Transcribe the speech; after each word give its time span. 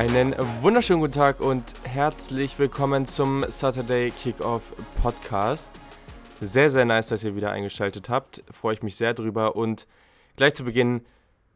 Einen 0.00 0.34
wunderschönen 0.62 1.00
guten 1.00 1.12
Tag 1.12 1.40
und 1.40 1.74
herzlich 1.82 2.58
willkommen 2.58 3.04
zum 3.04 3.44
Saturday 3.50 4.10
Kickoff 4.10 4.74
Podcast. 5.02 5.78
Sehr, 6.40 6.70
sehr 6.70 6.86
nice, 6.86 7.08
dass 7.08 7.22
ihr 7.22 7.36
wieder 7.36 7.50
eingeschaltet 7.50 8.08
habt. 8.08 8.42
Freue 8.50 8.72
ich 8.72 8.82
mich 8.82 8.96
sehr 8.96 9.12
drüber. 9.12 9.56
Und 9.56 9.86
gleich 10.36 10.54
zu 10.54 10.64
Beginn, 10.64 11.04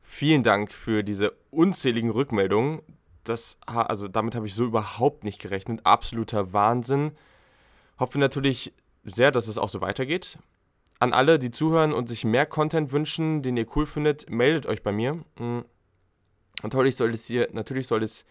vielen 0.02 0.43
Dank 0.43 0.73
für 0.73 1.02
diese 1.02 1.33
unzähligen 1.51 2.11
Rückmeldungen. 2.11 2.83
Das, 3.25 3.57
also 3.65 4.09
damit 4.09 4.35
habe 4.35 4.47
ich 4.47 4.55
so 4.55 4.66
überhaupt 4.66 5.24
nicht 5.24 5.41
gerechnet. 5.41 5.80
Absoluter 5.85 6.52
Wahnsinn. 6.52 7.13
Hoffe 7.99 8.19
natürlich 8.19 8.74
sehr, 9.05 9.30
dass 9.30 9.49
es 9.49 9.57
auch 9.57 9.71
so 9.71 9.80
weitergeht. 9.80 10.38
An 10.99 11.15
alle, 11.15 11.38
die 11.38 11.51
zuhören 11.51 11.95
und 11.95 12.11
sich 12.11 12.27
mehr 12.27 12.45
Content 12.45 12.93
wünschen, 12.93 13.41
den 13.41 13.57
ihr 13.57 13.66
cool 13.74 13.87
findet, 13.87 14.29
meldet 14.29 14.66
euch 14.66 14.83
bei 14.83 14.93
mir. 14.93 15.24
Natürlich 16.64 16.96
soll 16.96 17.10
es 17.10 17.27
hier, 17.27 17.48
natürlich 17.52 17.86
soll 17.86 18.02
es 18.02 18.24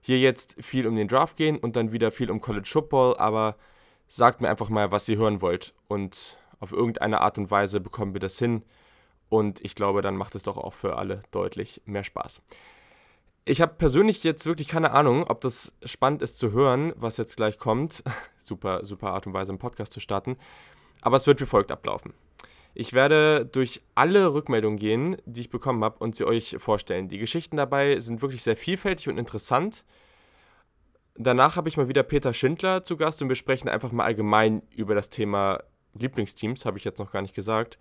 hier 0.00 0.20
jetzt 0.20 0.56
viel 0.62 0.86
um 0.86 0.94
den 0.94 1.08
Draft 1.08 1.36
gehen 1.36 1.58
und 1.58 1.74
dann 1.74 1.90
wieder 1.90 2.12
viel 2.12 2.30
um 2.30 2.40
College 2.40 2.68
Football, 2.70 3.16
aber 3.16 3.56
sagt 4.06 4.40
mir 4.40 4.48
einfach 4.50 4.68
mal, 4.68 4.92
was 4.92 5.08
ihr 5.08 5.16
hören 5.16 5.42
wollt. 5.42 5.74
Und 5.88 6.38
auf 6.60 6.70
irgendeine 6.70 7.20
Art 7.20 7.38
und 7.38 7.50
Weise 7.50 7.80
bekommen 7.80 8.14
wir 8.14 8.20
das 8.20 8.38
hin. 8.38 8.62
Und 9.28 9.64
ich 9.64 9.74
glaube, 9.74 10.00
dann 10.00 10.16
macht 10.16 10.36
es 10.36 10.44
doch 10.44 10.56
auch 10.58 10.74
für 10.74 10.96
alle 10.96 11.24
deutlich 11.32 11.82
mehr 11.84 12.04
Spaß. 12.04 12.40
Ich 13.44 13.60
habe 13.60 13.74
persönlich 13.74 14.22
jetzt 14.22 14.46
wirklich 14.46 14.68
keine 14.68 14.92
Ahnung, 14.92 15.24
ob 15.24 15.40
das 15.40 15.72
spannend 15.84 16.22
ist 16.22 16.38
zu 16.38 16.52
hören, 16.52 16.92
was 16.94 17.16
jetzt 17.16 17.36
gleich 17.36 17.58
kommt. 17.58 18.04
super, 18.38 18.86
super 18.86 19.10
Art 19.10 19.26
und 19.26 19.34
Weise, 19.34 19.50
einen 19.50 19.58
Podcast 19.58 19.92
zu 19.92 19.98
starten. 19.98 20.36
Aber 21.00 21.16
es 21.16 21.26
wird 21.26 21.40
wie 21.40 21.46
folgt 21.46 21.72
ablaufen. 21.72 22.14
Ich 22.74 22.92
werde 22.92 23.44
durch 23.44 23.82
alle 23.94 24.32
Rückmeldungen 24.32 24.78
gehen, 24.78 25.16
die 25.26 25.42
ich 25.42 25.50
bekommen 25.50 25.84
habe 25.84 25.98
und 25.98 26.16
sie 26.16 26.24
euch 26.24 26.56
vorstellen. 26.58 27.08
Die 27.08 27.18
Geschichten 27.18 27.56
dabei 27.56 28.00
sind 28.00 28.22
wirklich 28.22 28.42
sehr 28.42 28.56
vielfältig 28.56 29.08
und 29.08 29.18
interessant. 29.18 29.84
Danach 31.14 31.56
habe 31.56 31.68
ich 31.68 31.76
mal 31.76 31.88
wieder 31.88 32.02
Peter 32.02 32.32
Schindler 32.32 32.84
zu 32.84 32.96
Gast 32.96 33.20
und 33.20 33.28
wir 33.28 33.36
sprechen 33.36 33.68
einfach 33.68 33.92
mal 33.92 34.04
allgemein 34.04 34.62
über 34.74 34.94
das 34.94 35.10
Thema 35.10 35.62
Lieblingsteams, 35.94 36.64
habe 36.64 36.78
ich 36.78 36.84
jetzt 36.84 36.98
noch 36.98 37.10
gar 37.10 37.20
nicht 37.20 37.34
gesagt, 37.34 37.78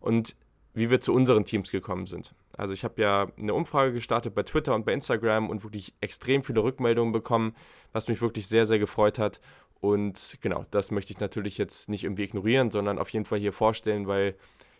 und 0.00 0.36
wie 0.74 0.90
wir 0.90 1.00
zu 1.00 1.14
unseren 1.14 1.46
Teams 1.46 1.70
gekommen 1.70 2.04
sind. 2.04 2.34
Also 2.54 2.74
ich 2.74 2.84
habe 2.84 3.00
ja 3.00 3.28
eine 3.38 3.54
Umfrage 3.54 3.94
gestartet 3.94 4.34
bei 4.34 4.42
Twitter 4.42 4.74
und 4.74 4.84
bei 4.84 4.92
Instagram 4.92 5.48
und 5.48 5.64
wirklich 5.64 5.94
extrem 6.02 6.42
viele 6.42 6.62
Rückmeldungen 6.62 7.14
bekommen, 7.14 7.56
was 7.92 8.08
mich 8.08 8.20
wirklich 8.20 8.46
sehr, 8.46 8.66
sehr 8.66 8.78
gefreut 8.78 9.18
hat. 9.18 9.40
Und 9.80 10.38
genau, 10.40 10.64
das 10.70 10.90
möchte 10.90 11.12
ich 11.12 11.20
natürlich 11.20 11.58
jetzt 11.58 11.88
nicht 11.88 12.04
irgendwie 12.04 12.24
ignorieren, 12.24 12.70
sondern 12.70 12.98
auf 12.98 13.10
jeden 13.10 13.24
Fall 13.24 13.38
hier 13.38 13.52
vorstellen, 13.52 14.06
weil 14.06 14.34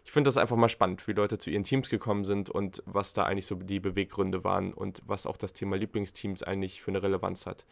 ich 0.05 0.13
finde 0.13 0.29
das 0.29 0.37
einfach 0.37 0.57
mal 0.57 0.69
spannend, 0.69 1.07
wie 1.09 1.13
Leute 1.13 1.37
zu 1.37 1.51
ihren 1.51 1.65
Teams 1.65 1.89
gekommen 1.89 2.25
sind 2.25 2.49
und 2.49 2.83
was 2.87 3.13
da 3.13 3.25
eigentlich 3.25 3.47
so 3.47 3.57
die 3.57 3.81
Beweggründe 3.81 4.45
waren 4.45 4.73
und 4.73 5.03
was 5.07 5.27
auch 5.27 5.37
das 5.37 5.53
Thema 5.53 5.77
Lieblingsteams 5.77 6.43
eigentlich 6.45 6.81
für 6.81 6.93
eine 6.93 7.03
Relevanz 7.03 7.45
hat. 7.45 7.67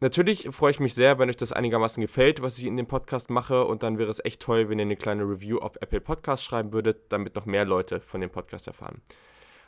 Natürlich 0.00 0.48
freue 0.52 0.70
ich 0.70 0.80
mich 0.80 0.92
sehr, 0.92 1.18
wenn 1.18 1.30
euch 1.30 1.38
das 1.38 1.52
einigermaßen 1.52 2.02
gefällt, 2.02 2.42
was 2.42 2.58
ich 2.58 2.66
in 2.66 2.76
dem 2.76 2.86
Podcast 2.86 3.30
mache. 3.30 3.64
Und 3.64 3.82
dann 3.82 3.98
wäre 3.98 4.10
es 4.10 4.22
echt 4.24 4.42
toll, 4.42 4.68
wenn 4.68 4.78
ihr 4.78 4.84
eine 4.84 4.96
kleine 4.96 5.22
Review 5.22 5.58
auf 5.58 5.76
Apple 5.80 6.02
Podcasts 6.02 6.44
schreiben 6.44 6.72
würdet, 6.74 7.10
damit 7.10 7.34
noch 7.34 7.46
mehr 7.46 7.64
Leute 7.64 8.00
von 8.00 8.20
dem 8.20 8.30
Podcast 8.30 8.66
erfahren. 8.66 9.00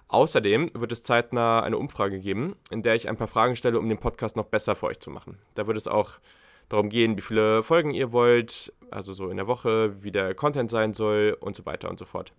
Außerdem 0.09 0.71
wird 0.75 0.91
es 0.91 1.03
zeitnah 1.03 1.61
eine 1.61 1.77
Umfrage 1.77 2.19
geben, 2.19 2.57
in 2.71 2.83
der 2.83 2.95
ich 2.95 3.09
ein 3.09 3.17
paar 3.17 3.29
Fragen 3.29 3.57
stelle, 3.57 3.79
um 3.79 3.89
den 3.89 3.99
Podcast 3.99 4.37
noch 4.37 4.47
besser 4.47 4.75
für 4.75 4.87
euch 4.87 5.01
zu 5.01 5.11
machen. 5.11 5.39
Da 5.55 5.67
wird 5.67 5.77
es 5.77 5.87
auch 5.87 6.13
darum 6.71 6.89
gehen, 6.89 7.17
wie 7.17 7.23
viele 7.23 7.63
Folgen 7.63 7.93
ihr 7.93 8.11
wollt, 8.13 8.73
also 8.91 9.13
so 9.13 9.29
in 9.29 9.37
der 9.37 9.47
Woche, 9.47 10.03
wie 10.03 10.11
der 10.11 10.35
Content 10.35 10.71
sein 10.71 10.95
soll 10.95 11.37
und 11.41 11.57
so 11.57 11.67
weiter 11.67 11.91
und 11.91 11.99
so 11.99 12.07
fort. 12.07 12.33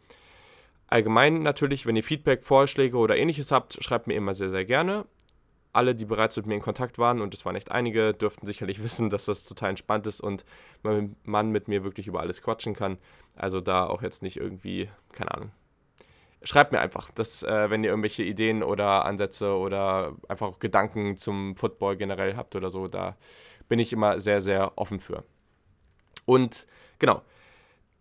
Allgemein 0.88 1.44
natürlich, 1.44 1.86
wenn 1.86 1.96
ihr 1.96 2.04
Feedback, 2.04 2.44
Vorschläge 2.44 2.98
oder 2.98 3.18
ähnliches 3.18 3.52
habt, 3.52 3.84
schreibt 3.84 4.08
mir 4.08 4.16
immer 4.16 4.34
sehr, 4.34 4.50
sehr 4.50 4.66
gerne. 4.66 5.06
Alle, 5.72 5.94
die 5.94 6.06
bereits 6.06 6.36
mit 6.38 6.48
mir 6.48 6.56
in 6.56 6.62
Kontakt 6.62 6.98
waren, 6.98 7.22
und 7.22 7.36
es 7.36 7.46
waren 7.46 7.56
echt 7.56 7.70
einige, 7.70 8.16
dürften 8.16 8.48
sicherlich 8.48 8.84
wissen, 8.84 9.12
dass 9.12 9.26
das 9.26 9.44
total 9.44 9.70
entspannt 9.70 10.08
ist 10.08 10.22
und 10.22 10.44
man 10.82 11.52
mit 11.52 11.68
mir 11.68 11.84
wirklich 11.84 12.08
über 12.08 12.22
alles 12.22 12.42
quatschen 12.42 12.74
kann. 12.74 12.98
Also 13.36 13.62
da 13.62 13.86
auch 13.86 14.02
jetzt 14.02 14.24
nicht 14.24 14.38
irgendwie, 14.38 14.90
keine 15.12 15.36
Ahnung, 15.36 15.52
schreibt 16.44 16.72
mir 16.72 16.80
einfach, 16.80 17.12
dass, 17.12 17.44
äh, 17.44 17.70
wenn 17.70 17.84
ihr 17.84 17.90
irgendwelche 17.90 18.24
Ideen 18.24 18.64
oder 18.64 19.06
Ansätze 19.06 19.56
oder 19.56 20.16
einfach 20.28 20.48
auch 20.48 20.60
Gedanken 20.60 21.18
zum 21.18 21.56
Football 21.56 21.98
generell 21.98 22.36
habt 22.36 22.56
oder 22.56 22.70
so, 22.70 22.88
da 22.88 23.18
bin 23.68 23.80
ich 23.80 23.94
immer 23.94 24.20
sehr, 24.20 24.42
sehr 24.42 24.78
offen 24.78 25.00
für. 25.00 25.24
Und 26.26 26.66
genau, 26.98 27.22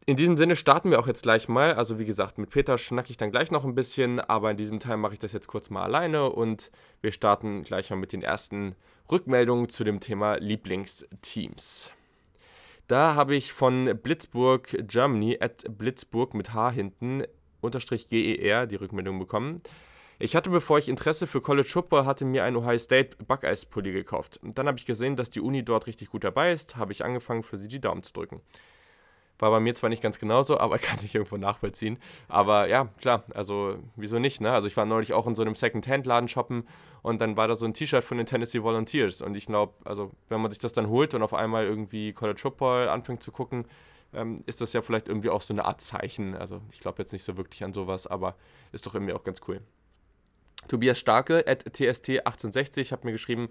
in 0.06 0.16
diesem 0.16 0.38
Sinne 0.38 0.56
starten 0.56 0.90
wir 0.90 1.00
auch 1.00 1.06
jetzt 1.06 1.22
gleich 1.22 1.48
mal. 1.48 1.74
Also 1.74 1.98
wie 1.98 2.06
gesagt, 2.06 2.38
mit 2.38 2.50
Peter 2.50 2.78
schnacke 2.78 3.10
ich 3.10 3.18
dann 3.18 3.30
gleich 3.30 3.50
noch 3.50 3.64
ein 3.64 3.74
bisschen, 3.74 4.20
aber 4.20 4.50
in 4.50 4.56
diesem 4.56 4.80
Teil 4.80 4.96
mache 4.96 5.12
ich 5.12 5.18
das 5.18 5.32
jetzt 5.32 5.48
kurz 5.48 5.68
mal 5.68 5.82
alleine 5.82 6.30
und 6.30 6.70
wir 7.02 7.12
starten 7.12 7.62
gleich 7.62 7.90
mal 7.90 7.96
mit 7.96 8.12
den 8.12 8.22
ersten 8.22 8.74
Rückmeldungen 9.10 9.68
zu 9.68 9.84
dem 9.84 10.00
Thema 10.00 10.36
Lieblingsteams. 10.36 11.92
Da 12.86 13.14
habe 13.14 13.36
ich 13.36 13.52
von 13.52 13.98
Blitzburg 14.02 14.74
Germany, 14.88 15.36
at 15.40 15.66
Blitzburg 15.76 16.32
mit 16.32 16.54
H 16.54 16.70
hinten, 16.70 17.24
GER 17.62 18.66
die 18.66 18.76
Rückmeldung 18.76 19.18
bekommen. 19.18 19.62
Ich 20.20 20.34
hatte, 20.34 20.50
bevor 20.50 20.78
ich 20.78 20.88
Interesse 20.88 21.28
für 21.28 21.40
College 21.40 21.68
Football 21.68 22.04
hatte, 22.04 22.24
mir 22.24 22.42
einen 22.42 22.56
Ohio 22.56 22.78
State 22.78 23.16
Buckeyes 23.24 23.66
Pulli 23.66 23.92
gekauft. 23.92 24.40
Und 24.42 24.58
dann 24.58 24.66
habe 24.66 24.76
ich 24.76 24.84
gesehen, 24.84 25.14
dass 25.14 25.30
die 25.30 25.40
Uni 25.40 25.64
dort 25.64 25.86
richtig 25.86 26.10
gut 26.10 26.24
dabei 26.24 26.52
ist, 26.52 26.76
habe 26.76 26.90
ich 26.90 27.04
angefangen, 27.04 27.44
für 27.44 27.56
sie 27.56 27.68
die 27.68 27.80
Daumen 27.80 28.02
zu 28.02 28.12
drücken. 28.12 28.40
War 29.38 29.52
bei 29.52 29.60
mir 29.60 29.76
zwar 29.76 29.90
nicht 29.90 30.02
ganz 30.02 30.18
genauso, 30.18 30.58
aber 30.60 30.78
kann 30.78 30.98
ich 31.04 31.14
irgendwo 31.14 31.36
nachvollziehen. 31.36 31.98
Aber 32.26 32.66
ja, 32.66 32.88
klar, 33.00 33.22
also 33.32 33.76
wieso 33.94 34.18
nicht, 34.18 34.40
ne? 34.40 34.50
Also 34.52 34.66
ich 34.66 34.76
war 34.76 34.86
neulich 34.86 35.12
auch 35.12 35.28
in 35.28 35.36
so 35.36 35.42
einem 35.42 35.54
Second-Hand-Laden 35.54 36.28
shoppen 36.28 36.66
und 37.02 37.20
dann 37.20 37.36
war 37.36 37.46
da 37.46 37.54
so 37.54 37.66
ein 37.66 37.74
T-Shirt 37.74 38.02
von 38.02 38.16
den 38.16 38.26
Tennessee 38.26 38.64
Volunteers. 38.64 39.22
Und 39.22 39.36
ich 39.36 39.46
glaube, 39.46 39.74
also 39.84 40.10
wenn 40.28 40.40
man 40.40 40.50
sich 40.50 40.58
das 40.58 40.72
dann 40.72 40.88
holt 40.88 41.14
und 41.14 41.22
auf 41.22 41.32
einmal 41.32 41.64
irgendwie 41.64 42.12
College 42.12 42.40
Football 42.40 42.88
anfängt 42.88 43.22
zu 43.22 43.30
gucken, 43.30 43.66
ähm, 44.12 44.42
ist 44.46 44.60
das 44.60 44.72
ja 44.72 44.82
vielleicht 44.82 45.08
irgendwie 45.08 45.30
auch 45.30 45.42
so 45.42 45.52
eine 45.54 45.64
Art 45.64 45.80
Zeichen. 45.80 46.34
Also 46.34 46.62
ich 46.72 46.80
glaube 46.80 47.02
jetzt 47.02 47.12
nicht 47.12 47.24
so 47.24 47.36
wirklich 47.36 47.64
an 47.64 47.72
sowas, 47.72 48.06
aber 48.06 48.36
ist 48.72 48.86
doch 48.86 48.94
irgendwie 48.94 49.12
auch 49.12 49.24
ganz 49.24 49.40
cool. 49.48 49.60
Tobias 50.66 50.98
Starke, 50.98 51.46
at 51.46 51.64
TST1860, 51.66 52.92
hat 52.92 53.04
mir 53.04 53.12
geschrieben, 53.12 53.48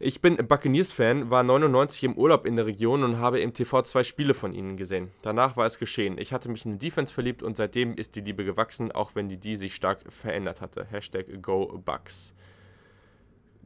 ich 0.00 0.20
bin 0.20 0.36
Buccaneers-Fan, 0.36 1.30
war 1.30 1.42
99 1.42 2.04
im 2.04 2.14
Urlaub 2.16 2.46
in 2.46 2.54
der 2.54 2.66
Region 2.66 3.02
und 3.02 3.18
habe 3.18 3.40
im 3.40 3.52
TV 3.52 3.82
zwei 3.82 4.04
Spiele 4.04 4.32
von 4.32 4.52
ihnen 4.52 4.76
gesehen. 4.76 5.10
Danach 5.22 5.56
war 5.56 5.66
es 5.66 5.80
geschehen. 5.80 6.18
Ich 6.18 6.32
hatte 6.32 6.48
mich 6.48 6.64
in 6.64 6.78
die 6.78 6.86
Defense 6.86 7.12
verliebt 7.12 7.42
und 7.42 7.56
seitdem 7.56 7.94
ist 7.94 8.14
die 8.14 8.20
Liebe 8.20 8.44
gewachsen, 8.44 8.92
auch 8.92 9.16
wenn 9.16 9.28
die 9.28 9.38
D 9.38 9.56
sich 9.56 9.74
stark 9.74 10.04
verändert 10.12 10.60
hatte. 10.60 10.86
Hashtag 10.88 11.42
GoBucks. 11.42 12.34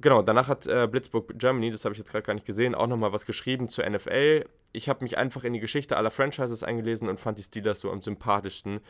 Genau, 0.02 0.20
danach 0.20 0.48
hat 0.48 0.66
äh, 0.66 0.86
Blitzburg 0.90 1.38
Germany, 1.38 1.70
das 1.70 1.84
habe 1.86 1.94
ich 1.94 1.98
jetzt 1.98 2.10
gerade 2.10 2.26
gar 2.26 2.34
nicht 2.34 2.46
gesehen, 2.46 2.74
auch 2.74 2.86
nochmal 2.86 3.12
was 3.12 3.24
geschrieben 3.24 3.68
zur 3.68 3.88
NFL 3.88 4.44
ich 4.72 4.88
habe 4.88 5.04
mich 5.04 5.18
einfach 5.18 5.44
in 5.44 5.52
die 5.52 5.60
Geschichte 5.60 5.96
aller 5.96 6.10
Franchises 6.10 6.62
eingelesen 6.62 7.08
und 7.08 7.20
fand 7.20 7.38
die 7.38 7.42
Steelers 7.42 7.80
so 7.80 7.90
am 7.90 8.02
sympathischsten. 8.02 8.80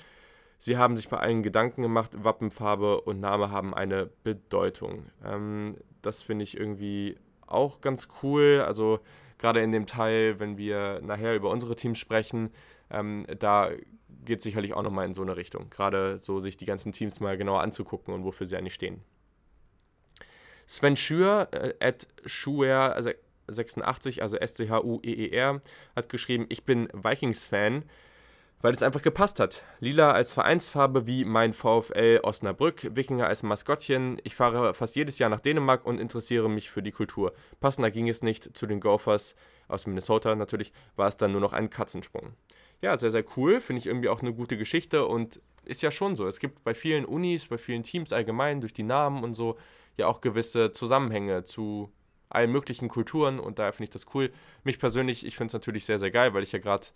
Sie 0.59 0.77
haben 0.77 0.97
sich 0.97 1.09
bei 1.09 1.19
allen 1.19 1.43
Gedanken 1.43 1.83
gemacht, 1.83 2.12
Wappenfarbe 2.23 3.00
und 3.00 3.19
Name 3.19 3.50
haben 3.50 3.75
eine 3.75 4.09
Bedeutung. 4.23 5.06
Ähm, 5.25 5.77
das 6.03 6.23
finde 6.23 6.45
ich 6.45 6.56
irgendwie 6.56 7.19
auch 7.47 7.81
ganz 7.81 8.09
cool. 8.23 8.62
Also 8.65 9.00
gerade 9.39 9.61
in 9.61 9.73
dem 9.73 9.87
Teil, 9.87 10.39
wenn 10.39 10.56
wir 10.56 11.00
nachher 11.03 11.34
über 11.34 11.50
unsere 11.50 11.75
Teams 11.75 11.99
sprechen, 11.99 12.50
ähm, 12.91 13.27
da 13.41 13.71
geht 14.25 14.39
es 14.39 14.44
sicherlich 14.44 14.75
auch 14.75 14.83
nochmal 14.83 15.06
in 15.06 15.15
so 15.15 15.23
eine 15.23 15.37
Richtung. 15.37 15.69
Gerade 15.69 16.19
so 16.19 16.38
sich 16.38 16.56
die 16.56 16.67
ganzen 16.67 16.93
Teams 16.93 17.19
mal 17.19 17.37
genauer 17.37 17.62
anzugucken 17.62 18.14
und 18.14 18.23
wofür 18.23 18.47
sie 18.47 18.56
eigentlich 18.56 18.75
stehen. 18.75 19.03
Sven 20.73 20.97
Schür, 20.97 21.49
äh, 21.53 21.75
at 21.81 22.09
Schuer, 22.25 22.95
also 22.95 23.11
86, 23.47 24.23
also 24.23 24.39
S-C-H-U-E-E-R, 24.39 25.61
hat 25.95 26.09
geschrieben, 26.09 26.47
ich 26.49 26.65
bin 26.65 26.89
Vikings-Fan, 26.95 27.85
weil 28.63 28.73
es 28.73 28.83
einfach 28.83 29.03
gepasst 29.03 29.39
hat. 29.39 29.65
Lila 29.81 30.13
als 30.13 30.33
Vereinsfarbe 30.33 31.07
wie 31.07 31.27
mein 31.27 31.53
VfL 31.53 32.21
Osnabrück, 32.23 32.97
Wikinger 32.97 33.27
als 33.27 33.43
Maskottchen. 33.43 34.19
Ich 34.25 34.35
fahre 34.35 34.73
fast 34.73 34.97
jedes 34.97 35.19
Jahr 35.19 35.29
nach 35.29 35.41
Dänemark 35.41 35.85
und 35.85 36.01
interessiere 36.01 36.49
mich 36.49 36.71
für 36.71 36.83
die 36.83 36.93
Kultur. 36.93 37.35
Passender 37.61 37.91
ging 37.91 38.09
es 38.09 38.23
nicht 38.23 38.57
zu 38.57 38.67
den 38.67 38.81
Gophers 38.81 39.35
aus 39.69 39.87
Minnesota 39.87 40.35
natürlich, 40.35 40.73
war 40.97 41.09
es 41.09 41.19
dann 41.19 41.33
nur 41.33 41.43
noch 41.43 41.53
ein 41.53 41.69
Katzensprung. 41.69 42.33
Ja, 42.81 42.97
sehr, 42.97 43.11
sehr 43.11 43.25
cool. 43.37 43.61
Finde 43.61 43.81
ich 43.81 43.87
irgendwie 43.87 44.09
auch 44.09 44.23
eine 44.23 44.33
gute 44.33 44.57
Geschichte 44.57 45.05
und 45.05 45.43
ist 45.67 45.83
ja 45.83 45.91
schon 45.91 46.17
so. 46.17 46.27
Es 46.27 46.41
gibt 46.41 46.65
bei 46.65 46.75
vielen 46.75 47.05
Unis, 47.05 47.49
bei 47.49 47.59
vielen 47.59 47.83
Teams 47.83 48.15
allgemein 48.15 48.63
durch 48.63 48.73
die 48.73 48.83
Namen 48.85 49.23
und 49.23 49.35
so 49.35 49.59
ja 49.97 50.06
auch 50.06 50.21
gewisse 50.21 50.73
Zusammenhänge 50.73 51.44
zu 51.44 51.93
allen 52.29 52.50
möglichen 52.50 52.89
Kulturen 52.89 53.39
und 53.39 53.59
daher 53.59 53.73
finde 53.73 53.85
ich 53.85 53.91
das 53.91 54.06
cool. 54.15 54.33
Mich 54.65 54.79
persönlich, 54.79 55.27
ich 55.27 55.37
finde 55.37 55.49
es 55.49 55.53
natürlich 55.53 55.85
sehr, 55.85 55.99
sehr 55.99 56.11
geil, 56.11 56.33
weil 56.35 56.43
ich 56.43 56.53
ja 56.53 56.59
gerade, 56.59 56.87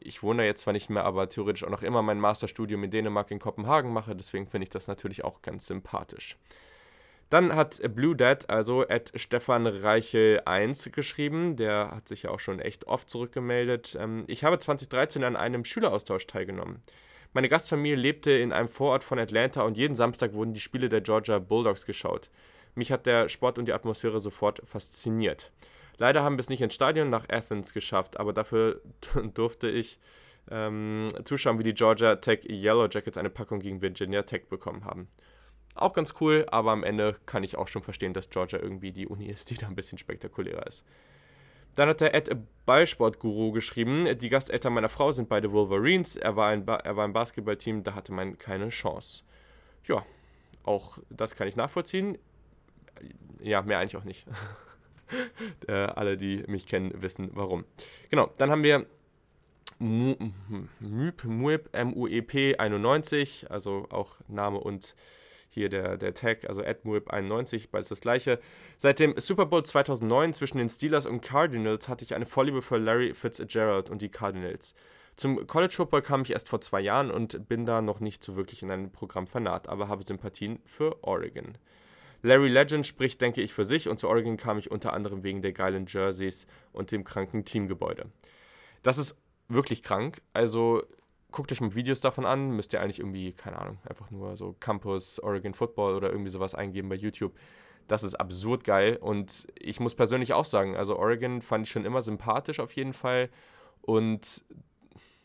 ich 0.00 0.22
wohne 0.22 0.44
jetzt 0.44 0.62
zwar 0.62 0.72
nicht 0.72 0.88
mehr, 0.88 1.04
aber 1.04 1.28
theoretisch 1.28 1.64
auch 1.64 1.70
noch 1.70 1.82
immer 1.82 2.02
mein 2.02 2.18
Masterstudium 2.18 2.82
in 2.84 2.90
Dänemark 2.90 3.30
in 3.30 3.38
Kopenhagen 3.38 3.92
mache, 3.92 4.16
deswegen 4.16 4.46
finde 4.46 4.64
ich 4.64 4.70
das 4.70 4.86
natürlich 4.86 5.22
auch 5.24 5.42
ganz 5.42 5.66
sympathisch. 5.66 6.38
Dann 7.28 7.56
hat 7.56 7.80
Blue 7.94 8.14
Dad, 8.14 8.48
also 8.48 8.86
at 8.88 9.12
Stefan 9.16 9.66
Reichel 9.66 10.42
1 10.44 10.92
geschrieben. 10.92 11.56
Der 11.56 11.90
hat 11.92 12.06
sich 12.06 12.22
ja 12.22 12.30
auch 12.30 12.38
schon 12.38 12.60
echt 12.60 12.86
oft 12.86 13.10
zurückgemeldet. 13.10 13.96
Ähm, 14.00 14.24
ich 14.28 14.44
habe 14.44 14.58
2013 14.60 15.24
an 15.24 15.34
einem 15.34 15.64
Schüleraustausch 15.64 16.28
teilgenommen. 16.28 16.82
Meine 17.36 17.50
Gastfamilie 17.50 17.96
lebte 17.96 18.30
in 18.30 18.50
einem 18.50 18.70
Vorort 18.70 19.04
von 19.04 19.18
Atlanta 19.18 19.60
und 19.60 19.76
jeden 19.76 19.94
Samstag 19.94 20.32
wurden 20.32 20.54
die 20.54 20.60
Spiele 20.60 20.88
der 20.88 21.02
Georgia 21.02 21.38
Bulldogs 21.38 21.84
geschaut. 21.84 22.30
Mich 22.74 22.90
hat 22.90 23.04
der 23.04 23.28
Sport 23.28 23.58
und 23.58 23.66
die 23.66 23.74
Atmosphäre 23.74 24.20
sofort 24.20 24.62
fasziniert. 24.64 25.52
Leider 25.98 26.22
haben 26.22 26.36
wir 26.36 26.40
es 26.40 26.48
nicht 26.48 26.62
ins 26.62 26.72
Stadion 26.72 27.10
nach 27.10 27.28
Athens 27.28 27.74
geschafft, 27.74 28.18
aber 28.18 28.32
dafür 28.32 28.80
durfte 29.34 29.68
ich 29.68 30.00
ähm, 30.50 31.08
zuschauen, 31.24 31.58
wie 31.58 31.64
die 31.64 31.74
Georgia 31.74 32.16
Tech 32.16 32.48
Yellow 32.48 32.88
Jackets 32.90 33.18
eine 33.18 33.28
Packung 33.28 33.60
gegen 33.60 33.82
Virginia 33.82 34.22
Tech 34.22 34.48
bekommen 34.48 34.86
haben. 34.86 35.06
Auch 35.74 35.92
ganz 35.92 36.14
cool, 36.22 36.46
aber 36.50 36.70
am 36.70 36.84
Ende 36.84 37.16
kann 37.26 37.44
ich 37.44 37.58
auch 37.58 37.68
schon 37.68 37.82
verstehen, 37.82 38.14
dass 38.14 38.30
Georgia 38.30 38.58
irgendwie 38.58 38.92
die 38.92 39.08
Uni 39.08 39.26
ist, 39.26 39.50
die 39.50 39.56
da 39.56 39.66
ein 39.66 39.74
bisschen 39.74 39.98
spektakulärer 39.98 40.66
ist. 40.66 40.86
Dann 41.76 41.88
hat 41.90 42.00
der 42.00 42.14
Ed 42.14 42.30
Ballsportguru 42.64 43.52
geschrieben, 43.52 44.08
die 44.18 44.28
Gasteltern 44.28 44.72
meiner 44.72 44.88
Frau 44.88 45.12
sind 45.12 45.28
beide 45.28 45.52
Wolverines, 45.52 46.16
er 46.16 46.34
war, 46.34 46.48
ein 46.48 46.66
er 46.66 46.96
war 46.96 47.04
im 47.04 47.12
Basketballteam, 47.12 47.84
da 47.84 47.94
hatte 47.94 48.12
man 48.12 48.38
keine 48.38 48.70
Chance. 48.70 49.22
Ja, 49.84 50.04
auch 50.64 50.98
das 51.10 51.36
kann 51.36 51.46
ich 51.46 51.54
nachvollziehen. 51.54 52.18
Ja, 53.40 53.62
mehr 53.62 53.78
eigentlich 53.78 53.96
auch 53.96 54.04
nicht. 54.04 54.26
äh, 55.68 55.72
alle, 55.72 56.16
die 56.16 56.42
mich 56.48 56.66
kennen, 56.66 56.92
wissen 57.00 57.30
warum. 57.34 57.64
Genau, 58.10 58.32
dann 58.38 58.50
haben 58.50 58.64
wir 58.64 58.86
MUEP, 59.78 61.68
M-U-E-P 61.72 62.56
91, 62.56 63.50
also 63.50 63.86
auch 63.90 64.16
Name 64.26 64.58
und 64.58 64.96
hier 65.56 65.70
der, 65.70 65.96
der 65.96 66.12
Tag, 66.12 66.46
also 66.48 66.60
AdMuip91, 66.60 67.68
beides 67.70 67.88
das 67.88 68.02
gleiche. 68.02 68.38
Seit 68.76 69.00
dem 69.00 69.18
Super 69.18 69.46
Bowl 69.46 69.64
2009 69.64 70.34
zwischen 70.34 70.58
den 70.58 70.68
Steelers 70.68 71.06
und 71.06 71.22
Cardinals 71.22 71.88
hatte 71.88 72.04
ich 72.04 72.14
eine 72.14 72.26
Vorliebe 72.26 72.60
für 72.60 72.76
Larry 72.76 73.14
Fitzgerald 73.14 73.88
und 73.88 74.02
die 74.02 74.10
Cardinals. 74.10 74.74
Zum 75.16 75.46
College 75.46 75.72
Football 75.72 76.02
kam 76.02 76.22
ich 76.22 76.32
erst 76.32 76.50
vor 76.50 76.60
zwei 76.60 76.82
Jahren 76.82 77.10
und 77.10 77.48
bin 77.48 77.64
da 77.64 77.80
noch 77.80 78.00
nicht 78.00 78.22
so 78.22 78.36
wirklich 78.36 78.62
in 78.62 78.70
einem 78.70 78.92
Programm 78.92 79.26
vernarrt, 79.26 79.66
aber 79.66 79.88
habe 79.88 80.04
Sympathien 80.04 80.60
für 80.66 81.02
Oregon. 81.02 81.56
Larry 82.20 82.48
Legend 82.48 82.86
spricht, 82.86 83.22
denke 83.22 83.40
ich, 83.40 83.54
für 83.54 83.64
sich 83.64 83.88
und 83.88 83.98
zu 83.98 84.08
Oregon 84.10 84.36
kam 84.36 84.58
ich 84.58 84.70
unter 84.70 84.92
anderem 84.92 85.22
wegen 85.22 85.40
der 85.40 85.52
geilen 85.52 85.86
Jerseys 85.88 86.46
und 86.72 86.92
dem 86.92 87.02
kranken 87.02 87.46
Teamgebäude. 87.46 88.10
Das 88.82 88.98
ist 88.98 89.18
wirklich 89.48 89.82
krank. 89.82 90.20
Also 90.34 90.82
guckt 91.36 91.52
euch 91.52 91.60
mal 91.60 91.74
Videos 91.74 92.00
davon 92.00 92.24
an. 92.24 92.52
Müsst 92.52 92.72
ihr 92.72 92.80
eigentlich 92.80 92.98
irgendwie, 92.98 93.34
keine 93.34 93.58
Ahnung, 93.58 93.78
einfach 93.86 94.10
nur 94.10 94.38
so 94.38 94.56
Campus 94.58 95.20
Oregon 95.20 95.52
Football 95.52 95.94
oder 95.94 96.10
irgendwie 96.10 96.30
sowas 96.30 96.54
eingeben 96.54 96.88
bei 96.88 96.94
YouTube. 96.94 97.34
Das 97.88 98.02
ist 98.02 98.14
absurd 98.14 98.64
geil. 98.64 98.96
Und 98.96 99.46
ich 99.54 99.78
muss 99.78 99.94
persönlich 99.94 100.32
auch 100.32 100.46
sagen, 100.46 100.76
also 100.76 100.96
Oregon 100.96 101.42
fand 101.42 101.66
ich 101.66 101.72
schon 101.72 101.84
immer 101.84 102.00
sympathisch 102.00 102.58
auf 102.58 102.72
jeden 102.72 102.94
Fall. 102.94 103.28
Und 103.82 104.46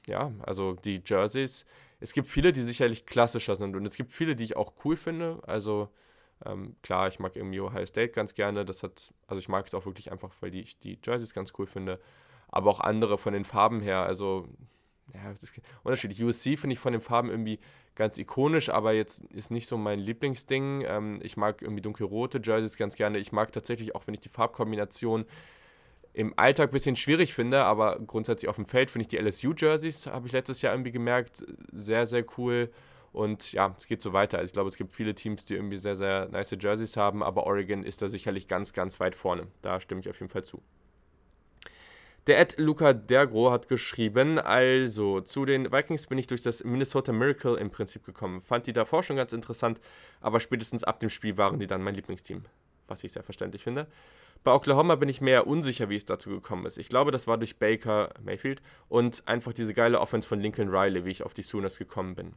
ja, 0.05 0.33
also 0.43 0.73
die 0.73 1.01
Jerseys. 1.05 1.65
Es 2.01 2.11
gibt 2.11 2.27
viele, 2.27 2.51
die 2.51 2.63
sicherlich 2.63 3.05
klassischer 3.05 3.55
sind. 3.55 3.77
Und 3.77 3.85
es 3.85 3.95
gibt 3.95 4.11
viele, 4.11 4.35
die 4.35 4.43
ich 4.43 4.57
auch 4.57 4.73
cool 4.83 4.97
finde. 4.97 5.39
Also 5.47 5.87
ähm, 6.45 6.75
klar, 6.83 7.07
ich 7.07 7.19
mag 7.19 7.37
irgendwie 7.37 7.61
Ohio 7.61 7.85
State 7.85 8.11
ganz 8.11 8.33
gerne. 8.33 8.65
Das 8.65 8.83
hat, 8.83 9.13
also 9.27 9.39
ich 9.39 9.47
mag 9.47 9.65
es 9.65 9.73
auch 9.73 9.85
wirklich 9.85 10.11
einfach, 10.11 10.33
weil 10.41 10.53
ich 10.55 10.77
die 10.77 10.99
Jerseys 11.01 11.33
ganz 11.33 11.53
cool 11.57 11.67
finde. 11.67 12.01
Aber 12.49 12.69
auch 12.69 12.81
andere 12.81 13.17
von 13.17 13.31
den 13.31 13.45
Farben 13.45 13.79
her. 13.79 14.01
Also 14.01 14.49
ja, 15.13 15.33
das 15.39 15.51
unterschiedlich. 15.83 16.23
USC 16.23 16.57
finde 16.57 16.73
ich 16.73 16.79
von 16.79 16.93
den 16.93 17.01
Farben 17.01 17.29
irgendwie 17.29 17.59
ganz 17.95 18.17
ikonisch, 18.17 18.69
aber 18.69 18.93
jetzt 18.93 19.23
ist 19.25 19.51
nicht 19.51 19.67
so 19.67 19.77
mein 19.77 19.99
Lieblingsding. 19.99 20.83
Ähm, 20.87 21.19
ich 21.23 21.37
mag 21.37 21.61
irgendwie 21.61 21.81
dunkelrote 21.81 22.39
Jerseys 22.43 22.77
ganz 22.77 22.95
gerne. 22.95 23.17
Ich 23.17 23.31
mag 23.31 23.51
tatsächlich 23.51 23.95
auch, 23.95 24.07
wenn 24.07 24.13
ich 24.13 24.21
die 24.21 24.29
Farbkombination 24.29 25.25
im 26.13 26.33
Alltag 26.37 26.69
ein 26.69 26.73
bisschen 26.73 26.95
schwierig 26.95 27.33
finde, 27.33 27.63
aber 27.63 27.99
grundsätzlich 27.99 28.49
auf 28.49 28.55
dem 28.55 28.65
Feld 28.65 28.89
finde 28.89 29.03
ich 29.03 29.07
die 29.07 29.17
LSU-Jerseys, 29.17 30.07
habe 30.07 30.27
ich 30.27 30.33
letztes 30.33 30.61
Jahr 30.61 30.73
irgendwie 30.73 30.91
gemerkt, 30.91 31.45
sehr, 31.71 32.05
sehr 32.05 32.25
cool. 32.37 32.69
Und 33.13 33.51
ja, 33.51 33.75
es 33.77 33.87
geht 33.87 34.01
so 34.01 34.13
weiter. 34.13 34.37
Also 34.37 34.47
ich 34.47 34.53
glaube, 34.53 34.69
es 34.69 34.77
gibt 34.77 34.93
viele 34.93 35.13
Teams, 35.13 35.45
die 35.45 35.55
irgendwie 35.55 35.77
sehr, 35.77 35.95
sehr 35.95 36.29
nice 36.29 36.55
Jerseys 36.57 36.95
haben, 36.95 37.23
aber 37.23 37.45
Oregon 37.45 37.83
ist 37.83 38.01
da 38.01 38.07
sicherlich 38.07 38.47
ganz, 38.47 38.73
ganz 38.73 38.99
weit 38.99 39.15
vorne. 39.15 39.47
Da 39.61 39.79
stimme 39.79 40.01
ich 40.01 40.09
auf 40.09 40.19
jeden 40.19 40.29
Fall 40.29 40.43
zu. 40.43 40.61
Der 42.27 42.39
Ed 42.39 42.59
Luca 42.59 42.93
Dergro 42.93 43.49
hat 43.49 43.67
geschrieben, 43.67 44.37
also 44.37 45.21
zu 45.21 45.43
den 45.45 45.71
Vikings 45.71 46.05
bin 46.05 46.19
ich 46.19 46.27
durch 46.27 46.43
das 46.43 46.63
Minnesota 46.63 47.11
Miracle 47.11 47.55
im 47.55 47.71
Prinzip 47.71 48.05
gekommen. 48.05 48.41
Fand 48.41 48.67
die 48.67 48.73
davor 48.73 49.01
schon 49.01 49.15
ganz 49.15 49.33
interessant, 49.33 49.81
aber 50.19 50.39
spätestens 50.39 50.83
ab 50.83 50.99
dem 50.99 51.09
Spiel 51.09 51.37
waren 51.37 51.57
die 51.57 51.65
dann 51.65 51.81
mein 51.81 51.95
Lieblingsteam, 51.95 52.45
was 52.87 53.03
ich 53.03 53.11
sehr 53.11 53.23
verständlich 53.23 53.63
finde. 53.63 53.87
Bei 54.43 54.53
Oklahoma 54.53 54.95
bin 54.95 55.09
ich 55.09 55.19
mehr 55.19 55.47
unsicher, 55.47 55.89
wie 55.89 55.95
es 55.95 56.05
dazu 56.05 56.29
gekommen 56.29 56.67
ist. 56.67 56.77
Ich 56.77 56.89
glaube, 56.89 57.09
das 57.09 57.25
war 57.25 57.39
durch 57.39 57.57
Baker 57.57 58.13
Mayfield 58.23 58.61
und 58.87 59.27
einfach 59.27 59.53
diese 59.53 59.73
geile 59.73 59.99
Offense 59.99 60.27
von 60.27 60.39
Lincoln 60.39 60.69
Riley, 60.69 61.05
wie 61.05 61.11
ich 61.11 61.23
auf 61.23 61.33
die 61.33 61.43
Sooners 61.43 61.79
gekommen 61.79 62.13
bin. 62.13 62.33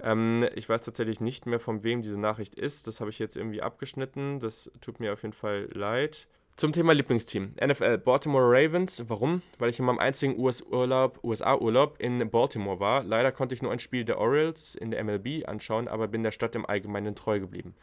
Ähm, 0.00 0.46
ich 0.54 0.68
weiß 0.68 0.82
tatsächlich 0.82 1.20
nicht 1.20 1.46
mehr, 1.46 1.60
von 1.60 1.84
wem 1.84 2.02
diese 2.02 2.18
Nachricht 2.18 2.56
ist. 2.56 2.88
Das 2.88 3.00
habe 3.00 3.10
ich 3.10 3.20
jetzt 3.20 3.36
irgendwie 3.36 3.62
abgeschnitten. 3.62 4.40
Das 4.40 4.70
tut 4.80 4.98
mir 4.98 5.12
auf 5.12 5.22
jeden 5.22 5.32
Fall 5.32 5.68
leid. 5.72 6.26
Zum 6.56 6.72
Thema 6.72 6.92
Lieblingsteam. 6.92 7.56
NFL 7.60 7.98
Baltimore 7.98 8.44
Ravens. 8.44 9.02
Warum? 9.08 9.42
Weil 9.58 9.70
ich 9.70 9.80
in 9.80 9.86
meinem 9.86 9.98
einzigen 9.98 10.38
US-Urlaub, 10.38 11.18
USA-Urlaub 11.24 11.96
in 11.98 12.30
Baltimore 12.30 12.78
war. 12.78 13.02
Leider 13.02 13.32
konnte 13.32 13.56
ich 13.56 13.62
nur 13.62 13.72
ein 13.72 13.80
Spiel 13.80 14.04
der 14.04 14.18
Orioles 14.18 14.76
in 14.76 14.92
der 14.92 15.02
MLB 15.02 15.48
anschauen, 15.48 15.88
aber 15.88 16.06
bin 16.06 16.22
der 16.22 16.30
Stadt 16.30 16.54
im 16.54 16.64
Allgemeinen 16.64 17.16
treu 17.16 17.40
geblieben. 17.40 17.74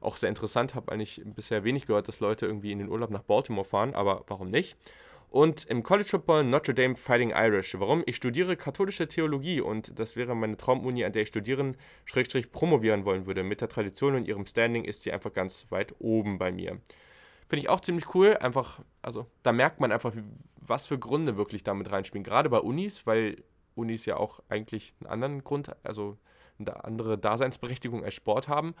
Auch 0.00 0.16
sehr 0.16 0.28
interessant, 0.28 0.76
habe 0.76 0.92
eigentlich 0.92 1.20
bisher 1.24 1.64
wenig 1.64 1.86
gehört, 1.86 2.06
dass 2.06 2.20
Leute 2.20 2.46
irgendwie 2.46 2.70
in 2.70 2.78
den 2.78 2.88
Urlaub 2.88 3.10
nach 3.10 3.24
Baltimore 3.24 3.64
fahren, 3.64 3.96
aber 3.96 4.24
warum 4.28 4.48
nicht? 4.48 4.76
Und 5.30 5.64
im 5.64 5.82
College 5.82 6.10
Football 6.10 6.44
Notre 6.44 6.72
Dame 6.72 6.94
Fighting 6.94 7.30
Irish. 7.34 7.74
Warum? 7.80 8.04
Ich 8.06 8.14
studiere 8.14 8.56
katholische 8.56 9.08
Theologie 9.08 9.60
und 9.60 9.98
das 9.98 10.14
wäre 10.14 10.36
meine 10.36 10.56
Traumuni, 10.56 11.04
an 11.04 11.12
der 11.12 11.22
ich 11.22 11.28
studieren, 11.28 11.76
Schrägstrich 12.04 12.52
promovieren 12.52 13.04
wollen 13.04 13.26
würde. 13.26 13.42
Mit 13.42 13.60
der 13.60 13.68
Tradition 13.68 14.14
und 14.14 14.28
ihrem 14.28 14.46
Standing 14.46 14.84
ist 14.84 15.02
sie 15.02 15.10
einfach 15.10 15.32
ganz 15.32 15.66
weit 15.70 15.96
oben 15.98 16.38
bei 16.38 16.52
mir. 16.52 16.78
Finde 17.50 17.64
ich 17.64 17.68
auch 17.68 17.80
ziemlich 17.80 18.14
cool. 18.14 18.36
Einfach, 18.36 18.80
also 19.02 19.26
da 19.42 19.50
merkt 19.50 19.80
man 19.80 19.90
einfach, 19.90 20.14
was 20.56 20.86
für 20.86 21.00
Gründe 21.00 21.36
wirklich 21.36 21.64
damit 21.64 21.90
reinspielen. 21.90 22.22
Gerade 22.22 22.48
bei 22.48 22.60
Unis, 22.60 23.08
weil 23.08 23.42
Unis 23.74 24.06
ja 24.06 24.18
auch 24.18 24.38
eigentlich 24.48 24.94
einen 25.00 25.10
anderen 25.10 25.42
Grund, 25.42 25.74
also 25.82 26.16
eine 26.60 26.84
andere 26.84 27.18
Daseinsberechtigung 27.18 28.04
als 28.04 28.14
Sport 28.14 28.46
haben. 28.46 28.76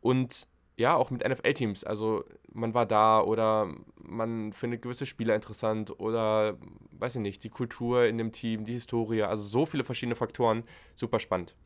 Und 0.00 0.46
ja, 0.76 0.94
auch 0.94 1.10
mit 1.10 1.28
NFL-Teams. 1.28 1.82
Also 1.82 2.24
man 2.52 2.74
war 2.74 2.86
da 2.86 3.20
oder 3.20 3.74
man 3.96 4.52
findet 4.52 4.82
gewisse 4.82 5.04
Spieler 5.04 5.34
interessant 5.34 5.98
oder 5.98 6.56
weiß 6.92 7.16
ich 7.16 7.22
nicht, 7.22 7.42
die 7.42 7.50
Kultur 7.50 8.06
in 8.06 8.18
dem 8.18 8.30
Team, 8.30 8.64
die 8.64 8.74
Historie, 8.74 9.22
also 9.22 9.42
so 9.42 9.66
viele 9.66 9.82
verschiedene 9.82 10.14
Faktoren, 10.14 10.62
super 10.94 11.18
spannend. 11.18 11.56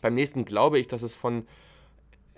Beim 0.00 0.14
nächsten 0.14 0.46
glaube 0.46 0.78
ich, 0.78 0.88
dass 0.88 1.02
es 1.02 1.14
von 1.14 1.46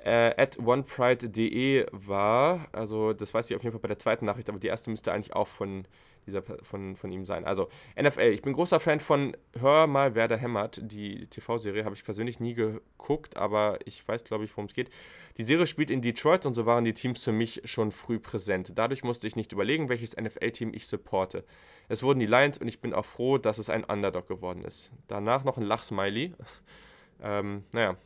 äh, 0.04 0.34
at 0.36 0.58
onepride.de 0.58 1.86
war. 1.92 2.68
Also 2.72 3.12
das 3.12 3.32
weiß 3.32 3.50
ich 3.50 3.56
auf 3.56 3.62
jeden 3.62 3.72
Fall 3.72 3.80
bei 3.80 3.88
der 3.88 3.98
zweiten 3.98 4.24
Nachricht, 4.24 4.48
aber 4.48 4.58
die 4.58 4.66
erste 4.66 4.90
müsste 4.90 5.12
eigentlich 5.12 5.34
auch 5.34 5.48
von, 5.48 5.86
dieser, 6.26 6.42
von, 6.42 6.96
von 6.96 7.12
ihm 7.12 7.24
sein. 7.24 7.44
Also 7.44 7.68
NFL, 8.00 8.32
ich 8.32 8.42
bin 8.42 8.52
großer 8.52 8.80
Fan 8.80 9.00
von 9.00 9.36
Hör 9.58 9.86
mal, 9.86 10.14
wer 10.14 10.28
da 10.28 10.36
hämmert. 10.36 10.80
Die 10.82 11.26
TV-Serie 11.26 11.84
habe 11.84 11.94
ich 11.94 12.04
persönlich 12.04 12.40
nie 12.40 12.54
geguckt, 12.54 13.36
aber 13.36 13.78
ich 13.84 14.06
weiß, 14.06 14.24
glaube 14.24 14.44
ich, 14.44 14.50
worum 14.56 14.66
es 14.66 14.74
geht. 14.74 14.90
Die 15.36 15.44
Serie 15.44 15.66
spielt 15.66 15.90
in 15.90 16.02
Detroit 16.02 16.46
und 16.46 16.54
so 16.54 16.66
waren 16.66 16.84
die 16.84 16.94
Teams 16.94 17.22
für 17.22 17.32
mich 17.32 17.62
schon 17.64 17.92
früh 17.92 18.18
präsent. 18.18 18.72
Dadurch 18.76 19.04
musste 19.04 19.26
ich 19.26 19.36
nicht 19.36 19.52
überlegen, 19.52 19.88
welches 19.88 20.16
NFL-Team 20.16 20.74
ich 20.74 20.86
supporte. 20.86 21.44
Es 21.88 22.02
wurden 22.02 22.20
die 22.20 22.26
Lions 22.26 22.58
und 22.58 22.68
ich 22.68 22.80
bin 22.80 22.92
auch 22.92 23.06
froh, 23.06 23.38
dass 23.38 23.58
es 23.58 23.70
ein 23.70 23.84
Underdog 23.84 24.26
geworden 24.26 24.62
ist. 24.64 24.90
Danach 25.08 25.44
noch 25.44 25.58
ein 25.58 25.64
Lachsmiley. 25.64 26.34
ähm, 27.22 27.64
naja, 27.72 27.96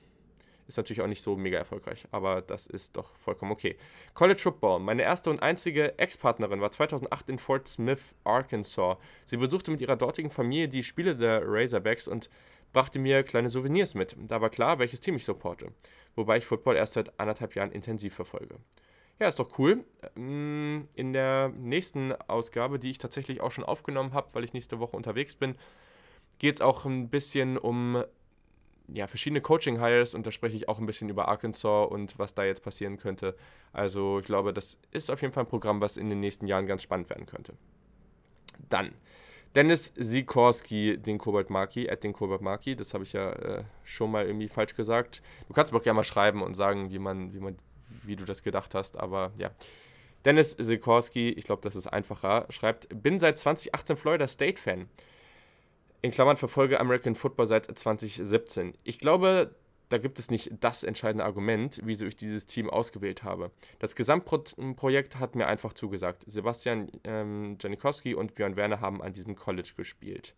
ist 0.66 0.76
natürlich 0.76 1.00
auch 1.00 1.06
nicht 1.06 1.22
so 1.22 1.36
mega 1.36 1.58
erfolgreich, 1.58 2.06
aber 2.10 2.42
das 2.42 2.66
ist 2.66 2.96
doch 2.96 3.14
vollkommen 3.16 3.52
okay. 3.52 3.76
College 4.14 4.40
Football. 4.40 4.80
Meine 4.80 5.02
erste 5.02 5.30
und 5.30 5.40
einzige 5.40 5.98
Ex-Partnerin 5.98 6.60
war 6.60 6.70
2008 6.70 7.28
in 7.28 7.38
Fort 7.38 7.68
Smith, 7.68 8.14
Arkansas. 8.24 8.96
Sie 9.24 9.36
besuchte 9.36 9.70
mit 9.70 9.80
ihrer 9.80 9.96
dortigen 9.96 10.30
Familie 10.30 10.68
die 10.68 10.82
Spiele 10.82 11.16
der 11.16 11.42
Razorbacks 11.44 12.08
und 12.08 12.28
brachte 12.72 12.98
mir 12.98 13.22
kleine 13.22 13.48
Souvenirs 13.48 13.94
mit. 13.94 14.16
Da 14.18 14.40
war 14.40 14.50
klar, 14.50 14.78
welches 14.78 15.00
Team 15.00 15.16
ich 15.16 15.24
supporte. 15.24 15.72
Wobei 16.14 16.38
ich 16.38 16.46
Football 16.46 16.76
erst 16.76 16.94
seit 16.94 17.18
anderthalb 17.18 17.54
Jahren 17.54 17.72
intensiv 17.72 18.14
verfolge. 18.14 18.56
Ja, 19.18 19.28
ist 19.28 19.38
doch 19.38 19.58
cool. 19.58 19.84
Ähm, 20.16 20.88
in 20.94 21.12
der 21.12 21.48
nächsten 21.56 22.12
Ausgabe, 22.12 22.78
die 22.78 22.90
ich 22.90 22.98
tatsächlich 22.98 23.40
auch 23.40 23.50
schon 23.50 23.64
aufgenommen 23.64 24.12
habe, 24.12 24.28
weil 24.34 24.44
ich 24.44 24.52
nächste 24.52 24.78
Woche 24.78 24.96
unterwegs 24.96 25.36
bin, 25.36 25.56
geht 26.38 26.56
es 26.56 26.60
auch 26.60 26.84
ein 26.84 27.08
bisschen 27.08 27.56
um 27.56 28.04
ja, 28.92 29.06
verschiedene 29.06 29.40
Coaching-Hires 29.40 30.14
und 30.14 30.26
da 30.26 30.30
spreche 30.30 30.56
ich 30.56 30.68
auch 30.68 30.78
ein 30.78 30.86
bisschen 30.86 31.08
über 31.08 31.28
Arkansas 31.28 31.88
und 31.88 32.18
was 32.18 32.34
da 32.34 32.44
jetzt 32.44 32.62
passieren 32.62 32.96
könnte. 32.96 33.36
Also 33.72 34.20
ich 34.20 34.26
glaube, 34.26 34.52
das 34.52 34.78
ist 34.90 35.10
auf 35.10 35.22
jeden 35.22 35.32
Fall 35.32 35.44
ein 35.44 35.48
Programm, 35.48 35.80
was 35.80 35.96
in 35.96 36.08
den 36.08 36.20
nächsten 36.20 36.46
Jahren 36.46 36.66
ganz 36.66 36.82
spannend 36.82 37.10
werden 37.10 37.26
könnte. 37.26 37.54
Dann 38.68 38.92
Dennis 39.54 39.92
Sikorski, 39.96 40.98
den 40.98 41.18
Kobalt 41.18 41.50
Maki, 41.50 41.88
at 41.88 42.04
den 42.04 42.12
Kobalt 42.12 42.42
Maki, 42.42 42.76
das 42.76 42.92
habe 42.92 43.04
ich 43.04 43.14
ja 43.14 43.32
äh, 43.32 43.64
schon 43.84 44.10
mal 44.10 44.26
irgendwie 44.26 44.48
falsch 44.48 44.74
gesagt. 44.74 45.22
Du 45.48 45.54
kannst 45.54 45.72
mir 45.72 45.78
auch 45.78 45.82
gerne 45.82 45.96
mal 45.96 46.04
schreiben 46.04 46.42
und 46.42 46.54
sagen, 46.54 46.90
wie 46.90 46.98
man, 46.98 47.32
wie 47.32 47.40
man, 47.40 47.56
wie 48.04 48.16
du 48.16 48.24
das 48.24 48.42
gedacht 48.42 48.74
hast, 48.74 48.98
aber 48.98 49.32
ja. 49.38 49.50
Dennis 50.26 50.50
Sikorski, 50.58 51.30
ich 51.30 51.44
glaube, 51.44 51.62
das 51.62 51.76
ist 51.76 51.86
einfacher, 51.86 52.46
schreibt, 52.50 52.88
bin 53.02 53.18
seit 53.18 53.38
2018 53.38 53.96
Florida 53.96 54.26
State 54.26 54.60
Fan 54.60 54.88
in 56.06 56.12
Klammern 56.12 56.36
verfolge 56.36 56.80
American 56.80 57.14
Football 57.14 57.46
seit 57.46 57.66
2017. 57.66 58.74
Ich 58.84 58.98
glaube, 58.98 59.54
da 59.88 59.98
gibt 59.98 60.18
es 60.18 60.30
nicht 60.30 60.50
das 60.60 60.84
entscheidende 60.84 61.24
Argument, 61.24 61.80
wieso 61.84 62.06
ich 62.06 62.16
dieses 62.16 62.46
Team 62.46 62.70
ausgewählt 62.70 63.22
habe. 63.22 63.50
Das 63.78 63.94
Gesamtprojekt 63.94 65.18
hat 65.18 65.34
mir 65.34 65.46
einfach 65.46 65.72
zugesagt. 65.72 66.24
Sebastian 66.26 66.90
ähm, 67.04 67.58
Janikowski 67.60 68.14
und 68.14 68.34
Björn 68.34 68.56
Werner 68.56 68.80
haben 68.80 69.02
an 69.02 69.12
diesem 69.12 69.36
College 69.36 69.72
gespielt. 69.76 70.34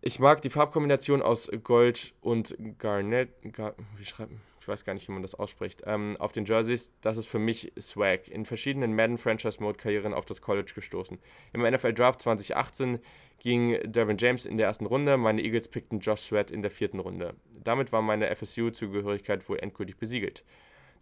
Ich 0.00 0.20
mag 0.20 0.42
die 0.42 0.50
Farbkombination 0.50 1.20
aus 1.22 1.50
Gold 1.64 2.14
und 2.20 2.56
Garnet. 2.78 3.30
Gar, 3.52 3.74
wie 3.96 4.04
schreibt 4.04 4.32
ich 4.68 4.70
weiß 4.70 4.84
gar 4.84 4.92
nicht, 4.92 5.08
wie 5.08 5.12
man 5.12 5.22
das 5.22 5.34
ausspricht, 5.34 5.84
ähm, 5.86 6.18
auf 6.18 6.32
den 6.32 6.44
Jerseys, 6.44 6.92
das 7.00 7.16
ist 7.16 7.26
für 7.26 7.38
mich 7.38 7.72
Swag. 7.80 8.28
In 8.28 8.44
verschiedenen 8.44 8.94
Madden 8.94 9.16
Franchise 9.16 9.62
Mode 9.62 9.78
Karrieren 9.78 10.12
auf 10.12 10.26
das 10.26 10.42
College 10.42 10.72
gestoßen. 10.74 11.18
Im 11.54 11.62
NFL 11.62 11.94
Draft 11.94 12.20
2018 12.20 12.98
ging 13.38 13.78
Dervin 13.82 14.18
James 14.18 14.44
in 14.44 14.58
der 14.58 14.66
ersten 14.66 14.84
Runde, 14.84 15.16
meine 15.16 15.42
Eagles 15.42 15.68
pickten 15.68 16.00
Josh 16.00 16.20
Sweat 16.20 16.50
in 16.50 16.60
der 16.60 16.70
vierten 16.70 16.98
Runde. 16.98 17.34
Damit 17.64 17.92
war 17.92 18.02
meine 18.02 18.28
FSU-Zugehörigkeit 18.36 19.48
wohl 19.48 19.58
endgültig 19.58 19.96
besiegelt. 19.96 20.44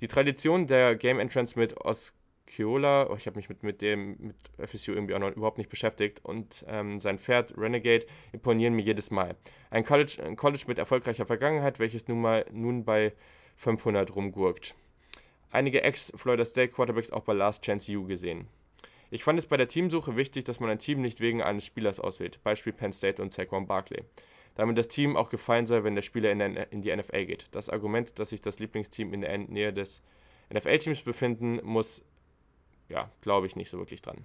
Die 0.00 0.06
Tradition 0.06 0.68
der 0.68 0.94
Game 0.94 1.18
Entrance 1.18 1.58
mit 1.58 1.76
Osceola, 1.78 3.10
oh, 3.10 3.16
ich 3.16 3.26
habe 3.26 3.36
mich 3.36 3.48
mit, 3.48 3.64
mit 3.64 3.82
dem 3.82 4.16
mit 4.18 4.36
FSU 4.70 4.92
irgendwie 4.92 5.14
auch 5.16 5.18
noch 5.18 5.34
überhaupt 5.34 5.58
nicht 5.58 5.70
beschäftigt, 5.70 6.24
und 6.24 6.64
ähm, 6.68 7.00
sein 7.00 7.18
Pferd 7.18 7.58
Renegade 7.58 8.06
imponieren 8.30 8.74
mir 8.74 8.82
jedes 8.82 9.10
Mal. 9.10 9.34
Ein 9.70 9.84
College, 9.84 10.22
ein 10.24 10.36
College 10.36 10.66
mit 10.68 10.78
erfolgreicher 10.78 11.26
Vergangenheit, 11.26 11.80
welches 11.80 12.06
nun 12.06 12.20
mal 12.20 12.44
nun 12.52 12.84
bei 12.84 13.12
500 13.56 14.14
rumgurkt. 14.14 14.74
Einige 15.50 15.82
Ex-Florida 15.82 16.44
State 16.44 16.72
Quarterbacks 16.72 17.10
auch 17.10 17.22
bei 17.22 17.32
Last 17.32 17.64
Chance 17.64 17.92
U 17.96 18.06
gesehen. 18.06 18.48
Ich 19.10 19.24
fand 19.24 19.38
es 19.38 19.46
bei 19.46 19.56
der 19.56 19.68
Teamsuche 19.68 20.16
wichtig, 20.16 20.44
dass 20.44 20.60
man 20.60 20.70
ein 20.70 20.78
Team 20.78 21.00
nicht 21.00 21.20
wegen 21.20 21.42
eines 21.42 21.64
Spielers 21.64 22.00
auswählt, 22.00 22.42
Beispiel 22.42 22.72
Penn 22.72 22.92
State 22.92 23.22
und 23.22 23.32
Saquon 23.32 23.66
Barkley. 23.66 24.04
Damit 24.56 24.78
das 24.78 24.88
Team 24.88 25.16
auch 25.16 25.28
gefallen 25.28 25.66
soll, 25.66 25.84
wenn 25.84 25.94
der 25.94 26.02
Spieler 26.02 26.32
in, 26.32 26.82
die 26.82 26.94
NFL 26.94 27.26
geht. 27.26 27.46
Das 27.52 27.68
Argument, 27.68 28.18
dass 28.18 28.30
sich 28.30 28.40
das 28.40 28.58
Lieblingsteam 28.58 29.12
in 29.12 29.20
der 29.20 29.38
Nähe 29.38 29.72
des 29.72 30.02
NFL-Teams 30.52 31.02
befinden 31.02 31.60
muss, 31.62 32.02
ja, 32.88 33.10
glaube 33.20 33.46
ich 33.46 33.54
nicht 33.54 33.70
so 33.70 33.78
wirklich 33.78 34.02
dran. 34.02 34.24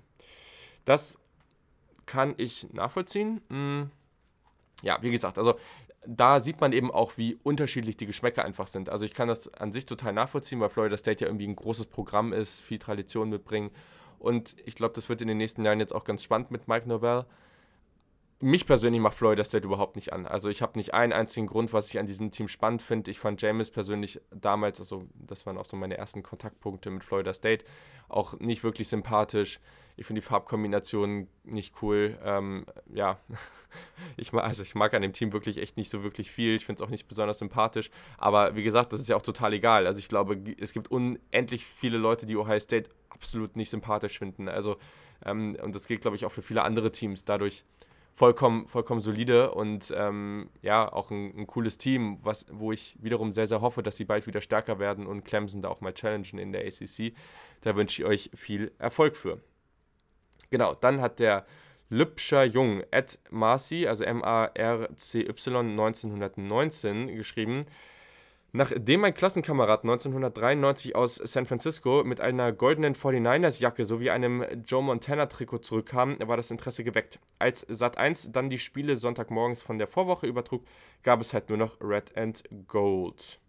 Das 0.86 1.20
kann 2.06 2.34
ich 2.38 2.72
nachvollziehen. 2.74 3.42
Hm. 3.50 3.92
Ja, 4.84 4.98
wie 5.02 5.12
gesagt, 5.12 5.38
also 5.38 5.60
da 6.08 6.40
sieht 6.40 6.60
man 6.62 6.74
eben 6.74 6.92
auch, 6.92 7.18
wie 7.18 7.38
unterschiedlich 7.44 7.96
die 7.96 8.08
Geschmäcker 8.08 8.44
einfach 8.44 8.68
sind. 8.68 8.90
Also 8.90 9.06
ich 9.06 9.14
kann 9.14 9.28
das 9.28 9.54
an 9.54 9.72
sich 9.72 9.86
total 9.86 10.14
nachvollziehen, 10.14 10.60
weil 10.60 10.70
Florida 10.70 10.98
State 10.98 11.24
ja 11.24 11.28
irgendwie 11.28 11.48
ein 11.48 11.56
großes 11.56 11.86
Programm 11.88 12.34
ist, 12.34 12.62
viel 12.62 12.80
Tradition 12.80 13.30
mitbringen. 13.30 13.72
Und 14.18 14.56
ich 14.66 14.76
glaube, 14.76 14.94
das 14.96 15.10
wird 15.10 15.22
in 15.22 15.28
den 15.28 15.38
nächsten 15.38 15.64
Jahren 15.64 15.80
jetzt 15.80 15.94
auch 15.94 16.04
ganz 16.04 16.24
spannend 16.24 16.52
mit 16.52 16.68
Mike 16.68 16.88
Novell. 16.88 17.26
Mich 18.40 18.66
persönlich 18.66 19.00
macht 19.00 19.18
Florida 19.18 19.44
State 19.44 19.68
überhaupt 19.68 19.96
nicht 19.96 20.14
an. 20.14 20.26
Also 20.26 20.50
ich 20.50 20.64
habe 20.64 20.78
nicht 20.80 20.96
einen 20.96 21.14
einzigen 21.14 21.46
Grund, 21.46 21.74
was 21.74 21.90
ich 21.90 22.00
an 22.00 22.08
diesem 22.08 22.32
Team 22.32 22.48
spannend 22.48 22.82
finde. 22.82 23.12
Ich 23.12 23.20
fand 23.20 23.40
James 23.40 23.70
persönlich 23.70 24.20
damals, 24.32 24.80
also 24.80 25.08
das 25.14 25.46
waren 25.46 25.60
auch 25.60 25.66
so 25.66 25.78
meine 25.78 25.98
ersten 25.98 26.24
Kontaktpunkte 26.24 26.90
mit 26.90 27.04
Florida 27.04 27.34
State, 27.36 27.64
auch 28.10 28.40
nicht 28.40 28.64
wirklich 28.64 28.88
sympathisch. 28.88 29.60
Ich 29.98 30.06
finde 30.06 30.22
die 30.22 30.28
Farbkombination 30.28 31.28
nicht 31.44 31.76
cool. 31.82 32.18
Ähm, 32.24 32.66
ja, 32.94 33.20
ich 34.18 34.34
mag, 34.34 34.44
also 34.44 34.64
ich 34.64 34.76
mag 34.76 34.94
an 34.94 35.02
dem 35.02 35.14
Team 35.14 35.34
wirklich 35.34 35.58
echt 35.58 35.78
nicht 35.78 35.90
so 35.90 36.04
wirklich 36.04 36.32
viel. 36.32 36.56
Ich 36.56 36.66
finde 36.66 36.82
es 36.82 36.88
auch 36.88 36.92
nicht 36.92 37.08
besonders 37.08 37.40
sympathisch. 37.40 37.90
Aber 38.18 38.56
wie 38.56 38.64
gesagt, 38.64 38.94
das 38.94 39.02
ist 39.02 39.10
ja 39.10 39.16
auch 39.16 39.22
total 39.22 39.54
egal. 39.54 39.88
Also 39.88 40.00
ich 40.00 40.08
glaube, 40.08 40.38
es 40.60 40.74
gibt 40.74 40.90
unendlich 40.90 41.66
viele 41.66 41.98
Leute, 41.98 42.26
die 42.26 42.38
Ohio 42.38 42.60
State 42.60 42.90
absolut 43.10 43.56
nicht 43.56 43.70
sympathisch 43.70 44.20
finden. 44.20 44.48
Also, 44.48 44.78
ähm, 45.26 45.58
und 45.62 45.76
das 45.76 45.88
gilt, 45.88 46.02
glaube 46.02 46.16
ich, 46.16 46.26
auch 46.26 46.32
für 46.32 46.42
viele 46.42 46.64
andere 46.64 46.92
Teams. 46.92 47.26
Dadurch 47.26 47.64
vollkommen, 48.14 48.68
vollkommen 48.68 49.02
solide 49.02 49.52
und 49.52 49.94
ähm, 49.96 50.50
ja, 50.62 50.92
auch 50.92 51.12
ein, 51.12 51.34
ein, 51.38 51.48
cooles 51.48 51.78
Team, 51.78 52.16
was, 52.24 52.46
wo 52.52 52.72
ich 52.72 52.98
wiederum 53.02 53.32
sehr, 53.32 53.48
sehr 53.48 53.62
hoffe, 53.62 53.84
dass 53.84 53.98
sie 53.98 54.06
bald 54.06 54.28
wieder 54.28 54.42
stärker 54.42 54.80
werden 54.80 55.08
und 55.08 55.24
Clemson 55.24 55.62
da 55.62 55.70
auch 55.70 55.82
mal 55.82 55.94
challengen 55.94 56.38
in 56.38 56.52
der 56.52 56.66
ACC. 56.66 57.14
Da 57.62 57.76
wünsche 57.76 58.02
ich 58.02 58.08
euch 58.08 58.32
viel 58.34 58.72
Erfolg 58.78 59.16
für. 59.16 59.40
Genau, 60.52 60.76
dann 60.76 61.00
hat 61.00 61.20
der 61.20 61.46
Lübscher 61.90 62.44
Jung, 62.44 62.84
Ed 62.92 63.20
Marcy, 63.32 63.88
also 63.88 64.04
M-A-R-C-Y 64.04 65.56
1919 65.58 67.08
geschrieben. 67.16 67.66
Nachdem 68.54 69.00
mein 69.00 69.14
Klassenkamerad 69.14 69.84
1993 69.84 70.94
aus 70.94 71.16
San 71.16 71.46
Francisco 71.46 72.04
mit 72.04 72.20
einer 72.20 72.52
goldenen 72.52 72.96
49ers-Jacke 72.96 73.86
sowie 73.86 74.10
einem 74.10 74.46
Joe 74.66 74.84
Montana-Trikot 74.84 75.60
zurückkam, 75.60 76.18
war 76.20 76.36
das 76.36 76.52
Interesse 76.52 76.84
geweckt. 76.84 77.20
Als 77.40 77.66
Sat1 77.70 78.32
dann 78.34 78.50
die 78.50 78.60
Spiele 78.60 78.98
Sonntagmorgens 78.98 79.64
von 79.64 79.78
der 79.78 79.88
Vorwoche 79.88 80.28
übertrug, 80.28 80.66
gab 81.04 81.22
es 81.22 81.34
halt 81.34 81.48
nur 81.48 81.58
noch 81.58 81.80
Red 81.80 82.18
and 82.18 82.44
Gold. 82.68 83.40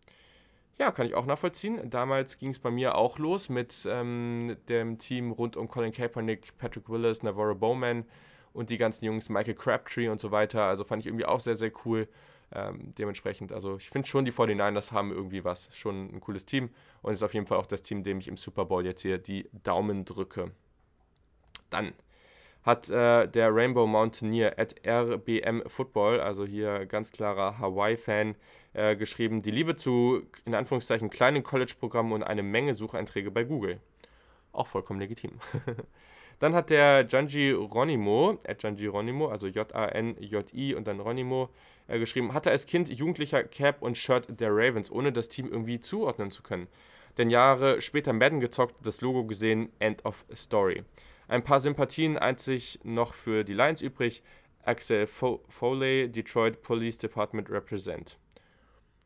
Ja, 0.79 0.91
kann 0.91 1.07
ich 1.07 1.15
auch 1.15 1.27
nachvollziehen. 1.27 1.91
Damals 1.91 2.39
ging 2.39 2.51
es 2.51 2.59
bei 2.59 2.71
mir 2.71 2.97
auch 2.97 3.19
los 3.19 3.49
mit 3.49 3.87
ähm, 3.89 4.57
dem 4.69 4.99
Team 4.99 5.31
rund 5.31 5.57
um 5.57 5.69
Colin 5.69 5.93
Kaepernick, 5.93 6.57
Patrick 6.59 6.89
Willis, 6.89 7.23
Navarro 7.23 7.55
Bowman 7.55 8.05
und 8.53 8.71
die 8.71 8.79
ganzen 8.79 9.05
Jungs, 9.05 9.29
Michael 9.29 9.55
Crabtree 9.55 10.09
und 10.09 10.21
so 10.21 10.31
weiter. 10.31 10.65
Also 10.65 10.85
fand 10.85 11.03
ich 11.03 11.07
irgendwie 11.07 11.27
auch 11.27 11.41
sehr, 11.41 11.55
sehr 11.55 11.73
cool. 11.85 12.09
Ähm, 12.55 12.95
dementsprechend, 12.99 13.53
also 13.53 13.77
ich 13.77 13.89
finde 13.89 14.09
schon, 14.09 14.25
die 14.25 14.33
49ers 14.33 14.93
haben 14.93 15.11
irgendwie 15.11 15.45
was. 15.45 15.75
Schon 15.77 16.15
ein 16.15 16.21
cooles 16.21 16.45
Team 16.45 16.71
und 17.01 17.13
ist 17.13 17.23
auf 17.23 17.33
jeden 17.33 17.47
Fall 17.47 17.59
auch 17.59 17.67
das 17.67 17.83
Team, 17.83 18.03
dem 18.03 18.19
ich 18.19 18.29
im 18.29 18.37
Super 18.37 18.65
Bowl 18.65 18.85
jetzt 18.85 19.03
hier 19.03 19.19
die 19.19 19.49
Daumen 19.63 20.05
drücke. 20.05 20.51
Dann 21.71 21.95
hat 22.63 22.91
äh, 22.91 23.27
der 23.27 23.55
Rainbow 23.55 23.87
Mountaineer 23.87 24.59
at 24.59 24.75
RBM 24.87 25.63
Football, 25.67 26.21
also 26.21 26.45
hier 26.45 26.87
ganz 26.87 27.11
klarer 27.11 27.59
Hawaii-Fan, 27.59 28.37
äh, 28.75 28.97
geschrieben, 28.97 29.43
die 29.43 29.51
Liebe 29.51 29.77
zu, 29.77 30.23
in 30.45 30.55
Anführungszeichen, 30.55 31.11
kleinen 31.11 31.43
College-Programmen 31.43 32.13
und 32.13 32.23
eine 32.23 32.43
Menge 32.43 32.75
Sucheinträge 32.75 33.31
bei 33.31 33.45
Google. 33.45 33.81
Auch 34.53 34.67
vollkommen 34.67 35.01
legitim. 35.01 35.33
dann 36.39 36.55
hat 36.55 36.71
der 36.71 37.07
Janji 37.09 37.53
Ronimo, 37.53 38.39
at 38.47 38.63
Janji 38.63 38.87
Ronimo, 38.87 39.29
also 39.29 39.47
J-A-N-J-I 39.47 40.75
und 40.75 40.87
dann 40.87 41.01
Ronimo, 41.01 41.51
äh, 41.89 41.99
geschrieben, 41.99 42.35
hatte 42.35 42.51
als 42.51 42.67
Kind 42.67 42.89
jugendlicher 42.89 43.45
Cap 43.45 43.83
und 43.83 43.99
Shirt 43.99 44.41
der 44.41 44.51
Ravens, 44.51 44.91
ohne 44.91 45.13
das 45.13 45.29
Team 45.29 45.51
irgendwie 45.51 45.81
zuordnen 45.81 46.31
zu 46.31 46.43
können. 46.43 46.69
Denn 47.19 47.29
Jahre 47.29 47.83
später 47.83 48.13
Madden 48.13 48.41
gezockt, 48.41 48.75
das 48.87 49.01
Logo 49.01 49.25
gesehen, 49.25 49.71
End 49.79 50.05
of 50.05 50.25
Story. 50.35 50.83
Ein 51.29 51.45
paar 51.45 51.61
Sympathien 51.61 52.17
einzig 52.19 52.81
noch 52.85 53.15
für 53.15 53.45
die 53.45 53.55
Lions 53.55 53.83
übrig. 53.83 54.23
Axel 54.65 55.07
Foley, 55.07 56.09
Detroit 56.09 56.63
Police 56.63 56.99
Department 56.99 57.51
Represent. 57.51 58.19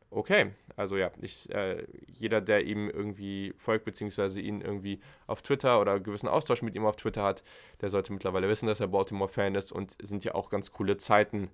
Okay, 0.09 0.51
also 0.77 0.95
ja, 0.95 1.11
ich, 1.21 1.49
äh, 1.53 1.85
jeder, 2.07 2.39
der 2.39 2.65
ihm 2.65 2.89
irgendwie 2.89 3.53
folgt, 3.57 3.83
beziehungsweise 3.83 4.39
ihn 4.39 4.61
irgendwie 4.61 5.01
auf 5.25 5.41
Twitter 5.41 5.81
oder 5.81 5.93
einen 5.93 6.03
gewissen 6.03 6.29
Austausch 6.29 6.61
mit 6.61 6.75
ihm 6.75 6.85
auf 6.85 6.95
Twitter 6.95 7.23
hat, 7.23 7.43
der 7.81 7.89
sollte 7.89 8.13
mittlerweile 8.13 8.47
wissen, 8.47 8.67
dass 8.67 8.79
er 8.79 8.87
Baltimore-Fan 8.87 9.55
ist 9.55 9.71
und 9.73 9.97
sind 10.01 10.23
ja 10.23 10.33
auch 10.33 10.49
ganz 10.49 10.71
coole 10.71 10.95
Zeiten, 10.97 11.49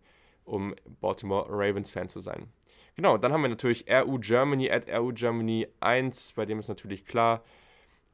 um 0.45 0.75
Baltimore 1.01 1.47
Ravens-Fan 1.49 2.09
zu 2.09 2.19
sein. 2.19 2.47
Genau, 2.95 3.17
dann 3.17 3.33
haben 3.33 3.41
wir 3.41 3.49
natürlich 3.49 3.85
RU 3.89 4.19
Germany 4.19 4.69
at 4.69 4.87
RU 4.87 5.13
Germany 5.13 5.67
1, 5.79 6.33
bei 6.33 6.45
dem 6.45 6.59
ist 6.59 6.67
natürlich 6.67 7.05
klar, 7.05 7.43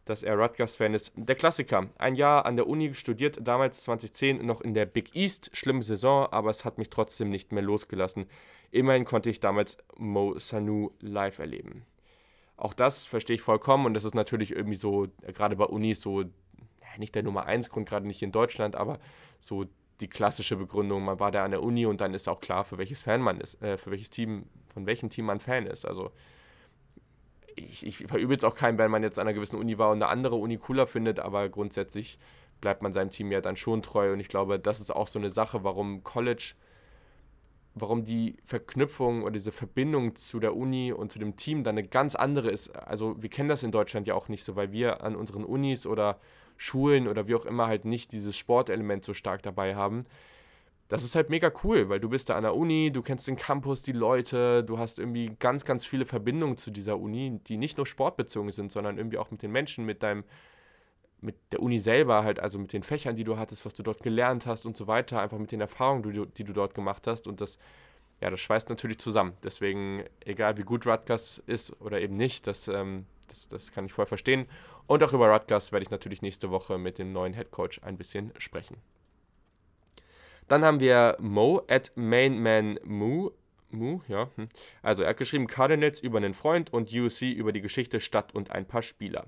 dass 0.09 0.23
er 0.23 0.37
Rutgers-Fan 0.37 0.95
ist. 0.95 1.13
Der 1.15 1.35
Klassiker. 1.35 1.87
Ein 1.99 2.15
Jahr 2.15 2.45
an 2.47 2.55
der 2.55 2.67
Uni 2.67 2.95
studiert, 2.95 3.37
damals 3.41 3.83
2010 3.83 4.43
noch 4.43 4.59
in 4.59 4.73
der 4.73 4.87
Big 4.87 5.15
East. 5.15 5.51
Schlimme 5.53 5.83
Saison, 5.83 6.27
aber 6.31 6.49
es 6.49 6.65
hat 6.65 6.79
mich 6.79 6.89
trotzdem 6.89 7.29
nicht 7.29 7.51
mehr 7.51 7.61
losgelassen. 7.61 8.25
Immerhin 8.71 9.05
konnte 9.05 9.29
ich 9.29 9.39
damals 9.39 9.77
Mo 9.97 10.37
Sanu 10.39 10.89
live 10.99 11.37
erleben. 11.37 11.85
Auch 12.57 12.73
das 12.73 13.05
verstehe 13.05 13.35
ich 13.35 13.43
vollkommen 13.43 13.85
und 13.85 13.93
das 13.93 14.03
ist 14.03 14.15
natürlich 14.15 14.51
irgendwie 14.51 14.75
so, 14.75 15.07
gerade 15.21 15.55
bei 15.55 15.65
Unis 15.65 16.01
so, 16.01 16.23
nicht 16.97 17.13
der 17.13 17.23
Nummer 17.23 17.45
1 17.45 17.69
Grund, 17.69 17.87
gerade 17.87 18.07
nicht 18.07 18.23
in 18.23 18.31
Deutschland, 18.31 18.75
aber 18.75 18.99
so 19.39 19.65
die 20.01 20.07
klassische 20.07 20.55
Begründung, 20.55 21.05
man 21.05 21.19
war 21.19 21.31
da 21.31 21.45
an 21.45 21.51
der 21.51 21.61
Uni 21.61 21.85
und 21.85 22.01
dann 22.01 22.15
ist 22.15 22.27
auch 22.27 22.39
klar, 22.39 22.65
für 22.65 22.79
welches 22.79 23.01
Fan 23.01 23.21
man 23.21 23.39
ist, 23.39 23.61
äh, 23.61 23.77
für 23.77 23.91
welches 23.91 24.09
Team, 24.09 24.45
von 24.73 24.87
welchem 24.87 25.09
Team 25.09 25.25
man 25.25 25.39
Fan 25.39 25.67
ist. 25.67 25.85
Also 25.85 26.11
ich, 27.55 27.85
ich 27.85 27.97
verübe 27.97 28.33
jetzt 28.33 28.45
auch 28.45 28.55
keinen, 28.55 28.77
wenn 28.77 28.91
man 28.91 29.03
jetzt 29.03 29.19
an 29.19 29.27
einer 29.27 29.33
gewissen 29.33 29.57
Uni 29.57 29.77
war 29.77 29.91
und 29.91 30.01
eine 30.01 30.07
andere 30.07 30.35
Uni 30.35 30.57
cooler 30.57 30.87
findet, 30.87 31.19
aber 31.19 31.49
grundsätzlich 31.49 32.19
bleibt 32.61 32.81
man 32.81 32.93
seinem 32.93 33.09
Team 33.09 33.31
ja 33.31 33.41
dann 33.41 33.55
schon 33.55 33.81
treu 33.81 34.13
und 34.13 34.19
ich 34.19 34.27
glaube, 34.27 34.59
das 34.59 34.79
ist 34.79 34.91
auch 34.91 35.07
so 35.07 35.19
eine 35.19 35.29
Sache, 35.29 35.63
warum 35.63 36.03
College, 36.03 36.53
warum 37.75 38.03
die 38.03 38.35
Verknüpfung 38.43 39.23
oder 39.23 39.31
diese 39.31 39.51
Verbindung 39.51 40.15
zu 40.15 40.39
der 40.39 40.55
Uni 40.55 40.91
und 40.91 41.11
zu 41.11 41.19
dem 41.19 41.35
Team 41.35 41.63
dann 41.63 41.77
eine 41.77 41.87
ganz 41.87 42.15
andere 42.15 42.49
ist. 42.49 42.69
Also 42.75 43.21
wir 43.21 43.29
kennen 43.29 43.49
das 43.49 43.63
in 43.63 43.71
Deutschland 43.71 44.07
ja 44.07 44.15
auch 44.15 44.27
nicht 44.27 44.43
so, 44.43 44.55
weil 44.55 44.71
wir 44.71 45.03
an 45.03 45.15
unseren 45.15 45.45
Unis 45.45 45.85
oder 45.85 46.19
Schulen 46.57 47.07
oder 47.07 47.27
wie 47.27 47.35
auch 47.35 47.45
immer 47.45 47.67
halt 47.67 47.85
nicht 47.85 48.11
dieses 48.11 48.37
Sportelement 48.37 49.05
so 49.05 49.13
stark 49.13 49.41
dabei 49.43 49.75
haben 49.75 50.03
das 50.89 51.03
ist 51.03 51.15
halt 51.15 51.29
mega 51.29 51.51
cool, 51.63 51.87
weil 51.87 51.99
du 51.99 52.09
bist 52.09 52.29
da 52.29 52.35
an 52.35 52.43
der 52.43 52.55
Uni, 52.55 52.91
du 52.91 53.01
kennst 53.01 53.27
den 53.27 53.35
Campus, 53.35 53.83
die 53.83 53.91
Leute, 53.91 54.63
du 54.63 54.79
hast 54.79 54.99
irgendwie 54.99 55.31
ganz, 55.39 55.63
ganz 55.63 55.85
viele 55.85 56.05
Verbindungen 56.05 56.57
zu 56.57 56.71
dieser 56.71 56.99
Uni, 56.99 57.39
die 57.47 57.57
nicht 57.57 57.77
nur 57.77 57.85
sportbezogen 57.85 58.51
sind, 58.51 58.71
sondern 58.71 58.97
irgendwie 58.97 59.19
auch 59.19 59.31
mit 59.31 59.43
den 59.43 59.51
Menschen, 59.51 59.85
mit 59.85 60.03
deinem, 60.03 60.23
mit 61.21 61.35
der 61.51 61.61
Uni 61.61 61.79
selber 61.79 62.23
halt, 62.23 62.39
also 62.39 62.57
mit 62.57 62.73
den 62.73 62.83
Fächern, 62.83 63.15
die 63.15 63.23
du 63.23 63.37
hattest, 63.37 63.65
was 63.65 63.75
du 63.75 63.83
dort 63.83 64.01
gelernt 64.01 64.47
hast 64.47 64.65
und 64.65 64.75
so 64.75 64.87
weiter, 64.87 65.21
einfach 65.21 65.37
mit 65.37 65.51
den 65.51 65.61
Erfahrungen, 65.61 66.03
die 66.03 66.13
du, 66.13 66.25
die 66.25 66.43
du 66.43 66.53
dort 66.53 66.73
gemacht 66.73 67.05
hast 67.07 67.27
und 67.27 67.39
das 67.39 67.59
ja, 68.21 68.29
das 68.29 68.41
schweißt 68.41 68.69
natürlich 68.69 68.97
zusammen. 68.99 69.33
Deswegen, 69.43 70.03
egal 70.25 70.57
wie 70.57 70.63
gut 70.63 70.85
Rutgers 70.85 71.41
ist 71.45 71.79
oder 71.81 72.01
eben 72.01 72.17
nicht, 72.17 72.47
das, 72.47 72.67
ähm, 72.67 73.05
das, 73.27 73.47
das 73.47 73.71
kann 73.71 73.85
ich 73.85 73.93
voll 73.93 74.05
verstehen. 74.05 74.45
Und 74.87 75.03
auch 75.03 75.13
über 75.13 75.31
Rutgers 75.31 75.71
werde 75.71 75.83
ich 75.83 75.89
natürlich 75.89 76.21
nächste 76.21 76.51
Woche 76.51 76.77
mit 76.77 76.99
dem 76.99 77.13
neuen 77.13 77.33
Head 77.33 77.51
Coach 77.51 77.81
ein 77.83 77.97
bisschen 77.97 78.33
sprechen. 78.37 78.77
Dann 80.49 80.65
haben 80.65 80.79
wir 80.79 81.15
Mo 81.19 81.61
at 81.67 81.91
MainManMu. 81.95 83.29
Mu, 83.71 84.01
ja. 84.07 84.29
Hm. 84.35 84.49
Also 84.81 85.03
er 85.03 85.09
hat 85.09 85.17
geschrieben 85.17 85.45
Cardinals 85.45 85.99
über 85.99 86.17
einen 86.17 86.33
Freund 86.33 86.73
und 86.73 86.91
USC 86.91 87.31
über 87.31 87.51
die 87.53 87.61
Geschichte, 87.61 87.99
Stadt 87.99 88.33
und 88.33 88.51
ein 88.51 88.65
paar 88.65 88.81
Spieler. 88.81 89.27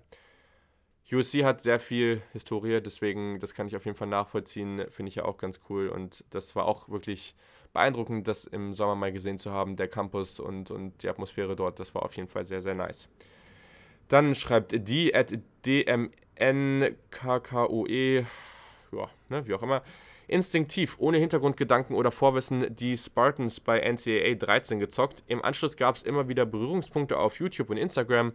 USC 1.11 1.43
hat 1.43 1.61
sehr 1.61 1.79
viel 1.79 2.23
Historie, 2.33 2.81
deswegen, 2.81 3.39
das 3.39 3.53
kann 3.53 3.67
ich 3.67 3.75
auf 3.75 3.85
jeden 3.85 3.97
Fall 3.97 4.07
nachvollziehen, 4.07 4.85
finde 4.89 5.09
ich 5.09 5.15
ja 5.15 5.25
auch 5.25 5.37
ganz 5.37 5.59
cool. 5.69 5.89
Und 5.89 6.23
das 6.31 6.55
war 6.55 6.65
auch 6.65 6.89
wirklich 6.89 7.35
beeindruckend, 7.71 8.27
das 8.27 8.45
im 8.45 8.73
Sommer 8.73 8.95
mal 8.95 9.11
gesehen 9.11 9.37
zu 9.37 9.51
haben, 9.51 9.75
der 9.75 9.87
Campus 9.87 10.39
und, 10.39 10.71
und 10.71 11.03
die 11.03 11.09
Atmosphäre 11.09 11.55
dort, 11.55 11.79
das 11.79 11.93
war 11.93 12.01
auf 12.03 12.15
jeden 12.15 12.29
Fall 12.29 12.45
sehr, 12.45 12.61
sehr 12.61 12.73
nice. 12.75 13.09
Dann 14.07 14.33
schreibt 14.33 14.87
die 14.87 15.13
at 15.13 15.37
dmnkkoe, 15.65 16.25
ja, 18.91 19.09
ne, 19.29 19.47
wie 19.47 19.53
auch 19.53 19.63
immer, 19.63 19.83
instinktiv, 20.31 20.95
ohne 20.97 21.17
Hintergrundgedanken 21.17 21.95
oder 21.95 22.11
Vorwissen, 22.11 22.75
die 22.75 22.97
Spartans 22.97 23.59
bei 23.59 23.79
NCAA 23.79 24.35
13 24.35 24.79
gezockt. 24.79 25.23
Im 25.27 25.43
Anschluss 25.43 25.77
gab 25.77 25.95
es 25.95 26.03
immer 26.03 26.27
wieder 26.27 26.45
Berührungspunkte 26.45 27.17
auf 27.17 27.39
YouTube 27.39 27.69
und 27.69 27.77
Instagram 27.77 28.33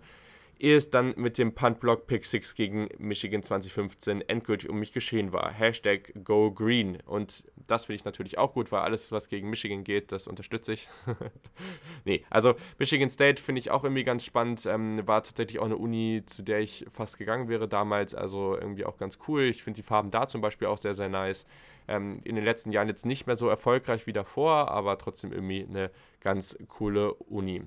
ehe 0.58 0.76
es 0.76 0.90
dann 0.90 1.14
mit 1.16 1.38
dem 1.38 1.54
Punt-Block 1.54 2.06
Pick 2.06 2.24
6 2.24 2.54
gegen 2.54 2.88
Michigan 2.98 3.42
2015 3.42 4.22
endgültig 4.22 4.70
um 4.70 4.78
mich 4.78 4.92
geschehen 4.92 5.32
war. 5.32 5.52
Hashtag 5.52 6.12
Go 6.24 6.50
Green. 6.50 6.98
Und 7.04 7.44
das 7.66 7.86
finde 7.86 7.96
ich 7.96 8.04
natürlich 8.04 8.38
auch 8.38 8.54
gut, 8.54 8.72
weil 8.72 8.80
alles, 8.80 9.12
was 9.12 9.28
gegen 9.28 9.50
Michigan 9.50 9.84
geht, 9.84 10.12
das 10.12 10.26
unterstütze 10.26 10.72
ich. 10.72 10.88
nee, 12.04 12.24
also 12.30 12.54
Michigan 12.78 13.10
State 13.10 13.42
finde 13.42 13.58
ich 13.58 13.70
auch 13.70 13.84
irgendwie 13.84 14.04
ganz 14.04 14.24
spannend. 14.24 14.64
Ähm, 14.66 15.06
war 15.06 15.22
tatsächlich 15.22 15.58
auch 15.58 15.66
eine 15.66 15.76
Uni, 15.76 16.22
zu 16.24 16.42
der 16.42 16.60
ich 16.60 16.86
fast 16.90 17.18
gegangen 17.18 17.48
wäre 17.48 17.68
damals. 17.68 18.14
Also 18.14 18.56
irgendwie 18.56 18.86
auch 18.86 18.96
ganz 18.96 19.18
cool. 19.28 19.42
Ich 19.42 19.62
finde 19.62 19.76
die 19.80 19.86
Farben 19.86 20.10
da 20.10 20.26
zum 20.26 20.40
Beispiel 20.40 20.68
auch 20.68 20.78
sehr, 20.78 20.94
sehr 20.94 21.08
nice. 21.08 21.44
Ähm, 21.88 22.20
in 22.24 22.34
den 22.34 22.44
letzten 22.44 22.72
Jahren 22.72 22.88
jetzt 22.88 23.06
nicht 23.06 23.26
mehr 23.26 23.36
so 23.36 23.48
erfolgreich 23.48 24.06
wie 24.06 24.12
davor, 24.12 24.70
aber 24.70 24.98
trotzdem 24.98 25.32
irgendwie 25.32 25.66
eine 25.68 25.90
ganz 26.20 26.56
coole 26.68 27.14
Uni. 27.14 27.62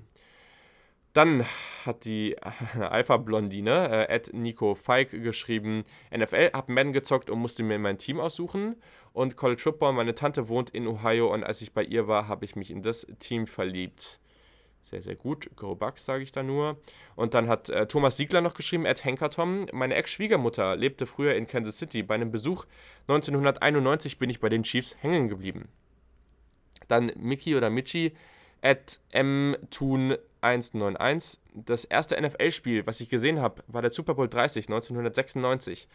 Dann 1.12 1.44
hat 1.84 2.04
die 2.04 2.36
Alpha-Blondine, 2.78 4.08
äh, 4.08 4.20
Nico 4.32 4.74
Feig, 4.74 5.10
geschrieben: 5.10 5.84
NFL, 6.16 6.50
hab 6.52 6.68
Madden 6.68 6.92
gezockt 6.92 7.30
und 7.30 7.40
musste 7.40 7.62
mir 7.62 7.78
mein 7.78 7.98
Team 7.98 8.20
aussuchen. 8.20 8.76
Und 9.12 9.36
College 9.36 9.60
Football, 9.60 9.94
meine 9.94 10.14
Tante 10.14 10.48
wohnt 10.48 10.70
in 10.70 10.86
Ohio 10.86 11.32
und 11.32 11.42
als 11.42 11.62
ich 11.62 11.72
bei 11.72 11.82
ihr 11.82 12.06
war, 12.06 12.28
habe 12.28 12.44
ich 12.44 12.54
mich 12.54 12.70
in 12.70 12.82
das 12.82 13.06
Team 13.18 13.48
verliebt. 13.48 14.19
Sehr, 14.82 15.02
sehr 15.02 15.14
gut. 15.14 15.50
Go 15.56 15.74
Bucks, 15.74 16.04
sage 16.04 16.22
ich 16.22 16.32
da 16.32 16.42
nur. 16.42 16.78
Und 17.14 17.34
dann 17.34 17.48
hat 17.48 17.68
äh, 17.68 17.86
Thomas 17.86 18.16
Siegler 18.16 18.40
noch 18.40 18.54
geschrieben, 18.54 18.86
Ed 18.86 19.04
Henkertom. 19.04 19.66
Meine 19.72 19.94
Ex-Schwiegermutter 19.94 20.76
lebte 20.76 21.06
früher 21.06 21.34
in 21.34 21.46
Kansas 21.46 21.78
City. 21.78 22.02
Bei 22.02 22.14
einem 22.14 22.30
Besuch 22.30 22.64
1991 23.08 24.18
bin 24.18 24.30
ich 24.30 24.40
bei 24.40 24.48
den 24.48 24.62
Chiefs 24.62 24.96
hängen 25.00 25.28
geblieben. 25.28 25.68
Dann 26.88 27.12
Mickey 27.16 27.56
oder 27.56 27.70
Michi, 27.70 28.12
at 28.62 29.00
mtun191. 29.12 31.38
Das 31.54 31.84
erste 31.84 32.20
NFL-Spiel, 32.20 32.86
was 32.86 33.00
ich 33.00 33.08
gesehen 33.08 33.40
habe, 33.40 33.62
war 33.66 33.82
der 33.82 33.90
Super 33.90 34.14
Bowl 34.14 34.28
30 34.28 34.66
1996. 34.66 35.88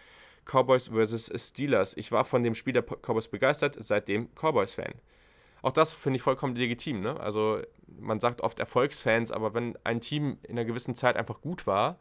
Cowboys 0.45 0.89
vs. 0.89 1.31
Steelers. 1.35 1.97
Ich 1.97 2.11
war 2.11 2.23
von 2.23 2.43
dem 2.43 2.55
Spiel 2.55 2.73
der 2.73 2.83
Cowboys 2.83 3.27
begeistert, 3.27 3.75
seitdem 3.79 4.29
Cowboys-Fan. 4.35 4.93
Auch 5.65 5.71
das 5.71 5.93
finde 5.93 6.17
ich 6.17 6.21
vollkommen 6.21 6.55
legitim. 6.55 7.01
Ne? 7.01 7.19
Also 7.19 7.59
man 7.87 8.19
sagt 8.19 8.41
oft 8.41 8.59
Erfolgsfans, 8.59 9.31
aber 9.31 9.55
wenn 9.55 9.75
ein 9.83 9.99
Team 9.99 10.37
in 10.43 10.51
einer 10.51 10.63
gewissen 10.63 10.93
Zeit 10.93 11.17
einfach 11.17 11.41
gut 11.41 11.65
war 11.65 11.97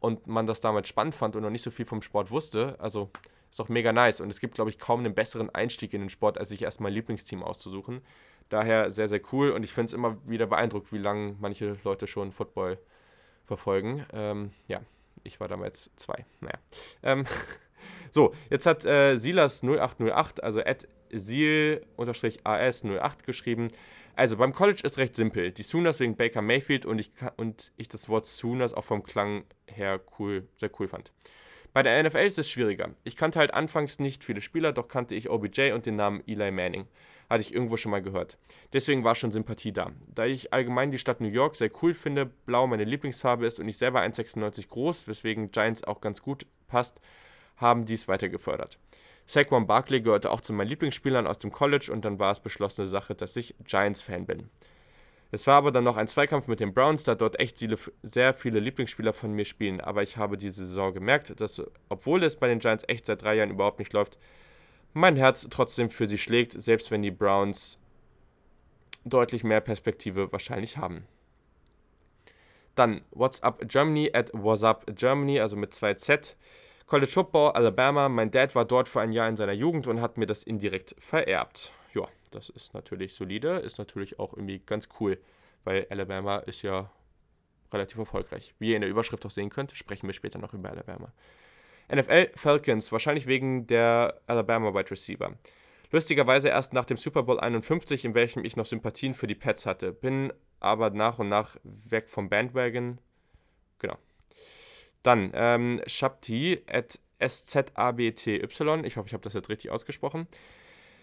und 0.00 0.26
man 0.26 0.46
das 0.46 0.60
damals 0.60 0.86
spannend 0.86 1.14
fand 1.14 1.34
und 1.34 1.42
noch 1.42 1.48
nicht 1.48 1.62
so 1.62 1.70
viel 1.70 1.86
vom 1.86 2.02
Sport 2.02 2.30
wusste, 2.30 2.76
also 2.78 3.08
ist 3.48 3.58
doch 3.58 3.70
mega 3.70 3.90
nice. 3.94 4.20
Und 4.20 4.28
es 4.28 4.38
gibt, 4.38 4.56
glaube 4.56 4.68
ich, 4.68 4.78
kaum 4.78 5.00
einen 5.00 5.14
besseren 5.14 5.48
Einstieg 5.48 5.94
in 5.94 6.02
den 6.02 6.10
Sport, 6.10 6.36
als 6.36 6.50
sich 6.50 6.60
erstmal 6.60 6.90
ein 6.90 6.94
Lieblingsteam 6.94 7.42
auszusuchen. 7.42 8.02
Daher 8.50 8.90
sehr, 8.90 9.08
sehr 9.08 9.22
cool 9.32 9.50
und 9.50 9.62
ich 9.62 9.72
finde 9.72 9.86
es 9.86 9.92
immer 9.94 10.18
wieder 10.28 10.46
beeindruckt, 10.46 10.92
wie 10.92 10.98
lange 10.98 11.36
manche 11.40 11.78
Leute 11.84 12.06
schon 12.06 12.32
Football 12.32 12.76
verfolgen. 13.46 14.04
Ähm, 14.12 14.52
ja, 14.68 14.82
ich 15.24 15.40
war 15.40 15.48
damals 15.48 15.90
zwei. 15.96 16.26
Naja. 16.42 16.58
Ähm, 17.02 17.24
so, 18.10 18.34
jetzt 18.50 18.66
hat 18.66 18.84
äh, 18.84 19.14
Silas0808, 19.14 20.42
also 20.42 20.60
at 20.60 20.86
Sil-AS08 21.12 23.24
geschrieben. 23.24 23.68
Also 24.14 24.36
beim 24.36 24.52
College 24.52 24.82
ist 24.84 24.98
recht 24.98 25.14
simpel. 25.14 25.52
Die 25.52 25.62
Sooners 25.62 26.00
wegen 26.00 26.16
Baker 26.16 26.42
Mayfield 26.42 26.86
und 26.86 26.98
ich, 26.98 27.10
und 27.36 27.72
ich 27.76 27.88
das 27.88 28.08
Wort 28.08 28.26
Sooners 28.26 28.72
auch 28.72 28.84
vom 28.84 29.02
Klang 29.02 29.44
her 29.66 30.00
cool, 30.18 30.48
sehr 30.56 30.70
cool 30.78 30.88
fand. 30.88 31.12
Bei 31.72 31.82
der 31.82 32.02
NFL 32.02 32.24
ist 32.24 32.38
es 32.38 32.50
schwieriger. 32.50 32.94
Ich 33.04 33.16
kannte 33.16 33.38
halt 33.38 33.52
anfangs 33.52 33.98
nicht 33.98 34.24
viele 34.24 34.40
Spieler, 34.40 34.72
doch 34.72 34.88
kannte 34.88 35.14
ich 35.14 35.28
OBJ 35.28 35.72
und 35.72 35.84
den 35.84 35.96
Namen 35.96 36.22
Eli 36.26 36.50
Manning 36.50 36.86
hatte 37.28 37.42
ich 37.42 37.54
irgendwo 37.54 37.76
schon 37.76 37.90
mal 37.90 38.02
gehört. 38.02 38.38
Deswegen 38.72 39.04
war 39.04 39.14
schon 39.14 39.32
Sympathie 39.32 39.72
da. 39.72 39.92
Da 40.14 40.26
ich 40.26 40.52
allgemein 40.52 40.90
die 40.90 40.98
Stadt 40.98 41.20
New 41.20 41.28
York 41.28 41.56
sehr 41.56 41.70
cool 41.82 41.94
finde, 41.94 42.26
blau 42.26 42.66
meine 42.66 42.84
Lieblingsfarbe 42.84 43.46
ist 43.46 43.60
und 43.60 43.68
ich 43.68 43.76
selber 43.76 44.00
1,96 44.00 44.68
groß, 44.68 45.08
weswegen 45.08 45.50
Giants 45.50 45.84
auch 45.84 46.00
ganz 46.00 46.22
gut 46.22 46.46
passt, 46.68 47.00
haben 47.56 47.84
dies 47.84 48.08
weiter 48.08 48.28
gefördert. 48.28 48.78
Saquon 49.26 49.66
Barkley 49.66 50.00
gehörte 50.00 50.30
auch 50.30 50.40
zu 50.40 50.52
meinen 50.52 50.68
Lieblingsspielern 50.68 51.26
aus 51.26 51.38
dem 51.38 51.50
College 51.50 51.90
und 51.92 52.04
dann 52.04 52.18
war 52.18 52.30
es 52.30 52.40
beschlossene 52.40 52.86
Sache, 52.86 53.14
dass 53.14 53.36
ich 53.36 53.54
Giants-Fan 53.64 54.24
bin. 54.24 54.48
Es 55.32 55.46
war 55.48 55.56
aber 55.56 55.72
dann 55.72 55.84
noch 55.84 55.96
ein 55.96 56.06
Zweikampf 56.06 56.46
mit 56.46 56.60
den 56.60 56.72
Browns, 56.72 57.02
da 57.02 57.16
dort 57.16 57.40
echt 57.40 57.58
sehr 58.02 58.32
viele 58.32 58.60
Lieblingsspieler 58.60 59.12
von 59.12 59.32
mir 59.32 59.44
spielen. 59.44 59.80
Aber 59.80 60.02
ich 60.04 60.16
habe 60.16 60.36
diese 60.36 60.64
Saison 60.64 60.94
gemerkt, 60.94 61.40
dass, 61.40 61.60
obwohl 61.88 62.22
es 62.22 62.36
bei 62.36 62.46
den 62.46 62.60
Giants 62.60 62.84
echt 62.86 63.06
seit 63.06 63.22
drei 63.22 63.34
Jahren 63.34 63.50
überhaupt 63.50 63.80
nicht 63.80 63.92
läuft, 63.92 64.18
mein 64.92 65.16
Herz 65.16 65.46
trotzdem 65.50 65.90
für 65.90 66.08
sie 66.08 66.16
schlägt, 66.16 66.52
selbst 66.52 66.90
wenn 66.92 67.02
die 67.02 67.10
Browns 67.10 67.78
deutlich 69.04 69.42
mehr 69.42 69.60
Perspektive 69.60 70.32
wahrscheinlich 70.32 70.76
haben. 70.76 71.06
Dann 72.76 73.02
WhatsApp 73.10 73.68
Germany 73.68 74.10
at 74.14 74.30
WhatsApp 74.32 74.96
Germany, 74.96 75.40
also 75.40 75.56
mit 75.56 75.72
2Z. 75.72 76.36
College 76.86 77.10
Football, 77.10 77.50
Alabama. 77.50 78.08
Mein 78.08 78.30
Dad 78.30 78.54
war 78.54 78.64
dort 78.64 78.88
für 78.88 79.00
ein 79.00 79.10
Jahr 79.10 79.28
in 79.28 79.36
seiner 79.36 79.52
Jugend 79.52 79.88
und 79.88 80.00
hat 80.00 80.18
mir 80.18 80.26
das 80.26 80.44
indirekt 80.44 80.94
vererbt. 81.00 81.72
Ja, 81.92 82.06
das 82.30 82.48
ist 82.48 82.74
natürlich 82.74 83.14
solide, 83.14 83.58
ist 83.58 83.78
natürlich 83.78 84.20
auch 84.20 84.32
irgendwie 84.32 84.60
ganz 84.60 84.88
cool, 85.00 85.18
weil 85.64 85.88
Alabama 85.90 86.36
ist 86.38 86.62
ja 86.62 86.88
relativ 87.72 87.98
erfolgreich. 87.98 88.54
Wie 88.60 88.70
ihr 88.70 88.76
in 88.76 88.82
der 88.82 88.90
Überschrift 88.90 89.26
auch 89.26 89.30
sehen 89.30 89.50
könnt, 89.50 89.72
sprechen 89.72 90.06
wir 90.06 90.14
später 90.14 90.38
noch 90.38 90.54
über 90.54 90.70
Alabama. 90.70 91.12
NFL 91.92 92.30
Falcons, 92.36 92.92
wahrscheinlich 92.92 93.26
wegen 93.26 93.66
der 93.66 94.20
Alabama 94.28 94.72
Wide 94.72 94.92
Receiver. 94.92 95.36
Lustigerweise 95.90 96.50
erst 96.50 96.72
nach 96.72 96.84
dem 96.84 96.98
Super 96.98 97.24
Bowl 97.24 97.40
51, 97.40 98.04
in 98.04 98.14
welchem 98.14 98.44
ich 98.44 98.54
noch 98.56 98.66
Sympathien 98.66 99.14
für 99.14 99.26
die 99.26 99.34
Pets 99.34 99.66
hatte. 99.66 99.92
Bin 99.92 100.32
aber 100.60 100.90
nach 100.90 101.18
und 101.18 101.28
nach 101.28 101.56
weg 101.64 102.08
vom 102.08 102.28
Bandwagon. 102.28 102.98
Genau. 103.80 103.96
Dann 105.06 105.30
ähm, 105.34 105.80
Shabti 105.86 106.62
at 106.66 106.98
SZABTY. 107.24 108.38
Ich 108.84 108.96
hoffe, 108.96 109.06
ich 109.06 109.12
habe 109.12 109.22
das 109.22 109.34
jetzt 109.34 109.48
richtig 109.48 109.70
ausgesprochen. 109.70 110.26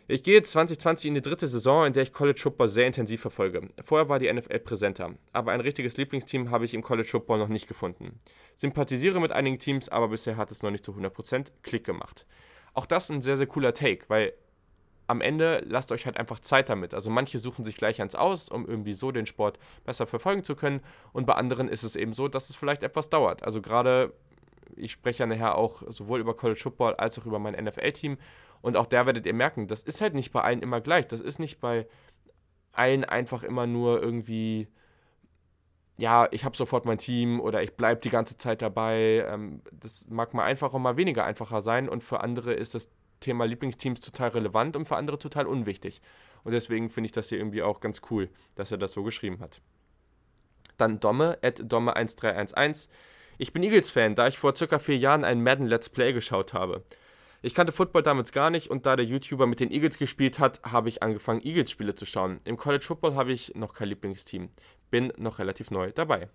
Ich 0.10 0.24
gehe 0.24 0.44
2020 0.44 1.08
in 1.08 1.14
die 1.14 1.22
dritte 1.22 1.48
Saison, 1.48 1.86
in 1.86 1.94
der 1.94 2.04
ich 2.04 2.12
College 2.12 2.38
Football 2.42 2.68
sehr 2.68 2.86
intensiv 2.86 3.22
verfolge. 3.22 3.70
Vorher 3.82 4.10
war 4.10 4.20
die 4.20 4.32
NFL 4.32 4.60
präsenter, 4.60 5.14
aber 5.32 5.54
ein 5.54 5.62
richtiges 5.62 5.96
Lieblingsteam 5.96 6.52
habe 6.52 6.66
ich 6.66 6.74
im 6.74 6.82
College 6.82 7.08
Football 7.08 7.40
noch 7.40 7.48
nicht 7.48 7.70
gefunden. 7.70 8.20
Sympathisiere 8.58 9.22
mit 9.22 9.32
einigen 9.32 9.58
Teams, 9.58 9.88
aber 9.88 10.10
bisher 10.10 10.36
hat 10.36 10.52
es 10.52 10.62
noch 10.64 10.72
nicht 10.72 10.84
zu 10.84 10.92
100% 10.92 11.54
Klick 11.62 11.86
gemacht. 11.86 12.26
Auch 12.74 12.86
das 12.86 13.10
ein 13.10 13.22
sehr, 13.22 13.38
sehr 13.38 13.48
cooler 13.48 13.74
Take, 13.74 14.04
weil 14.10 14.34
am 15.08 15.22
Ende 15.22 15.64
lasst 15.68 15.92
euch 15.92 16.06
halt 16.06 16.18
einfach 16.18 16.40
Zeit 16.40 16.70
damit. 16.70 16.94
Also 16.94 17.10
manche 17.10 17.40
suchen 17.40 17.64
sich 17.66 17.76
gleich 17.76 18.02
eins 18.02 18.16
aus, 18.16 18.50
um 18.50 18.66
irgendwie 18.68 18.94
so 18.94 19.12
den 19.12 19.26
Sport 19.26 19.60
besser 19.84 20.08
verfolgen 20.08 20.44
zu 20.44 20.56
können 20.56 20.82
und 21.12 21.26
bei 21.26 21.34
anderen 21.34 21.68
ist 21.68 21.84
es 21.84 21.96
eben 21.96 22.14
so, 22.14 22.28
dass 22.28 22.50
es 22.50 22.56
vielleicht 22.56 22.84
etwas 22.84 23.10
dauert. 23.10 23.44
Also 23.44 23.62
gerade 23.62 24.14
ich 24.76 24.92
spreche 24.92 25.24
ja 25.24 25.28
nachher 25.28 25.56
auch 25.56 25.84
sowohl 25.90 26.20
über 26.20 26.36
College 26.36 26.60
Football 26.60 26.96
als 26.96 27.18
auch 27.20 27.26
über 27.26 27.40
mein 27.40 27.54
NFL-Team. 27.54 28.18
Und 28.62 28.78
auch 28.78 28.88
da 28.88 29.06
werdet 29.06 29.26
ihr 29.26 29.34
merken, 29.34 29.68
das 29.68 29.82
ist 29.82 30.02
halt 30.02 30.14
nicht 30.14 30.32
bei 30.32 30.42
allen 30.42 30.62
immer 30.62 30.82
gleich. 30.82 31.08
Das 31.08 31.22
ist 31.22 31.40
nicht 31.40 31.60
bei 31.60 31.88
allen 32.72 33.04
einfach 33.04 33.44
immer 33.44 33.68
nur 33.68 34.02
irgendwie, 34.02 34.68
ja, 35.98 36.28
ich 36.32 36.46
habe 36.46 36.58
sofort 36.58 36.86
mein 36.86 36.98
Team 36.98 37.40
oder 37.40 37.62
ich 37.62 37.76
bleibe 37.76 38.02
die 38.02 38.10
ganze 38.10 38.38
Zeit 38.38 38.62
dabei. 38.62 39.26
Ähm, 39.28 39.62
das 39.72 40.08
mag 40.10 40.34
mal 40.34 40.44
einfacher, 40.44 40.80
mal 40.80 40.98
weniger 40.98 41.26
einfacher 41.26 41.62
sein. 41.62 41.90
Und 41.90 42.04
für 42.04 42.22
andere 42.22 42.54
ist 42.54 42.74
das 42.74 42.90
Thema 43.24 43.46
Lieblingsteams 43.46 44.02
total 44.02 44.30
relevant 44.30 44.76
und 44.76 44.86
für 44.86 44.98
andere 44.98 45.18
total 45.18 45.48
unwichtig. 45.48 46.02
Und 46.44 46.52
deswegen 46.52 46.90
finde 46.90 47.08
ich 47.08 47.12
das 47.12 47.30
hier 47.30 47.38
irgendwie 47.38 47.64
auch 47.64 47.80
ganz 47.80 48.02
cool, 48.12 48.30
dass 48.56 48.72
er 48.72 48.78
das 48.78 48.92
so 48.92 49.04
geschrieben 49.04 49.40
hat. 49.40 49.62
Dann 50.78 51.00
Domme, 51.00 51.38
at 51.42 51.60
Domme1311. 51.62 52.90
Ich 53.38 53.54
bin 53.54 53.64
Eagles-Fan, 53.64 54.16
da 54.16 54.28
ich 54.28 54.38
vor 54.38 54.56
circa 54.56 54.80
vier 54.80 54.98
Jahren 54.98 55.24
ein 55.24 55.42
Madden 55.42 55.68
Let's 55.68 55.90
Play 55.90 56.14
geschaut 56.14 56.54
habe. 56.54 56.84
Ich 57.42 57.54
kannte 57.54 57.74
Football 57.74 58.04
damals 58.04 58.32
gar 58.32 58.50
nicht 58.50 58.70
und 58.70 58.86
da 58.86 58.96
der 58.96 59.06
YouTuber 59.06 59.48
mit 59.48 59.60
den 59.60 59.72
Eagles 59.72 59.98
gespielt 59.98 60.40
hat, 60.40 60.62
habe 60.64 60.88
ich 60.88 61.04
angefangen, 61.04 61.42
Eagles-Spiele 61.44 61.96
zu 61.96 62.06
schauen. 62.06 62.40
Im 62.46 62.58
College 62.58 62.86
Football 62.86 63.16
habe 63.16 63.34
ich 63.34 63.54
noch 63.56 63.74
kein 63.74 63.90
Lieblingsteam. 63.90 64.50
Bin 64.90 65.12
noch 65.18 65.40
relativ 65.40 65.70
neu 65.70 65.92
dabei. 65.92 66.30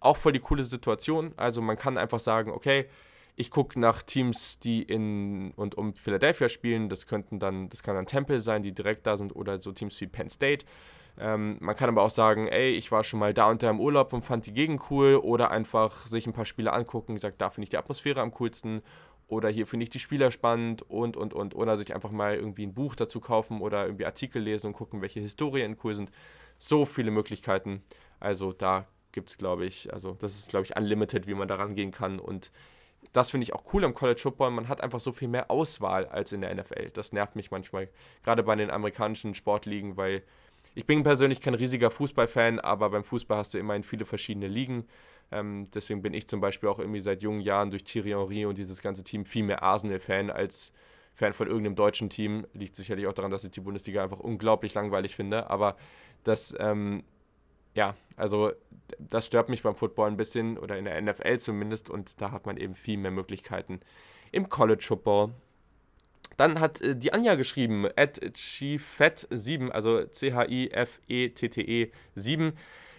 Auch 0.00 0.16
voll 0.16 0.32
die 0.32 0.40
coole 0.40 0.64
Situation. 0.64 1.32
Also 1.36 1.62
man 1.62 1.78
kann 1.78 1.96
einfach 1.96 2.20
sagen, 2.20 2.50
okay, 2.50 2.86
ich 3.34 3.50
gucke 3.50 3.80
nach 3.80 4.02
Teams, 4.02 4.58
die 4.58 4.82
in 4.82 5.52
und 5.56 5.76
um 5.76 5.96
Philadelphia 5.96 6.48
spielen. 6.48 6.88
Das 6.88 7.06
könnten 7.06 7.38
dann, 7.38 7.68
das 7.70 7.82
kann 7.82 7.94
dann 7.94 8.06
Temple 8.06 8.40
sein, 8.40 8.62
die 8.62 8.72
direkt 8.72 9.06
da 9.06 9.16
sind, 9.16 9.34
oder 9.34 9.60
so 9.62 9.72
Teams 9.72 10.00
wie 10.00 10.06
Penn 10.06 10.28
State. 10.28 10.66
Ähm, 11.18 11.56
man 11.60 11.76
kann 11.76 11.88
aber 11.88 12.02
auch 12.02 12.10
sagen, 12.10 12.48
ey, 12.48 12.70
ich 12.70 12.90
war 12.90 13.04
schon 13.04 13.20
mal 13.20 13.34
da 13.34 13.50
und 13.50 13.62
da 13.62 13.70
im 13.70 13.80
Urlaub 13.80 14.12
und 14.12 14.22
fand 14.22 14.46
die 14.46 14.52
Gegend 14.52 14.82
cool. 14.90 15.16
Oder 15.16 15.50
einfach 15.50 16.06
sich 16.06 16.26
ein 16.26 16.32
paar 16.32 16.44
Spiele 16.44 16.72
angucken 16.72 17.12
und 17.12 17.18
sagt, 17.18 17.40
da 17.40 17.50
finde 17.50 17.64
ich 17.64 17.70
die 17.70 17.78
Atmosphäre 17.78 18.20
am 18.20 18.32
coolsten. 18.32 18.82
Oder 19.28 19.48
hier 19.48 19.66
finde 19.66 19.84
ich 19.84 19.90
die 19.90 19.98
Spieler 19.98 20.30
spannend 20.30 20.82
und, 20.82 21.16
und, 21.16 21.32
und. 21.32 21.54
Oder 21.54 21.78
sich 21.78 21.94
einfach 21.94 22.10
mal 22.10 22.34
irgendwie 22.34 22.66
ein 22.66 22.74
Buch 22.74 22.94
dazu 22.94 23.18
kaufen 23.20 23.62
oder 23.62 23.86
irgendwie 23.86 24.04
Artikel 24.04 24.42
lesen 24.42 24.66
und 24.66 24.72
gucken, 24.74 25.00
welche 25.00 25.20
Historien 25.20 25.78
cool 25.84 25.94
sind. 25.94 26.10
So 26.58 26.84
viele 26.84 27.10
Möglichkeiten. 27.10 27.82
Also 28.20 28.52
da 28.52 28.86
gibt 29.10 29.30
es, 29.30 29.38
glaube 29.38 29.64
ich, 29.64 29.92
also 29.92 30.16
das 30.20 30.38
ist, 30.38 30.50
glaube 30.50 30.66
ich, 30.66 30.76
unlimited, 30.76 31.26
wie 31.26 31.34
man 31.34 31.48
da 31.48 31.54
rangehen 31.54 31.92
kann. 31.92 32.18
Und 32.18 32.50
das 33.12 33.30
finde 33.30 33.44
ich 33.44 33.52
auch 33.52 33.64
cool 33.72 33.84
am 33.84 33.94
College 33.94 34.20
Football. 34.20 34.50
Man 34.52 34.68
hat 34.68 34.80
einfach 34.80 35.00
so 35.00 35.12
viel 35.12 35.28
mehr 35.28 35.50
Auswahl 35.50 36.06
als 36.06 36.32
in 36.32 36.40
der 36.40 36.54
NFL. 36.54 36.90
Das 36.94 37.12
nervt 37.12 37.36
mich 37.36 37.50
manchmal, 37.50 37.88
gerade 38.22 38.42
bei 38.42 38.54
den 38.56 38.70
amerikanischen 38.70 39.34
Sportligen, 39.34 39.96
weil 39.96 40.22
ich 40.74 40.86
bin 40.86 41.02
persönlich 41.02 41.40
kein 41.40 41.54
riesiger 41.54 41.90
Fußballfan, 41.90 42.58
aber 42.58 42.88
beim 42.90 43.04
Fußball 43.04 43.38
hast 43.38 43.52
du 43.52 43.58
immerhin 43.58 43.84
viele 43.84 44.06
verschiedene 44.06 44.48
Ligen. 44.48 44.86
Ähm, 45.30 45.68
deswegen 45.74 46.02
bin 46.02 46.14
ich 46.14 46.28
zum 46.28 46.40
Beispiel 46.40 46.68
auch 46.68 46.78
irgendwie 46.78 47.00
seit 47.00 47.22
jungen 47.22 47.40
Jahren 47.40 47.70
durch 47.70 47.84
Thierry 47.84 48.10
Henry 48.10 48.46
und 48.46 48.56
dieses 48.56 48.80
ganze 48.80 49.04
Team 49.04 49.24
viel 49.24 49.44
mehr 49.44 49.62
Arsenal-Fan 49.62 50.30
als 50.30 50.72
Fan 51.14 51.34
von 51.34 51.46
irgendeinem 51.46 51.76
deutschen 51.76 52.08
Team. 52.08 52.46
Liegt 52.54 52.74
sicherlich 52.74 53.06
auch 53.06 53.12
daran, 53.12 53.30
dass 53.30 53.44
ich 53.44 53.50
die 53.50 53.60
Bundesliga 53.60 54.02
einfach 54.02 54.20
unglaublich 54.20 54.72
langweilig 54.72 55.14
finde. 55.14 55.50
Aber 55.50 55.76
das, 56.24 56.54
ähm, 56.58 57.04
ja, 57.74 57.94
also 58.16 58.52
das 58.98 59.26
stört 59.26 59.48
mich 59.48 59.62
beim 59.62 59.76
Football 59.76 60.08
ein 60.08 60.16
bisschen 60.16 60.58
oder 60.58 60.76
in 60.76 60.84
der 60.84 61.00
NFL 61.00 61.38
zumindest 61.38 61.90
und 61.90 62.20
da 62.20 62.30
hat 62.30 62.46
man 62.46 62.56
eben 62.56 62.74
viel 62.74 62.98
mehr 62.98 63.10
Möglichkeiten 63.10 63.80
im 64.30 64.48
College 64.48 64.84
Football. 64.86 65.30
Dann 66.36 66.60
hat 66.60 66.80
äh, 66.80 66.96
die 66.96 67.12
Anja 67.12 67.34
geschrieben, 67.34 67.86
at 67.96 68.18
chifet7, 68.20 69.70
also 69.70 70.04
C-H-I-F-E-T-T-E 70.04 71.90
7. 72.14 72.52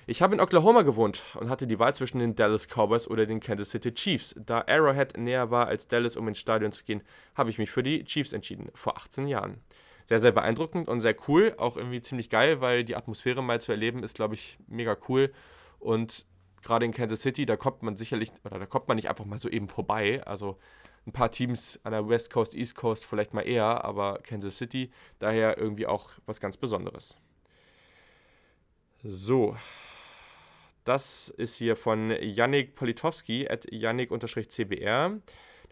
Ich 0.05 0.21
habe 0.21 0.35
in 0.35 0.41
Oklahoma 0.41 0.81
gewohnt 0.81 1.23
und 1.39 1.49
hatte 1.49 1.65
die 1.65 1.79
Wahl 1.79 1.95
zwischen 1.95 2.19
den 2.19 2.35
Dallas 2.35 2.67
Cowboys 2.67 3.07
oder 3.07 3.25
den 3.25 3.39
Kansas 3.39 3.69
City 3.69 3.93
Chiefs. 3.93 4.35
Da 4.37 4.65
Arrowhead 4.67 5.17
näher 5.17 5.49
war 5.49 5.67
als 5.67 5.87
Dallas, 5.87 6.17
um 6.17 6.27
ins 6.27 6.39
Stadion 6.39 6.73
zu 6.73 6.83
gehen, 6.83 7.01
habe 7.35 7.49
ich 7.49 7.57
mich 7.57 7.71
für 7.71 7.83
die 7.83 8.03
Chiefs 8.03 8.33
entschieden, 8.33 8.69
vor 8.73 8.97
18 8.97 9.27
Jahren. 9.27 9.61
Sehr, 10.05 10.19
sehr 10.19 10.31
beeindruckend 10.31 10.89
und 10.89 10.99
sehr 10.99 11.15
cool, 11.27 11.53
auch 11.57 11.77
irgendwie 11.77 12.01
ziemlich 12.01 12.29
geil, 12.29 12.61
weil 12.61 12.83
die 12.83 12.95
Atmosphäre 12.95 13.41
mal 13.41 13.61
zu 13.61 13.71
erleben 13.71 14.03
ist, 14.03 14.15
glaube 14.15 14.33
ich, 14.33 14.57
mega 14.67 14.97
cool. 15.07 15.31
Und 15.79 16.25
gerade 16.61 16.85
in 16.85 16.91
Kansas 16.91 17.21
City, 17.21 17.45
da 17.45 17.55
kommt 17.55 17.83
man 17.83 17.95
sicherlich, 17.95 18.31
oder 18.43 18.59
da 18.59 18.65
kommt 18.65 18.87
man 18.87 18.95
nicht 18.95 19.09
einfach 19.09 19.25
mal 19.25 19.39
so 19.39 19.49
eben 19.49 19.69
vorbei. 19.69 20.21
Also 20.25 20.57
ein 21.05 21.11
paar 21.11 21.31
Teams 21.31 21.79
an 21.83 21.91
der 21.91 22.07
West 22.07 22.31
Coast, 22.31 22.55
East 22.55 22.75
Coast 22.75 23.05
vielleicht 23.05 23.33
mal 23.33 23.41
eher, 23.41 23.83
aber 23.83 24.19
Kansas 24.23 24.57
City 24.57 24.91
daher 25.19 25.57
irgendwie 25.57 25.85
auch 25.85 26.11
was 26.25 26.39
ganz 26.39 26.57
Besonderes. 26.57 27.17
So, 29.03 29.57
das 30.85 31.29
ist 31.29 31.55
hier 31.55 31.75
von 31.75 32.11
Yannick 32.21 32.75
Politowski, 32.75 33.47
at 33.49 33.65
Yannick-CBR. 33.69 35.19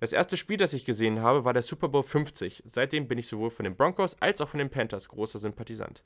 Das 0.02 0.14
erste 0.14 0.36
Spiel, 0.36 0.58
das 0.58 0.74
ich 0.74 0.84
gesehen 0.84 1.22
habe, 1.22 1.46
war 1.46 1.54
der 1.54 1.62
Super 1.62 1.88
Bowl 1.88 2.02
50. 2.02 2.64
Seitdem 2.66 3.08
bin 3.08 3.20
ich 3.20 3.28
sowohl 3.28 3.52
von 3.52 3.66
den 3.66 3.76
Broncos 3.76 4.20
als 4.20 4.42
auch 4.42 4.50
von 4.50 4.58
den 4.58 4.72
Panthers 4.72 5.08
großer 5.08 5.38
Sympathisant. 5.38 6.04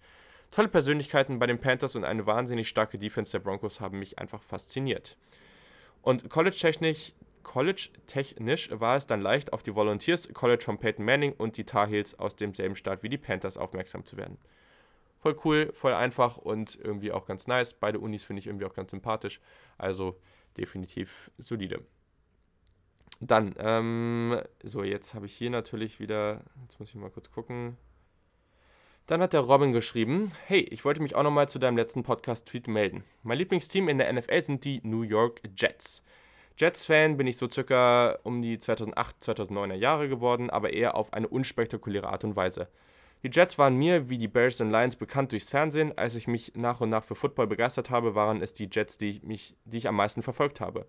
Tolle 0.51 0.67
Persönlichkeiten 0.67 1.39
bei 1.39 1.47
den 1.47 1.59
Panthers 1.59 1.95
und 1.95 2.03
eine 2.03 2.25
wahnsinnig 2.25 2.67
starke 2.67 2.99
Defense 2.99 3.31
der 3.31 3.39
Broncos 3.39 3.79
haben 3.79 3.99
mich 3.99 4.19
einfach 4.19 4.43
fasziniert. 4.43 5.15
Und 6.01 6.29
college-technisch 6.29 7.13
College-technisch 7.43 8.69
war 8.73 8.97
es 8.97 9.07
dann 9.07 9.21
leicht, 9.21 9.53
auf 9.53 9.63
die 9.63 9.75
Volunteers 9.75 10.27
College 10.33 10.65
von 10.65 10.77
Peyton 10.77 11.05
Manning 11.05 11.31
und 11.31 11.55
die 11.55 11.63
Tar 11.63 11.87
Heels 11.87 12.19
aus 12.19 12.35
demselben 12.35 12.75
Staat 12.75 13.01
wie 13.01 13.07
die 13.07 13.17
Panthers 13.17 13.57
aufmerksam 13.57 14.03
zu 14.03 14.17
werden. 14.17 14.37
Voll 15.19 15.39
cool, 15.45 15.71
voll 15.73 15.93
einfach 15.93 16.35
und 16.35 16.77
irgendwie 16.83 17.13
auch 17.13 17.25
ganz 17.25 17.47
nice. 17.47 17.73
Beide 17.73 17.99
Unis 17.99 18.25
finde 18.25 18.41
ich 18.41 18.47
irgendwie 18.47 18.65
auch 18.65 18.73
ganz 18.73 18.91
sympathisch. 18.91 19.39
Also 19.77 20.19
definitiv 20.57 21.31
solide. 21.37 21.79
Dann, 23.27 23.55
ähm, 23.57 24.39
so, 24.63 24.83
jetzt 24.83 25.15
habe 25.15 25.25
ich 25.25 25.33
hier 25.33 25.49
natürlich 25.49 25.99
wieder, 25.99 26.41
jetzt 26.63 26.79
muss 26.79 26.89
ich 26.89 26.95
mal 26.95 27.09
kurz 27.09 27.31
gucken. 27.31 27.77
Dann 29.07 29.21
hat 29.21 29.33
der 29.33 29.41
Robin 29.41 29.71
geschrieben, 29.71 30.31
hey, 30.45 30.61
ich 30.61 30.85
wollte 30.85 31.01
mich 31.01 31.15
auch 31.15 31.23
nochmal 31.23 31.49
zu 31.49 31.59
deinem 31.59 31.77
letzten 31.77 32.03
Podcast-Tweet 32.03 32.67
melden. 32.67 33.03
Mein 33.23 33.37
Lieblingsteam 33.37 33.89
in 33.89 33.97
der 33.97 34.11
NFL 34.11 34.41
sind 34.41 34.65
die 34.65 34.81
New 34.83 35.01
York 35.01 35.41
Jets. 35.55 36.03
Jets-Fan 36.57 37.17
bin 37.17 37.27
ich 37.27 37.37
so 37.37 37.49
circa 37.49 38.17
um 38.23 38.41
die 38.41 38.57
2008, 38.57 39.15
2009er 39.23 39.73
Jahre 39.73 40.07
geworden, 40.07 40.49
aber 40.49 40.73
eher 40.73 40.95
auf 40.95 41.11
eine 41.13 41.27
unspektakuläre 41.27 42.09
Art 42.09 42.23
und 42.23 42.35
Weise. 42.35 42.67
Die 43.23 43.29
Jets 43.31 43.57
waren 43.57 43.75
mir, 43.75 44.09
wie 44.09 44.17
die 44.17 44.27
Bears 44.27 44.61
und 44.61 44.71
Lions, 44.71 44.95
bekannt 44.95 45.31
durchs 45.31 45.49
Fernsehen. 45.49 45.97
Als 45.97 46.15
ich 46.15 46.27
mich 46.27 46.53
nach 46.55 46.79
und 46.79 46.89
nach 46.89 47.03
für 47.03 47.15
Football 47.15 47.47
begeistert 47.47 47.89
habe, 47.89 48.13
waren 48.13 48.41
es 48.41 48.53
die 48.53 48.69
Jets, 48.71 48.97
die, 48.97 49.19
mich, 49.23 49.55
die 49.65 49.79
ich 49.79 49.87
am 49.87 49.95
meisten 49.95 50.21
verfolgt 50.21 50.61
habe. 50.61 50.85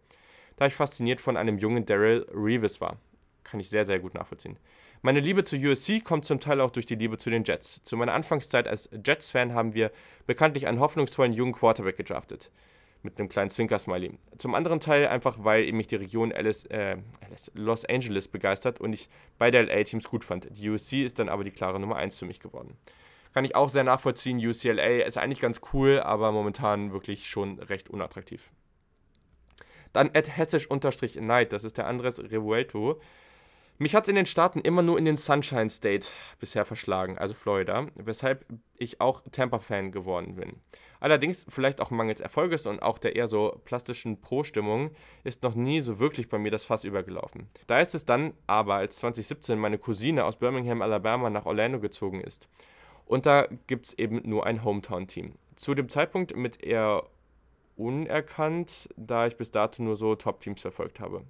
Da 0.56 0.66
ich 0.66 0.74
fasziniert 0.74 1.20
von 1.20 1.36
einem 1.36 1.58
jungen 1.58 1.86
Daryl 1.86 2.26
Reeves 2.32 2.80
war. 2.80 2.96
Kann 3.44 3.60
ich 3.60 3.68
sehr, 3.68 3.84
sehr 3.84 4.00
gut 4.00 4.14
nachvollziehen. 4.14 4.58
Meine 5.02 5.20
Liebe 5.20 5.44
zu 5.44 5.56
USC 5.56 6.00
kommt 6.00 6.24
zum 6.24 6.40
Teil 6.40 6.60
auch 6.60 6.70
durch 6.70 6.86
die 6.86 6.94
Liebe 6.94 7.18
zu 7.18 7.30
den 7.30 7.44
Jets. 7.44 7.84
Zu 7.84 7.96
meiner 7.96 8.14
Anfangszeit 8.14 8.66
als 8.66 8.88
Jets-Fan 9.04 9.54
haben 9.54 9.74
wir 9.74 9.92
bekanntlich 10.26 10.66
einen 10.66 10.80
hoffnungsvollen 10.80 11.32
jungen 11.32 11.52
Quarterback 11.52 11.96
gedraftet 11.96 12.50
mit 13.02 13.20
einem 13.20 13.28
kleinen 13.28 13.50
Zwinker-Smiley. 13.50 14.18
Zum 14.36 14.54
anderen 14.54 14.80
Teil 14.80 15.06
einfach, 15.06 15.38
weil 15.44 15.70
mich 15.72 15.86
die 15.86 15.96
Region 15.96 16.32
Alice, 16.32 16.64
äh, 16.66 16.96
Alice, 17.24 17.52
Los 17.54 17.84
Angeles 17.84 18.26
begeistert 18.26 18.80
und 18.80 18.92
ich 18.92 19.08
beide 19.38 19.62
LA-Teams 19.62 20.08
gut 20.08 20.24
fand. 20.24 20.48
Die 20.50 20.68
USC 20.68 21.04
ist 21.04 21.18
dann 21.18 21.28
aber 21.28 21.44
die 21.44 21.52
klare 21.52 21.78
Nummer 21.78 21.96
1 21.96 22.18
für 22.18 22.26
mich 22.26 22.40
geworden. 22.40 22.76
Kann 23.32 23.44
ich 23.44 23.54
auch 23.54 23.68
sehr 23.68 23.84
nachvollziehen. 23.84 24.38
UCLA 24.38 25.04
ist 25.04 25.18
eigentlich 25.18 25.40
ganz 25.40 25.60
cool, 25.72 26.00
aber 26.00 26.32
momentan 26.32 26.92
wirklich 26.92 27.28
schon 27.28 27.58
recht 27.58 27.90
unattraktiv. 27.90 28.50
Dann 29.96 30.10
at 30.12 30.36
hessisch-neid, 30.36 31.54
das 31.54 31.64
ist 31.64 31.78
der 31.78 31.86
Andres 31.86 32.22
Revuelto. 32.22 33.00
Mich 33.78 33.94
hat 33.94 34.04
es 34.04 34.10
in 34.10 34.14
den 34.14 34.26
Staaten 34.26 34.60
immer 34.60 34.82
nur 34.82 34.98
in 34.98 35.06
den 35.06 35.16
Sunshine 35.16 35.70
State 35.70 36.08
bisher 36.38 36.66
verschlagen, 36.66 37.16
also 37.16 37.32
Florida, 37.32 37.86
weshalb 37.94 38.44
ich 38.76 39.00
auch 39.00 39.22
Tampa-Fan 39.32 39.92
geworden 39.92 40.36
bin. 40.36 40.60
Allerdings, 41.00 41.46
vielleicht 41.48 41.80
auch 41.80 41.90
mangels 41.90 42.20
Erfolges 42.20 42.66
und 42.66 42.82
auch 42.82 42.98
der 42.98 43.16
eher 43.16 43.26
so 43.26 43.58
plastischen 43.64 44.20
Pro-Stimmung, 44.20 44.90
ist 45.24 45.42
noch 45.42 45.54
nie 45.54 45.80
so 45.80 45.98
wirklich 45.98 46.28
bei 46.28 46.36
mir 46.36 46.50
das 46.50 46.66
Fass 46.66 46.84
übergelaufen. 46.84 47.48
Da 47.66 47.80
ist 47.80 47.94
es 47.94 48.04
dann 48.04 48.34
aber, 48.46 48.74
als 48.74 48.98
2017 48.98 49.58
meine 49.58 49.78
Cousine 49.78 50.26
aus 50.26 50.36
Birmingham, 50.36 50.82
Alabama 50.82 51.30
nach 51.30 51.46
Orlando 51.46 51.80
gezogen 51.80 52.20
ist. 52.20 52.50
Und 53.06 53.24
da 53.24 53.48
gibt 53.66 53.86
es 53.86 53.98
eben 53.98 54.20
nur 54.28 54.44
ein 54.44 54.62
Hometown-Team. 54.62 55.36
Zu 55.54 55.74
dem 55.74 55.88
Zeitpunkt 55.88 56.36
mit 56.36 56.62
eher 56.62 57.04
unerkannt, 57.76 58.88
da 58.96 59.26
ich 59.26 59.36
bis 59.36 59.50
dato 59.50 59.82
nur 59.82 59.96
so 59.96 60.14
Top-Teams 60.14 60.60
verfolgt 60.60 61.00
habe 61.00 61.22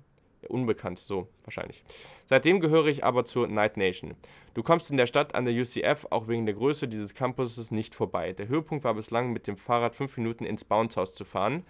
unbekannt, 0.49 0.99
so 0.99 1.29
wahrscheinlich. 1.45 1.85
Seitdem 2.25 2.61
gehöre 2.61 2.87
ich 2.87 3.05
aber 3.05 3.25
zur 3.25 3.49
Night 3.49 3.77
Nation. 3.77 4.15
Du 4.55 4.63
kommst 4.63 4.91
in 4.91 4.97
der 4.97 5.07
Stadt 5.07 5.35
an 5.35 5.45
der 5.45 5.55
UCF 5.55 6.07
auch 6.11 6.29
wegen 6.29 6.47
der 6.47 6.55
Größe 6.55 6.89
dieses 6.89 7.15
Campuses 7.15 7.71
nicht 7.71 7.95
vorbei. 7.95 8.33
Der 8.33 8.49
Höhepunkt 8.49 8.85
war 8.85 8.95
bislang 8.95 9.33
mit 9.33 9.47
dem 9.47 9.57
Fahrrad 9.57 9.95
fünf 9.95 10.17
Minuten 10.17 10.45
ins 10.45 10.65
Bounce 10.65 10.99
House 10.99 11.15
zu 11.15 11.25
fahren, 11.25 11.65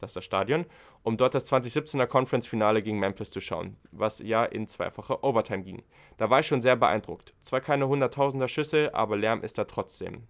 das 0.00 0.10
ist 0.10 0.16
das 0.16 0.24
Stadion, 0.24 0.66
um 1.04 1.16
dort 1.16 1.34
das 1.34 1.46
2017er 1.50 2.06
Conference-Finale 2.06 2.82
gegen 2.82 2.98
Memphis 2.98 3.30
zu 3.30 3.40
schauen, 3.40 3.76
was 3.92 4.18
ja 4.18 4.44
in 4.44 4.66
zweifacher 4.66 5.22
Overtime 5.22 5.62
ging. 5.62 5.84
Da 6.16 6.28
war 6.28 6.40
ich 6.40 6.48
schon 6.48 6.60
sehr 6.60 6.74
beeindruckt. 6.74 7.34
Zwar 7.42 7.60
keine 7.60 7.86
hunderttausender 7.86 8.48
Schüsse, 8.48 8.92
aber 8.94 9.16
Lärm 9.16 9.42
ist 9.42 9.58
da 9.58 9.64
trotzdem. 9.64 10.26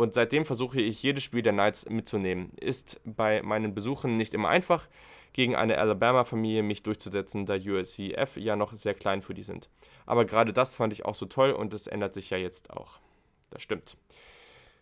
Und 0.00 0.14
seitdem 0.14 0.46
versuche 0.46 0.80
ich 0.80 1.02
jedes 1.02 1.24
Spiel 1.24 1.42
der 1.42 1.52
Knights 1.52 1.86
mitzunehmen. 1.86 2.52
Ist 2.58 3.02
bei 3.04 3.42
meinen 3.42 3.74
Besuchen 3.74 4.16
nicht 4.16 4.32
immer 4.32 4.48
einfach, 4.48 4.88
gegen 5.34 5.54
eine 5.54 5.76
Alabama-Familie 5.76 6.62
mich 6.62 6.82
durchzusetzen, 6.82 7.44
da 7.44 7.56
USCF 7.56 8.38
ja 8.38 8.56
noch 8.56 8.72
sehr 8.72 8.94
klein 8.94 9.20
für 9.20 9.34
die 9.34 9.42
sind. 9.42 9.68
Aber 10.06 10.24
gerade 10.24 10.54
das 10.54 10.74
fand 10.74 10.94
ich 10.94 11.04
auch 11.04 11.14
so 11.14 11.26
toll 11.26 11.50
und 11.50 11.74
es 11.74 11.86
ändert 11.86 12.14
sich 12.14 12.30
ja 12.30 12.38
jetzt 12.38 12.70
auch. 12.70 12.98
Das 13.50 13.60
stimmt. 13.60 13.98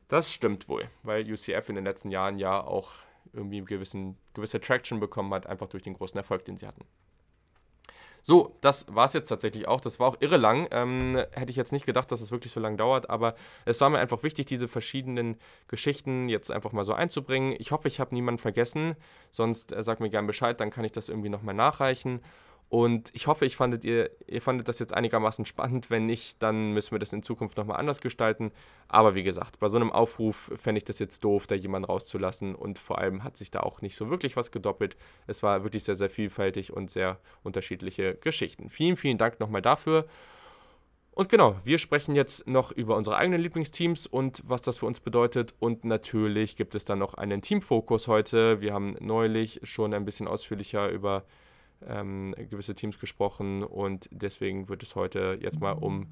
Das 0.07 0.33
stimmt 0.33 0.69
wohl, 0.69 0.89
weil 1.03 1.29
UCF 1.29 1.69
in 1.69 1.75
den 1.75 1.85
letzten 1.85 2.13
Jahren 2.13 2.39
ja 2.39 2.63
auch 2.63 2.93
irgendwie 3.33 3.65
gewissen, 3.65 4.17
gewisse 4.35 4.61
Traction 4.61 5.01
bekommen 5.01 5.35
hat, 5.35 5.49
einfach 5.49 5.67
durch 5.67 5.83
den 5.83 5.95
großen 5.95 6.17
Erfolg, 6.17 6.45
den 6.45 6.59
sie 6.59 6.69
hatten. 6.69 6.85
So, 8.29 8.55
das 8.61 8.85
war 8.95 9.07
es 9.07 9.15
jetzt 9.15 9.29
tatsächlich 9.31 9.67
auch. 9.69 9.81
Das 9.81 9.99
war 10.01 10.07
auch 10.07 10.17
irre 10.21 10.37
lang. 10.37 10.69
Ähm, 10.71 11.17
hätte 11.33 11.49
ich 11.49 11.57
jetzt 11.57 11.73
nicht 11.73 11.87
gedacht, 11.87 12.13
dass 12.13 12.21
es 12.21 12.31
wirklich 12.31 12.53
so 12.53 12.61
lange 12.61 12.77
dauert, 12.77 13.09
aber 13.09 13.35
es 13.65 13.81
war 13.81 13.89
mir 13.89 14.01
einfach 14.01 14.23
wichtig, 14.23 14.45
diese 14.45 14.69
verschiedenen 14.69 15.39
Geschichten 15.67 16.29
jetzt 16.29 16.51
einfach 16.51 16.73
mal 16.73 16.85
so 16.85 16.93
einzubringen. 16.93 17.57
Ich 17.59 17.73
hoffe, 17.73 17.89
ich 17.89 18.01
habe 18.01 18.15
niemanden 18.15 18.39
vergessen. 18.39 18.97
Sonst 19.31 19.73
äh, 19.73 19.83
sag 19.83 20.01
mir 20.01 20.11
gerne 20.11 20.27
Bescheid, 20.27 20.61
dann 20.61 20.69
kann 20.69 20.85
ich 20.85 20.93
das 20.93 21.09
irgendwie 21.09 21.31
nochmal 21.31 21.55
nachreichen. 21.55 22.21
Und 22.71 23.11
ich 23.15 23.27
hoffe, 23.27 23.47
ich 23.47 23.57
fandet 23.57 23.85
ihr, 23.85 24.11
ihr 24.27 24.43
fandet 24.43 24.69
das 24.69 24.79
jetzt 24.79 24.93
einigermaßen 24.93 25.47
spannend. 25.47 25.89
Wenn 25.89 26.05
nicht, 26.05 26.43
dann 26.43 26.73
müssen 26.73 26.93
wir 26.93 26.99
das 26.99 27.15
in 27.15 27.23
Zukunft 27.23 27.57
nochmal 27.57 27.79
anders 27.79 28.01
gestalten. 28.03 28.53
Aber 28.89 29.15
wie 29.15 29.23
gesagt, 29.23 29.59
bei 29.59 29.69
so 29.69 29.79
einem 29.79 29.91
Aufruf 29.91 30.53
fände 30.55 30.79
ich 30.79 30.85
das 30.85 30.99
jetzt 30.99 31.25
doof, 31.25 31.47
da 31.47 31.55
jemanden 31.55 31.87
rauszulassen. 31.87 32.55
Und 32.55 32.79
vor 32.79 32.99
allem 32.99 33.25
hat 33.25 33.39
sich 33.39 33.51
da 33.51 33.61
auch 33.61 33.81
nicht 33.81 33.97
so 33.97 34.11
wirklich 34.11 34.37
was 34.37 34.51
gedoppelt. 34.51 34.97
Es 35.27 35.43
war 35.43 35.63
wirklich 35.63 35.85
sehr, 35.85 35.95
sehr 35.95 36.11
vielfältig 36.11 36.71
und 36.73 36.91
sehr 36.91 37.19
unterschiedliche 37.43 38.17
Geschichten. 38.17 38.69
Vielen, 38.69 38.97
vielen 38.97 39.17
Dank 39.17 39.41
nochmal 39.41 39.63
dafür. 39.63 40.07
Und 41.13 41.31
genau, 41.31 41.57
wir 41.65 41.79
sprechen 41.79 42.15
jetzt 42.15 42.47
noch 42.47 42.71
über 42.71 42.97
unsere 42.97 43.17
eigenen 43.17 43.41
Lieblingsteams 43.41 44.07
und 44.07 44.43
was 44.47 44.61
das 44.61 44.79
für 44.79 44.87
uns 44.87 45.01
bedeutet. 45.01 45.55
Und 45.59 45.85
natürlich 45.85 46.55
gibt 46.55 46.75
es 46.75 46.85
dann 46.85 46.99
noch 46.99 47.15
einen 47.15 47.41
Teamfokus 47.41 48.09
heute. 48.09 48.61
Wir 48.61 48.75
haben 48.75 48.95
neulich 49.01 49.59
schon 49.63 49.95
ein 49.95 50.05
bisschen 50.05 50.29
ausführlicher 50.29 50.91
über 50.91 51.25
ähm, 51.87 52.35
gewisse 52.51 52.75
Teams 52.75 52.99
gesprochen 52.99 53.63
und 53.63 54.09
deswegen 54.11 54.69
wird 54.69 54.83
es 54.83 54.95
heute 54.95 55.39
jetzt 55.41 55.61
mal 55.61 55.73
um 55.73 56.07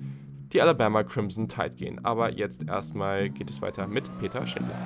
die 0.52 0.60
Alabama 0.60 1.02
Crimson 1.02 1.48
Tide 1.48 1.76
gehen. 1.76 2.04
Aber 2.04 2.32
jetzt 2.32 2.68
erstmal 2.68 3.30
geht 3.30 3.50
es 3.50 3.60
weiter 3.60 3.86
mit 3.86 4.04
Peter 4.20 4.46
Schindler. 4.46 4.76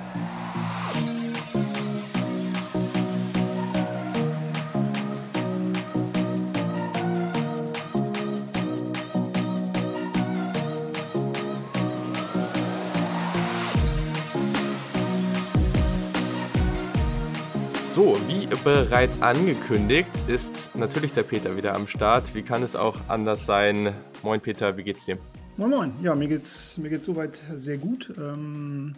Bereits 18.63 19.21
angekündigt, 19.21 20.11
ist 20.27 20.69
natürlich 20.75 21.13
der 21.13 21.23
Peter 21.23 21.57
wieder 21.57 21.75
am 21.75 21.87
Start. 21.87 22.35
Wie 22.35 22.43
kann 22.43 22.61
es 22.61 22.75
auch 22.75 22.99
anders 23.07 23.45
sein? 23.45 23.95
Moin 24.21 24.39
Peter, 24.39 24.77
wie 24.77 24.83
geht's 24.83 25.05
dir? 25.05 25.17
Moin 25.57 25.71
Moin, 25.71 25.93
ja, 26.03 26.13
mir 26.15 26.27
geht's, 26.27 26.77
mir 26.77 26.89
geht's 26.89 27.07
soweit 27.07 27.41
sehr 27.55 27.77
gut. 27.77 28.13
Ähm, 28.17 28.95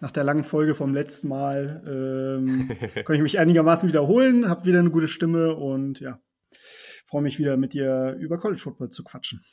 nach 0.00 0.12
der 0.12 0.24
langen 0.24 0.44
Folge 0.44 0.74
vom 0.74 0.94
letzten 0.94 1.28
Mal 1.28 1.82
ähm, 1.86 2.70
kann 3.04 3.16
ich 3.16 3.22
mich 3.22 3.38
einigermaßen 3.38 3.88
wiederholen, 3.88 4.48
habe 4.48 4.64
wieder 4.64 4.78
eine 4.78 4.90
gute 4.90 5.08
Stimme 5.08 5.56
und 5.56 6.00
ja, 6.00 6.18
freue 7.06 7.22
mich 7.22 7.38
wieder 7.38 7.58
mit 7.58 7.74
dir 7.74 8.16
über 8.18 8.38
College 8.38 8.62
Football 8.62 8.90
zu 8.90 9.04
quatschen. 9.04 9.44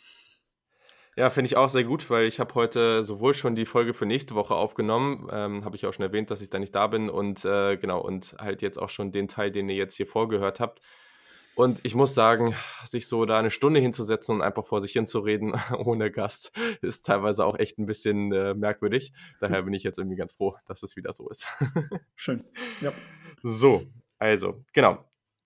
Ja, 1.20 1.30
finde 1.30 1.48
ich 1.48 1.58
auch 1.58 1.68
sehr 1.68 1.84
gut, 1.84 2.10
weil 2.10 2.28
ich 2.28 2.40
habe 2.40 2.56
heute 2.56 3.04
sowohl 3.04 3.34
schon 3.34 3.54
die 3.54 3.66
Folge 3.66 3.94
für 3.94 4.06
nächste 4.06 4.36
Woche 4.36 4.56
aufgenommen, 4.56 5.28
ähm, 5.30 5.66
habe 5.66 5.76
ich 5.76 5.86
auch 5.86 5.92
schon 5.92 6.06
erwähnt, 6.06 6.32
dass 6.32 6.40
ich 6.40 6.50
da 6.50 6.60
nicht 6.60 6.74
da 6.74 6.88
bin 6.88 7.10
und 7.10 7.44
äh, 7.44 7.76
genau, 7.76 8.00
und 8.00 8.38
halt 8.40 8.62
jetzt 8.62 8.78
auch 8.78 8.88
schon 8.88 9.12
den 9.12 9.28
Teil, 9.28 9.52
den 9.52 9.68
ihr 9.68 9.76
jetzt 9.76 9.98
hier 9.98 10.08
vorgehört 10.08 10.62
habt. 10.62 10.80
Und 11.56 11.82
ich 11.84 11.94
muss 11.94 12.16
sagen, 12.16 12.56
sich 12.86 13.06
so 13.06 13.26
da 13.26 13.38
eine 13.38 13.50
Stunde 13.50 13.82
hinzusetzen 13.82 14.36
und 14.36 14.42
einfach 14.42 14.64
vor 14.64 14.82
sich 14.82 14.94
hinzureden 14.94 15.56
ohne 15.78 16.10
Gast, 16.10 16.58
ist 16.82 17.06
teilweise 17.06 17.44
auch 17.44 17.60
echt 17.60 17.80
ein 17.80 17.86
bisschen 17.86 18.32
äh, 18.32 18.54
merkwürdig. 18.54 19.12
Daher 19.42 19.64
bin 19.64 19.74
ich 19.74 19.84
jetzt 19.84 19.98
irgendwie 19.98 20.16
ganz 20.16 20.32
froh, 20.32 20.56
dass 20.68 20.84
es 20.84 20.96
wieder 20.96 21.12
so 21.12 21.28
ist. 21.28 21.50
Schön, 22.16 22.46
ja. 22.80 22.94
So, 23.44 23.84
also, 24.20 24.64
genau 24.72 25.00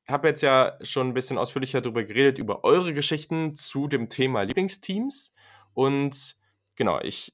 habe 0.07 0.27
jetzt 0.27 0.41
ja 0.41 0.77
schon 0.81 1.07
ein 1.07 1.13
bisschen 1.13 1.37
ausführlicher 1.37 1.81
darüber 1.81 2.03
geredet, 2.03 2.37
über 2.37 2.63
eure 2.63 2.93
Geschichten 2.93 3.53
zu 3.55 3.87
dem 3.87 4.09
Thema 4.09 4.43
Lieblingsteams. 4.43 5.32
Und 5.73 6.35
genau, 6.75 6.99
ich 7.01 7.33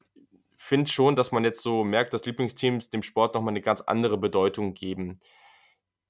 finde 0.56 0.91
schon, 0.91 1.15
dass 1.15 1.32
man 1.32 1.43
jetzt 1.43 1.62
so 1.62 1.84
merkt, 1.84 2.13
dass 2.13 2.25
Lieblingsteams 2.25 2.89
dem 2.89 3.04
Sport 3.04 3.34
nochmal 3.34 3.54
eine 3.54 3.62
ganz 3.62 3.82
andere 3.82 4.17
Bedeutung 4.17 4.73
geben. 4.73 5.19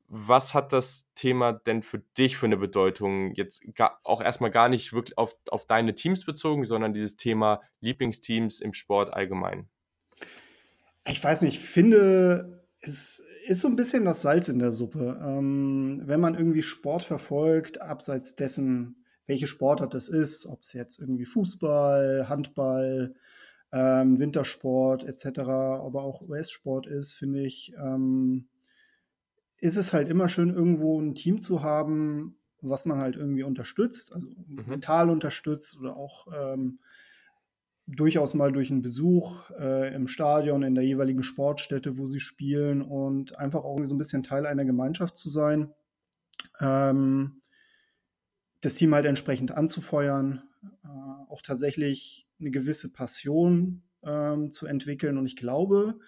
Was 0.07 0.55
hat 0.55 0.73
das 0.73 1.07
Thema 1.13 1.53
denn 1.53 1.83
für 1.83 1.99
dich 2.17 2.35
für 2.35 2.47
eine 2.47 2.57
Bedeutung? 2.57 3.35
Jetzt 3.35 3.63
gar, 3.75 3.99
auch 4.03 4.21
erstmal 4.21 4.49
gar 4.49 4.67
nicht 4.67 4.91
wirklich 4.91 5.19
auf, 5.19 5.35
auf 5.49 5.67
deine 5.67 5.93
Teams 5.93 6.25
bezogen, 6.25 6.65
sondern 6.65 6.93
dieses 6.93 7.15
Thema 7.15 7.61
Lieblingsteams 7.79 8.59
im 8.59 8.73
Sport 8.73 9.13
allgemein. 9.13 9.69
Ich 11.05 11.23
weiß 11.23 11.43
nicht, 11.43 11.59
ich 11.59 11.65
finde, 11.65 12.65
es 12.81 13.23
ist 13.45 13.61
so 13.61 13.67
ein 13.67 13.75
bisschen 13.75 14.05
das 14.05 14.23
Salz 14.23 14.47
in 14.47 14.59
der 14.59 14.71
Suppe. 14.71 15.19
Ähm, 15.23 16.01
wenn 16.05 16.19
man 16.19 16.35
irgendwie 16.35 16.63
Sport 16.63 17.03
verfolgt, 17.03 17.81
abseits 17.81 18.35
dessen, 18.35 19.05
welche 19.29 19.45
Sportart 19.45 19.93
es 19.93 20.09
ist, 20.09 20.47
ob 20.47 20.61
es 20.61 20.73
jetzt 20.73 20.99
irgendwie 20.99 21.25
Fußball, 21.25 22.27
Handball, 22.27 23.13
ähm, 23.71 24.17
Wintersport 24.17 25.03
etc., 25.03 25.39
aber 25.39 26.01
auch 26.01 26.21
US-Sport 26.21 26.87
ist, 26.87 27.13
finde 27.13 27.43
ich, 27.43 27.71
ähm, 27.77 28.47
ist 29.57 29.77
es 29.77 29.93
halt 29.93 30.09
immer 30.09 30.29
schön, 30.29 30.49
irgendwo 30.49 30.99
ein 30.99 31.13
Team 31.13 31.39
zu 31.39 31.61
haben, 31.61 32.37
was 32.61 32.87
man 32.87 32.97
halt 32.97 33.17
irgendwie 33.17 33.43
unterstützt, 33.43 34.13
also 34.13 34.27
mhm. 34.47 34.65
mental 34.65 35.11
unterstützt 35.11 35.77
oder 35.79 35.95
auch 35.95 36.27
ähm, 36.35 36.79
durchaus 37.85 38.33
mal 38.33 38.51
durch 38.51 38.71
einen 38.71 38.81
Besuch 38.81 39.51
äh, 39.59 39.93
im 39.93 40.07
Stadion, 40.07 40.63
in 40.63 40.73
der 40.73 40.85
jeweiligen 40.85 41.21
Sportstätte, 41.21 41.99
wo 41.99 42.07
sie 42.07 42.19
spielen 42.19 42.81
und 42.81 43.37
einfach 43.37 43.63
auch 43.63 43.79
so 43.85 43.93
ein 43.93 43.99
bisschen 43.99 44.23
Teil 44.23 44.47
einer 44.47 44.65
Gemeinschaft 44.65 45.17
zu 45.17 45.29
sein. 45.29 45.71
Ähm, 46.59 47.38
das 48.61 48.75
Team 48.75 48.93
halt 48.93 49.05
entsprechend 49.05 49.51
anzufeuern, 49.51 50.43
äh, 50.83 50.87
auch 51.29 51.41
tatsächlich 51.41 52.27
eine 52.39 52.51
gewisse 52.51 52.91
Passion 52.91 53.83
ähm, 54.03 54.51
zu 54.51 54.65
entwickeln. 54.65 55.17
Und 55.17 55.25
ich 55.25 55.35
glaube, 55.35 55.99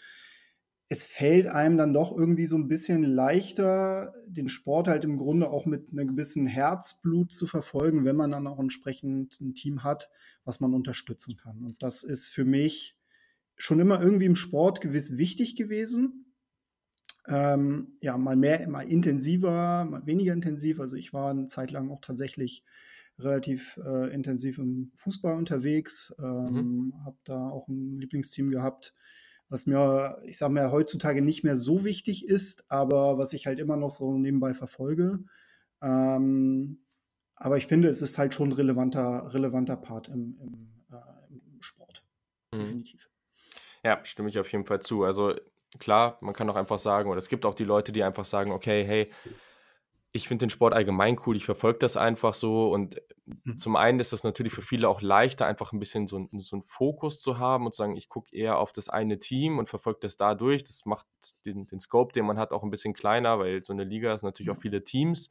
es 0.90 1.06
fällt 1.06 1.48
einem 1.48 1.78
dann 1.78 1.94
doch 1.94 2.16
irgendwie 2.16 2.46
so 2.46 2.58
ein 2.58 2.68
bisschen 2.68 3.04
leichter, 3.04 4.14
den 4.28 4.50
Sport 4.50 4.90
halt 4.90 5.06
im 5.06 5.18
Grunde 5.18 5.50
auch 5.50 5.66
mit 5.66 5.90
einem 5.90 6.10
gewissen 6.10 6.46
Herzblut 6.46 7.32
zu 7.32 7.48
verfolgen, 7.48 8.04
wenn 8.04 8.18
man 8.18 8.32
dann 8.32 8.46
auch 8.46 8.60
entsprechend 8.60 9.40
ein 9.40 9.54
Team 9.54 9.84
hat, 9.84 10.10
was 10.44 10.60
man 10.60 10.74
unterstützen 10.74 11.38
kann. 11.38 11.64
Und 11.64 11.82
das 11.82 12.04
ist 12.04 12.28
für 12.28 12.44
mich 12.44 12.98
schon 13.56 13.80
immer 13.80 14.02
irgendwie 14.02 14.26
im 14.26 14.36
Sport 14.36 14.82
gewiss 14.82 15.18
wichtig 15.18 15.56
gewesen. 15.56 16.31
Ähm, 17.28 17.98
ja, 18.02 18.18
mal 18.18 18.36
mehr, 18.36 18.68
mal 18.68 18.82
intensiver, 18.82 19.86
mal 19.86 20.06
weniger 20.06 20.34
intensiv. 20.34 20.80
Also 20.80 20.98
ich 20.98 21.14
war 21.14 21.30
eine 21.30 21.46
Zeit 21.46 21.72
lang 21.72 21.90
auch 21.92 22.02
tatsächlich 22.02 22.64
relativ 23.20 23.80
äh, 23.86 24.14
intensiv 24.14 24.58
im 24.58 24.92
Fußball 24.96 25.38
unterwegs, 25.38 26.16
ähm, 26.20 26.54
mhm. 26.54 27.06
habe 27.06 27.18
da 27.24 27.50
auch 27.50 27.68
ein 27.68 28.00
Lieblingsteam 28.00 28.50
gehabt, 28.50 28.94
was 29.50 29.66
mir, 29.66 30.18
ich 30.26 30.38
sage 30.38 30.54
mal, 30.54 30.72
heutzutage 30.72 31.22
nicht 31.22 31.44
mehr 31.44 31.58
so 31.58 31.84
wichtig 31.84 32.28
ist, 32.28 32.66
aber 32.70 33.18
was 33.18 33.34
ich 33.34 33.46
halt 33.46 33.60
immer 33.60 33.76
noch 33.76 33.92
so 33.92 34.18
nebenbei 34.18 34.54
verfolge. 34.54 35.20
Ähm, 35.82 36.80
aber 37.36 37.58
ich 37.58 37.68
finde, 37.68 37.90
es 37.90 38.02
ist 38.02 38.18
halt 38.18 38.34
schon 38.34 38.50
ein 38.50 38.54
relevanter, 38.54 39.34
relevanter 39.34 39.76
Part 39.76 40.08
im, 40.08 40.38
im, 40.40 40.70
äh, 40.92 41.34
im 41.34 41.62
Sport. 41.62 42.04
Mhm. 42.54 42.60
Definitiv. 42.60 43.10
Ja, 43.84 44.00
stimme 44.06 44.30
ich 44.30 44.40
auf 44.40 44.52
jeden 44.52 44.66
Fall 44.66 44.80
zu. 44.80 45.04
Also 45.04 45.34
klar, 45.80 46.18
man 46.22 46.34
kann 46.34 46.50
auch 46.50 46.56
einfach 46.56 46.80
sagen, 46.80 47.10
oder 47.10 47.20
es 47.20 47.30
gibt 47.30 47.46
auch 47.46 47.54
die 47.54 47.64
Leute, 47.64 47.92
die 47.92 48.04
einfach 48.04 48.26
sagen, 48.26 48.52
okay, 48.52 48.84
hey, 48.84 49.12
ich 50.14 50.28
finde 50.28 50.46
den 50.46 50.50
Sport 50.50 50.74
allgemein 50.74 51.18
cool, 51.26 51.38
ich 51.38 51.46
verfolge 51.46 51.80
das 51.80 51.96
einfach 51.96 52.34
so. 52.34 52.70
Und 52.72 53.02
mhm. 53.26 53.58
zum 53.58 53.78
einen 53.78 54.00
ist 54.00 54.12
das 54.12 54.24
natürlich 54.24 54.52
für 54.52 54.62
viele 54.62 54.90
auch 54.90 55.02
leichter, 55.02 55.46
einfach 55.46 55.72
ein 55.72 55.80
bisschen 55.80 56.08
so, 56.08 56.28
so 56.40 56.56
einen 56.58 56.64
Fokus 56.64 57.20
zu 57.22 57.40
haben 57.40 57.66
und 57.66 57.74
zu 57.74 57.78
sagen, 57.78 57.96
ich 57.96 58.10
gucke 58.10 58.36
eher 58.36 58.58
auf 58.58 58.74
das 58.74 58.90
eine 58.90 59.20
Team 59.20 59.58
und 59.58 59.70
verfolge 59.70 60.00
das 60.02 60.18
dadurch. 60.18 60.64
Das 60.66 60.86
macht 60.86 61.08
den, 61.46 61.66
den 61.68 61.80
Scope, 61.80 62.12
den 62.12 62.26
man 62.26 62.38
hat, 62.38 62.52
auch 62.52 62.64
ein 62.64 62.72
bisschen 62.72 62.94
kleiner, 62.94 63.40
weil 63.40 63.64
so 63.64 63.72
eine 63.72 63.86
Liga 63.86 64.14
ist 64.14 64.24
natürlich 64.24 64.52
auch 64.52 64.60
viele 64.60 64.84
Teams. 64.84 65.30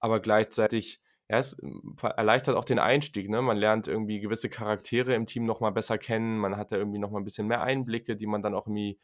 Aber 0.00 0.18
gleichzeitig, 0.18 1.00
ja, 1.28 1.38
es 1.38 1.56
erleichtert 2.02 2.56
auch 2.56 2.64
den 2.64 2.80
Einstieg. 2.80 3.30
Ne? 3.30 3.40
Man 3.40 3.56
lernt 3.56 3.86
irgendwie 3.86 4.18
gewisse 4.18 4.48
Charaktere 4.48 5.14
im 5.14 5.26
Team 5.26 5.44
nochmal 5.44 5.70
besser 5.70 5.96
kennen. 5.96 6.38
Man 6.38 6.56
hat 6.56 6.72
da 6.72 6.76
irgendwie 6.76 6.98
nochmal 6.98 7.20
ein 7.20 7.24
bisschen 7.24 7.46
mehr 7.46 7.62
Einblicke, 7.62 8.16
die 8.16 8.26
man 8.26 8.42
dann 8.42 8.54
auch 8.54 8.66
irgendwie 8.66 8.98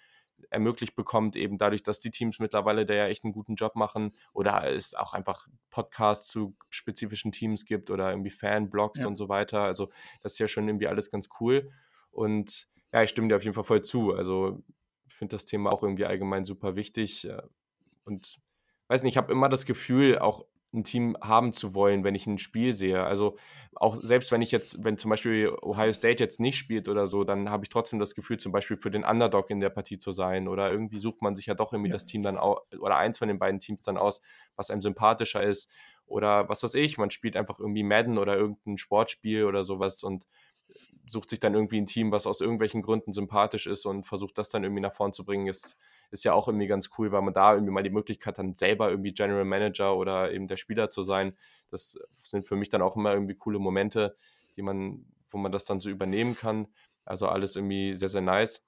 ermöglicht 0.51 0.95
bekommt, 0.95 1.37
eben 1.37 1.59
dadurch, 1.59 1.83
dass 1.83 2.01
die 2.01 2.11
Teams 2.11 2.39
mittlerweile 2.39 2.87
da 2.87 2.95
ja 2.95 3.07
echt 3.07 3.25
einen 3.25 3.33
guten 3.33 3.55
Job 3.55 3.77
machen 3.77 4.13
oder 4.33 4.71
es 4.71 4.95
auch 4.95 5.13
einfach 5.13 5.47
Podcasts 5.71 6.29
zu 6.29 6.57
spezifischen 6.69 7.33
Teams 7.33 7.65
gibt 7.65 7.91
oder 7.91 8.11
irgendwie 8.11 8.31
Fanblogs 8.31 9.03
ja. 9.03 9.07
und 9.07 9.17
so 9.17 9.29
weiter. 9.29 9.63
Also 9.63 9.91
das 10.23 10.33
ist 10.33 10.39
ja 10.39 10.49
schon 10.49 10.69
irgendwie 10.69 10.89
alles 10.89 11.11
ganz 11.11 11.29
cool. 11.41 11.71
Und 12.11 12.69
ja, 12.93 13.03
ich 13.03 13.11
stimme 13.11 13.29
dir 13.29 13.37
auf 13.37 13.45
jeden 13.45 13.55
Fall 13.55 13.65
voll 13.65 13.83
zu. 13.83 14.15
Also 14.15 14.63
ich 15.07 15.15
finde 15.15 15.37
das 15.37 15.45
Thema 15.45 15.73
auch 15.73 15.83
irgendwie 15.83 16.07
allgemein 16.07 16.45
super 16.45 16.77
wichtig. 16.77 17.29
Und 18.05 18.39
weiß 18.89 19.03
nicht, 19.03 19.13
ich 19.15 19.17
habe 19.19 19.33
immer 19.33 19.49
das 19.49 19.67
Gefühl, 19.67 20.19
auch 20.19 20.47
ein 20.73 20.85
Team 20.85 21.17
haben 21.23 21.53
zu 21.53 21.75
wollen, 21.75 22.05
wenn 22.05 22.15
ich 22.15 22.27
ein 22.27 22.39
Spiel 22.39 22.73
sehe. 22.73 23.03
Also 23.03 23.37
auch 23.75 23.97
selbst 23.97 24.31
wenn 24.33 24.43
ich 24.43 24.51
jetzt, 24.51 24.85
wenn 24.85 24.99
zum 24.99 25.11
Beispiel 25.11 25.51
Ohio 25.63 25.93
State 25.93 26.23
jetzt 26.23 26.41
nicht 26.41 26.59
spielt 26.59 26.89
oder 26.89 27.07
so, 27.07 27.25
dann 27.25 27.51
habe 27.51 27.65
ich 27.65 27.71
trotzdem 27.71 27.99
das 27.99 28.15
Gefühl, 28.15 28.39
zum 28.39 28.53
Beispiel 28.53 28.77
für 28.77 28.91
den 28.91 29.05
Underdog 29.05 29.51
in 29.51 29.61
der 29.61 29.71
Partie 29.71 29.99
zu 29.99 30.13
sein. 30.13 30.47
Oder 30.47 30.71
irgendwie 30.71 30.99
sucht 30.99 31.23
man 31.23 31.37
sich 31.37 31.47
ja 31.47 31.55
doch 31.55 31.73
irgendwie 31.73 31.91
ja. 31.91 31.95
das 31.95 32.05
Team 32.05 32.23
dann 32.23 32.37
auch, 32.37 32.63
oder 32.79 32.97
eins 32.97 33.19
von 33.19 33.29
den 33.29 33.39
beiden 33.39 33.61
Teams 33.61 33.81
dann 33.83 33.97
aus, 33.97 34.21
was 34.57 34.71
einem 34.71 34.83
sympathischer 34.83 35.43
ist. 35.43 35.71
Oder 36.07 36.49
was 36.49 36.63
weiß 36.63 36.75
ich, 36.75 36.99
man 36.99 37.11
spielt 37.11 37.37
einfach 37.37 37.59
irgendwie 37.59 37.83
Madden 37.83 38.19
oder 38.19 38.37
irgendein 38.37 38.79
Sportspiel 38.79 39.45
oder 39.45 39.65
sowas 39.65 40.03
und 40.03 40.27
sucht 41.07 41.31
sich 41.31 41.41
dann 41.41 41.55
irgendwie 41.55 41.81
ein 41.81 41.87
Team, 41.87 42.13
was 42.13 42.27
aus 42.27 42.41
irgendwelchen 42.41 42.83
Gründen 42.83 43.13
sympathisch 43.13 43.67
ist 43.67 43.87
und 43.87 44.07
versucht 44.07 44.37
das 44.39 44.51
dann 44.51 44.65
irgendwie 44.65 44.83
nach 44.83 44.95
vorn 44.95 45.13
zu 45.13 45.25
bringen. 45.25 45.47
Ist, 45.47 45.77
ist 46.11 46.25
ja 46.25 46.33
auch 46.33 46.49
irgendwie 46.49 46.67
ganz 46.67 46.91
cool, 46.99 47.13
weil 47.13 47.23
man 47.23 47.35
da 47.35 47.55
irgendwie 47.55 47.73
mal 47.73 47.83
die 47.83 47.91
Möglichkeit 47.91 48.39
dann 48.39 48.55
selber 48.55 48.91
irgendwie 48.91 49.13
General 49.13 49.45
Manager 49.45 49.97
oder 49.97 50.33
eben 50.33 50.49
der 50.49 50.57
Spieler 50.57 50.89
zu 50.89 51.03
sein. 51.03 51.37
Das 51.71 51.99
sind 52.19 52.47
für 52.47 52.57
mich 52.57 52.69
dann 52.69 52.83
auch 52.83 52.97
immer 52.97 53.13
irgendwie 53.13 53.35
coole 53.35 53.59
Momente, 53.59 54.17
die 54.57 54.63
man, 54.63 55.05
wo 55.29 55.39
man 55.39 55.53
das 55.53 55.65
dann 55.65 55.81
so 55.81 55.91
übernehmen 55.91 56.37
kann. 56.37 56.69
Also 57.05 57.29
alles 57.29 57.57
irgendwie 57.57 57.95
sehr, 57.95 58.09
sehr 58.09 58.23
nice. 58.23 58.65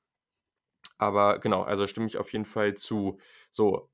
Aber 0.98 1.38
genau, 1.38 1.62
also 1.62 1.87
stimme 1.87 2.07
ich 2.07 2.18
auf 2.18 2.33
jeden 2.33 2.44
Fall 2.44 2.74
zu. 2.74 3.18
So, 3.50 3.88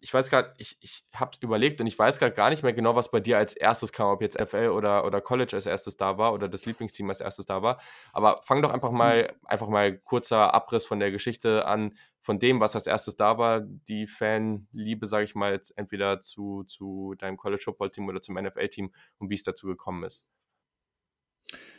ich 0.00 0.12
weiß 0.12 0.30
gerade, 0.30 0.52
ich, 0.58 0.76
ich 0.80 1.04
habe 1.14 1.36
überlegt 1.40 1.80
und 1.80 1.86
ich 1.86 1.98
weiß 1.98 2.18
gerade 2.18 2.34
gar 2.34 2.50
nicht 2.50 2.62
mehr 2.62 2.72
genau, 2.72 2.94
was 2.94 3.10
bei 3.10 3.20
dir 3.20 3.38
als 3.38 3.54
erstes 3.54 3.92
kam, 3.92 4.08
ob 4.08 4.22
jetzt 4.22 4.38
FL 4.38 4.68
oder, 4.68 5.04
oder 5.04 5.20
College 5.20 5.54
als 5.54 5.66
erstes 5.66 5.96
da 5.96 6.18
war 6.18 6.32
oder 6.34 6.48
das 6.48 6.66
Lieblingsteam 6.66 7.08
als 7.08 7.20
erstes 7.20 7.46
da 7.46 7.62
war. 7.62 7.80
Aber 8.12 8.40
fang 8.42 8.62
doch 8.62 8.70
einfach 8.70 8.90
mal, 8.90 9.22
mhm. 9.22 9.46
einfach 9.46 9.68
mal 9.68 9.98
kurzer 9.98 10.52
Abriss 10.54 10.84
von 10.84 11.00
der 11.00 11.10
Geschichte 11.10 11.66
an, 11.66 11.94
von 12.20 12.38
dem, 12.38 12.60
was 12.60 12.74
als 12.74 12.86
erstes 12.86 13.16
da 13.16 13.38
war, 13.38 13.60
die 13.60 14.06
Fanliebe, 14.06 15.06
sage 15.06 15.24
ich 15.24 15.34
mal, 15.34 15.52
jetzt 15.52 15.76
entweder 15.78 16.20
zu, 16.20 16.64
zu 16.64 17.14
deinem 17.18 17.36
College 17.36 17.62
Football 17.64 17.90
Team 17.90 18.08
oder 18.08 18.20
zum 18.20 18.34
NFL-Team 18.34 18.92
und 19.18 19.30
wie 19.30 19.34
es 19.34 19.44
dazu 19.44 19.66
gekommen 19.66 20.04
ist. 20.04 20.26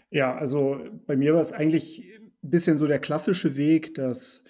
Ja, 0.09 0.35
also 0.35 0.79
bei 1.05 1.17
mir 1.17 1.33
war 1.33 1.41
es 1.41 1.53
eigentlich 1.53 2.17
ein 2.21 2.31
bisschen 2.41 2.77
so 2.77 2.87
der 2.87 2.99
klassische 2.99 3.57
Weg, 3.57 3.93
dass 3.95 4.45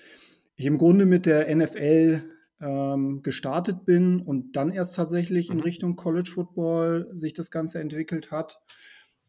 ich 0.55 0.65
im 0.65 0.77
Grunde 0.77 1.05
mit 1.05 1.25
der 1.25 1.53
NFL 1.53 2.36
ähm, 2.59 3.21
gestartet 3.21 3.85
bin 3.85 4.21
und 4.21 4.55
dann 4.55 4.71
erst 4.71 4.95
tatsächlich 4.95 5.49
in 5.49 5.57
mhm. 5.57 5.63
Richtung 5.63 5.95
College 5.95 6.31
Football 6.33 7.11
sich 7.13 7.33
das 7.33 7.51
Ganze 7.51 7.79
entwickelt 7.79 8.31
hat. 8.31 8.59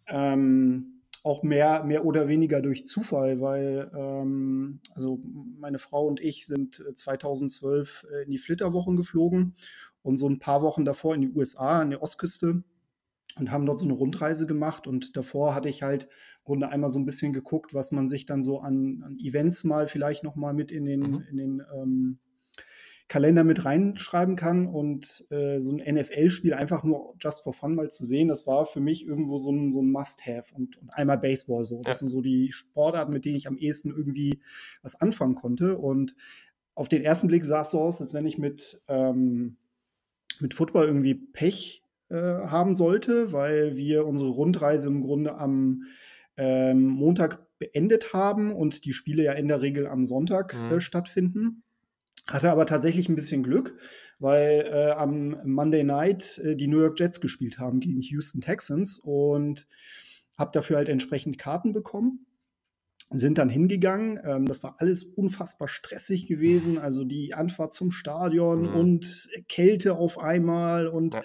Ähm, 0.07 1.03
auch 1.23 1.43
mehr, 1.43 1.85
mehr 1.85 2.05
oder 2.05 2.29
weniger 2.29 2.63
durch 2.63 2.87
Zufall, 2.87 3.41
weil 3.41 3.91
ähm, 3.95 4.81
also 4.95 5.21
meine 5.59 5.79
Frau 5.79 6.07
und 6.07 6.21
ich 6.21 6.47
sind 6.47 6.83
2012 6.95 8.07
äh, 8.11 8.25
in 8.25 8.31
die 8.31 8.39
Flitterwochen 8.39 8.97
geflogen 8.97 9.57
und 10.03 10.17
so 10.17 10.29
ein 10.29 10.39
paar 10.39 10.63
Wochen 10.63 10.85
davor 10.85 11.15
in 11.15 11.21
die 11.21 11.31
USA, 11.31 11.81
an 11.81 11.91
der 11.91 12.03
Ostküste 12.03 12.63
und 13.37 13.51
haben 13.51 13.67
dort 13.67 13.79
so 13.79 13.85
eine 13.85 13.95
Rundreise 13.95 14.47
gemacht. 14.47 14.87
Und 14.87 15.17
davor 15.17 15.55
hatte 15.55 15.69
ich 15.69 15.83
halt 15.83 16.05
im 16.05 16.45
Grunde 16.45 16.69
einmal 16.69 16.91
so 16.91 16.99
ein 16.99 17.05
bisschen 17.05 17.33
geguckt, 17.33 17.75
was 17.75 17.93
man 17.93 18.09
sich 18.09 18.25
dann 18.25 18.43
so 18.43 18.61
an, 18.61 19.03
an 19.05 19.19
Events 19.19 19.65
mal 19.65 19.87
vielleicht 19.87 20.25
noch 20.25 20.37
mal 20.37 20.55
mit 20.55 20.73
in 20.73 20.85
den, 20.85 21.01
mhm. 21.01 21.25
in 21.31 21.37
den 21.37 21.63
ähm, 21.77 22.19
Kalender 23.09 23.43
mit 23.43 23.65
reinschreiben 23.65 24.37
kann. 24.37 24.67
Und 24.67 25.27
äh, 25.31 25.61
so 25.61 25.73
ein 25.73 25.95
NFL-Spiel 25.95 26.55
einfach 26.55 26.85
nur 26.85 27.15
just 27.21 27.43
for 27.43 27.53
fun 27.53 27.75
mal 27.75 27.91
zu 27.91 28.05
sehen, 28.05 28.29
das 28.29 28.47
war 28.47 28.67
für 28.67 28.81
mich 28.81 29.07
irgendwo 29.07 29.39
so 29.39 29.51
ein, 29.51 29.73
so 29.73 29.81
ein 29.81 29.91
Must-Have. 29.91 30.55
Und, 30.55 30.77
und, 30.77 30.91
einmal 30.91 31.19
Baseball 31.19 31.65
so. 31.65 31.83
Das 31.83 31.97
ja. 31.97 32.01
sind 32.01 32.09
so 32.09 32.21
die 32.21 32.53
Sportarten, 32.53 33.13
mit 33.13 33.25
denen 33.25 33.37
ich 33.37 33.49
am 33.49 33.59
ehesten 33.59 33.91
irgendwie 33.91 34.41
was 34.83 35.01
anfangen 35.01 35.35
konnte. 35.35 35.79
Und 35.79 36.15
auf 36.75 36.89
den 36.89 37.03
ersten 37.03 37.29
Blick 37.29 37.45
sah 37.45 37.63
es 37.63 37.71
so 37.71 37.81
aus, 37.81 38.01
als 38.01 38.15
wenn 38.15 38.27
ich 38.27 38.39
mit, 38.39 38.81
ähm, 38.89 39.57
mit 40.39 40.55
Football 40.55 40.87
irgendwie 40.87 41.15
Pech 41.15 41.83
äh, 42.11 42.15
haben 42.15 42.75
sollte, 42.75 43.33
weil 43.33 43.77
wir 43.77 44.07
unsere 44.07 44.31
Rundreise 44.31 44.89
im 44.89 45.01
Grunde 45.01 45.37
am 45.37 45.85
ähm, 46.37 46.87
Montag 46.87 47.47
beendet 47.59 48.13
haben 48.13 48.55
und 48.55 48.85
die 48.85 48.93
Spiele 48.93 49.25
ja 49.25 49.33
in 49.33 49.49
der 49.49 49.61
Regel 49.61 49.87
am 49.87 50.05
Sonntag 50.05 50.55
mhm. 50.55 50.73
äh, 50.73 50.81
stattfinden. 50.81 51.65
Hatte 52.29 52.51
aber 52.51 52.67
tatsächlich 52.67 53.09
ein 53.09 53.17
bisschen 53.17 53.43
Glück, 53.43 53.75
weil 54.19 54.69
äh, 54.71 54.91
am 54.93 55.37
Monday 55.45 55.83
Night 55.83 56.39
äh, 56.39 56.55
die 56.55 56.69
New 56.69 56.81
York 56.81 56.99
Jets 56.99 57.21
gespielt 57.21 57.59
haben 57.59 57.81
gegen 57.81 58.01
Houston 58.01 58.41
Texans 58.41 58.99
und 58.99 59.67
habe 60.37 60.51
dafür 60.53 60.77
halt 60.77 60.89
entsprechend 60.89 61.39
Karten 61.39 61.73
bekommen 61.73 62.27
sind 63.11 63.39
dann 63.39 63.49
hingegangen. 63.49 64.21
Ähm, 64.25 64.47
das 64.47 64.63
war 64.63 64.77
alles 64.79 65.03
unfassbar 65.03 65.69
stressig 65.69 66.27
gewesen. 66.27 66.79
Also 66.79 67.05
die 67.05 67.35
Anfahrt 67.35 67.75
zum 67.75 67.91
Stadion 67.91 68.63
mhm. 68.63 68.75
und 68.75 69.29
Kälte 69.49 69.95
auf 69.95 70.19
einmal 70.19 70.89
und 70.89 71.15
ja. 71.15 71.23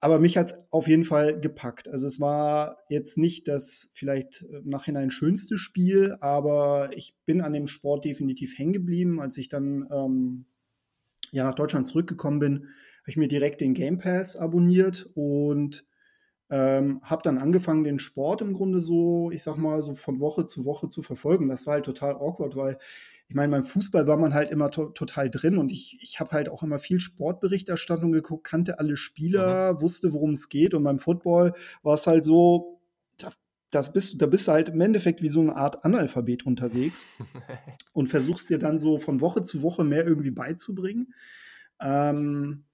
Aber 0.00 0.20
mich 0.20 0.36
hat 0.36 0.52
es 0.52 0.58
auf 0.70 0.86
jeden 0.86 1.04
Fall 1.04 1.40
gepackt. 1.40 1.88
Also 1.88 2.06
es 2.06 2.20
war 2.20 2.78
jetzt 2.88 3.18
nicht 3.18 3.48
das 3.48 3.90
vielleicht 3.94 4.42
im 4.42 4.68
Nachhinein 4.68 5.10
schönste 5.10 5.58
Spiel, 5.58 6.16
aber 6.20 6.90
ich 6.94 7.16
bin 7.26 7.40
an 7.40 7.52
dem 7.52 7.66
Sport 7.66 8.04
definitiv 8.04 8.56
hängen 8.56 8.72
geblieben. 8.72 9.20
Als 9.20 9.36
ich 9.38 9.48
dann 9.48 9.88
ähm, 9.90 10.44
ja, 11.32 11.44
nach 11.44 11.56
Deutschland 11.56 11.86
zurückgekommen 11.86 12.38
bin, 12.38 12.54
habe 12.58 13.10
ich 13.10 13.16
mir 13.16 13.28
direkt 13.28 13.60
den 13.60 13.74
Game 13.74 13.98
Pass 13.98 14.36
abonniert 14.36 15.10
und 15.14 15.84
ähm, 16.50 17.00
habe 17.02 17.22
dann 17.22 17.38
angefangen, 17.38 17.84
den 17.84 17.98
Sport 17.98 18.40
im 18.40 18.54
Grunde 18.54 18.80
so, 18.80 19.30
ich 19.32 19.42
sag 19.42 19.56
mal, 19.56 19.82
so 19.82 19.94
von 19.94 20.20
Woche 20.20 20.46
zu 20.46 20.64
Woche 20.64 20.88
zu 20.88 21.02
verfolgen. 21.02 21.48
Das 21.48 21.66
war 21.66 21.74
halt 21.74 21.84
total 21.84 22.14
awkward, 22.14 22.56
weil 22.56 22.78
ich 23.28 23.34
meine, 23.34 23.52
beim 23.52 23.64
Fußball 23.64 24.06
war 24.06 24.16
man 24.16 24.32
halt 24.32 24.50
immer 24.50 24.70
to 24.70 24.86
total 24.86 25.28
drin 25.28 25.58
und 25.58 25.70
ich, 25.70 25.98
ich 26.00 26.18
habe 26.18 26.30
halt 26.30 26.48
auch 26.48 26.62
immer 26.62 26.78
viel 26.78 26.98
Sportberichterstattung 26.98 28.10
geguckt, 28.10 28.44
kannte 28.44 28.78
alle 28.78 28.96
Spieler, 28.96 29.74
mhm. 29.74 29.80
wusste, 29.82 30.14
worum 30.14 30.30
es 30.30 30.48
geht. 30.48 30.72
Und 30.72 30.82
beim 30.82 30.98
Football 30.98 31.52
war 31.82 31.94
es 31.94 32.06
halt 32.06 32.24
so, 32.24 32.80
da, 33.18 33.30
das 33.70 33.92
bist, 33.92 34.22
da 34.22 34.26
bist 34.26 34.48
du 34.48 34.52
halt 34.52 34.70
im 34.70 34.80
Endeffekt 34.80 35.20
wie 35.20 35.28
so 35.28 35.40
eine 35.40 35.56
Art 35.56 35.84
Analphabet 35.84 36.46
unterwegs 36.46 37.04
und 37.92 38.08
versuchst 38.08 38.48
dir 38.48 38.58
dann 38.58 38.78
so 38.78 38.98
von 38.98 39.20
Woche 39.20 39.42
zu 39.42 39.60
Woche 39.62 39.84
mehr 39.84 40.06
irgendwie 40.06 40.30
beizubringen. 40.30 41.12
Ähm, 41.80 42.64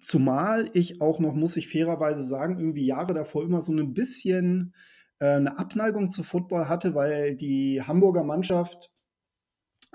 zumal 0.00 0.70
ich 0.74 1.00
auch 1.00 1.18
noch, 1.18 1.34
muss 1.34 1.56
ich 1.56 1.68
fairerweise 1.68 2.22
sagen, 2.22 2.56
irgendwie 2.56 2.86
Jahre 2.86 3.14
davor 3.14 3.42
immer 3.42 3.62
so 3.62 3.72
ein 3.72 3.94
bisschen 3.94 4.74
äh, 5.18 5.26
eine 5.26 5.58
Abneigung 5.58 6.08
zu 6.08 6.22
Football 6.22 6.68
hatte, 6.68 6.94
weil 6.94 7.34
die 7.34 7.82
Hamburger 7.82 8.22
Mannschaft 8.22 8.92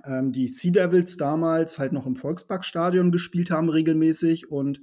ähm, 0.03 0.31
die 0.31 0.47
Sea 0.47 0.71
Devils 0.71 1.17
damals 1.17 1.79
halt 1.79 1.93
noch 1.93 2.05
im 2.05 2.15
Volksparkstadion 2.15 3.12
gespielt 3.12 3.51
haben 3.51 3.69
regelmäßig 3.69 4.51
und 4.51 4.81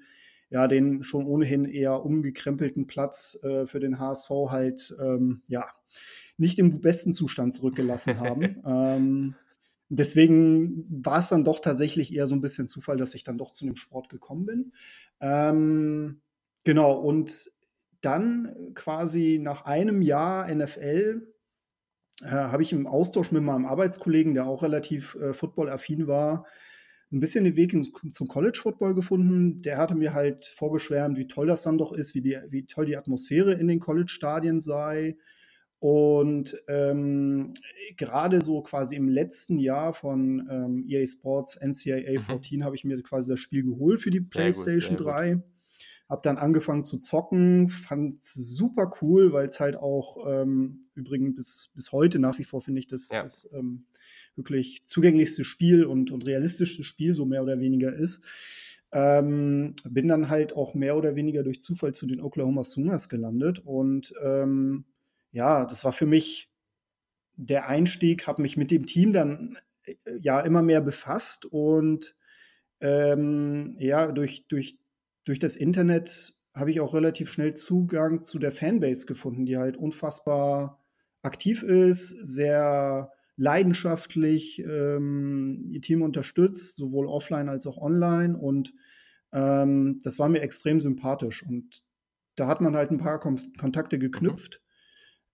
ja, 0.50 0.68
den 0.68 1.02
schon 1.02 1.26
ohnehin 1.26 1.64
eher 1.64 2.04
umgekrempelten 2.04 2.86
Platz 2.86 3.38
äh, 3.42 3.66
für 3.66 3.80
den 3.80 3.98
HSV 3.98 4.30
halt 4.50 4.94
ähm, 5.00 5.42
ja 5.48 5.66
nicht 6.36 6.58
im 6.58 6.80
besten 6.80 7.12
Zustand 7.12 7.54
zurückgelassen 7.54 8.20
haben. 8.20 8.62
ähm, 8.66 9.34
deswegen 9.88 10.86
war 11.04 11.20
es 11.20 11.28
dann 11.28 11.44
doch 11.44 11.60
tatsächlich 11.60 12.14
eher 12.14 12.26
so 12.26 12.34
ein 12.34 12.40
bisschen 12.40 12.68
Zufall, 12.68 12.96
dass 12.96 13.14
ich 13.14 13.24
dann 13.24 13.38
doch 13.38 13.50
zu 13.50 13.64
dem 13.64 13.76
Sport 13.76 14.08
gekommen 14.08 14.46
bin. 14.46 14.72
Ähm, 15.20 16.20
genau, 16.64 16.92
und 16.94 17.52
dann 18.02 18.72
quasi 18.74 19.38
nach 19.40 19.64
einem 19.64 20.02
Jahr 20.02 20.52
NFL 20.52 21.22
äh, 22.22 22.28
habe 22.28 22.62
ich 22.62 22.72
im 22.72 22.86
Austausch 22.86 23.32
mit 23.32 23.42
meinem 23.42 23.66
Arbeitskollegen, 23.66 24.34
der 24.34 24.46
auch 24.46 24.62
relativ 24.62 25.16
äh, 25.16 25.32
football-affin 25.32 26.06
war, 26.06 26.46
ein 27.12 27.20
bisschen 27.20 27.44
den 27.44 27.56
Weg 27.56 27.76
zum 28.12 28.28
College-Football 28.28 28.94
gefunden. 28.94 29.60
Der 29.62 29.76
hatte 29.76 29.94
mir 29.94 30.14
halt 30.14 30.46
vorgeschwärmt, 30.46 31.18
wie 31.18 31.28
toll 31.28 31.46
das 31.46 31.62
dann 31.62 31.78
doch 31.78 31.92
ist, 31.92 32.14
wie, 32.14 32.22
die, 32.22 32.38
wie 32.48 32.64
toll 32.64 32.86
die 32.86 32.96
Atmosphäre 32.96 33.52
in 33.52 33.68
den 33.68 33.80
College-Stadien 33.80 34.60
sei. 34.60 35.16
Und 35.78 36.56
ähm, 36.68 37.54
gerade 37.96 38.40
so 38.40 38.62
quasi 38.62 38.96
im 38.96 39.08
letzten 39.08 39.58
Jahr 39.58 39.92
von 39.92 40.48
ähm, 40.48 40.84
EA 40.88 41.04
Sports 41.04 41.60
NCAA 41.60 42.20
14 42.20 42.60
mhm. 42.60 42.64
habe 42.64 42.76
ich 42.76 42.84
mir 42.84 43.02
quasi 43.02 43.28
das 43.28 43.40
Spiel 43.40 43.64
geholt 43.64 44.00
für 44.00 44.10
die 44.10 44.20
PlayStation 44.20 44.96
gut, 44.96 45.06
3. 45.06 45.34
Gut. 45.34 45.42
Habe 46.12 46.20
dann 46.24 46.36
angefangen 46.36 46.84
zu 46.84 46.98
zocken, 46.98 47.70
fand 47.70 48.20
es 48.20 48.34
super 48.34 48.92
cool, 49.00 49.32
weil 49.32 49.46
es 49.46 49.60
halt 49.60 49.76
auch 49.76 50.26
ähm, 50.28 50.82
übrigens 50.94 51.34
bis, 51.34 51.72
bis 51.74 51.90
heute 51.90 52.18
nach 52.18 52.38
wie 52.38 52.44
vor 52.44 52.60
finde 52.60 52.80
ich 52.80 52.86
das, 52.86 53.08
ja. 53.08 53.22
das 53.22 53.48
ähm, 53.54 53.86
wirklich 54.36 54.84
zugänglichste 54.84 55.42
Spiel 55.42 55.86
und, 55.86 56.10
und 56.10 56.26
realistischste 56.26 56.84
Spiel, 56.84 57.14
so 57.14 57.24
mehr 57.24 57.42
oder 57.42 57.60
weniger 57.60 57.94
ist. 57.94 58.26
Ähm, 58.92 59.74
bin 59.84 60.06
dann 60.06 60.28
halt 60.28 60.54
auch 60.54 60.74
mehr 60.74 60.98
oder 60.98 61.16
weniger 61.16 61.42
durch 61.44 61.62
Zufall 61.62 61.94
zu 61.94 62.06
den 62.06 62.20
Oklahoma 62.20 62.62
Sooners 62.62 63.08
gelandet 63.08 63.60
und 63.60 64.12
ähm, 64.22 64.84
ja, 65.30 65.64
das 65.64 65.82
war 65.82 65.92
für 65.92 66.04
mich 66.04 66.50
der 67.36 67.68
Einstieg, 67.68 68.26
habe 68.26 68.42
mich 68.42 68.58
mit 68.58 68.70
dem 68.70 68.84
Team 68.84 69.14
dann 69.14 69.56
äh, 69.84 69.94
ja 70.20 70.42
immer 70.42 70.60
mehr 70.60 70.82
befasst 70.82 71.46
und 71.46 72.14
ähm, 72.82 73.76
ja, 73.78 74.12
durch, 74.12 74.44
durch 74.48 74.76
durch 75.24 75.38
das 75.38 75.56
Internet 75.56 76.34
habe 76.54 76.70
ich 76.70 76.80
auch 76.80 76.94
relativ 76.94 77.30
schnell 77.30 77.54
Zugang 77.54 78.22
zu 78.22 78.38
der 78.38 78.52
Fanbase 78.52 79.06
gefunden, 79.06 79.46
die 79.46 79.56
halt 79.56 79.76
unfassbar 79.76 80.82
aktiv 81.22 81.62
ist, 81.62 82.10
sehr 82.10 83.10
leidenschaftlich 83.36 84.60
ähm, 84.60 85.66
ihr 85.70 85.80
Team 85.80 86.02
unterstützt, 86.02 86.76
sowohl 86.76 87.06
offline 87.06 87.48
als 87.48 87.66
auch 87.66 87.78
online. 87.78 88.36
Und 88.36 88.74
ähm, 89.32 90.00
das 90.02 90.18
war 90.18 90.28
mir 90.28 90.42
extrem 90.42 90.80
sympathisch. 90.80 91.42
Und 91.42 91.82
da 92.36 92.46
hat 92.46 92.60
man 92.60 92.76
halt 92.76 92.90
ein 92.90 92.98
paar 92.98 93.20
Kon 93.20 93.40
Kontakte 93.58 93.98
geknüpft. 93.98 94.60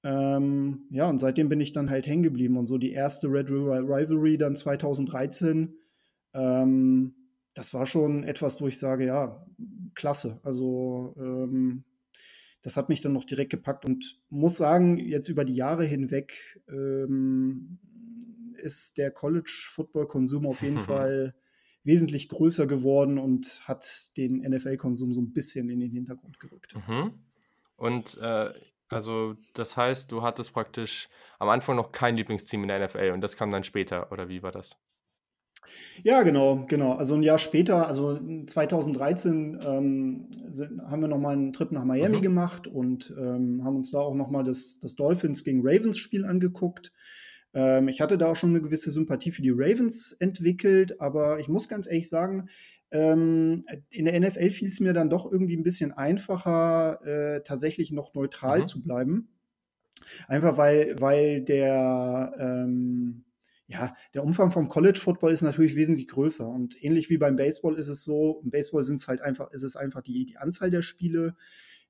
Mhm. 0.03 0.11
Ähm, 0.11 0.86
ja, 0.91 1.09
und 1.09 1.18
seitdem 1.18 1.49
bin 1.49 1.61
ich 1.61 1.72
dann 1.72 1.91
halt 1.91 2.07
hängen 2.07 2.22
geblieben. 2.22 2.57
Und 2.57 2.66
so 2.66 2.78
die 2.78 2.93
erste 2.93 3.28
Red 3.28 3.51
River 3.51 3.80
Rivalry 3.80 4.39
dann 4.39 4.55
2013, 4.55 5.74
ähm, 6.34 7.14
das 7.59 7.75
war 7.75 7.87
schon 7.87 8.23
etwas, 8.23 8.61
wo 8.61 8.69
ich 8.69 8.79
sage, 8.79 9.05
ja, 9.05 9.45
klasse. 9.97 10.39
Also 10.45 11.13
ähm, 11.19 11.83
das 12.63 12.77
hat 12.77 12.89
mich 12.89 13.01
dann 13.01 13.13
noch 13.13 13.25
direkt 13.25 13.51
gepackt 13.51 13.85
und 13.85 14.21
muss 14.31 14.57
sagen, 14.57 14.97
jetzt 14.97 15.29
über 15.29 15.45
die 15.45 15.57
Jahre 15.57 15.85
hinweg 15.85 16.61
ähm, 16.69 17.81
ist 18.63 18.97
der 18.97 19.11
College-Football-Konsum 19.11 20.47
auf 20.47 20.63
jeden 20.63 20.79
Fall 20.79 21.35
wesentlich 21.83 22.29
größer 22.29 22.69
geworden 22.69 23.19
und 23.19 23.63
hat 23.67 24.17
den 24.17 24.49
NFL-Konsum 24.49 25.13
so 25.13 25.21
ein 25.21 25.33
bisschen 25.33 25.69
in 25.69 25.81
den 25.81 25.91
Hintergrund 25.91 26.39
gerückt. 26.39 26.77
Mhm. 26.87 27.15
Und 27.77 28.19
äh, 28.19 28.53
also 28.89 29.35
das 29.55 29.77
heißt, 29.77 30.13
du 30.13 30.23
hattest 30.23 30.53
praktisch 30.53 31.09
am 31.41 31.49
Anfang 31.49 31.75
noch 31.75 31.91
kein 31.91 32.17
Lieblingsteam 32.17 32.63
in 32.63 32.69
der 32.69 32.87
NFL 32.87 33.11
und 33.15 33.21
das 33.21 33.37
kam 33.37 33.51
dann 33.51 33.65
später, 33.65 34.13
oder 34.13 34.29
wie 34.29 34.45
war 34.45 34.53
das? 34.53 34.77
Ja, 36.03 36.23
genau, 36.23 36.64
genau. 36.69 36.93
Also 36.93 37.14
ein 37.14 37.23
Jahr 37.23 37.39
später, 37.39 37.87
also 37.87 38.19
2013, 38.47 39.61
ähm, 39.62 40.27
sind, 40.51 40.81
haben 40.83 41.01
wir 41.01 41.09
nochmal 41.09 41.35
einen 41.35 41.53
Trip 41.53 41.73
nach 41.73 41.85
Miami 41.85 42.19
mhm. 42.19 42.23
gemacht 42.23 42.66
und 42.66 43.14
ähm, 43.19 43.64
haben 43.64 43.77
uns 43.77 43.91
da 43.91 43.99
auch 43.99 44.14
nochmal 44.14 44.45
das, 44.45 44.79
das 44.81 44.95
Dolphins 44.95 45.45
gegen 45.45 45.61
Ravens 45.62 45.99
Spiel 45.99 46.25
angeguckt. 46.25 46.93
Ähm, 47.55 47.89
ich 47.89 48.01
hatte 48.01 48.19
da 48.19 48.27
auch 48.27 48.37
schon 48.37 48.51
eine 48.51 48.61
gewisse 48.61 48.91
Sympathie 48.91 49.33
für 49.33 49.43
die 49.43 49.53
Ravens 49.55 50.12
entwickelt, 50.12 51.01
aber 51.01 51.41
ich 51.41 51.49
muss 51.49 51.69
ganz 51.69 51.87
ehrlich 51.87 52.09
sagen, 52.09 52.49
ähm, 52.91 53.64
in 53.91 54.07
der 54.07 54.19
NFL 54.19 54.51
fiel 54.51 54.69
es 54.69 54.81
mir 54.81 54.93
dann 54.93 55.11
doch 55.11 55.31
irgendwie 55.31 55.57
ein 55.57 55.62
bisschen 55.62 55.93
einfacher, 55.93 57.01
äh, 57.05 57.43
tatsächlich 57.43 57.93
noch 57.93 58.14
neutral 58.14 58.61
mhm. 58.61 58.66
zu 58.66 58.83
bleiben. 58.83 59.29
Einfach 60.27 60.57
weil, 60.57 60.95
weil 60.99 61.43
der, 61.43 62.33
ähm, 62.39 63.25
ja, 63.69 63.95
der 64.14 64.25
Umfang 64.25 64.51
vom 64.51 64.69
College 64.69 64.99
Football 64.99 65.31
ist 65.31 65.43
natürlich 65.43 65.77
wesentlich 65.77 66.09
größer. 66.09 66.49
Und 66.49 66.83
ähnlich 66.83 67.11
wie 67.11 67.19
beim 67.19 67.37
Baseball 67.37 67.77
ist 67.77 67.89
es 67.89 68.03
so, 68.03 68.41
im 68.43 68.51
Baseball 68.51 68.83
sind 68.83 68.97
es 68.97 69.09
halt 69.09 69.21
einfach, 69.21 69.51
ist 69.53 69.62
es 69.62 69.77
einfach 69.77 70.03
die, 70.03 70.25
die 70.25 70.39
Anzahl 70.39 70.71
der 70.71 70.81
Spiele, 70.81 71.37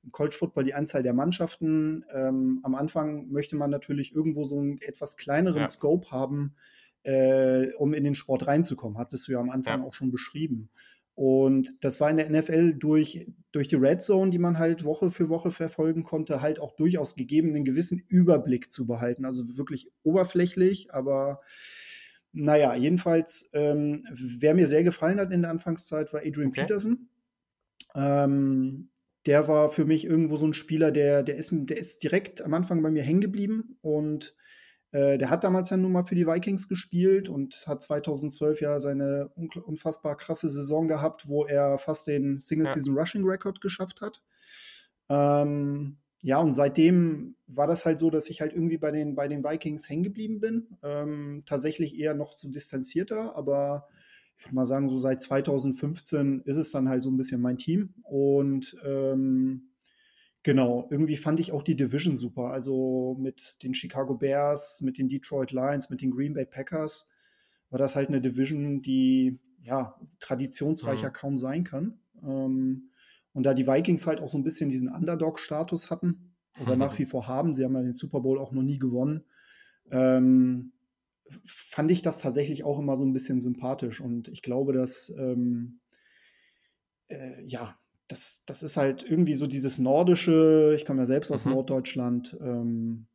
im 0.03 0.11
College 0.11 0.37
Football 0.37 0.65
die 0.65 0.75
Anzahl 0.75 1.05
der 1.05 1.15
Mannschaften. 1.15 2.05
Ähm, 2.13 2.61
am 2.65 2.75
Anfang 2.75 3.29
möchte 3.31 3.55
man 3.55 3.71
natürlich 3.71 4.13
irgendwo 4.13 4.45
so 4.45 4.59
einen 4.59 4.81
etwas 4.81 5.17
kleineren 5.17 5.61
ja. 5.61 5.67
Scope 5.67 6.11
haben, 6.11 6.57
äh, 7.05 7.73
um 7.75 7.95
in 7.95 8.03
den 8.03 8.17
Sport 8.17 8.49
reinzukommen. 8.49 8.99
Hattest 8.99 9.29
du 9.29 9.33
ja 9.33 9.39
am 9.39 9.51
Anfang 9.51 9.81
ja. 9.81 9.87
auch 9.87 9.95
schon 9.95 10.11
beschrieben. 10.11 10.71
Und 11.19 11.83
das 11.83 12.01
war 12.01 12.09
in 12.11 12.17
der 12.17 12.31
NFL 12.31 12.75
durch, 12.75 13.27
durch 13.51 13.67
die 13.67 13.75
Red 13.75 14.05
Zone, 14.05 14.31
die 14.31 14.39
man 14.39 14.57
halt 14.57 14.85
Woche 14.85 15.11
für 15.11 15.29
Woche 15.29 15.51
verfolgen 15.51 16.05
konnte, 16.05 16.41
halt 16.41 16.61
auch 16.61 16.77
durchaus 16.77 17.17
gegeben, 17.17 17.49
einen 17.49 17.65
gewissen 17.65 18.05
Überblick 18.07 18.71
zu 18.71 18.87
behalten. 18.87 19.25
Also 19.25 19.59
wirklich 19.59 19.91
oberflächlich, 20.05 20.95
aber 20.95 21.41
naja, 22.31 22.77
jedenfalls, 22.77 23.51
ähm, 23.53 24.05
wer 24.13 24.55
mir 24.55 24.69
sehr 24.69 24.85
gefallen 24.85 25.19
hat 25.19 25.33
in 25.33 25.43
der 25.43 25.51
Anfangszeit, 25.51 26.13
war 26.13 26.21
Adrian 26.21 26.51
okay. 26.51 26.61
Peterson. 26.61 27.09
Ähm, 27.97 28.91
der 29.27 29.49
war 29.49 29.73
für 29.73 29.87
mich 29.87 30.05
irgendwo 30.05 30.37
so 30.37 30.47
ein 30.47 30.55
Spieler, 30.55 30.93
der, 30.93 31.25
der, 31.25 31.35
ist, 31.35 31.51
der 31.53 31.79
ist 31.79 32.05
direkt 32.05 32.43
am 32.43 32.55
Anfang 32.55 32.81
bei 32.81 32.93
mir 32.93 33.03
hängen 33.03 33.23
geblieben 33.23 33.77
und 33.81 34.37
äh, 34.93 35.19
der 35.19 35.31
hat 35.31 35.45
damals 35.45 35.71
ja 35.71 35.77
nun 35.77 35.93
mal 35.93 36.05
für 36.05 36.15
die 36.15 36.27
Vikings 36.27 36.69
gespielt 36.69 37.29
und 37.29 37.55
hat 37.67 37.83
2012 37.83 38.61
ja 38.61 38.81
seine 38.81 39.31
unfassbar 39.67 40.17
krasse 40.17 40.49
Saison 40.49 40.89
gehabt, 40.89 41.29
wo 41.29 41.45
er 41.45 41.79
fast 41.79 42.07
den 42.07 42.41
Single-Season-Rushing-Record 42.41 43.61
geschafft 43.61 44.01
hat. 44.01 44.23
Ähm, 45.11 45.99
ja, 46.23 46.39
und 46.39 46.53
seitdem 46.53 47.37
war 47.47 47.67
das 47.67 47.85
halt 47.87 47.99
so, 47.99 48.11
dass 48.11 48.31
ich 48.31 48.41
halt 48.41 48.53
irgendwie 48.53 48.79
bei 48.79 48.91
den, 48.91 49.15
bei 49.15 49.29
den 49.29 49.45
Vikings 49.45 49.89
hängen 49.89 50.03
geblieben 50.03 50.41
bin. 50.41 50.67
Ähm, 50.83 51.43
tatsächlich 51.47 51.97
eher 51.99 52.15
noch 52.15 52.35
zu 52.35 52.51
distanzierter, 52.51 53.37
aber 53.37 53.89
ich 54.37 54.47
würde 54.47 54.55
mal 54.55 54.67
sagen, 54.67 54.89
so 54.89 54.97
seit 54.97 55.21
2015 55.21 56.43
ist 56.45 56.57
es 56.57 56.71
dann 56.71 56.89
halt 56.89 57.03
so 57.03 57.11
ein 57.11 57.17
bisschen 57.17 57.41
mein 57.41 57.59
Team. 57.59 57.95
Und 58.03 58.77
ähm, 58.85 59.68
Genau, 60.49 60.89
irgendwie 60.91 61.19
fand 61.19 61.41
ich 61.41 61.53
auch 61.53 61.63
die 61.63 61.77
Division 61.77 62.17
super. 62.17 62.45
Also 62.45 63.19
mit 63.21 63.63
den 63.63 63.75
Chicago 63.75 64.15
Bears, 64.15 64.81
mit 64.81 64.97
den 64.97 65.07
Detroit 65.07 65.53
Lions, 65.53 65.91
mit 65.91 66.01
den 66.01 66.11
Green 66.11 66.33
Bay 66.33 66.47
Packers 66.47 67.07
war 67.69 67.79
das 67.79 67.95
halt 67.95 68.09
eine 68.09 68.23
Division, 68.23 68.81
die 68.81 69.41
ja 69.61 70.01
traditionsreicher 70.21 71.09
mhm. 71.09 71.13
kaum 71.13 71.37
sein 71.37 71.65
kann. 71.65 72.01
Ähm, 72.23 72.89
und 73.35 73.43
da 73.43 73.53
die 73.53 73.67
Vikings 73.67 74.07
halt 74.07 74.21
auch 74.21 74.31
so 74.31 74.39
ein 74.39 74.43
bisschen 74.43 74.71
diesen 74.71 74.89
Underdog-Status 74.89 75.91
hatten 75.91 76.35
oder 76.59 76.77
mhm. 76.77 76.81
nach 76.81 76.99
wie 76.99 77.05
vor 77.05 77.29
haben, 77.29 77.53
sie 77.53 77.63
haben 77.63 77.75
ja 77.75 77.83
den 77.83 77.93
Super 77.93 78.21
Bowl 78.21 78.39
auch 78.39 78.53
noch 78.53 78.63
nie 78.63 78.79
gewonnen, 78.79 79.25
ähm, 79.91 80.73
fand 81.45 81.91
ich 81.91 82.01
das 82.01 82.23
tatsächlich 82.23 82.65
auch 82.65 82.79
immer 82.79 82.97
so 82.97 83.05
ein 83.05 83.13
bisschen 83.13 83.39
sympathisch. 83.39 84.01
Und 84.01 84.29
ich 84.29 84.41
glaube, 84.41 84.73
dass 84.73 85.11
ähm, 85.11 85.81
äh, 87.09 87.45
ja, 87.45 87.79
das, 88.09 88.43
das 88.47 88.63
ist 88.63 88.77
halt 88.77 89.03
irgendwie 89.03 89.35
so 89.35 89.47
dieses 89.47 89.79
Nordische, 89.79 90.75
ich 90.77 90.85
komme 90.85 91.01
ja 91.01 91.07
selbst 91.07 91.31
aus 91.31 91.45
mhm. 91.45 91.53
Norddeutschland, 91.53 92.37
ähm, 92.41 93.07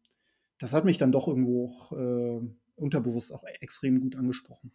das 0.60 0.74
hat 0.74 0.86
mich 0.86 0.98
dann 0.98 1.12
doch 1.12 1.28
irgendwo 1.28 1.70
auch 1.70 1.92
äh, 1.92 2.42
unterbewusst 2.76 3.34
auch 3.34 3.44
extrem 3.60 4.02
gut 4.02 4.16
angesprochen. 4.16 4.72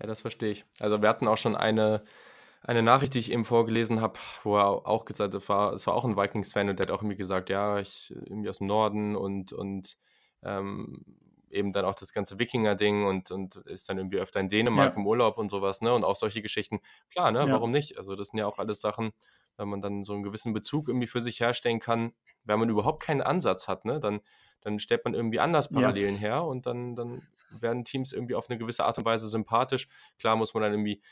Ja, 0.00 0.06
das 0.06 0.20
verstehe 0.20 0.50
ich. 0.50 0.64
Also 0.78 1.02
wir 1.02 1.08
hatten 1.08 1.26
auch 1.26 1.36
schon 1.36 1.56
eine, 1.56 2.04
eine 2.62 2.82
Nachricht, 2.82 3.14
die 3.14 3.18
ich 3.18 3.32
eben 3.32 3.44
vorgelesen 3.44 4.00
habe, 4.00 4.18
wo 4.44 4.56
er 4.56 4.86
auch 4.86 5.04
gesagt 5.04 5.34
hat, 5.34 5.48
war, 5.48 5.72
es 5.72 5.86
war 5.86 5.94
auch 5.94 6.04
ein 6.04 6.16
Vikings-Fan 6.16 6.68
und 6.68 6.78
der 6.78 6.86
hat 6.86 6.92
auch 6.92 7.02
irgendwie 7.02 7.16
gesagt, 7.16 7.50
ja, 7.50 7.78
ich 7.78 8.14
irgendwie 8.26 8.48
aus 8.48 8.58
dem 8.58 8.66
Norden 8.66 9.16
und, 9.16 9.52
und 9.52 9.96
ähm, 10.42 11.04
eben 11.50 11.72
dann 11.72 11.84
auch 11.84 11.94
das 11.94 12.12
ganze 12.12 12.38
Wikinger-Ding 12.38 13.04
und, 13.04 13.30
und 13.30 13.56
ist 13.56 13.88
dann 13.88 13.98
irgendwie 13.98 14.18
öfter 14.18 14.40
in 14.40 14.48
Dänemark 14.48 14.94
ja. 14.94 15.00
im 15.00 15.06
Urlaub 15.06 15.38
und 15.38 15.50
sowas, 15.50 15.82
ne? 15.82 15.92
Und 15.92 16.04
auch 16.04 16.16
solche 16.16 16.40
Geschichten. 16.40 16.80
Klar, 17.10 17.30
ne? 17.30 17.40
Ja. 17.40 17.48
Warum 17.52 17.70
nicht? 17.70 17.98
Also 17.98 18.16
das 18.16 18.28
sind 18.28 18.38
ja 18.38 18.46
auch 18.46 18.58
alles 18.58 18.80
Sachen, 18.80 19.12
wenn 19.56 19.68
man 19.68 19.80
dann 19.80 20.04
so 20.04 20.12
einen 20.12 20.22
gewissen 20.22 20.52
Bezug 20.52 20.88
irgendwie 20.88 21.06
für 21.06 21.20
sich 21.20 21.40
herstellen 21.40 21.80
kann, 21.80 22.12
wenn 22.44 22.58
man 22.58 22.68
überhaupt 22.68 23.02
keinen 23.02 23.22
Ansatz 23.22 23.68
hat, 23.68 23.84
ne, 23.84 24.00
dann, 24.00 24.20
dann 24.60 24.78
stellt 24.78 25.04
man 25.04 25.14
irgendwie 25.14 25.40
anders 25.40 25.68
Parallelen 25.68 26.14
ja. 26.14 26.20
her 26.20 26.44
und 26.44 26.66
dann, 26.66 26.94
dann 26.94 27.22
werden 27.50 27.84
Teams 27.84 28.12
irgendwie 28.12 28.34
auf 28.34 28.48
eine 28.48 28.58
gewisse 28.58 28.84
Art 28.84 28.98
und 28.98 29.04
Weise 29.04 29.28
sympathisch. 29.28 29.88
Klar 30.18 30.36
muss 30.36 30.54
man 30.54 30.62
dann 30.62 30.72
irgendwie, 30.72 31.02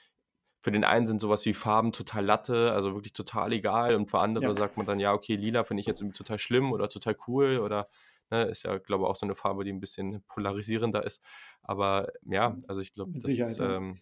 für 0.62 0.70
den 0.70 0.84
einen 0.84 1.06
sind 1.06 1.20
sowas 1.20 1.44
wie 1.46 1.54
Farben 1.54 1.92
total 1.92 2.24
Latte, 2.24 2.72
also 2.72 2.94
wirklich 2.94 3.12
total 3.12 3.52
egal 3.52 3.94
und 3.94 4.10
für 4.10 4.18
andere 4.18 4.44
ja. 4.44 4.54
sagt 4.54 4.76
man 4.76 4.86
dann, 4.86 5.00
ja, 5.00 5.12
okay, 5.12 5.36
lila 5.36 5.64
finde 5.64 5.80
ich 5.80 5.86
jetzt 5.86 6.00
irgendwie 6.00 6.18
total 6.18 6.38
schlimm 6.38 6.72
oder 6.72 6.88
total 6.88 7.16
cool 7.26 7.58
oder 7.58 7.88
ne, 8.30 8.44
ist 8.44 8.64
ja, 8.64 8.78
glaube 8.78 9.04
ich, 9.04 9.10
auch 9.10 9.16
so 9.16 9.26
eine 9.26 9.34
Farbe, 9.34 9.64
die 9.64 9.72
ein 9.72 9.80
bisschen 9.80 10.22
polarisierender 10.28 11.04
ist. 11.04 11.22
Aber 11.62 12.08
ja, 12.24 12.56
also 12.68 12.80
ich 12.80 12.94
glaube, 12.94 13.12
das 13.14 13.26
ist, 13.26 13.58
ähm, 13.58 14.00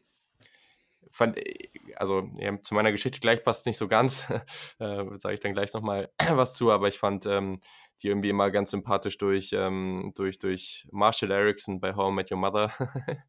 fand, 1.12 1.36
äh, 1.36 1.68
also 1.96 2.28
ja, 2.38 2.60
zu 2.60 2.74
meiner 2.74 2.92
Geschichte 2.92 3.20
gleich 3.20 3.42
passt 3.44 3.60
es 3.60 3.66
nicht 3.66 3.78
so 3.78 3.88
ganz, 3.88 4.26
äh, 4.78 5.04
sage 5.18 5.34
ich 5.34 5.40
dann 5.40 5.52
gleich 5.52 5.72
nochmal 5.72 6.10
was 6.30 6.54
zu, 6.54 6.70
aber 6.70 6.88
ich 6.88 6.98
fand 6.98 7.26
ähm, 7.26 7.60
die 8.02 8.08
irgendwie 8.08 8.28
immer 8.28 8.50
ganz 8.50 8.70
sympathisch 8.70 9.18
durch, 9.18 9.52
ähm, 9.52 10.12
durch, 10.14 10.38
durch 10.38 10.86
Marshall 10.92 11.30
Erickson 11.30 11.80
bei 11.80 11.94
How 11.94 12.10
I 12.10 12.14
Met 12.14 12.30
Your 12.30 12.38
Mother. 12.38 12.70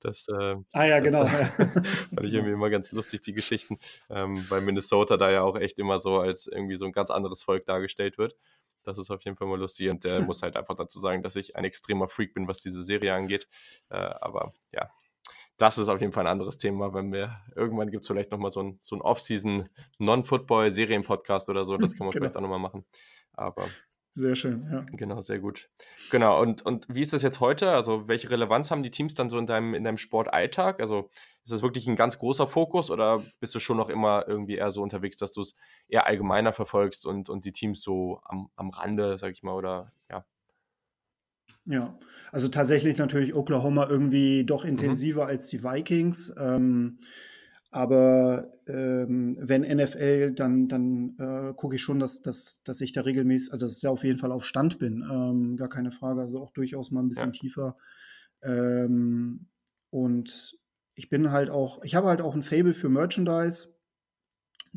das, 0.00 0.26
äh, 0.28 0.56
ah 0.74 0.84
ja, 0.84 1.00
genau. 1.00 1.24
Das, 1.24 1.30
fand 1.56 2.24
ich 2.24 2.34
irgendwie 2.34 2.52
immer 2.52 2.68
ganz 2.68 2.92
lustig, 2.92 3.22
die 3.22 3.32
Geschichten, 3.32 3.78
ähm, 4.10 4.44
weil 4.48 4.60
Minnesota 4.60 5.16
da 5.16 5.30
ja 5.30 5.42
auch 5.42 5.56
echt 5.56 5.78
immer 5.78 5.98
so 5.98 6.20
als 6.20 6.46
irgendwie 6.46 6.76
so 6.76 6.84
ein 6.84 6.92
ganz 6.92 7.10
anderes 7.10 7.42
Volk 7.42 7.64
dargestellt 7.64 8.18
wird. 8.18 8.36
Das 8.84 8.98
ist 8.98 9.10
auf 9.10 9.22
jeden 9.22 9.36
Fall 9.36 9.46
mal 9.46 9.58
lustig 9.58 9.90
und 9.90 10.04
der 10.04 10.20
muss 10.22 10.42
halt 10.42 10.56
einfach 10.56 10.74
dazu 10.74 10.98
sagen, 10.98 11.22
dass 11.22 11.36
ich 11.36 11.56
ein 11.56 11.64
extremer 11.64 12.08
Freak 12.08 12.34
bin, 12.34 12.48
was 12.48 12.58
diese 12.58 12.82
Serie 12.82 13.14
angeht. 13.14 13.46
Äh, 13.90 13.96
aber 13.96 14.52
ja, 14.72 14.90
das 15.62 15.78
ist 15.78 15.88
auf 15.88 16.00
jeden 16.00 16.12
Fall 16.12 16.26
ein 16.26 16.32
anderes 16.32 16.58
Thema. 16.58 16.92
Wenn 16.92 17.12
wir 17.12 17.40
irgendwann 17.54 17.88
gibt 17.88 18.02
es 18.02 18.08
vielleicht 18.08 18.32
nochmal 18.32 18.50
so 18.50 18.64
ein, 18.64 18.80
so 18.82 18.96
ein 18.96 19.00
Off-Season 19.00 19.68
Non-Football-Serien-Podcast 19.98 21.48
oder 21.48 21.64
so. 21.64 21.76
Das 21.76 21.92
kann 21.96 22.08
man 22.08 22.10
genau. 22.10 22.24
vielleicht 22.24 22.36
auch 22.36 22.40
nochmal 22.40 22.58
machen. 22.58 22.84
Aber 23.32 23.68
sehr 24.14 24.34
schön, 24.34 24.68
ja. 24.70 24.84
Genau, 24.92 25.20
sehr 25.20 25.38
gut. 25.38 25.70
Genau, 26.10 26.42
und, 26.42 26.62
und 26.66 26.86
wie 26.92 27.00
ist 27.00 27.12
das 27.12 27.22
jetzt 27.22 27.38
heute? 27.38 27.70
Also, 27.70 28.08
welche 28.08 28.28
Relevanz 28.28 28.72
haben 28.72 28.82
die 28.82 28.90
Teams 28.90 29.14
dann 29.14 29.30
so 29.30 29.38
in 29.38 29.46
deinem, 29.46 29.74
in 29.74 29.84
deinem 29.84 29.98
Sportalltag? 29.98 30.80
Also, 30.80 31.10
ist 31.44 31.52
das 31.52 31.62
wirklich 31.62 31.86
ein 31.86 31.94
ganz 31.94 32.18
großer 32.18 32.48
Fokus 32.48 32.90
oder 32.90 33.22
bist 33.38 33.54
du 33.54 33.60
schon 33.60 33.76
noch 33.76 33.88
immer 33.88 34.26
irgendwie 34.26 34.56
eher 34.56 34.72
so 34.72 34.82
unterwegs, 34.82 35.16
dass 35.16 35.30
du 35.30 35.42
es 35.42 35.54
eher 35.86 36.06
allgemeiner 36.08 36.52
verfolgst 36.52 37.06
und, 37.06 37.30
und 37.30 37.44
die 37.44 37.52
Teams 37.52 37.82
so 37.82 38.20
am, 38.24 38.50
am 38.56 38.70
Rande, 38.70 39.16
sag 39.16 39.30
ich 39.30 39.44
mal, 39.44 39.54
oder 39.54 39.92
ja? 40.10 40.26
Ja, 41.64 41.96
also 42.32 42.48
tatsächlich 42.48 42.98
natürlich 42.98 43.34
Oklahoma 43.34 43.86
irgendwie 43.88 44.44
doch 44.44 44.64
mhm. 44.64 44.70
intensiver 44.70 45.24
mhm. 45.24 45.28
als 45.28 45.46
die 45.48 45.62
Vikings. 45.62 46.34
Ähm, 46.38 46.98
aber 47.70 48.52
ähm, 48.66 49.36
wenn 49.40 49.62
NFL, 49.62 50.32
dann, 50.32 50.68
dann 50.68 51.16
äh, 51.18 51.54
gucke 51.54 51.76
ich 51.76 51.82
schon, 51.82 51.98
dass, 51.98 52.20
dass, 52.20 52.62
dass 52.64 52.82
ich 52.82 52.92
da 52.92 53.00
regelmäßig, 53.00 53.52
also 53.52 53.64
dass 53.64 53.76
ich 53.76 53.82
da 53.82 53.88
auf 53.88 54.04
jeden 54.04 54.18
Fall 54.18 54.30
auf 54.30 54.44
Stand 54.44 54.78
bin. 54.78 55.02
Ähm, 55.10 55.56
gar 55.56 55.70
keine 55.70 55.90
Frage. 55.90 56.20
Also 56.20 56.38
auch 56.40 56.52
durchaus 56.52 56.90
mal 56.90 57.00
ein 57.00 57.08
bisschen 57.08 57.32
ja. 57.32 57.40
tiefer. 57.40 57.76
Ähm, 58.42 59.46
und 59.88 60.58
ich 60.94 61.08
bin 61.08 61.30
halt 61.30 61.48
auch, 61.48 61.82
ich 61.82 61.94
habe 61.94 62.08
halt 62.08 62.20
auch 62.20 62.34
ein 62.34 62.42
Fable 62.42 62.74
für 62.74 62.90
Merchandise. 62.90 63.68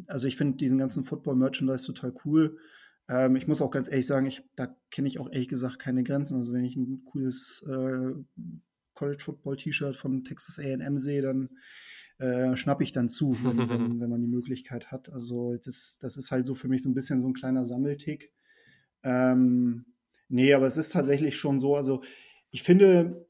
Also 0.08 0.28
ich 0.28 0.38
finde 0.38 0.58
diesen 0.58 0.78
ganzen 0.78 1.04
Football-Merchandise 1.04 1.86
total 1.86 2.14
cool. 2.24 2.58
Ähm, 3.08 3.36
ich 3.36 3.48
muss 3.48 3.62
auch 3.62 3.72
ganz 3.72 3.90
ehrlich 3.90 4.08
sagen, 4.08 4.26
ich, 4.26 4.44
da 4.56 4.76
kenne 4.92 5.08
ich 5.08 5.20
auch 5.20 5.30
ehrlich 5.32 5.48
gesagt 5.48 5.80
keine 5.80 6.04
Grenzen. 6.04 6.38
Also 6.38 6.54
wenn 6.54 6.66
ich 6.66 6.76
ein 6.76 7.04
cooles 7.06 7.64
äh, 7.68 8.14
College 8.94 9.24
Football 9.24 9.58
T-Shirt 9.58 9.96
von 9.96 10.24
Texas 10.24 10.60
A&M 10.60 10.98
sehe, 10.98 11.22
dann 11.22 11.50
äh, 12.18 12.56
schnappe 12.56 12.84
ich 12.84 12.92
dann 12.92 13.10
zu, 13.10 13.38
wenn, 13.44 13.58
wenn, 13.58 14.00
wenn, 14.00 14.10
man 14.10 14.22
die 14.22 14.28
Möglichkeit 14.28 14.92
hat. 14.92 15.12
Also 15.12 15.56
das, 15.64 15.98
das 16.02 16.18
ist 16.18 16.32
halt 16.32 16.46
so 16.46 16.56
für 16.56 16.68
mich 16.68 16.82
so 16.82 16.90
ein 16.90 16.96
bisschen 16.96 17.20
so 17.20 17.28
ein 17.28 17.34
kleiner 17.34 17.66
Sammeltick. 17.66 18.32
Ähm, 19.04 19.86
nee, 20.30 20.54
aber 20.54 20.66
es 20.66 20.78
ist 20.78 20.92
tatsächlich 20.92 21.38
schon 21.38 21.60
so, 21.60 21.76
also 21.76 22.02
ich 22.52 22.64
finde, 22.64 23.25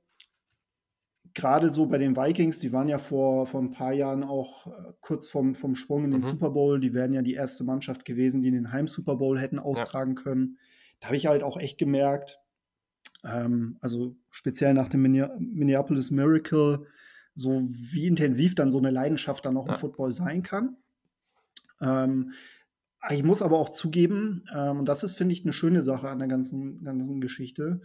gerade 1.36 1.70
so 1.70 1.86
bei 1.86 1.98
den 1.98 2.16
Vikings, 2.16 2.60
die 2.60 2.72
waren 2.72 2.88
ja 2.88 2.98
vor, 2.98 3.46
vor 3.46 3.62
ein 3.62 3.72
paar 3.72 3.94
Jahren 3.94 4.24
auch 4.24 4.66
äh, 4.68 4.94
kurz 5.02 5.28
vom, 5.28 5.54
vom 5.54 5.76
Sprung 5.76 6.06
in 6.06 6.12
den 6.12 6.22
mhm. 6.22 6.26
Super 6.26 6.50
Bowl. 6.50 6.80
Die 6.80 6.94
wären 6.94 7.14
ja 7.14 7.22
die 7.22 7.34
erste 7.34 7.64
Mannschaft 7.64 8.06
gewesen, 8.06 8.42
die 8.42 8.52
den 8.52 8.72
Heim-Super 8.72 9.18
Bowl 9.18 9.40
hätten 9.40 9.60
austragen 9.60 10.16
ja. 10.16 10.24
können. 10.24 10.58
Da 11.00 11.08
habe 11.08 11.18
ich 11.18 11.28
halt 11.28 11.44
auch 11.44 11.58
echt 11.58 11.78
gemerkt, 11.78 12.40
ähm, 13.24 13.78
also 13.82 14.16
speziell 14.32 14.74
nach 14.74 14.90
dem 14.90 15.02
Minneapolis 15.02 16.10
Miracle, 16.10 16.88
so 17.36 17.68
wie 17.70 18.08
intensiv 18.08 18.56
dann 18.56 18.72
so 18.72 18.78
eine 18.78 18.92
Leidenschaft 18.92 19.46
dann 19.46 19.58
auch 19.58 19.68
ja. 19.68 19.74
im 19.74 19.80
Football 19.80 20.14
sein 20.14 20.42
kann. 20.42 20.78
Ähm, 21.82 22.32
ich 23.10 23.24
muss 23.24 23.42
aber 23.42 23.60
auch 23.60 23.70
zugeben, 23.70 24.46
ähm, 24.56 24.80
und 24.80 24.86
das 24.86 25.04
ist, 25.04 25.16
finde 25.16 25.34
ich, 25.34 25.44
eine 25.44 25.54
schöne 25.54 25.84
Sache 25.84 26.10
an 26.10 26.20
der 26.20 26.28
ganzen, 26.28 26.84
ganzen 26.84 27.22
Geschichte. 27.22 27.82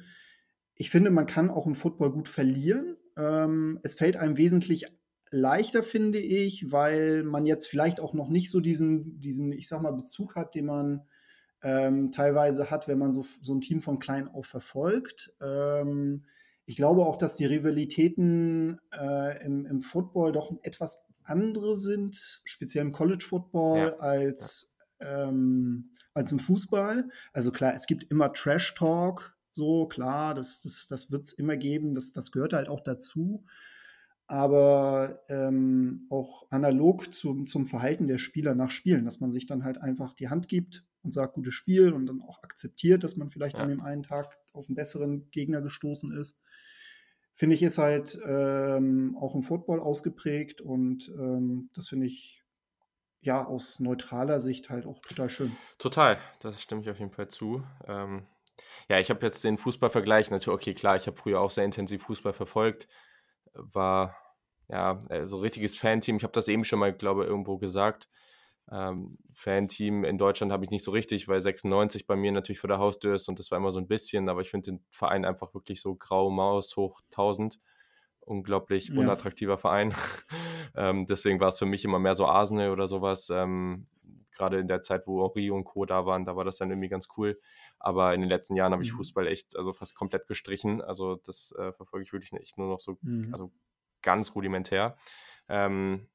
Ich 0.76 0.88
finde, 0.88 1.11
man 1.11 1.26
kann 1.26 1.51
auch 1.51 1.66
im 1.66 1.74
Football 1.74 2.12
gut 2.12 2.28
verlieren. 2.28 2.96
Ähm, 3.20 3.80
es 3.82 3.94
fällt 3.94 4.16
einem 4.16 4.36
wesentlich 4.36 4.86
leichter, 5.30 5.82
finde 5.82 6.18
ich, 6.18 6.72
weil 6.72 7.22
man 7.22 7.46
jetzt 7.46 7.66
vielleicht 7.66 8.00
auch 8.00 8.14
noch 8.14 8.28
nicht 8.28 8.50
so 8.50 8.60
diesen, 8.60 9.20
diesen 9.20 9.52
ich 9.52 9.68
sag 9.68 9.82
mal, 9.82 9.92
Bezug 9.92 10.34
hat, 10.34 10.54
den 10.54 10.66
man 10.66 11.02
ähm, 11.62 12.10
teilweise 12.10 12.70
hat, 12.70 12.88
wenn 12.88 12.98
man 12.98 13.12
so, 13.12 13.24
so 13.42 13.54
ein 13.54 13.60
Team 13.60 13.80
von 13.80 13.98
klein 13.98 14.28
auf 14.28 14.46
verfolgt. 14.46 15.32
Ähm, 15.40 16.24
ich 16.64 16.76
glaube 16.76 17.04
auch, 17.04 17.16
dass 17.16 17.36
die 17.36 17.46
Rivalitäten 17.46 18.80
äh, 18.92 19.44
im, 19.44 19.66
im 19.66 19.80
Football 19.82 20.32
doch 20.32 20.52
etwas 20.62 21.02
andere 21.24 21.76
sind, 21.76 22.40
speziell 22.44 22.84
im 22.84 22.92
College 22.92 23.24
Football, 23.28 23.78
ja. 23.78 23.96
als. 23.96 24.76
Ähm, 25.00 25.90
als 26.14 26.32
im 26.32 26.38
Fußball. 26.38 27.08
Also 27.32 27.52
klar, 27.52 27.74
es 27.74 27.86
gibt 27.86 28.04
immer 28.04 28.32
Trash 28.32 28.74
Talk, 28.74 29.36
so 29.53 29.86
klar, 29.86 30.34
das, 30.34 30.62
das, 30.62 30.86
das 30.88 31.11
wird 31.11 31.24
es 31.24 31.32
immer 31.32 31.57
geben, 31.57 31.94
das, 31.94 32.12
das 32.12 32.32
gehört 32.32 32.53
halt 32.53 32.68
auch 32.68 32.80
dazu. 32.80 33.44
Aber 34.26 35.22
ähm, 35.28 36.07
auch 36.09 36.46
analog 36.51 37.12
zum, 37.12 37.46
zum 37.46 37.66
Verhalten 37.66 38.07
der 38.07 38.18
Spieler 38.18 38.55
nach 38.55 38.70
Spielen, 38.70 39.05
dass 39.05 39.18
man 39.18 39.32
sich 39.32 39.46
dann 39.46 39.64
halt 39.64 39.78
einfach 39.78 40.14
die 40.14 40.28
Hand 40.28 40.46
gibt 40.46 40.84
und 41.03 41.12
sagt, 41.12 41.34
gutes 41.34 41.55
Spiel 41.55 41.92
und 41.92 42.07
dann 42.07 42.22
auch 42.22 42.42
akzeptiert, 42.44 43.03
dass 43.03 43.16
man 43.16 43.30
vielleicht 43.30 43.57
ja. 43.57 43.62
an 43.62 43.70
dem 43.70 43.80
einen 43.80 44.05
Tag 44.05 44.38
auf 44.53 44.68
einen 44.68 44.76
besseren 44.76 45.28
Gegner 45.30 45.62
gestoßen 45.62 46.16
ist. 46.16 46.40
Finde 47.34 47.57
ich, 47.57 47.62
ist 47.62 47.78
halt 47.78 48.20
ähm, 48.24 49.16
auch 49.18 49.34
im 49.34 49.42
Football 49.42 49.80
ausgeprägt 49.80 50.61
und 50.61 51.09
ähm, 51.09 51.70
das 51.74 51.88
finde 51.88 52.07
ich 52.07 52.44
ja 53.22 53.44
aus 53.44 53.80
neutraler 53.80 54.40
Sicht 54.40 54.70
halt 54.70 54.86
auch 54.86 55.01
total 55.01 55.28
schön. 55.28 55.57
Total, 55.78 56.18
das 56.40 56.62
stimme 56.62 56.82
ich 56.82 56.90
auf 56.90 56.98
jeden 56.98 57.12
Fall 57.12 57.28
zu. 57.28 57.62
Ähm, 57.86 58.26
ja, 58.88 58.98
ich 58.98 59.11
habe 59.11 59.24
jetzt 59.24 59.44
den 59.44 59.58
Fußballvergleich 59.58 60.30
natürlich, 60.30 60.61
okay, 60.61 60.74
klar, 60.74 60.96
ich 60.96 61.06
habe 61.06 61.16
früher 61.16 61.40
auch 61.40 61.50
sehr 61.50 61.64
intensiv 61.64 62.02
Fußball 62.02 62.32
verfolgt, 62.32 62.88
war 63.54 64.16
ja 64.68 65.02
so 65.08 65.14
also 65.14 65.38
richtiges 65.38 65.76
Fanteam. 65.76 66.16
Ich 66.16 66.22
habe 66.22 66.32
das 66.32 66.48
eben 66.48 66.64
schon 66.64 66.78
mal, 66.78 66.92
glaube 66.92 67.24
ich, 67.24 67.28
irgendwo 67.28 67.58
gesagt. 67.58 68.08
Ähm, 68.70 69.11
Fanteam 69.34 70.04
in 70.04 70.16
Deutschland 70.16 70.52
habe 70.52 70.64
ich 70.64 70.70
nicht 70.70 70.84
so 70.84 70.92
richtig, 70.92 71.26
weil 71.26 71.40
96 71.40 72.06
bei 72.06 72.14
mir 72.14 72.30
natürlich 72.30 72.61
vor 72.61 72.68
der 72.68 72.78
Haustür 72.78 73.14
ist 73.14 73.28
und 73.28 73.38
das 73.38 73.50
war 73.50 73.58
immer 73.58 73.72
so 73.72 73.80
ein 73.80 73.88
bisschen, 73.88 74.28
aber 74.28 74.42
ich 74.42 74.50
finde 74.50 74.70
den 74.70 74.84
Verein 74.90 75.24
einfach 75.24 75.54
wirklich 75.54 75.80
so 75.82 75.96
grau 75.96 76.30
Maus 76.30 76.76
hoch 76.76 77.00
1000. 77.06 77.58
Unglaublich 78.20 78.88
ja. 78.88 79.00
unattraktiver 79.00 79.58
Verein. 79.58 79.92
ähm, 80.76 81.06
deswegen 81.06 81.40
war 81.40 81.48
es 81.48 81.58
für 81.58 81.66
mich 81.66 81.84
immer 81.84 81.98
mehr 81.98 82.14
so 82.14 82.26
Arsenal 82.26 82.70
oder 82.70 82.86
sowas. 82.86 83.28
Ähm, 83.30 83.88
Gerade 84.36 84.58
in 84.58 84.68
der 84.68 84.82
Zeit, 84.82 85.06
wo 85.06 85.20
Ori 85.22 85.50
und 85.50 85.64
Co. 85.64 85.84
da 85.84 86.06
waren, 86.06 86.24
da 86.24 86.36
war 86.36 86.44
das 86.44 86.58
dann 86.58 86.70
irgendwie 86.70 86.88
ganz 86.88 87.08
cool. 87.16 87.40
Aber 87.80 88.14
in 88.14 88.20
den 88.20 88.30
letzten 88.30 88.56
Jahren 88.56 88.72
habe 88.72 88.82
ich 88.82 88.92
mhm. 88.92 88.98
Fußball 88.98 89.26
echt, 89.26 89.56
also 89.56 89.72
fast 89.72 89.94
komplett 89.94 90.26
gestrichen. 90.26 90.80
Also 90.80 91.16
das 91.16 91.52
äh, 91.58 91.72
verfolge 91.72 92.04
ich 92.04 92.12
wirklich 92.12 92.32
echt 92.34 92.58
nur 92.58 92.68
noch 92.68 92.80
so, 92.80 92.98
mhm. 93.02 93.32
also 93.32 93.52
ganz 94.02 94.34
rudimentär. 94.34 94.96
Ähm, 95.48 96.08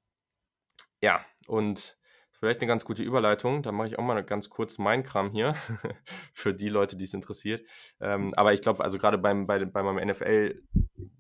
ja, 1.02 1.26
und 1.48 1.98
Vielleicht 2.38 2.62
eine 2.62 2.68
ganz 2.68 2.84
gute 2.84 3.02
Überleitung. 3.02 3.64
Da 3.64 3.72
mache 3.72 3.88
ich 3.88 3.98
auch 3.98 4.04
mal 4.04 4.22
ganz 4.22 4.50
kurz 4.50 4.78
meinen 4.78 5.04
Kram 5.04 5.32
hier 5.32 5.56
für 6.34 6.54
die 6.54 6.68
Leute, 6.68 6.98
die 6.98 7.06
es 7.06 7.14
interessiert. 7.14 7.66
Ähm, 8.02 8.34
aber 8.36 8.54
ich 8.54 8.62
glaube, 8.62 8.84
also 8.84 8.98
gerade 8.98 9.18
beim, 9.18 9.48
bei, 9.48 9.64
bei 9.64 9.82
meinem 9.82 10.06
NFL, 10.10 10.62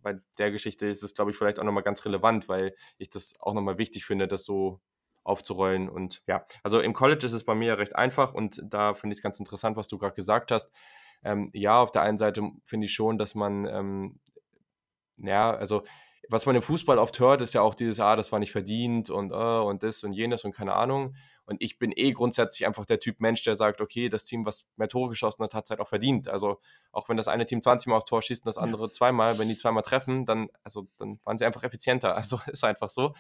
bei 0.01 0.19
der 0.37 0.51
Geschichte 0.51 0.87
ist 0.87 1.03
es, 1.03 1.13
glaube 1.13 1.31
ich, 1.31 1.37
vielleicht 1.37 1.57
auch 1.57 1.63
nochmal 1.63 1.83
ganz 1.83 2.03
relevant, 2.05 2.49
weil 2.49 2.75
ich 2.97 3.09
das 3.09 3.33
auch 3.39 3.53
nochmal 3.53 3.77
wichtig 3.77 4.05
finde, 4.05 4.27
das 4.27 4.43
so 4.43 4.81
aufzurollen. 5.25 5.89
Und 5.89 6.21
ja, 6.27 6.45
also 6.63 6.79
im 6.79 6.93
College 6.93 7.25
ist 7.25 7.33
es 7.33 7.43
bei 7.43 7.55
mir 7.55 7.77
recht 7.77 7.95
einfach 7.95 8.33
und 8.33 8.61
da 8.63 8.93
finde 8.93 9.13
ich 9.13 9.19
es 9.19 9.23
ganz 9.23 9.39
interessant, 9.39 9.75
was 9.75 9.87
du 9.87 9.97
gerade 9.97 10.15
gesagt 10.15 10.51
hast. 10.51 10.71
Ähm, 11.23 11.49
ja, 11.53 11.81
auf 11.81 11.91
der 11.91 12.03
einen 12.03 12.17
Seite 12.17 12.43
finde 12.63 12.85
ich 12.85 12.93
schon, 12.93 13.17
dass 13.17 13.35
man, 13.35 13.65
ähm, 13.65 14.19
ja, 15.17 15.53
also 15.53 15.83
was 16.29 16.45
man 16.45 16.55
im 16.55 16.61
Fußball 16.61 16.97
oft 16.97 17.19
hört, 17.19 17.41
ist 17.41 17.53
ja 17.53 17.61
auch 17.61 17.75
dieses, 17.75 17.99
ah, 17.99 18.15
das 18.15 18.31
war 18.31 18.39
nicht 18.39 18.51
verdient 18.51 19.09
und, 19.09 19.31
uh, 19.31 19.63
und 19.67 19.83
das 19.83 20.03
und 20.03 20.13
jenes 20.13 20.43
und 20.43 20.53
keine 20.53 20.73
Ahnung. 20.73 21.15
Und 21.45 21.61
ich 21.61 21.77
bin 21.77 21.91
eh 21.95 22.11
grundsätzlich 22.11 22.65
einfach 22.65 22.85
der 22.85 22.99
Typ 22.99 23.19
Mensch, 23.19 23.43
der 23.43 23.55
sagt, 23.55 23.79
okay, 23.79 24.09
das 24.09 24.25
Team, 24.25 24.45
was 24.45 24.65
mehr 24.77 24.87
Tore 24.87 25.09
geschossen 25.09 25.43
hat, 25.43 25.53
hat 25.53 25.65
es 25.65 25.69
halt 25.69 25.79
auch 25.79 25.87
verdient. 25.87 26.27
Also 26.27 26.59
auch 26.91 27.07
wenn 27.07 27.17
das 27.17 27.27
eine 27.27 27.45
Team 27.45 27.61
20 27.61 27.87
Mal 27.87 27.97
aufs 27.97 28.05
Tor 28.05 28.23
schießt 28.23 28.43
und 28.43 28.47
das 28.47 28.57
andere 28.57 28.89
zweimal, 28.89 29.37
wenn 29.37 29.47
die 29.47 29.55
zweimal 29.55 29.83
treffen, 29.83 30.25
dann, 30.25 30.49
also, 30.63 30.87
dann 30.97 31.19
waren 31.23 31.37
sie 31.37 31.45
einfach 31.45 31.63
effizienter. 31.63 32.15
Also 32.25 32.39
ist 32.47 32.63
einfach 32.63 32.89
so. 32.89 33.13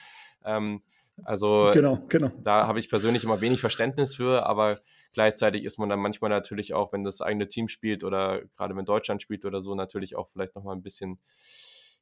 Ähm, 0.43 0.81
also 1.23 1.71
genau, 1.73 2.03
genau. 2.09 2.31
da 2.43 2.67
habe 2.67 2.79
ich 2.79 2.89
persönlich 2.89 3.23
immer 3.23 3.41
wenig 3.41 3.61
Verständnis 3.61 4.15
für, 4.15 4.45
aber 4.45 4.81
gleichzeitig 5.13 5.63
ist 5.63 5.79
man 5.79 5.89
dann 5.89 5.99
manchmal 5.99 6.29
natürlich 6.29 6.73
auch, 6.73 6.91
wenn 6.91 7.03
das 7.03 7.21
eigene 7.21 7.47
Team 7.47 7.67
spielt 7.67 8.03
oder 8.03 8.41
gerade 8.57 8.75
wenn 8.75 8.85
Deutschland 8.85 9.21
spielt 9.21 9.45
oder 9.45 9.61
so, 9.61 9.75
natürlich 9.75 10.15
auch 10.15 10.29
vielleicht 10.29 10.55
nochmal 10.55 10.75
ein 10.75 10.81
bisschen 10.81 11.19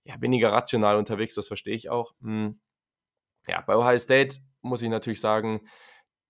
ja, 0.04 0.20
weniger 0.20 0.52
rational 0.52 0.98
unterwegs, 0.98 1.36
das 1.36 1.48
verstehe 1.48 1.76
ich 1.76 1.90
auch. 1.90 2.14
Hm. 2.22 2.60
Ja, 3.48 3.62
bei 3.62 3.76
Ohio 3.76 4.00
State 4.00 4.38
muss 4.62 4.82
ich 4.82 4.90
natürlich 4.90 5.22
sagen, 5.22 5.68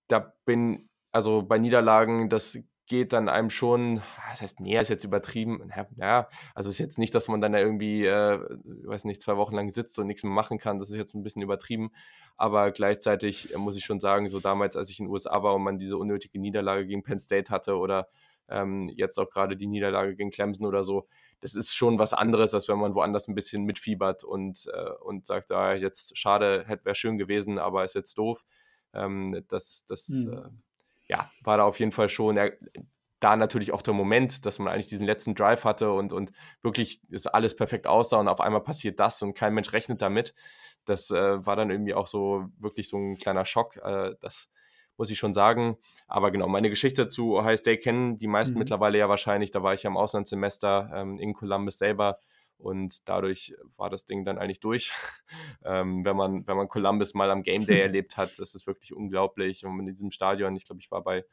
da 0.07 0.33
bin, 0.45 0.89
also 1.11 1.43
bei 1.43 1.57
Niederlagen, 1.57 2.29
das 2.29 2.57
geht 2.93 3.11
dann 3.11 3.27
einem 3.27 3.49
schon, 3.49 4.03
das 4.29 4.43
heißt, 4.43 4.59
näher 4.59 4.83
ist 4.83 4.89
jetzt 4.89 5.03
übertrieben, 5.03 5.71
ja, 5.95 6.29
also 6.53 6.69
ist 6.69 6.77
jetzt 6.77 6.99
nicht, 6.99 7.15
dass 7.15 7.27
man 7.27 7.41
dann 7.41 7.53
da 7.53 7.57
irgendwie, 7.57 8.05
äh, 8.05 8.39
weiß 8.85 9.05
nicht, 9.05 9.19
zwei 9.19 9.35
Wochen 9.35 9.55
lang 9.55 9.71
sitzt 9.71 9.97
und 9.97 10.05
nichts 10.05 10.21
mehr 10.21 10.31
machen 10.31 10.59
kann, 10.59 10.77
das 10.77 10.91
ist 10.91 10.97
jetzt 10.97 11.15
ein 11.15 11.23
bisschen 11.23 11.41
übertrieben, 11.41 11.89
aber 12.37 12.69
gleichzeitig 12.69 13.51
muss 13.57 13.75
ich 13.77 13.83
schon 13.83 13.99
sagen, 13.99 14.29
so 14.29 14.39
damals, 14.39 14.77
als 14.77 14.91
ich 14.91 14.99
in 14.99 15.07
den 15.07 15.11
USA 15.11 15.41
war 15.41 15.55
und 15.55 15.63
man 15.63 15.79
diese 15.79 15.97
unnötige 15.97 16.39
Niederlage 16.39 16.85
gegen 16.85 17.01
Penn 17.01 17.17
State 17.17 17.51
hatte 17.51 17.77
oder 17.77 18.09
ähm, 18.47 18.89
jetzt 18.95 19.17
auch 19.17 19.31
gerade 19.31 19.57
die 19.57 19.65
Niederlage 19.65 20.15
gegen 20.15 20.29
Clemson 20.29 20.67
oder 20.67 20.83
so, 20.83 21.07
das 21.39 21.55
ist 21.55 21.73
schon 21.73 21.97
was 21.97 22.13
anderes, 22.13 22.53
als 22.53 22.69
wenn 22.69 22.77
man 22.77 22.93
woanders 22.93 23.27
ein 23.27 23.33
bisschen 23.33 23.63
mitfiebert 23.63 24.23
und, 24.23 24.69
äh, 24.71 24.91
und 25.03 25.25
sagt, 25.25 25.51
ah, 25.51 25.73
jetzt 25.73 26.15
schade, 26.15 26.63
hätte 26.67 26.85
wäre 26.85 26.93
schön 26.93 27.17
gewesen, 27.17 27.57
aber 27.57 27.85
ist 27.85 27.95
jetzt 27.95 28.19
doof. 28.19 28.45
Ähm, 28.93 29.43
das 29.49 29.83
das 29.87 30.09
mhm. 30.09 30.33
äh, 30.33 30.49
ja, 31.07 31.31
war 31.43 31.57
da 31.57 31.63
auf 31.63 31.79
jeden 31.79 31.91
Fall 31.91 32.09
schon 32.09 32.37
äh, 32.37 32.51
da 33.19 33.37
natürlich 33.37 33.71
auch 33.71 33.81
der 33.81 33.93
Moment, 33.93 34.45
dass 34.45 34.59
man 34.59 34.73
eigentlich 34.73 34.87
diesen 34.87 35.05
letzten 35.05 35.33
Drive 35.33 35.63
hatte 35.63 35.91
und, 35.93 36.11
und 36.11 36.33
wirklich 36.61 36.99
ist 37.09 37.27
alles 37.27 37.55
perfekt 37.55 37.87
aussah 37.87 38.19
und 38.19 38.27
auf 38.27 38.41
einmal 38.41 38.61
passiert 38.61 38.99
das 38.99 39.21
und 39.21 39.33
kein 39.33 39.53
Mensch 39.53 39.71
rechnet 39.71 40.01
damit. 40.01 40.33
Das 40.83 41.09
äh, 41.09 41.45
war 41.45 41.55
dann 41.55 41.71
irgendwie 41.71 41.93
auch 41.93 42.07
so 42.07 42.49
wirklich 42.59 42.89
so 42.89 42.97
ein 42.97 43.15
kleiner 43.15 43.45
Schock. 43.45 43.77
Äh, 43.77 44.15
das 44.19 44.49
muss 44.97 45.09
ich 45.09 45.17
schon 45.17 45.33
sagen. 45.33 45.77
Aber 46.07 46.31
genau, 46.31 46.49
meine 46.49 46.69
Geschichte 46.69 47.07
zu 47.07 47.37
Ohio 47.37 47.55
State 47.55 47.79
kennen 47.79 48.17
die 48.17 48.27
meisten 48.27 48.55
mhm. 48.55 48.59
mittlerweile 48.59 48.97
ja 48.97 49.07
wahrscheinlich. 49.07 49.51
Da 49.51 49.63
war 49.63 49.73
ich 49.73 49.83
ja 49.83 49.89
im 49.89 49.97
Auslandssemester 49.97 50.91
ähm, 50.93 51.17
in 51.17 51.33
Columbus 51.33 51.77
selber 51.77 52.19
und 52.57 53.07
dadurch 53.07 53.55
war 53.77 53.89
das 53.89 54.05
Ding 54.05 54.25
dann 54.25 54.37
eigentlich 54.37 54.59
durch. 54.59 54.91
ähm, 55.65 56.05
wenn, 56.05 56.15
man, 56.15 56.47
wenn 56.47 56.57
man 56.57 56.67
Columbus 56.67 57.13
mal 57.13 57.31
am 57.31 57.43
Game 57.43 57.65
Day 57.65 57.79
erlebt 57.81 58.17
hat, 58.17 58.39
das 58.39 58.55
ist 58.55 58.67
wirklich 58.67 58.93
unglaublich. 58.93 59.65
Und 59.65 59.79
in 59.79 59.87
diesem 59.87 60.11
Stadion, 60.11 60.55
ich 60.55 60.65
glaube, 60.65 60.81
ich 60.81 60.91
war 60.91 61.03
bei, 61.03 61.25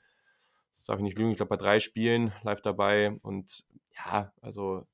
das 0.70 0.84
darf 0.84 0.98
ich 0.98 1.04
nicht 1.04 1.18
lügen, 1.18 1.32
ich 1.32 1.36
glaube 1.36 1.50
bei 1.50 1.56
drei 1.56 1.80
Spielen 1.80 2.32
live 2.42 2.62
dabei 2.62 3.18
und 3.22 3.64
ja, 3.94 4.32
also 4.40 4.86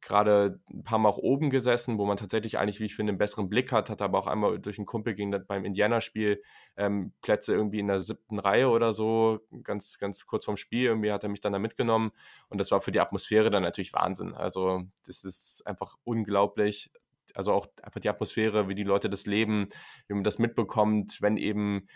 gerade 0.00 0.60
ein 0.70 0.84
paar 0.84 0.98
Mal 0.98 1.08
auch 1.08 1.18
oben 1.18 1.50
gesessen, 1.50 1.98
wo 1.98 2.06
man 2.06 2.16
tatsächlich 2.16 2.58
eigentlich, 2.58 2.80
wie 2.80 2.84
ich 2.86 2.94
finde, 2.94 3.10
einen 3.10 3.18
besseren 3.18 3.48
Blick 3.48 3.72
hat, 3.72 3.90
hat 3.90 4.02
aber 4.02 4.18
auch 4.18 4.26
einmal 4.26 4.58
durch 4.58 4.78
einen 4.78 4.86
Kumpel 4.86 5.14
gegen, 5.14 5.30
beim 5.46 5.64
Indianerspiel 5.64 6.42
ähm, 6.76 7.12
Plätze 7.22 7.54
irgendwie 7.54 7.80
in 7.80 7.88
der 7.88 8.00
siebten 8.00 8.38
Reihe 8.38 8.68
oder 8.68 8.92
so, 8.92 9.40
ganz, 9.62 9.98
ganz 9.98 10.26
kurz 10.26 10.44
vorm 10.44 10.56
Spiel, 10.56 10.84
irgendwie 10.84 11.12
hat 11.12 11.22
er 11.22 11.28
mich 11.28 11.40
dann 11.40 11.52
da 11.52 11.58
mitgenommen 11.58 12.12
und 12.48 12.58
das 12.58 12.70
war 12.70 12.80
für 12.80 12.92
die 12.92 13.00
Atmosphäre 13.00 13.50
dann 13.50 13.62
natürlich 13.62 13.92
Wahnsinn. 13.92 14.34
Also 14.34 14.82
das 15.06 15.24
ist 15.24 15.62
einfach 15.66 15.96
unglaublich. 16.04 16.90
Also 17.34 17.52
auch 17.52 17.66
einfach 17.82 18.00
die 18.00 18.08
Atmosphäre, 18.08 18.68
wie 18.68 18.74
die 18.74 18.82
Leute 18.82 19.10
das 19.10 19.26
leben, 19.26 19.68
wie 20.08 20.14
man 20.14 20.24
das 20.24 20.38
mitbekommt, 20.38 21.20
wenn 21.20 21.36
eben 21.36 21.86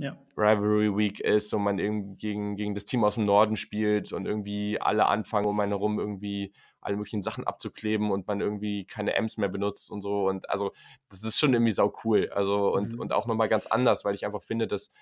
ja. 0.00 0.16
Rivalry 0.34 0.96
Week 0.96 1.20
ist 1.20 1.52
und 1.52 1.62
man 1.62 1.78
irgendwie 1.78 2.16
gegen, 2.16 2.56
gegen 2.56 2.74
das 2.74 2.86
Team 2.86 3.04
aus 3.04 3.16
dem 3.16 3.26
Norden 3.26 3.56
spielt 3.56 4.14
und 4.14 4.26
irgendwie 4.26 4.80
alle 4.80 5.06
anfangen, 5.06 5.46
um 5.46 5.60
einen 5.60 5.72
herum 5.72 5.98
irgendwie 5.98 6.54
alle 6.80 6.96
möglichen 6.96 7.22
Sachen 7.22 7.46
abzukleben 7.46 8.10
und 8.10 8.26
man 8.26 8.40
irgendwie 8.40 8.86
keine 8.86 9.14
M's 9.14 9.36
mehr 9.36 9.48
benutzt 9.48 9.90
und 9.90 10.02
so. 10.02 10.28
Und 10.28 10.48
also, 10.50 10.72
das 11.08 11.22
ist 11.22 11.38
schon 11.38 11.52
irgendwie 11.52 11.72
sau 11.72 11.92
cool. 12.04 12.30
Also, 12.34 12.72
und, 12.72 12.94
mhm. 12.94 13.00
und 13.00 13.12
auch 13.12 13.26
nochmal 13.26 13.48
ganz 13.48 13.66
anders, 13.66 14.04
weil 14.04 14.14
ich 14.14 14.26
einfach 14.26 14.42
finde, 14.42 14.66
dass 14.66 14.92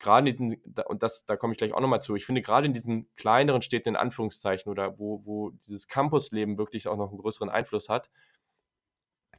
gerade 0.00 0.28
in 0.28 0.34
diesen, 0.34 0.62
und 0.86 1.02
das, 1.02 1.24
da 1.26 1.36
komme 1.36 1.52
ich 1.52 1.58
gleich 1.58 1.74
auch 1.74 1.80
nochmal 1.80 2.02
zu, 2.02 2.16
ich 2.16 2.26
finde 2.26 2.42
gerade 2.42 2.66
in 2.66 2.72
diesen 2.72 3.08
kleineren 3.16 3.62
Städten 3.62 3.90
in 3.90 3.96
Anführungszeichen 3.96 4.70
oder 4.70 4.98
wo, 4.98 5.24
wo 5.24 5.50
dieses 5.50 5.86
Campusleben 5.88 6.58
wirklich 6.58 6.88
auch 6.88 6.96
noch 6.96 7.10
einen 7.10 7.18
größeren 7.18 7.50
Einfluss 7.50 7.88
hat, 7.88 8.10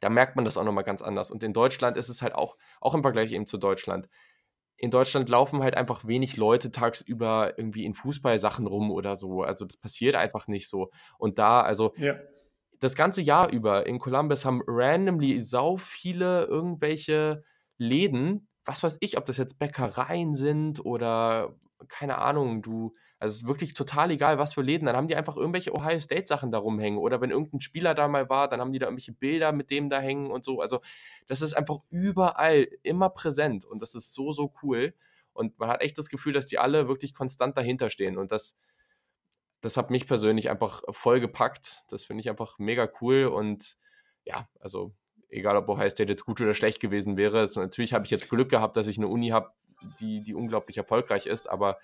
da 0.00 0.08
merkt 0.08 0.34
man 0.34 0.44
das 0.44 0.56
auch 0.56 0.64
nochmal 0.64 0.84
ganz 0.84 1.02
anders. 1.02 1.30
Und 1.30 1.42
in 1.42 1.52
Deutschland 1.52 1.96
ist 1.96 2.08
es 2.08 2.22
halt 2.22 2.34
auch, 2.34 2.56
auch 2.80 2.94
im 2.94 3.02
Vergleich 3.02 3.32
eben 3.32 3.46
zu 3.46 3.58
Deutschland. 3.58 4.08
In 4.76 4.90
Deutschland 4.90 5.28
laufen 5.28 5.62
halt 5.62 5.76
einfach 5.76 6.06
wenig 6.06 6.36
Leute 6.36 6.70
tagsüber 6.70 7.54
irgendwie 7.56 7.84
in 7.84 7.94
Fußballsachen 7.94 8.66
rum 8.66 8.90
oder 8.90 9.16
so. 9.16 9.42
Also 9.42 9.64
das 9.64 9.76
passiert 9.76 10.16
einfach 10.16 10.48
nicht 10.48 10.68
so. 10.68 10.90
Und 11.18 11.38
da, 11.38 11.60
also 11.60 11.92
ja. 11.96 12.16
das 12.80 12.94
ganze 12.94 13.22
Jahr 13.22 13.50
über 13.50 13.86
in 13.86 13.98
Columbus 13.98 14.44
haben 14.44 14.62
randomly 14.66 15.40
sau 15.42 15.76
viele 15.76 16.44
irgendwelche 16.44 17.44
Läden, 17.78 18.48
was 18.64 18.82
weiß 18.82 18.98
ich, 19.00 19.18
ob 19.18 19.26
das 19.26 19.36
jetzt 19.36 19.58
Bäckereien 19.58 20.34
sind 20.34 20.84
oder 20.84 21.54
keine 21.88 22.18
Ahnung, 22.18 22.62
du, 22.62 22.94
also 23.22 23.34
es 23.34 23.42
ist 23.42 23.46
wirklich 23.46 23.72
total 23.72 24.10
egal, 24.10 24.38
was 24.38 24.52
für 24.52 24.62
Läden. 24.62 24.86
Dann 24.86 24.96
haben 24.96 25.06
die 25.06 25.14
einfach 25.14 25.36
irgendwelche 25.36 25.72
Ohio 25.72 26.00
State 26.00 26.26
Sachen 26.26 26.50
da 26.50 26.58
rumhängen. 26.58 26.98
Oder 26.98 27.20
wenn 27.20 27.30
irgendein 27.30 27.60
Spieler 27.60 27.94
da 27.94 28.08
mal 28.08 28.28
war, 28.28 28.48
dann 28.48 28.60
haben 28.60 28.72
die 28.72 28.80
da 28.80 28.86
irgendwelche 28.86 29.12
Bilder 29.12 29.52
mit 29.52 29.70
dem 29.70 29.88
da 29.88 30.00
hängen 30.00 30.28
und 30.28 30.44
so. 30.44 30.60
Also 30.60 30.80
das 31.28 31.40
ist 31.40 31.54
einfach 31.54 31.78
überall 31.88 32.66
immer 32.82 33.10
präsent 33.10 33.64
und 33.64 33.80
das 33.80 33.94
ist 33.94 34.12
so, 34.12 34.32
so 34.32 34.52
cool. 34.64 34.92
Und 35.34 35.56
man 35.60 35.68
hat 35.68 35.82
echt 35.82 35.96
das 35.98 36.08
Gefühl, 36.08 36.32
dass 36.32 36.46
die 36.46 36.58
alle 36.58 36.88
wirklich 36.88 37.14
konstant 37.14 37.56
dahinter 37.56 37.90
stehen. 37.90 38.18
Und 38.18 38.32
das, 38.32 38.56
das 39.60 39.76
hat 39.76 39.92
mich 39.92 40.08
persönlich 40.08 40.50
einfach 40.50 40.82
voll 40.90 41.20
gepackt. 41.20 41.84
Das 41.90 42.02
finde 42.02 42.22
ich 42.22 42.28
einfach 42.28 42.58
mega 42.58 42.90
cool. 43.00 43.26
Und 43.26 43.76
ja, 44.24 44.48
also 44.58 44.96
egal 45.28 45.56
ob 45.56 45.68
Ohio 45.68 45.90
State 45.90 46.10
jetzt 46.10 46.26
gut 46.26 46.40
oder 46.40 46.54
schlecht 46.54 46.80
gewesen 46.80 47.16
wäre. 47.16 47.38
Also 47.38 47.60
natürlich 47.60 47.94
habe 47.94 48.04
ich 48.04 48.10
jetzt 48.10 48.28
Glück 48.28 48.48
gehabt, 48.48 48.76
dass 48.76 48.88
ich 48.88 48.98
eine 48.98 49.06
Uni 49.06 49.28
habe, 49.28 49.52
die, 50.00 50.22
die 50.22 50.34
unglaublich 50.34 50.76
erfolgreich 50.76 51.26
ist, 51.26 51.48
aber 51.48 51.78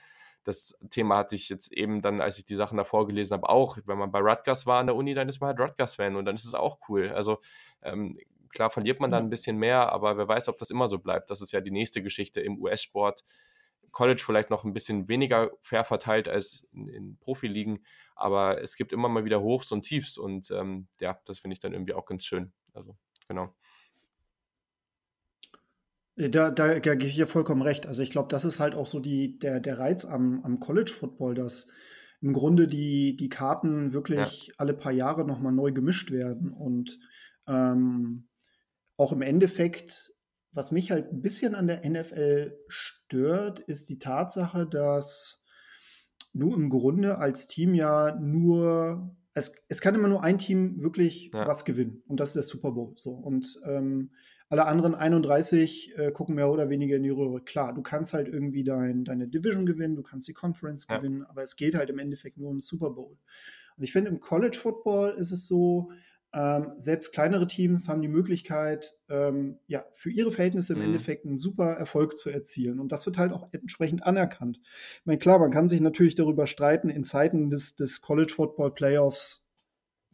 das 0.45 0.75
Thema 0.91 1.19
hatte 1.19 1.35
ich 1.35 1.49
jetzt 1.49 1.73
eben 1.73 2.01
dann, 2.01 2.21
als 2.21 2.39
ich 2.39 2.47
die 2.47 2.57
Sachen 2.57 2.79
davor 2.79 3.07
gelesen 3.07 3.35
habe, 3.35 3.49
auch. 3.49 3.79
Wenn 3.85 3.99
man 3.99 4.11
bei 4.11 4.21
Rutgers 4.21 4.67
war 4.67 4.81
an 4.81 4.87
der 4.87 4.97
Uni, 4.97 5.15
dann 5.15 5.29
ist 5.29 5.41
man 5.41 5.49
halt 5.49 5.61
Rutgers-Fan 5.61 6.17
und 6.17 6.25
dann 6.25 6.37
ist 6.37 6.45
es 6.45 6.55
auch 6.55 6.79
cool. 6.89 7.11
Also 7.11 7.41
ähm, 7.83 8.19
klar 8.51 8.71
verliert 8.71 9.01
man 9.01 9.11
dann 9.11 9.25
ein 9.25 9.31
bisschen 9.31 9.57
mehr, 9.59 9.93
aber 9.93 10.17
wer 10.17 10.29
weiß, 10.29 10.49
ob 10.49 10.59
das 10.59 10.71
immer 10.71 10.89
so 10.89 10.99
bleibt. 10.99 11.31
Das 11.31 11.41
ist 11.41 11.53
ja 11.53 11.61
die 11.61 11.71
nächste 11.71 12.03
Geschichte 12.03 12.41
im 12.41 12.59
US-Sport. 12.59 13.25
College 13.91 14.23
vielleicht 14.25 14.51
noch 14.51 14.65
ein 14.65 14.75
bisschen 14.75 15.09
weniger 15.09 15.51
fair 15.63 15.85
verteilt 15.85 16.29
als 16.29 16.67
in, 16.73 16.89
in 16.89 17.19
Profiligen, 17.19 17.85
aber 18.15 18.61
es 18.63 18.77
gibt 18.77 18.93
immer 18.93 19.09
mal 19.09 19.25
wieder 19.25 19.41
Hochs 19.41 19.73
und 19.73 19.83
Tiefs 19.83 20.19
und 20.19 20.51
ähm, 20.51 20.89
ja, 21.01 21.21
das 21.25 21.39
finde 21.39 21.55
ich 21.55 21.61
dann 21.61 21.73
irgendwie 21.73 21.95
auch 21.95 22.05
ganz 22.05 22.25
schön. 22.25 22.53
Also, 22.75 22.97
genau. 23.29 23.55
Da, 26.19 26.51
da, 26.51 26.81
da 26.81 26.95
gebe 26.95 27.07
ich 27.07 27.15
dir 27.15 27.29
vollkommen 27.29 27.63
recht. 27.63 27.87
Also 27.87 28.03
ich 28.03 28.11
glaube, 28.11 28.29
das 28.29 28.45
ist 28.45 28.59
halt 28.59 28.75
auch 28.75 28.89
so 28.89 28.99
die, 28.99 29.39
der, 29.39 29.61
der 29.61 29.79
Reiz 29.79 30.05
am, 30.05 30.43
am 30.43 30.59
College 30.59 30.93
Football, 30.93 31.35
dass 31.35 31.69
im 32.21 32.33
Grunde 32.33 32.67
die, 32.67 33.17
die 33.17 33.29
Karten 33.29 33.93
wirklich 33.93 34.49
ja. 34.49 34.55
alle 34.59 34.75
paar 34.75 34.91
Jahre 34.91 35.25
nochmal 35.25 35.53
neu 35.53 35.71
gemischt 35.71 36.11
werden. 36.11 36.53
Und 36.53 36.99
ähm, 37.47 38.29
auch 38.97 39.13
im 39.13 39.23
Endeffekt, 39.23 40.13
was 40.53 40.73
mich 40.73 40.91
halt 40.91 41.13
ein 41.13 41.23
bisschen 41.23 41.55
an 41.55 41.69
der 41.69 41.89
NFL 41.89 42.59
stört, 42.67 43.61
ist 43.61 43.89
die 43.89 44.01
Tatsache, 44.01 44.67
dass 44.67 45.45
du 46.35 46.53
im 46.53 46.69
Grunde 46.69 47.19
als 47.19 47.47
Team 47.47 47.75
ja 47.75 48.19
nur, 48.19 49.15
es, 49.35 49.55
es 49.69 49.81
kann 49.81 49.95
immer 49.95 50.09
nur 50.09 50.25
ein 50.25 50.39
Team 50.39 50.83
wirklich 50.83 51.31
ja. 51.33 51.47
was 51.47 51.65
gewinnen. 51.65 52.03
Und 52.09 52.19
das 52.19 52.31
ist 52.31 52.37
der 52.37 52.43
Super 52.43 52.73
Bowl. 52.73 52.95
So. 52.97 53.11
Und 53.11 53.61
ähm, 53.67 54.11
alle 54.51 54.67
anderen 54.67 54.95
31 54.95 55.97
äh, 55.97 56.11
gucken 56.11 56.35
mehr 56.35 56.51
oder 56.51 56.71
weniger 56.71 56.97
in 56.97 57.03
die 57.03 57.11
Röhre. 57.11 57.43
Klar, 57.43 57.75
du 57.75 57.83
kannst 57.83 58.15
halt 58.15 58.29
irgendwie 58.29 58.65
dein, 58.65 59.05
deine 59.05 59.29
Division 59.29 59.67
gewinnen, 59.67 59.97
du 59.97 60.03
kannst 60.03 60.27
die 60.29 60.35
Conference 60.35 60.87
ja. 60.89 60.97
gewinnen, 60.97 61.25
aber 61.25 61.43
es 61.43 61.57
geht 61.57 61.75
halt 61.75 61.91
im 61.91 61.99
Endeffekt 61.99 62.39
nur 62.39 62.51
um 62.51 62.61
Super 62.61 62.91
Bowl. 62.91 63.17
Und 63.77 63.85
ich 63.85 63.93
finde, 63.93 64.11
im 64.11 64.21
College 64.21 64.59
Football 64.59 65.17
ist 65.19 65.33
es 65.33 65.47
so, 65.47 65.91
ähm, 66.35 66.73
selbst 66.77 67.13
kleinere 67.13 67.47
Teams 67.47 67.89
haben 67.89 68.03
die 68.03 68.09
Möglichkeit, 68.09 68.95
ähm, 69.09 69.59
ja, 69.67 69.85
für 69.95 70.11
ihre 70.11 70.31
Verhältnisse 70.31 70.75
im 70.75 70.81
mhm. 70.81 70.87
Endeffekt 70.87 71.25
einen 71.25 71.39
super 71.39 71.73
Erfolg 71.73 72.19
zu 72.19 72.29
erzielen. 72.29 72.81
Und 72.81 72.93
das 72.93 73.07
wird 73.07 73.17
halt 73.17 73.33
auch 73.33 73.49
entsprechend 73.53 74.05
anerkannt. 74.05 74.61
Ich 74.63 75.07
meine, 75.07 75.19
klar, 75.19 75.39
man 75.39 75.51
kann 75.51 75.69
sich 75.69 75.81
natürlich 75.81 76.17
darüber 76.17 76.47
streiten, 76.47 76.91
in 76.91 77.05
Zeiten 77.05 77.49
des, 77.49 77.77
des 77.77 78.03
College 78.03 78.33
Football 78.35 78.75
Playoffs 78.75 79.48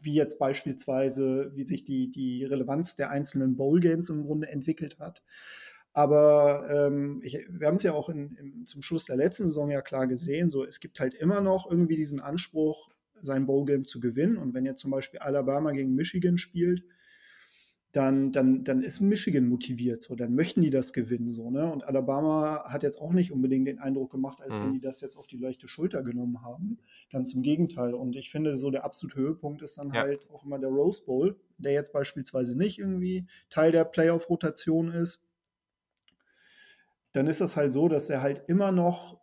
wie 0.05 0.15
jetzt 0.15 0.39
beispielsweise, 0.39 1.53
wie 1.55 1.65
sich 1.65 1.85
die, 1.85 2.11
die 2.11 2.45
Relevanz 2.45 2.97
der 2.97 3.11
einzelnen 3.11 3.57
Bowl-Games 3.57 4.11
im 4.11 4.25
Grunde 4.25 4.49
entwickelt 4.49 4.99
hat. 4.99 5.23
Aber 5.93 6.67
ähm, 6.69 7.21
ich, 7.23 7.39
wir 7.49 7.69
haben 7.69 7.77
es 7.77 7.85
ja 7.85 7.93
auch 7.93 8.09
in, 8.09 8.37
in, 8.37 8.67
zum 8.67 8.83
Schluss 8.83 9.05
der 9.05 9.17
letzten 9.17 9.47
Saison 9.47 9.71
ja 9.71 9.81
klar 9.81 10.09
gesehen, 10.09 10.51
so 10.51 10.65
es 10.65 10.81
gibt 10.81 10.99
halt 10.99 11.15
immer 11.15 11.41
noch 11.41 11.71
irgendwie 11.71 11.97
diesen 11.97 12.21
Anspruch, 12.21 12.91
sein 13.21 13.47
Bowl-Game 13.47 13.85
zu 13.85 14.01
gewinnen. 14.01 14.37
Und 14.37 14.55
wenn 14.55 14.67
jetzt 14.67 14.81
zum 14.81 14.91
Beispiel 14.91 15.21
Alabama 15.21 15.71
gegen 15.71 15.95
Michigan 15.95 16.37
spielt, 16.37 16.85
dann, 17.95 18.33
dann, 18.33 18.65
dann 18.65 18.83
ist 18.83 19.01
Michigan 19.01 19.49
motiviert, 19.49 20.03
so, 20.03 20.17
dann 20.17 20.35
möchten 20.35 20.63
die 20.63 20.71
das 20.71 20.93
gewinnen, 20.93 21.31
so, 21.31 21.49
ne? 21.53 21.73
Und 21.73 21.85
Alabama 21.85 22.65
hat 22.67 22.83
jetzt 22.83 23.01
auch 23.01 23.13
nicht 23.13 23.31
unbedingt 23.31 23.69
den 23.69 23.79
Eindruck 23.79 24.11
gemacht, 24.11 24.41
als 24.41 24.59
mhm. 24.59 24.65
wenn 24.65 24.73
die 24.73 24.81
das 24.81 25.01
jetzt 25.01 25.17
auf 25.17 25.29
die 25.29 25.37
leichte 25.37 25.69
Schulter 25.69 26.03
genommen 26.03 26.43
haben. 26.43 26.79
Ganz 27.13 27.35
im 27.35 27.43
Gegenteil. 27.43 27.95
Und 27.95 28.17
ich 28.17 28.31
finde, 28.31 28.59
so 28.59 28.73
der 28.73 28.85
absolute 28.85 29.21
Höhepunkt 29.21 29.63
ist 29.63 29.79
dann 29.79 29.93
ja. 29.93 30.01
halt 30.01 30.29
auch 30.33 30.45
immer 30.45 30.59
der 30.59 30.71
Rose 30.71 31.05
Bowl, 31.07 31.37
der 31.59 31.73
jetzt 31.73 31.93
beispielsweise 31.93 32.59
nicht 32.59 32.81
irgendwie 32.81 33.29
Teil 33.49 33.71
der 33.71 33.85
Playoff-Rotation 33.85 34.91
ist. 34.91 35.29
Dann 37.13 37.29
ist 37.29 37.41
das 37.41 37.55
halt 37.55 37.73
so, 37.73 37.89
dass 37.89 38.11
er 38.11 38.23
halt 38.23 38.43
immer 38.49 38.73
noch 38.73 39.21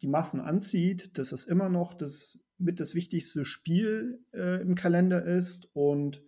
die 0.00 0.06
Massen 0.06 0.40
anzieht, 0.40 1.18
dass 1.18 1.32
es 1.32 1.44
immer 1.44 1.68
noch 1.68 1.92
das 1.92 2.38
mit 2.56 2.78
das 2.78 2.94
wichtigste 2.94 3.44
Spiel 3.44 4.20
äh, 4.32 4.62
im 4.62 4.76
Kalender 4.76 5.24
ist 5.24 5.68
und 5.74 6.22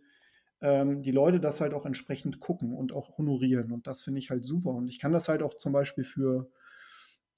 ähm, 0.65 1.03
die 1.03 1.11
Leute 1.11 1.41
das 1.41 1.61
halt 1.61 1.75
auch 1.75 1.85
entsprechend 1.85 2.41
gucken 2.41 2.73
und 2.73 2.91
auch 2.91 3.19
honorieren. 3.19 3.71
Und 3.71 3.87
das 3.87 4.03
finde 4.03 4.19
ich 4.19 4.31
halt 4.31 4.47
super. 4.47 4.71
Und 4.71 4.89
ich 4.89 4.99
kann 4.99 5.13
das 5.13 5.29
halt 5.29 5.43
auch 5.43 5.59
zum 5.59 5.75
Beispiel 5.75 6.05
für, 6.05 6.51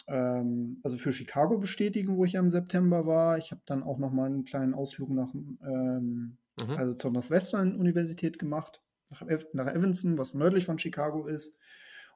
ähm, 0.06 0.78
also 0.84 0.96
für 0.96 1.12
Chicago 1.12 1.58
bestätigen, 1.58 2.16
wo 2.16 2.24
ich 2.24 2.34
ja 2.34 2.40
im 2.40 2.50
September 2.50 3.04
war. 3.04 3.36
Ich 3.36 3.50
habe 3.50 3.62
dann 3.66 3.82
auch 3.82 3.98
noch 3.98 4.12
mal 4.12 4.26
einen 4.26 4.44
kleinen 4.44 4.74
Ausflug 4.74 5.10
nach, 5.10 5.34
ähm, 5.34 6.38
mhm. 6.62 6.70
also 6.76 6.94
zur 6.94 7.10
Northwestern 7.10 7.74
Universität 7.74 8.38
gemacht, 8.38 8.80
nach, 9.10 9.22
nach 9.52 9.74
Evanston, 9.74 10.18
was 10.18 10.34
nördlich 10.34 10.64
von 10.64 10.78
Chicago 10.78 11.26
ist. 11.26 11.58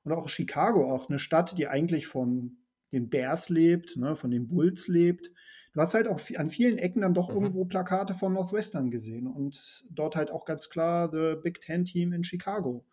Und 0.04 0.12
auch 0.12 0.28
Chicago, 0.28 0.94
auch 0.94 1.08
eine 1.08 1.18
Stadt, 1.18 1.58
die 1.58 1.66
eigentlich 1.66 2.06
von 2.06 2.58
den 2.92 3.10
Bears 3.10 3.48
lebt, 3.48 3.96
ne, 3.96 4.14
von 4.14 4.30
den 4.30 4.46
Bulls 4.46 4.86
lebt 4.86 5.32
du 5.72 5.80
hast 5.80 5.94
halt 5.94 6.08
auch 6.08 6.20
an 6.36 6.50
vielen 6.50 6.78
Ecken 6.78 7.02
dann 7.02 7.14
doch 7.14 7.28
mhm. 7.28 7.36
irgendwo 7.36 7.64
Plakate 7.64 8.14
von 8.14 8.32
Northwestern 8.32 8.90
gesehen 8.90 9.26
und 9.26 9.84
dort 9.90 10.16
halt 10.16 10.30
auch 10.30 10.44
ganz 10.44 10.68
klar 10.68 11.10
The 11.10 11.36
Big 11.42 11.60
Ten 11.60 11.84
Team 11.84 12.12
in 12.12 12.24
Chicago. 12.24 12.84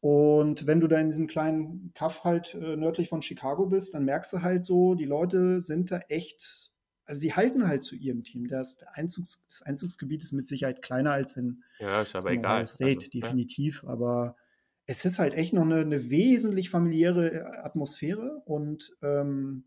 Und 0.00 0.66
wenn 0.66 0.80
du 0.80 0.86
da 0.86 0.98
in 0.98 1.08
diesem 1.08 1.26
kleinen 1.26 1.92
Kaff 1.94 2.22
halt 2.22 2.54
äh, 2.54 2.76
nördlich 2.76 3.08
von 3.08 3.22
Chicago 3.22 3.66
bist, 3.66 3.94
dann 3.94 4.04
merkst 4.04 4.32
du 4.32 4.42
halt 4.42 4.64
so, 4.64 4.94
die 4.94 5.04
Leute 5.04 5.60
sind 5.60 5.90
da 5.90 5.98
echt, 6.08 6.70
also 7.04 7.20
sie 7.20 7.34
halten 7.34 7.66
halt 7.66 7.82
zu 7.82 7.96
ihrem 7.96 8.22
Team. 8.22 8.46
Das, 8.46 8.78
Einzugs, 8.92 9.42
das 9.48 9.62
Einzugsgebiet 9.62 10.22
ist 10.22 10.32
mit 10.32 10.46
Sicherheit 10.46 10.82
kleiner 10.82 11.12
als 11.12 11.36
in, 11.36 11.64
ja, 11.80 12.02
ist 12.02 12.14
aber 12.14 12.30
egal. 12.30 12.66
State, 12.68 13.06
also, 13.06 13.10
definitiv. 13.10 13.82
Ja. 13.82 13.88
Aber 13.88 14.36
es 14.86 15.04
ist 15.04 15.18
halt 15.18 15.34
echt 15.34 15.52
noch 15.52 15.64
eine, 15.64 15.80
eine 15.80 16.10
wesentlich 16.10 16.70
familiäre 16.70 17.32
äh, 17.32 17.56
Atmosphäre 17.64 18.40
und 18.44 18.92
ähm, 19.02 19.64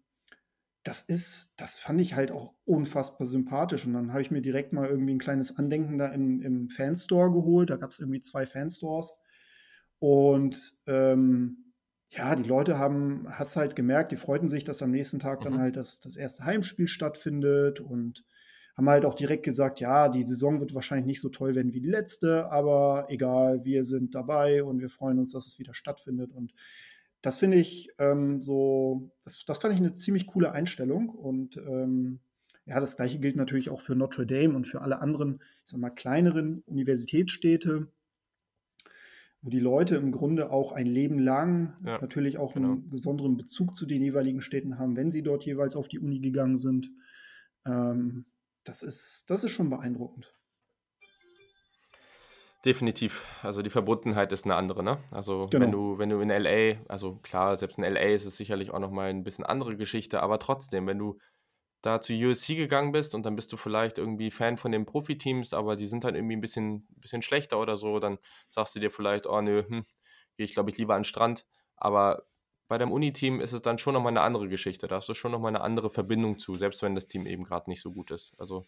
das 0.84 1.04
ist, 1.04 1.54
das 1.58 1.78
fand 1.78 2.02
ich 2.02 2.16
halt 2.16 2.32
auch 2.32 2.56
unfassbar 2.66 3.28
sympathisch. 3.28 3.86
Und 3.86 3.94
dann 3.94 4.12
habe 4.12 4.22
ich 4.22 4.32
mir 4.32 4.42
direkt 4.42 4.74
mal 4.74 4.90
irgendwie 4.90 5.14
ein 5.14 5.20
kleines 5.20 5.58
Andenken 5.58 5.98
da 5.98 6.08
im, 6.08 6.42
im 6.42 6.70
Fanstore 6.70 7.32
geholt. 7.32 7.70
Da 7.70 7.76
gab 7.76 7.92
es 7.92 8.00
irgendwie 8.00 8.22
zwei 8.22 8.46
Fanstores. 8.46 9.20
Und 10.00 10.74
ähm, 10.88 11.74
ja, 12.10 12.36
die 12.36 12.44
Leute 12.44 12.80
haben, 12.80 13.26
hast 13.30 13.56
halt 13.56 13.76
gemerkt, 13.76 14.12
die 14.12 14.18
freuten 14.18 14.50
sich, 14.50 14.64
dass 14.64 14.82
am 14.82 14.92
nächsten 14.92 15.20
Tag 15.20 15.42
mhm. 15.42 15.44
dann 15.46 15.60
halt 15.60 15.76
das, 15.76 16.00
das 16.00 16.16
erste 16.16 16.44
Heimspiel 16.44 16.88
stattfindet 16.88 17.80
und 17.80 18.26
haben 18.76 18.90
halt 18.90 19.06
auch 19.06 19.14
direkt 19.14 19.44
gesagt, 19.44 19.80
ja, 19.80 20.10
die 20.10 20.24
Saison 20.24 20.60
wird 20.60 20.74
wahrscheinlich 20.74 21.06
nicht 21.06 21.22
so 21.22 21.30
toll 21.30 21.56
werden 21.56 21.74
wie 21.74 21.82
die 21.82 21.90
letzte, 21.90 22.50
aber 22.52 23.06
egal, 23.10 23.64
wir 23.64 23.84
sind 23.84 24.16
dabei 24.16 24.64
und 24.64 24.80
wir 24.80 24.90
freuen 24.90 25.20
uns, 25.20 25.34
dass 25.34 25.46
es 25.46 25.60
wieder 25.60 25.74
stattfindet. 25.74 26.32
Und 26.32 26.54
das 27.22 27.38
finde 27.38 27.58
ich 27.58 27.90
ähm, 28.00 28.42
so, 28.42 29.12
das, 29.24 29.46
das 29.46 29.60
fand 29.60 29.74
ich 29.74 29.80
eine 29.80 29.94
ziemlich 29.94 30.28
coole 30.28 30.52
Einstellung. 30.52 31.10
Und 31.10 31.58
ähm, 31.58 32.20
ja, 32.66 32.80
das 32.80 32.98
gleiche 32.98 33.20
gilt 33.20 33.36
natürlich 33.36 33.70
auch 33.70 33.82
für 33.82 33.96
Notre 33.96 34.26
Dame 34.26 34.56
und 34.56 34.66
für 34.66 34.82
alle 34.82 35.00
anderen, 35.00 35.42
ich 35.64 35.72
sag 35.72 35.80
mal, 35.80 35.90
kleineren 35.92 36.64
Universitätsstädte, 36.66 37.88
wo 39.42 39.50
die 39.50 39.60
Leute 39.60 39.96
im 39.96 40.12
Grunde 40.12 40.52
auch 40.52 40.72
ein 40.72 40.88
Leben 40.88 41.20
lang 41.20 41.76
ja, 41.86 42.00
natürlich 42.00 42.38
auch 42.38 42.54
genau. 42.54 42.74
einen 42.74 42.90
besonderen 42.90 43.38
Bezug 43.38 43.76
zu 43.76 43.86
den 43.86 44.02
jeweiligen 44.02 44.42
Städten 44.42 44.80
haben, 44.80 44.96
wenn 44.96 45.12
sie 45.12 45.24
dort 45.24 45.44
jeweils 45.46 45.76
auf 45.76 45.88
die 45.88 46.00
Uni 46.00 46.20
gegangen 46.20 46.58
sind. 46.58 46.92
Ähm, 47.66 48.26
das, 48.64 48.84
ist, 48.84 49.26
das 49.30 49.44
ist 49.44 49.52
schon 49.52 49.70
beeindruckend. 49.70 50.34
Definitiv. 52.64 53.28
Also 53.42 53.64
die 53.64 53.72
Verbundenheit 53.72 54.32
ist 54.32 54.46
eine 54.46 54.56
andere, 54.56 54.84
ne? 54.84 55.00
Also 55.10 55.48
genau. 55.50 55.66
wenn 55.66 55.72
du, 55.72 55.98
wenn 55.98 56.10
du 56.10 56.20
in 56.20 56.30
LA, 56.30 56.80
also 56.88 57.16
klar, 57.24 57.56
selbst 57.56 57.80
in 57.80 57.84
LA 57.84 58.14
ist 58.14 58.26
es 58.26 58.38
sicherlich 58.38 58.70
auch 58.70 58.80
nochmal 58.80 59.10
ein 59.10 59.24
bisschen 59.24 59.46
andere 59.46 59.78
Geschichte, 59.78 60.22
aber 60.22 60.38
trotzdem, 60.38 60.86
wenn 60.86 61.00
du 61.00 61.18
da 61.82 62.00
zu 62.00 62.14
USC 62.14 62.56
gegangen 62.56 62.92
bist 62.92 63.16
und 63.16 63.26
dann 63.26 63.36
bist 63.36 63.52
du 63.52 63.58
vielleicht 63.58 63.98
irgendwie 63.98 64.30
Fan 64.30 64.58
von 64.58 64.72
den 64.72 64.86
Profiteams, 64.86 65.54
aber 65.54 65.76
die 65.76 65.88
sind 65.88 66.04
dann 66.04 66.14
irgendwie 66.14 66.36
ein 66.36 66.42
bisschen, 66.42 66.86
bisschen 66.98 67.24
schlechter 67.24 67.60
oder 67.60 67.78
so, 67.78 68.00
dann 68.00 68.20
sagst 68.50 68.76
du 68.76 68.80
dir 68.80 68.92
vielleicht, 68.92 69.26
oh 69.26 69.42
nö, 69.42 69.64
hm, 69.68 69.86
gehe 70.38 70.46
ich 70.46 70.54
glaube 70.54 70.70
ich 70.70 70.78
lieber 70.78 70.94
an 70.94 71.00
den 71.02 71.06
Strand. 71.06 71.48
Aber 71.78 72.28
bei 72.68 72.78
deinem 72.78 72.92
Uni-Team 72.92 73.42
ist 73.42 73.54
es 73.54 73.64
dann 73.64 73.80
schon 73.80 73.96
nochmal 73.96 74.12
eine 74.12 74.22
andere 74.22 74.48
Geschichte. 74.48 74.88
Da 74.88 74.98
hast 74.98 75.10
du 75.10 75.16
schon 75.16 75.32
nochmal 75.32 75.50
eine 75.50 75.62
andere 75.62 75.90
Verbindung 75.90 76.38
zu, 76.38 76.54
selbst 76.54 76.84
wenn 76.84 76.94
das 76.94 77.08
Team 77.08 77.26
eben 77.26 77.44
gerade 77.44 77.70
nicht 77.70 77.82
so 77.82 77.92
gut 77.92 78.12
ist. 78.12 78.36
Also 78.38 78.66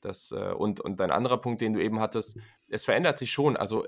das, 0.00 0.32
äh, 0.32 0.52
und, 0.52 0.80
und 0.80 1.00
dein 1.00 1.10
anderer 1.10 1.40
Punkt, 1.40 1.60
den 1.60 1.74
du 1.74 1.82
eben 1.82 2.00
hattest, 2.00 2.38
es 2.68 2.84
verändert 2.84 3.18
sich 3.18 3.32
schon. 3.32 3.56
Also 3.56 3.86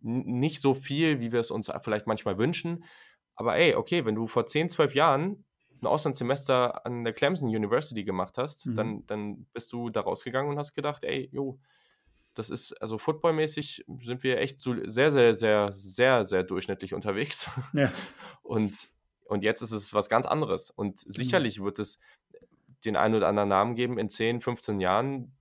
nicht 0.00 0.60
so 0.60 0.74
viel, 0.74 1.20
wie 1.20 1.32
wir 1.32 1.40
es 1.40 1.50
uns 1.50 1.70
vielleicht 1.82 2.06
manchmal 2.06 2.38
wünschen. 2.38 2.84
Aber 3.34 3.56
ey, 3.56 3.74
okay, 3.74 4.04
wenn 4.04 4.14
du 4.14 4.26
vor 4.26 4.46
10, 4.46 4.68
12 4.68 4.94
Jahren 4.94 5.44
ein 5.80 5.86
Auslandssemester 5.86 6.86
an 6.86 7.04
der 7.04 7.12
Clemson 7.12 7.48
University 7.48 8.04
gemacht 8.04 8.38
hast, 8.38 8.66
mhm. 8.66 8.76
dann, 8.76 9.06
dann 9.06 9.46
bist 9.52 9.72
du 9.72 9.90
da 9.90 10.00
rausgegangen 10.00 10.50
und 10.50 10.58
hast 10.58 10.74
gedacht, 10.74 11.04
ey, 11.04 11.28
jo, 11.32 11.58
das 12.34 12.50
ist, 12.50 12.72
also 12.80 12.98
footballmäßig 12.98 13.84
sind 14.00 14.22
wir 14.22 14.38
echt 14.38 14.58
so 14.58 14.74
sehr, 14.86 15.12
sehr, 15.12 15.34
sehr, 15.34 15.72
sehr, 15.72 16.24
sehr 16.24 16.42
durchschnittlich 16.44 16.94
unterwegs. 16.94 17.50
Ja. 17.72 17.92
Und, 18.42 18.90
und 19.24 19.42
jetzt 19.44 19.62
ist 19.62 19.72
es 19.72 19.94
was 19.94 20.10
ganz 20.10 20.26
anderes. 20.26 20.70
Und 20.70 21.06
mhm. 21.06 21.10
sicherlich 21.10 21.62
wird 21.62 21.78
es 21.78 21.98
den 22.84 22.96
einen 22.96 23.14
oder 23.14 23.28
anderen 23.28 23.48
Namen 23.48 23.76
geben 23.76 23.98
in 23.98 24.10
10, 24.10 24.40
15 24.42 24.80
Jahren, 24.80 25.32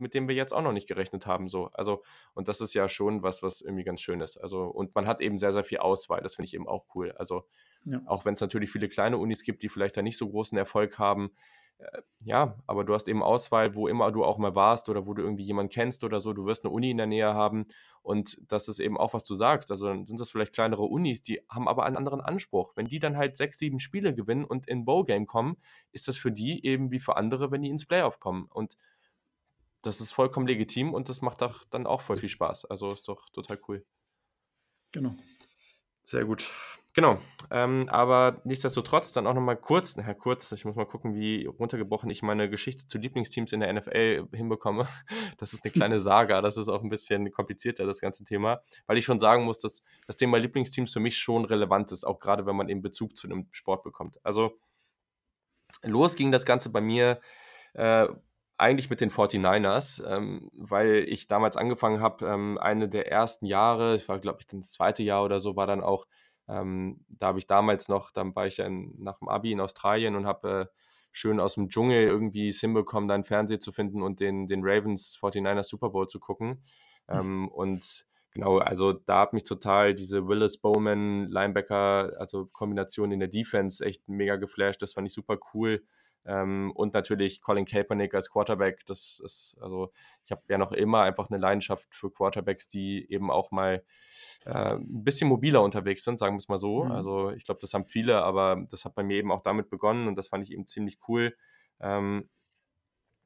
mit 0.00 0.14
dem 0.14 0.28
wir 0.28 0.34
jetzt 0.34 0.52
auch 0.52 0.62
noch 0.62 0.72
nicht 0.72 0.88
gerechnet 0.88 1.26
haben. 1.26 1.48
So. 1.48 1.70
Also, 1.72 2.02
und 2.34 2.48
das 2.48 2.60
ist 2.60 2.74
ja 2.74 2.88
schon 2.88 3.22
was, 3.22 3.42
was 3.42 3.60
irgendwie 3.60 3.84
ganz 3.84 4.00
schön 4.00 4.20
ist. 4.20 4.36
Also, 4.36 4.64
und 4.64 4.94
man 4.94 5.06
hat 5.06 5.20
eben 5.20 5.38
sehr, 5.38 5.52
sehr 5.52 5.64
viel 5.64 5.78
Auswahl. 5.78 6.20
Das 6.20 6.36
finde 6.36 6.46
ich 6.46 6.54
eben 6.54 6.68
auch 6.68 6.86
cool. 6.94 7.12
Also, 7.12 7.44
ja. 7.84 8.00
auch 8.06 8.24
wenn 8.24 8.34
es 8.34 8.40
natürlich 8.40 8.70
viele 8.70 8.88
kleine 8.88 9.18
Unis 9.18 9.42
gibt, 9.42 9.62
die 9.62 9.68
vielleicht 9.68 9.96
da 9.96 10.02
nicht 10.02 10.18
so 10.18 10.28
großen 10.28 10.56
Erfolg 10.58 10.98
haben. 10.98 11.30
Äh, 11.78 12.02
ja, 12.22 12.56
aber 12.66 12.84
du 12.84 12.92
hast 12.92 13.08
eben 13.08 13.22
Auswahl, 13.22 13.74
wo 13.74 13.88
immer 13.88 14.12
du 14.12 14.24
auch 14.24 14.38
mal 14.38 14.54
warst 14.54 14.88
oder 14.88 15.06
wo 15.06 15.14
du 15.14 15.22
irgendwie 15.22 15.44
jemanden 15.44 15.72
kennst 15.72 16.04
oder 16.04 16.20
so. 16.20 16.32
Du 16.32 16.44
wirst 16.44 16.64
eine 16.64 16.72
Uni 16.72 16.90
in 16.90 16.98
der 16.98 17.06
Nähe 17.06 17.32
haben. 17.34 17.66
Und 18.02 18.40
das 18.50 18.68
ist 18.68 18.78
eben 18.80 18.98
auch, 18.98 19.14
was 19.14 19.24
du 19.24 19.34
sagst. 19.34 19.70
Also 19.70 19.86
dann 19.86 20.06
sind 20.06 20.20
das 20.20 20.30
vielleicht 20.30 20.52
kleinere 20.52 20.82
Unis, 20.82 21.22
die 21.22 21.40
haben 21.48 21.68
aber 21.68 21.84
einen 21.84 21.96
anderen 21.96 22.20
Anspruch. 22.20 22.72
Wenn 22.76 22.86
die 22.86 22.98
dann 22.98 23.16
halt 23.16 23.36
sechs, 23.36 23.58
sieben 23.58 23.80
Spiele 23.80 24.14
gewinnen 24.14 24.44
und 24.44 24.68
in 24.68 24.84
Bowl-Game 24.84 25.26
kommen, 25.26 25.56
ist 25.92 26.08
das 26.08 26.16
für 26.16 26.32
die 26.32 26.64
eben 26.64 26.90
wie 26.90 27.00
für 27.00 27.16
andere, 27.16 27.50
wenn 27.50 27.62
die 27.62 27.70
ins 27.70 27.86
Playoff 27.86 28.20
kommen. 28.20 28.46
Und 28.50 28.76
das 29.82 30.00
ist 30.00 30.12
vollkommen 30.12 30.46
legitim 30.46 30.94
und 30.94 31.08
das 31.08 31.22
macht 31.22 31.42
doch 31.42 31.64
dann 31.70 31.86
auch 31.86 32.02
voll 32.02 32.16
viel 32.16 32.28
Spaß. 32.28 32.66
Also 32.66 32.92
ist 32.92 33.08
doch 33.08 33.30
total 33.30 33.60
cool. 33.68 33.84
Genau. 34.92 35.14
Sehr 36.04 36.24
gut. 36.24 36.50
Genau. 36.92 37.20
Ähm, 37.52 37.88
aber 37.88 38.40
nichtsdestotrotz 38.44 39.12
dann 39.12 39.28
auch 39.28 39.34
nochmal 39.34 39.56
kurz, 39.56 39.96
naja, 39.96 40.12
kurz, 40.12 40.50
ich 40.50 40.64
muss 40.64 40.74
mal 40.74 40.86
gucken, 40.86 41.14
wie 41.14 41.46
runtergebrochen 41.46 42.10
ich 42.10 42.22
meine 42.22 42.50
Geschichte 42.50 42.88
zu 42.88 42.98
Lieblingsteams 42.98 43.52
in 43.52 43.60
der 43.60 43.72
NFL 43.72 44.26
hinbekomme. 44.32 44.88
Das 45.38 45.52
ist 45.52 45.64
eine 45.64 45.70
kleine 45.70 46.00
Saga, 46.00 46.42
das 46.42 46.56
ist 46.56 46.68
auch 46.68 46.82
ein 46.82 46.88
bisschen 46.88 47.30
komplizierter, 47.30 47.86
das 47.86 48.00
ganze 48.00 48.24
Thema, 48.24 48.60
weil 48.86 48.98
ich 48.98 49.04
schon 49.04 49.20
sagen 49.20 49.44
muss, 49.44 49.60
dass 49.60 49.82
das 50.06 50.16
Thema 50.16 50.38
Lieblingsteams 50.38 50.92
für 50.92 51.00
mich 51.00 51.16
schon 51.16 51.44
relevant 51.44 51.92
ist, 51.92 52.04
auch 52.04 52.18
gerade 52.18 52.44
wenn 52.44 52.56
man 52.56 52.68
eben 52.68 52.82
Bezug 52.82 53.16
zu 53.16 53.28
einem 53.28 53.46
Sport 53.52 53.84
bekommt. 53.84 54.18
Also 54.24 54.58
los 55.82 56.16
ging 56.16 56.32
das 56.32 56.44
Ganze 56.44 56.70
bei 56.70 56.80
mir 56.80 57.20
äh, 57.74 58.08
eigentlich 58.60 58.90
mit 58.90 59.00
den 59.00 59.10
49ers, 59.10 60.04
ähm, 60.06 60.50
weil 60.54 61.04
ich 61.08 61.28
damals 61.28 61.56
angefangen 61.56 62.00
habe, 62.00 62.26
ähm, 62.26 62.58
eine 62.58 62.88
der 62.88 63.10
ersten 63.10 63.46
Jahre, 63.46 63.96
ich 63.96 64.08
war 64.08 64.18
glaube 64.18 64.38
ich 64.40 64.46
das 64.46 64.72
zweite 64.72 65.02
Jahr 65.02 65.24
oder 65.24 65.40
so, 65.40 65.56
war 65.56 65.66
dann 65.66 65.82
auch, 65.82 66.06
ähm, 66.48 67.04
da 67.08 67.28
habe 67.28 67.38
ich 67.38 67.46
damals 67.46 67.88
noch, 67.88 68.10
dann 68.12 68.36
war 68.36 68.46
ich 68.46 68.58
ja 68.58 68.66
in, 68.66 68.94
nach 68.98 69.18
dem 69.18 69.28
Abi 69.28 69.52
in 69.52 69.60
Australien 69.60 70.14
und 70.14 70.26
habe 70.26 70.70
äh, 70.70 70.76
schön 71.12 71.40
aus 71.40 71.54
dem 71.54 71.68
Dschungel 71.68 72.06
irgendwie 72.06 72.48
es 72.48 72.60
hinbekommen, 72.60 73.08
da 73.08 73.14
einen 73.14 73.24
Fernseher 73.24 73.60
zu 73.60 73.72
finden 73.72 74.02
und 74.02 74.20
den, 74.20 74.46
den 74.46 74.60
Ravens 74.62 75.18
49ers 75.20 75.64
Super 75.64 75.90
Bowl 75.90 76.06
zu 76.06 76.20
gucken. 76.20 76.62
Mhm. 77.08 77.48
und 77.48 78.06
genau, 78.30 78.58
also 78.58 78.92
da 78.92 79.22
hat 79.22 79.32
mich 79.32 79.42
total 79.42 79.94
diese 79.94 80.28
Willis 80.28 80.58
Bowman 80.58 81.28
Linebacker, 81.28 82.12
also 82.18 82.46
Kombination 82.52 83.10
in 83.10 83.18
der 83.18 83.28
Defense 83.28 83.84
echt 83.84 84.08
mega 84.08 84.36
geflasht. 84.36 84.80
Das 84.80 84.92
fand 84.92 85.08
ich 85.08 85.14
super 85.14 85.38
cool. 85.52 85.82
Ähm, 86.26 86.72
und 86.74 86.94
natürlich 86.94 87.40
Colin 87.40 87.64
Kaepernick 87.64 88.14
als 88.14 88.30
Quarterback. 88.30 88.84
Das 88.86 89.20
ist, 89.24 89.56
also 89.60 89.90
ich 90.24 90.30
habe 90.30 90.42
ja 90.48 90.58
noch 90.58 90.72
immer 90.72 91.02
einfach 91.02 91.30
eine 91.30 91.38
Leidenschaft 91.38 91.94
für 91.94 92.10
Quarterbacks, 92.10 92.68
die 92.68 93.10
eben 93.10 93.30
auch 93.30 93.50
mal 93.50 93.82
äh, 94.44 94.74
ein 94.74 95.04
bisschen 95.04 95.28
mobiler 95.28 95.62
unterwegs 95.62 96.04
sind, 96.04 96.18
sagen 96.18 96.34
wir 96.34 96.38
es 96.38 96.48
mal 96.48 96.58
so. 96.58 96.84
Mhm. 96.84 96.92
Also 96.92 97.30
ich 97.30 97.44
glaube, 97.44 97.60
das 97.60 97.74
haben 97.74 97.88
viele, 97.88 98.22
aber 98.22 98.64
das 98.70 98.84
hat 98.84 98.94
bei 98.94 99.02
mir 99.02 99.16
eben 99.16 99.32
auch 99.32 99.40
damit 99.40 99.70
begonnen 99.70 100.08
und 100.08 100.16
das 100.16 100.28
fand 100.28 100.44
ich 100.44 100.52
eben 100.52 100.66
ziemlich 100.66 100.98
cool. 101.08 101.34
Ähm, 101.80 102.28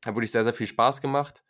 hat 0.05 0.15
wirklich 0.15 0.33
sehr, 0.33 0.45
sehr 0.45 0.55
viel 0.55 0.67
Spaß 0.67 1.01
gemacht. 1.01 1.45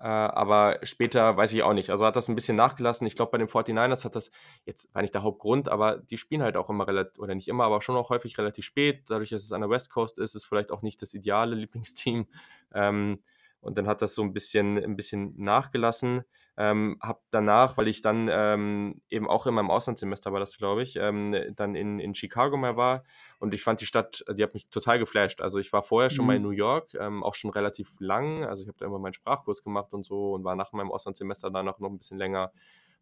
Äh, 0.00 0.06
aber 0.06 0.78
später 0.82 1.36
weiß 1.36 1.52
ich 1.52 1.62
auch 1.62 1.74
nicht. 1.74 1.90
Also 1.90 2.06
hat 2.06 2.16
das 2.16 2.28
ein 2.28 2.34
bisschen 2.34 2.56
nachgelassen. 2.56 3.06
Ich 3.06 3.16
glaube, 3.16 3.32
bei 3.32 3.38
den 3.38 3.48
49ers 3.48 4.04
hat 4.04 4.16
das, 4.16 4.30
jetzt 4.64 4.92
war 4.94 5.02
nicht 5.02 5.14
der 5.14 5.22
Hauptgrund, 5.22 5.68
aber 5.68 5.98
die 5.98 6.16
spielen 6.16 6.42
halt 6.42 6.56
auch 6.56 6.70
immer 6.70 6.88
relativ, 6.88 7.18
oder 7.18 7.34
nicht 7.34 7.48
immer, 7.48 7.64
aber 7.64 7.82
schon 7.82 7.96
auch 7.96 8.08
häufig 8.08 8.38
relativ 8.38 8.64
spät. 8.64 9.04
Dadurch, 9.08 9.28
dass 9.28 9.44
es 9.44 9.52
an 9.52 9.60
der 9.60 9.68
West 9.68 9.92
Coast 9.92 10.18
ist, 10.18 10.34
ist 10.34 10.46
vielleicht 10.46 10.72
auch 10.72 10.80
nicht 10.80 11.02
das 11.02 11.12
ideale 11.12 11.54
Lieblingsteam. 11.54 12.26
Ähm, 12.72 13.18
und 13.60 13.76
dann 13.76 13.86
hat 13.86 14.02
das 14.02 14.14
so 14.14 14.22
ein 14.22 14.32
bisschen, 14.32 14.82
ein 14.82 14.96
bisschen 14.96 15.34
nachgelassen. 15.36 16.22
Ähm, 16.56 16.98
habe 17.02 17.20
danach, 17.30 17.76
weil 17.76 17.88
ich 17.88 18.02
dann 18.02 18.28
ähm, 18.30 19.00
eben 19.08 19.28
auch 19.28 19.46
in 19.46 19.54
meinem 19.54 19.70
Auslandssemester 19.70 20.32
war 20.32 20.40
das, 20.40 20.58
glaube 20.58 20.82
ich, 20.82 20.96
ähm, 20.96 21.34
dann 21.56 21.74
in, 21.74 22.00
in 22.00 22.14
Chicago 22.14 22.56
mal 22.56 22.76
war 22.76 23.02
und 23.38 23.54
ich 23.54 23.62
fand 23.62 23.80
die 23.80 23.86
Stadt, 23.86 24.24
die 24.30 24.42
hat 24.42 24.52
mich 24.52 24.68
total 24.68 24.98
geflasht. 24.98 25.40
Also 25.40 25.58
ich 25.58 25.72
war 25.72 25.82
vorher 25.82 26.10
schon 26.10 26.24
mhm. 26.24 26.26
mal 26.26 26.36
in 26.36 26.42
mhm. 26.42 26.48
New 26.48 26.54
York, 26.54 26.94
ähm, 26.94 27.22
auch 27.22 27.34
schon 27.34 27.50
relativ 27.50 27.98
lang. 28.00 28.44
Also 28.44 28.62
ich 28.62 28.68
habe 28.68 28.76
da 28.78 28.86
immer 28.86 28.98
meinen 28.98 29.14
Sprachkurs 29.14 29.62
gemacht 29.62 29.92
und 29.92 30.04
so 30.04 30.32
und 30.32 30.44
war 30.44 30.54
nach 30.54 30.72
meinem 30.72 30.90
Auslandssemester 30.90 31.50
danach 31.50 31.78
noch 31.78 31.88
ein 31.88 31.98
bisschen 31.98 32.18
länger. 32.18 32.52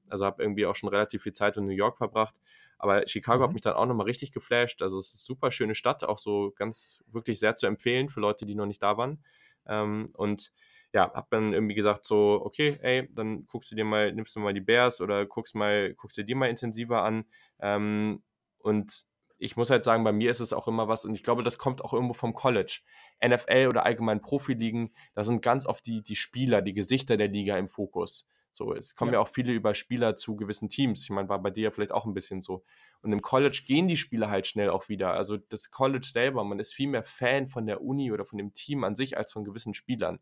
Also 0.08 0.24
habe 0.24 0.42
irgendwie 0.42 0.66
auch 0.66 0.74
schon 0.74 0.88
relativ 0.88 1.22
viel 1.22 1.34
Zeit 1.34 1.56
in 1.56 1.64
New 1.64 1.72
York 1.72 1.98
verbracht. 1.98 2.34
Aber 2.78 3.06
Chicago 3.06 3.40
mhm. 3.40 3.42
hat 3.44 3.52
mich 3.52 3.62
dann 3.62 3.74
auch 3.74 3.86
nochmal 3.86 4.06
richtig 4.06 4.32
geflasht. 4.32 4.82
Also 4.82 4.98
es 4.98 5.06
ist 5.06 5.14
eine 5.14 5.36
super 5.36 5.50
schöne 5.50 5.74
Stadt, 5.74 6.04
auch 6.04 6.18
so 6.18 6.52
ganz 6.56 7.02
wirklich 7.08 7.40
sehr 7.40 7.56
zu 7.56 7.66
empfehlen 7.66 8.08
für 8.08 8.20
Leute, 8.20 8.46
die 8.46 8.54
noch 8.54 8.66
nicht 8.66 8.82
da 8.82 8.96
waren. 8.96 9.22
Ähm, 9.68 10.10
und 10.14 10.52
ja, 10.92 11.12
hab 11.12 11.30
dann 11.30 11.52
irgendwie 11.52 11.74
gesagt 11.74 12.04
so, 12.04 12.40
okay, 12.44 12.78
ey, 12.82 13.08
dann 13.14 13.46
guckst 13.46 13.70
du 13.70 13.76
dir 13.76 13.84
mal, 13.84 14.12
nimmst 14.12 14.34
du 14.36 14.40
mal 14.40 14.54
die 14.54 14.60
Bears 14.60 15.00
oder 15.00 15.26
guckst 15.26 15.54
mal, 15.54 15.94
guckst 15.94 16.16
dir 16.16 16.24
die 16.24 16.34
mal 16.34 16.46
intensiver 16.48 17.02
an. 17.02 17.24
Ähm, 17.60 18.22
und 18.58 19.06
ich 19.38 19.56
muss 19.56 19.70
halt 19.70 19.84
sagen, 19.84 20.02
bei 20.04 20.12
mir 20.12 20.30
ist 20.30 20.40
es 20.40 20.52
auch 20.52 20.66
immer 20.66 20.88
was, 20.88 21.04
und 21.04 21.14
ich 21.14 21.22
glaube, 21.22 21.42
das 21.42 21.58
kommt 21.58 21.84
auch 21.84 21.92
irgendwo 21.92 22.14
vom 22.14 22.34
College. 22.34 22.80
NFL 23.24 23.68
oder 23.68 23.84
allgemein 23.84 24.20
Profiligen, 24.20 24.94
da 25.14 25.24
sind 25.24 25.42
ganz 25.42 25.66
oft 25.66 25.86
die, 25.86 26.02
die 26.02 26.16
Spieler, 26.16 26.62
die 26.62 26.74
Gesichter 26.74 27.16
der 27.16 27.28
Liga 27.28 27.56
im 27.56 27.68
Fokus. 27.68 28.26
So, 28.58 28.74
es 28.74 28.96
kommen 28.96 29.12
ja. 29.12 29.18
ja 29.18 29.22
auch 29.22 29.28
viele 29.28 29.52
über 29.52 29.72
Spieler 29.72 30.16
zu 30.16 30.34
gewissen 30.34 30.68
Teams. 30.68 31.04
Ich 31.04 31.10
meine, 31.10 31.28
war 31.28 31.40
bei 31.40 31.50
dir 31.50 31.64
ja 31.64 31.70
vielleicht 31.70 31.92
auch 31.92 32.06
ein 32.06 32.12
bisschen 32.12 32.40
so. 32.40 32.64
Und 33.02 33.12
im 33.12 33.22
College 33.22 33.62
gehen 33.64 33.86
die 33.86 33.96
Spieler 33.96 34.30
halt 34.30 34.48
schnell 34.48 34.68
auch 34.70 34.88
wieder. 34.88 35.12
Also 35.12 35.36
das 35.36 35.70
College 35.70 36.08
selber, 36.12 36.42
man 36.42 36.58
ist 36.58 36.74
viel 36.74 36.88
mehr 36.88 37.04
Fan 37.04 37.46
von 37.46 37.66
der 37.66 37.82
Uni 37.82 38.10
oder 38.10 38.24
von 38.24 38.36
dem 38.36 38.54
Team 38.54 38.82
an 38.82 38.96
sich 38.96 39.16
als 39.16 39.30
von 39.30 39.44
gewissen 39.44 39.74
Spielern. 39.74 40.18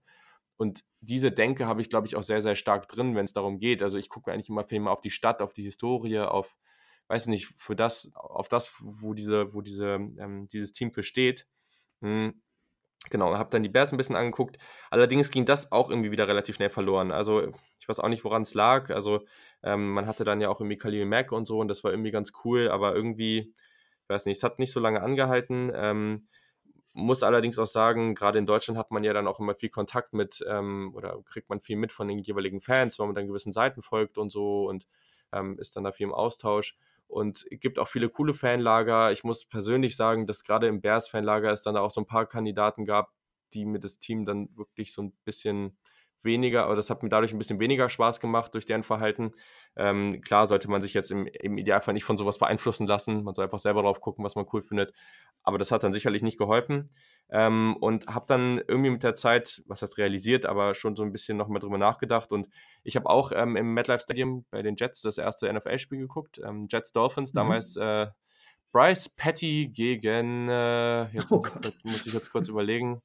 Und 0.58 0.84
diese 1.00 1.32
Denke 1.32 1.66
habe 1.66 1.80
ich, 1.80 1.88
glaube 1.88 2.06
ich, 2.06 2.14
auch 2.14 2.22
sehr, 2.22 2.42
sehr 2.42 2.56
stark 2.56 2.88
drin, 2.88 3.16
wenn 3.16 3.24
es 3.24 3.32
darum 3.32 3.58
geht. 3.58 3.82
Also 3.82 3.96
ich 3.96 4.10
gucke 4.10 4.30
eigentlich 4.30 4.50
immer 4.50 4.64
viel 4.64 4.80
mehr 4.80 4.92
auf 4.92 5.00
die 5.00 5.10
Stadt, 5.10 5.40
auf 5.40 5.54
die 5.54 5.64
Historie, 5.64 6.18
auf, 6.18 6.58
weiß 7.08 7.28
nicht, 7.28 7.46
für 7.56 7.74
das, 7.74 8.10
auf 8.14 8.48
das, 8.48 8.74
wo 8.80 9.14
diese, 9.14 9.54
wo 9.54 9.62
diese, 9.62 9.94
ähm, 9.94 10.46
dieses 10.52 10.72
Team 10.72 10.92
für 10.92 11.02
steht. 11.02 11.46
Hm 12.02 12.42
Genau, 13.10 13.36
habe 13.36 13.50
dann 13.50 13.62
die 13.62 13.68
Bears 13.68 13.92
ein 13.92 13.96
bisschen 13.96 14.16
angeguckt. 14.16 14.56
Allerdings 14.90 15.30
ging 15.30 15.44
das 15.44 15.70
auch 15.70 15.90
irgendwie 15.90 16.10
wieder 16.10 16.26
relativ 16.28 16.56
schnell 16.56 16.70
verloren. 16.70 17.12
Also 17.12 17.52
ich 17.78 17.88
weiß 17.88 18.00
auch 18.00 18.08
nicht, 18.08 18.24
woran 18.24 18.42
es 18.42 18.54
lag. 18.54 18.90
Also 18.90 19.24
ähm, 19.62 19.92
man 19.92 20.06
hatte 20.06 20.24
dann 20.24 20.40
ja 20.40 20.48
auch 20.48 20.60
irgendwie 20.60 20.76
Khalil 20.78 21.06
Mack 21.06 21.32
und 21.32 21.46
so 21.46 21.58
und 21.60 21.68
das 21.68 21.84
war 21.84 21.92
irgendwie 21.92 22.10
ganz 22.10 22.32
cool, 22.44 22.68
aber 22.68 22.94
irgendwie, 22.94 23.54
ich 24.02 24.08
weiß 24.08 24.26
nicht, 24.26 24.38
es 24.38 24.42
hat 24.42 24.58
nicht 24.58 24.72
so 24.72 24.80
lange 24.80 25.02
angehalten. 25.02 25.70
Ähm, 25.74 26.26
muss 26.94 27.22
allerdings 27.22 27.58
auch 27.58 27.66
sagen, 27.66 28.14
gerade 28.14 28.38
in 28.38 28.46
Deutschland 28.46 28.78
hat 28.78 28.90
man 28.90 29.04
ja 29.04 29.12
dann 29.12 29.28
auch 29.28 29.38
immer 29.38 29.54
viel 29.54 29.68
Kontakt 29.68 30.14
mit 30.14 30.44
ähm, 30.48 30.92
oder 30.94 31.22
kriegt 31.26 31.50
man 31.50 31.60
viel 31.60 31.76
mit 31.76 31.92
von 31.92 32.08
den 32.08 32.18
jeweiligen 32.18 32.60
Fans, 32.60 32.98
weil 32.98 33.06
man 33.06 33.14
dann 33.14 33.26
gewissen 33.28 33.52
Seiten 33.52 33.82
folgt 33.82 34.18
und 34.18 34.30
so 34.30 34.66
und 34.68 34.86
ähm, 35.32 35.58
ist 35.58 35.76
dann 35.76 35.84
da 35.84 35.92
viel 35.92 36.06
im 36.06 36.14
Austausch 36.14 36.76
und 37.08 37.44
gibt 37.50 37.78
auch 37.78 37.88
viele 37.88 38.08
coole 38.08 38.34
Fanlager. 38.34 39.12
Ich 39.12 39.24
muss 39.24 39.44
persönlich 39.46 39.96
sagen, 39.96 40.26
dass 40.26 40.44
gerade 40.44 40.66
im 40.66 40.80
Bears-Fanlager 40.80 41.52
es 41.52 41.62
dann 41.62 41.76
auch 41.76 41.90
so 41.90 42.00
ein 42.00 42.06
paar 42.06 42.26
Kandidaten 42.26 42.84
gab, 42.84 43.12
die 43.52 43.64
mir 43.64 43.78
das 43.78 43.98
Team 43.98 44.24
dann 44.24 44.48
wirklich 44.56 44.92
so 44.92 45.02
ein 45.02 45.12
bisschen 45.24 45.78
weniger, 46.26 46.64
aber 46.64 46.76
das 46.76 46.90
hat 46.90 47.02
mir 47.02 47.08
dadurch 47.08 47.32
ein 47.32 47.38
bisschen 47.38 47.60
weniger 47.60 47.88
Spaß 47.88 48.20
gemacht 48.20 48.52
durch 48.52 48.66
deren 48.66 48.82
Verhalten. 48.82 49.32
Ähm, 49.76 50.20
klar 50.20 50.46
sollte 50.46 50.68
man 50.68 50.82
sich 50.82 50.92
jetzt 50.92 51.10
im, 51.10 51.26
im, 51.26 51.56
Idealfall 51.56 51.94
nicht 51.94 52.04
von 52.04 52.18
sowas 52.18 52.36
beeinflussen 52.36 52.86
lassen. 52.86 53.24
Man 53.24 53.32
soll 53.32 53.44
einfach 53.44 53.58
selber 53.58 53.82
drauf 53.82 54.02
gucken, 54.02 54.24
was 54.24 54.34
man 54.34 54.46
cool 54.52 54.60
findet. 54.60 54.92
Aber 55.42 55.56
das 55.56 55.70
hat 55.70 55.84
dann 55.84 55.94
sicherlich 55.94 56.22
nicht 56.22 56.38
geholfen. 56.38 56.90
Ähm, 57.30 57.76
und 57.80 58.06
habe 58.08 58.26
dann 58.28 58.60
irgendwie 58.68 58.90
mit 58.90 59.02
der 59.02 59.14
Zeit, 59.14 59.62
was 59.66 59.80
heißt 59.80 59.96
realisiert, 59.96 60.44
aber 60.44 60.74
schon 60.74 60.96
so 60.96 61.02
ein 61.02 61.12
bisschen 61.12 61.38
noch 61.38 61.48
mal 61.48 61.58
drüber 61.58 61.78
nachgedacht. 61.78 62.32
Und 62.32 62.48
ich 62.82 62.96
habe 62.96 63.08
auch 63.08 63.32
ähm, 63.34 63.56
im 63.56 63.72
MetLife 63.72 64.02
Stadium 64.02 64.44
bei 64.50 64.60
den 64.60 64.76
Jets 64.76 65.00
das 65.00 65.16
erste 65.16 65.50
NFL-Spiel 65.52 65.98
geguckt. 65.98 66.38
Ähm, 66.44 66.66
Jets 66.70 66.92
Dolphins, 66.92 67.32
mhm. 67.32 67.38
damals 67.38 67.76
äh, 67.76 68.08
Bryce 68.72 69.08
Petty 69.08 69.68
gegen, 69.68 70.48
äh, 70.48 71.04
jetzt 71.12 71.30
oh 71.30 71.38
muss, 71.38 71.72
muss 71.82 72.06
ich 72.06 72.12
jetzt 72.12 72.30
kurz 72.30 72.48
überlegen. 72.48 73.00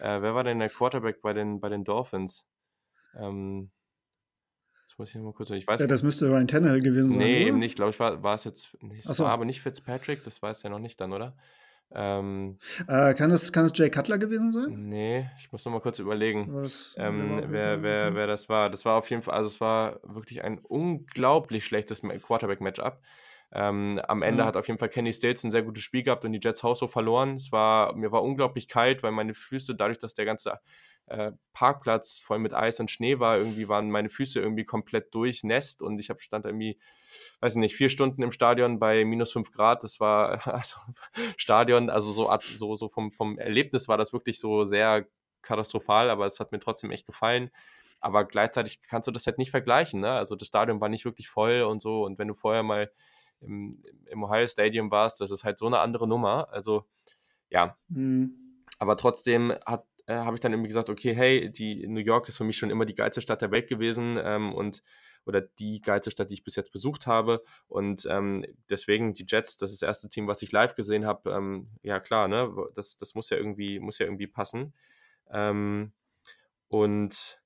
Äh, 0.00 0.20
wer 0.22 0.34
war 0.34 0.44
denn 0.44 0.58
der 0.58 0.68
Quarterback 0.68 1.22
bei 1.22 1.32
den, 1.32 1.60
bei 1.60 1.68
den 1.68 1.84
Dolphins? 1.84 2.46
Ähm, 3.18 3.70
das 4.86 4.98
muss 4.98 5.08
ich 5.08 5.20
mal 5.20 5.32
kurz. 5.32 5.50
Ich 5.50 5.66
weiß, 5.66 5.80
ja, 5.80 5.86
das 5.86 6.02
müsste 6.02 6.28
Ryan 6.28 6.46
Tannehill 6.46 6.80
gewesen 6.80 7.10
sein. 7.10 7.18
Nee, 7.18 7.40
oder? 7.40 7.48
eben 7.48 7.58
nicht. 7.58 7.76
Glaube 7.76 7.90
ich, 7.90 7.98
war, 7.98 8.22
war 8.22 8.34
es 8.34 8.44
jetzt. 8.44 8.80
Nicht, 8.82 9.04
so. 9.04 9.24
war 9.24 9.32
aber 9.32 9.44
nicht 9.44 9.60
Fitzpatrick, 9.60 10.22
das 10.24 10.40
weiß 10.40 10.64
er 10.64 10.70
noch 10.70 10.78
nicht 10.78 11.00
dann, 11.00 11.12
oder? 11.12 11.36
Ähm, 11.92 12.58
äh, 12.88 13.14
kann, 13.14 13.30
es, 13.30 13.52
kann 13.52 13.64
es 13.64 13.72
Jay 13.74 13.90
Cutler 13.90 14.18
gewesen 14.18 14.50
sein? 14.50 14.88
Nee, 14.88 15.28
ich 15.38 15.52
muss 15.52 15.64
noch 15.64 15.72
mal 15.72 15.80
kurz 15.80 15.98
überlegen, 15.98 16.52
das, 16.62 16.94
ähm, 16.98 17.44
wer, 17.48 17.82
wer, 17.82 18.14
wer 18.14 18.26
das 18.26 18.48
war. 18.48 18.70
Das 18.70 18.84
war 18.84 18.96
auf 18.96 19.08
jeden 19.10 19.22
Fall, 19.22 19.34
also 19.34 19.48
es 19.48 19.60
war 19.60 20.00
wirklich 20.02 20.42
ein 20.42 20.58
unglaublich 20.58 21.64
schlechtes 21.64 22.02
Quarterback-Matchup. 22.02 23.00
Ähm, 23.56 24.00
am 24.08 24.22
Ende 24.22 24.40
ja. 24.40 24.46
hat 24.46 24.56
auf 24.56 24.66
jeden 24.66 24.78
Fall 24.78 24.88
Kenny 24.88 25.12
Stills 25.12 25.44
ein 25.44 25.52
sehr 25.52 25.62
gutes 25.62 25.84
Spiel 25.84 26.02
gehabt 26.02 26.24
und 26.24 26.32
die 26.32 26.40
Jets 26.42 26.64
Haus 26.64 26.80
so 26.80 26.88
verloren. 26.88 27.36
Es 27.36 27.52
war, 27.52 27.94
mir 27.94 28.10
war 28.10 28.24
unglaublich 28.24 28.66
kalt, 28.66 29.04
weil 29.04 29.12
meine 29.12 29.32
Füße, 29.32 29.76
dadurch, 29.76 29.98
dass 29.98 30.14
der 30.14 30.24
ganze 30.24 30.58
äh, 31.06 31.30
Parkplatz 31.52 32.18
voll 32.18 32.40
mit 32.40 32.52
Eis 32.52 32.80
und 32.80 32.90
Schnee 32.90 33.20
war, 33.20 33.38
irgendwie 33.38 33.68
waren 33.68 33.90
meine 33.90 34.10
Füße 34.10 34.40
irgendwie 34.40 34.64
komplett 34.64 35.14
durchnässt 35.14 35.82
und 35.82 36.00
ich 36.00 36.10
habe 36.10 36.20
stand 36.20 36.46
irgendwie, 36.46 36.78
weiß 37.40 37.52
ich 37.52 37.60
nicht, 37.60 37.76
vier 37.76 37.90
Stunden 37.90 38.22
im 38.22 38.32
Stadion 38.32 38.80
bei 38.80 39.04
minus 39.04 39.30
fünf 39.30 39.52
Grad. 39.52 39.84
Das 39.84 40.00
war 40.00 40.46
also 40.52 40.76
Stadion, 41.36 41.90
also 41.90 42.10
so, 42.10 42.28
so, 42.56 42.74
so 42.74 42.88
vom, 42.88 43.12
vom 43.12 43.38
Erlebnis 43.38 43.86
war 43.86 43.98
das 43.98 44.12
wirklich 44.12 44.40
so 44.40 44.64
sehr 44.64 45.06
katastrophal, 45.42 46.10
aber 46.10 46.26
es 46.26 46.40
hat 46.40 46.50
mir 46.50 46.58
trotzdem 46.58 46.90
echt 46.90 47.06
gefallen. 47.06 47.50
Aber 48.00 48.24
gleichzeitig 48.24 48.82
kannst 48.82 49.06
du 49.06 49.12
das 49.12 49.26
halt 49.26 49.38
nicht 49.38 49.50
vergleichen. 49.50 50.00
Ne? 50.00 50.10
Also 50.10 50.34
das 50.36 50.48
Stadion 50.48 50.80
war 50.80 50.88
nicht 50.88 51.04
wirklich 51.04 51.28
voll 51.28 51.62
und 51.62 51.80
so. 51.80 52.04
Und 52.04 52.18
wenn 52.18 52.28
du 52.28 52.34
vorher 52.34 52.62
mal 52.62 52.90
im, 53.40 53.82
im 54.06 54.22
Ohio 54.22 54.46
Stadium 54.46 54.90
warst, 54.90 55.20
das 55.20 55.30
ist 55.30 55.44
halt 55.44 55.58
so 55.58 55.66
eine 55.66 55.80
andere 55.80 56.08
Nummer. 56.08 56.48
Also 56.50 56.84
ja. 57.50 57.76
Mhm. 57.88 58.64
Aber 58.78 58.96
trotzdem 58.96 59.52
hat 59.64 59.86
äh, 60.06 60.16
habe 60.16 60.34
ich 60.36 60.40
dann 60.40 60.52
irgendwie 60.52 60.68
gesagt, 60.68 60.90
okay, 60.90 61.14
hey, 61.14 61.50
die 61.50 61.86
New 61.86 62.00
York 62.00 62.28
ist 62.28 62.36
für 62.36 62.44
mich 62.44 62.58
schon 62.58 62.70
immer 62.70 62.84
die 62.84 62.94
geilste 62.94 63.20
Stadt 63.20 63.42
der 63.42 63.50
Welt 63.50 63.68
gewesen 63.68 64.18
ähm, 64.22 64.52
und 64.52 64.82
oder 65.26 65.40
die 65.40 65.80
geilste 65.80 66.10
Stadt, 66.10 66.30
die 66.30 66.34
ich 66.34 66.44
bis 66.44 66.56
jetzt 66.56 66.70
besucht 66.70 67.06
habe. 67.06 67.42
Und 67.66 68.06
ähm, 68.10 68.44
deswegen 68.68 69.14
die 69.14 69.24
Jets, 69.26 69.56
das 69.56 69.72
ist 69.72 69.80
das 69.80 69.86
erste 69.86 70.10
Team, 70.10 70.26
was 70.26 70.42
ich 70.42 70.52
live 70.52 70.74
gesehen 70.74 71.06
habe. 71.06 71.30
Ähm, 71.30 71.70
ja, 71.82 71.98
klar, 71.98 72.28
ne? 72.28 72.54
Das, 72.74 72.98
das 72.98 73.14
muss 73.14 73.30
ja 73.30 73.38
irgendwie, 73.38 73.80
muss 73.80 73.98
ja 73.98 74.04
irgendwie 74.04 74.26
passen. 74.26 74.74
Ähm, 75.30 75.92
und 76.68 77.40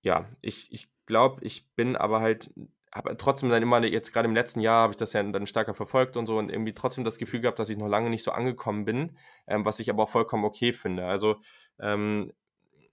ja, 0.00 0.26
ich, 0.40 0.72
ich 0.72 0.88
glaube, 1.04 1.44
ich 1.44 1.68
bin 1.74 1.96
aber 1.96 2.20
halt 2.20 2.50
habe 2.92 3.16
trotzdem 3.16 3.50
dann 3.50 3.62
immer, 3.62 3.84
jetzt 3.84 4.12
gerade 4.12 4.28
im 4.28 4.34
letzten 4.34 4.60
Jahr 4.60 4.82
habe 4.82 4.92
ich 4.92 4.96
das 4.96 5.12
ja 5.12 5.22
dann 5.22 5.46
stärker 5.46 5.74
verfolgt 5.74 6.16
und 6.16 6.26
so 6.26 6.38
und 6.38 6.50
irgendwie 6.50 6.72
trotzdem 6.72 7.04
das 7.04 7.18
Gefühl 7.18 7.40
gehabt, 7.40 7.58
dass 7.58 7.68
ich 7.68 7.76
noch 7.76 7.88
lange 7.88 8.10
nicht 8.10 8.22
so 8.22 8.30
angekommen 8.30 8.84
bin, 8.84 9.16
ähm, 9.46 9.64
was 9.64 9.80
ich 9.80 9.90
aber 9.90 10.04
auch 10.04 10.08
vollkommen 10.08 10.44
okay 10.44 10.72
finde. 10.72 11.06
Also 11.06 11.36
ähm, 11.78 12.32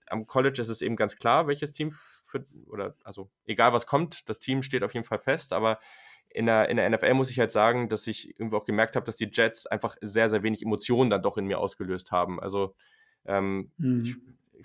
am 0.06 0.26
College 0.26 0.60
ist 0.60 0.68
es 0.68 0.82
eben 0.82 0.96
ganz 0.96 1.16
klar, 1.16 1.46
welches 1.46 1.72
Team 1.72 1.90
für, 1.90 2.44
oder 2.66 2.94
also 3.04 3.30
egal 3.46 3.72
was 3.72 3.86
kommt, 3.86 4.28
das 4.28 4.38
Team 4.38 4.62
steht 4.62 4.84
auf 4.84 4.94
jeden 4.94 5.06
Fall 5.06 5.18
fest, 5.18 5.52
aber 5.52 5.78
in 6.28 6.46
der, 6.46 6.68
in 6.68 6.76
der 6.76 6.90
NFL 6.90 7.14
muss 7.14 7.30
ich 7.30 7.38
halt 7.38 7.52
sagen, 7.52 7.88
dass 7.88 8.06
ich 8.06 8.38
irgendwie 8.38 8.56
auch 8.56 8.64
gemerkt 8.64 8.96
habe, 8.96 9.06
dass 9.06 9.16
die 9.16 9.30
Jets 9.32 9.66
einfach 9.66 9.96
sehr, 10.00 10.28
sehr 10.28 10.42
wenig 10.42 10.62
Emotionen 10.62 11.08
dann 11.08 11.22
doch 11.22 11.36
in 11.38 11.46
mir 11.46 11.60
ausgelöst 11.60 12.10
haben. 12.10 12.40
Also 12.40 12.74
ähm, 13.24 13.70
mhm. 13.78 14.02
ich, 14.02 14.16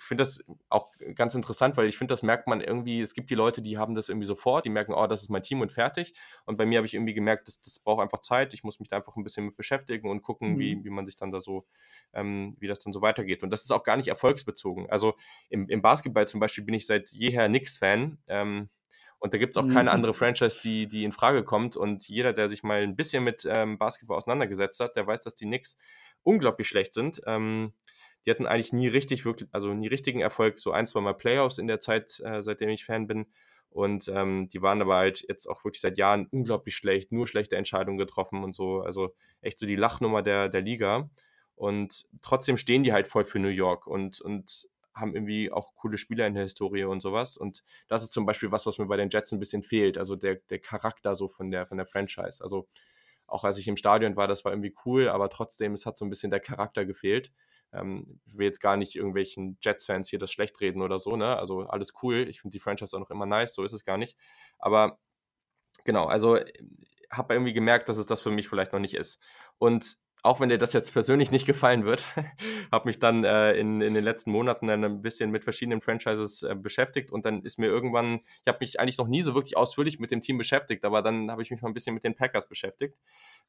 finde 0.02 0.22
das 0.22 0.42
auch 0.68 0.90
ganz 1.14 1.34
interessant, 1.34 1.76
weil 1.76 1.86
ich 1.86 1.98
finde, 1.98 2.12
das 2.12 2.22
merkt 2.22 2.46
man 2.46 2.60
irgendwie, 2.60 3.00
es 3.00 3.14
gibt 3.14 3.30
die 3.30 3.34
Leute, 3.34 3.62
die 3.62 3.78
haben 3.78 3.94
das 3.94 4.08
irgendwie 4.08 4.26
sofort, 4.26 4.64
die 4.64 4.70
merken, 4.70 4.94
oh, 4.94 5.06
das 5.06 5.22
ist 5.22 5.28
mein 5.28 5.42
Team 5.42 5.60
und 5.60 5.72
fertig. 5.72 6.14
Und 6.46 6.56
bei 6.56 6.66
mir 6.66 6.78
habe 6.78 6.86
ich 6.86 6.94
irgendwie 6.94 7.14
gemerkt, 7.14 7.48
das, 7.48 7.60
das 7.60 7.78
braucht 7.78 8.02
einfach 8.02 8.20
Zeit. 8.20 8.54
Ich 8.54 8.64
muss 8.64 8.80
mich 8.80 8.88
da 8.88 8.96
einfach 8.96 9.16
ein 9.16 9.24
bisschen 9.24 9.46
mit 9.46 9.56
beschäftigen 9.56 10.08
und 10.08 10.22
gucken, 10.22 10.54
mhm. 10.54 10.58
wie, 10.58 10.84
wie 10.84 10.90
man 10.90 11.06
sich 11.06 11.16
dann 11.16 11.30
da 11.30 11.40
so, 11.40 11.66
ähm, 12.12 12.56
wie 12.58 12.68
das 12.68 12.80
dann 12.80 12.92
so 12.92 13.02
weitergeht. 13.02 13.42
Und 13.42 13.50
das 13.50 13.62
ist 13.62 13.70
auch 13.70 13.82
gar 13.82 13.96
nicht 13.96 14.08
erfolgsbezogen. 14.08 14.88
Also 14.90 15.14
im, 15.48 15.68
im 15.68 15.82
Basketball 15.82 16.26
zum 16.26 16.40
Beispiel 16.40 16.64
bin 16.64 16.74
ich 16.74 16.86
seit 16.86 17.10
jeher 17.10 17.48
Knicks-Fan. 17.48 18.18
Ähm, 18.28 18.70
und 19.20 19.34
da 19.34 19.38
gibt 19.38 19.54
es 19.54 19.62
auch 19.62 19.68
keine 19.68 19.90
mhm. 19.90 19.96
andere 19.96 20.14
Franchise, 20.14 20.58
die, 20.62 20.88
die 20.88 21.04
in 21.04 21.12
Frage 21.12 21.44
kommt. 21.44 21.76
Und 21.76 22.08
jeder, 22.08 22.32
der 22.32 22.48
sich 22.48 22.62
mal 22.62 22.82
ein 22.82 22.96
bisschen 22.96 23.22
mit 23.22 23.46
ähm, 23.46 23.76
Basketball 23.76 24.16
auseinandergesetzt 24.16 24.80
hat, 24.80 24.96
der 24.96 25.06
weiß, 25.06 25.20
dass 25.20 25.34
die 25.34 25.44
Knicks 25.44 25.76
unglaublich 26.22 26.68
schlecht 26.68 26.94
sind. 26.94 27.20
Ähm, 27.26 27.74
die 28.26 28.30
hatten 28.30 28.46
eigentlich 28.46 28.72
nie 28.72 28.88
richtig, 28.88 29.24
wirklich, 29.24 29.48
also 29.52 29.72
nie 29.72 29.88
richtigen 29.88 30.20
Erfolg, 30.20 30.58
so 30.58 30.72
ein, 30.72 30.86
zwei 30.86 31.00
Mal 31.00 31.14
Playoffs 31.14 31.58
in 31.58 31.66
der 31.66 31.80
Zeit, 31.80 32.20
äh, 32.20 32.42
seitdem 32.42 32.68
ich 32.68 32.84
Fan 32.84 33.06
bin. 33.06 33.26
Und 33.70 34.08
ähm, 34.08 34.48
die 34.48 34.62
waren 34.62 34.82
aber 34.82 34.96
halt 34.96 35.24
jetzt 35.28 35.46
auch 35.46 35.64
wirklich 35.64 35.80
seit 35.80 35.96
Jahren 35.96 36.26
unglaublich 36.30 36.74
schlecht, 36.74 37.12
nur 37.12 37.26
schlechte 37.26 37.56
Entscheidungen 37.56 37.98
getroffen 37.98 38.42
und 38.42 38.54
so. 38.54 38.80
Also 38.80 39.14
echt 39.42 39.58
so 39.58 39.66
die 39.66 39.76
Lachnummer 39.76 40.22
der, 40.22 40.48
der 40.48 40.60
Liga. 40.60 41.08
Und 41.54 42.06
trotzdem 42.20 42.56
stehen 42.56 42.82
die 42.82 42.92
halt 42.92 43.06
voll 43.06 43.24
für 43.24 43.38
New 43.38 43.48
York 43.48 43.86
und, 43.86 44.20
und 44.20 44.68
haben 44.94 45.14
irgendwie 45.14 45.52
auch 45.52 45.74
coole 45.76 45.98
Spieler 45.98 46.26
in 46.26 46.34
der 46.34 46.42
Historie 46.44 46.84
und 46.84 47.00
sowas. 47.00 47.36
Und 47.36 47.62
das 47.88 48.02
ist 48.02 48.12
zum 48.12 48.26
Beispiel 48.26 48.50
was, 48.50 48.66
was 48.66 48.78
mir 48.78 48.86
bei 48.86 48.96
den 48.96 49.10
Jets 49.10 49.32
ein 49.32 49.38
bisschen 49.38 49.62
fehlt. 49.62 49.98
Also 49.98 50.16
der, 50.16 50.36
der 50.50 50.58
Charakter 50.58 51.14
so 51.14 51.28
von 51.28 51.50
der, 51.50 51.66
von 51.66 51.76
der 51.76 51.86
Franchise. 51.86 52.42
Also 52.42 52.66
auch 53.26 53.44
als 53.44 53.58
ich 53.58 53.68
im 53.68 53.76
Stadion 53.76 54.16
war, 54.16 54.26
das 54.26 54.44
war 54.44 54.52
irgendwie 54.52 54.74
cool, 54.84 55.08
aber 55.08 55.28
trotzdem, 55.28 55.74
es 55.74 55.86
hat 55.86 55.96
so 55.96 56.04
ein 56.04 56.10
bisschen 56.10 56.30
der 56.30 56.40
Charakter 56.40 56.84
gefehlt. 56.84 57.30
Ähm, 57.72 58.20
ich 58.24 58.36
will 58.36 58.46
jetzt 58.46 58.60
gar 58.60 58.76
nicht 58.76 58.96
irgendwelchen 58.96 59.58
Jets-Fans 59.60 60.08
hier 60.08 60.18
das 60.18 60.32
schlecht 60.32 60.60
reden 60.60 60.82
oder 60.82 60.98
so, 60.98 61.16
ne? 61.16 61.36
Also 61.36 61.62
alles 61.62 61.92
cool. 62.02 62.28
Ich 62.28 62.40
finde 62.40 62.52
die 62.52 62.60
Franchise 62.60 62.96
auch 62.96 63.00
noch 63.00 63.10
immer 63.10 63.26
nice, 63.26 63.54
so 63.54 63.64
ist 63.64 63.72
es 63.72 63.84
gar 63.84 63.98
nicht. 63.98 64.16
Aber 64.58 64.98
genau, 65.84 66.06
also 66.06 66.38
habe 67.10 67.34
irgendwie 67.34 67.52
gemerkt, 67.52 67.88
dass 67.88 67.96
es 67.96 68.06
das 68.06 68.20
für 68.20 68.30
mich 68.30 68.48
vielleicht 68.48 68.72
noch 68.72 68.80
nicht 68.80 68.94
ist. 68.94 69.20
Und 69.58 69.96
auch 70.22 70.40
wenn 70.40 70.48
dir 70.48 70.58
das 70.58 70.72
jetzt 70.72 70.92
persönlich 70.92 71.30
nicht 71.30 71.46
gefallen 71.46 71.84
wird, 71.84 72.06
habe 72.72 72.88
mich 72.88 72.98
dann 72.98 73.24
äh, 73.24 73.52
in, 73.52 73.80
in 73.80 73.94
den 73.94 74.04
letzten 74.04 74.30
Monaten 74.30 74.66
dann 74.66 74.84
ein 74.84 75.02
bisschen 75.02 75.30
mit 75.30 75.44
verschiedenen 75.44 75.80
Franchises 75.80 76.42
äh, 76.42 76.54
beschäftigt 76.54 77.10
und 77.10 77.24
dann 77.24 77.42
ist 77.42 77.58
mir 77.58 77.66
irgendwann, 77.66 78.20
ich 78.42 78.48
habe 78.48 78.58
mich 78.60 78.78
eigentlich 78.80 78.98
noch 78.98 79.08
nie 79.08 79.22
so 79.22 79.34
wirklich 79.34 79.56
ausführlich 79.56 79.98
mit 79.98 80.10
dem 80.10 80.20
Team 80.20 80.38
beschäftigt, 80.38 80.84
aber 80.84 81.02
dann 81.02 81.30
habe 81.30 81.42
ich 81.42 81.50
mich 81.50 81.62
mal 81.62 81.68
ein 81.68 81.74
bisschen 81.74 81.94
mit 81.94 82.04
den 82.04 82.14
Packers 82.14 82.48
beschäftigt 82.48 82.96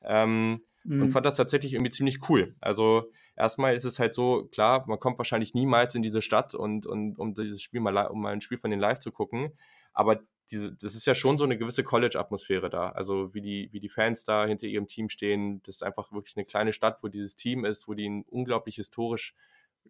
ähm, 0.03 0.61
mhm. 0.83 1.03
und 1.03 1.09
fand 1.09 1.25
das 1.25 1.37
tatsächlich 1.37 1.73
irgendwie 1.73 1.91
ziemlich 1.91 2.29
cool. 2.29 2.55
Also 2.61 3.11
erstmal 3.35 3.73
ist 3.73 3.85
es 3.85 3.99
halt 3.99 4.13
so, 4.13 4.45
klar, 4.45 4.85
man 4.87 4.99
kommt 4.99 5.17
wahrscheinlich 5.17 5.53
niemals 5.53 5.95
in 5.95 6.03
diese 6.03 6.21
Stadt 6.21 6.55
und, 6.55 6.85
und 6.85 7.19
um 7.19 7.33
dieses 7.33 7.61
Spiel 7.61 7.81
mal, 7.81 8.07
um 8.07 8.21
mal 8.21 8.33
ein 8.33 8.41
Spiel 8.41 8.57
von 8.57 8.71
den 8.71 8.79
live 8.79 8.99
zu 8.99 9.11
gucken, 9.11 9.51
aber 9.93 10.21
diese, 10.51 10.73
das 10.73 10.95
ist 10.95 11.05
ja 11.05 11.15
schon 11.15 11.37
so 11.37 11.43
eine 11.43 11.57
gewisse 11.57 11.83
College-Atmosphäre 11.83 12.69
da. 12.69 12.89
Also 12.89 13.33
wie 13.33 13.41
die, 13.41 13.69
wie 13.71 13.79
die 13.79 13.89
Fans 13.89 14.23
da 14.23 14.45
hinter 14.45 14.67
ihrem 14.67 14.87
Team 14.87 15.09
stehen. 15.09 15.61
Das 15.63 15.75
ist 15.75 15.83
einfach 15.83 16.11
wirklich 16.11 16.35
eine 16.37 16.45
kleine 16.45 16.73
Stadt, 16.73 17.01
wo 17.03 17.07
dieses 17.07 17.35
Team 17.35 17.65
ist, 17.65 17.87
wo 17.87 17.93
die 17.93 18.07
ein 18.07 18.23
unglaublich 18.23 18.75
historisch 18.75 19.33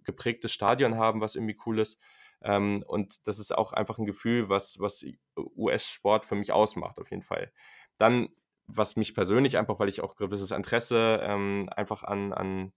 geprägtes 0.04 0.54
Stadion 0.54 0.98
haben, 0.98 1.22
was 1.22 1.36
irgendwie 1.36 1.58
cool 1.66 1.80
ist. 1.80 2.00
Ähm, 2.42 2.84
und 2.88 3.28
das 3.28 3.40
ist 3.40 3.56
auch 3.56 3.74
einfach 3.74 3.98
ein 4.00 4.06
Gefühl, 4.06 4.50
was, 4.50 4.80
was 4.80 5.06
US-Sport 5.36 6.26
für 6.26 6.36
mich 6.36 6.52
ausmacht, 6.52 7.00
auf 7.00 7.12
jeden 7.12 7.24
Fall. 7.24 7.52
Dann, 7.98 8.30
was 8.68 8.96
mich 8.96 9.14
persönlich 9.14 9.58
einfach, 9.58 9.80
weil 9.80 9.90
ich 9.90 10.02
auch 10.02 10.16
gewisses 10.16 10.52
Interesse 10.52 11.20
ähm, 11.24 11.70
einfach 11.76 12.04
an, 12.04 12.34
an 12.34 12.72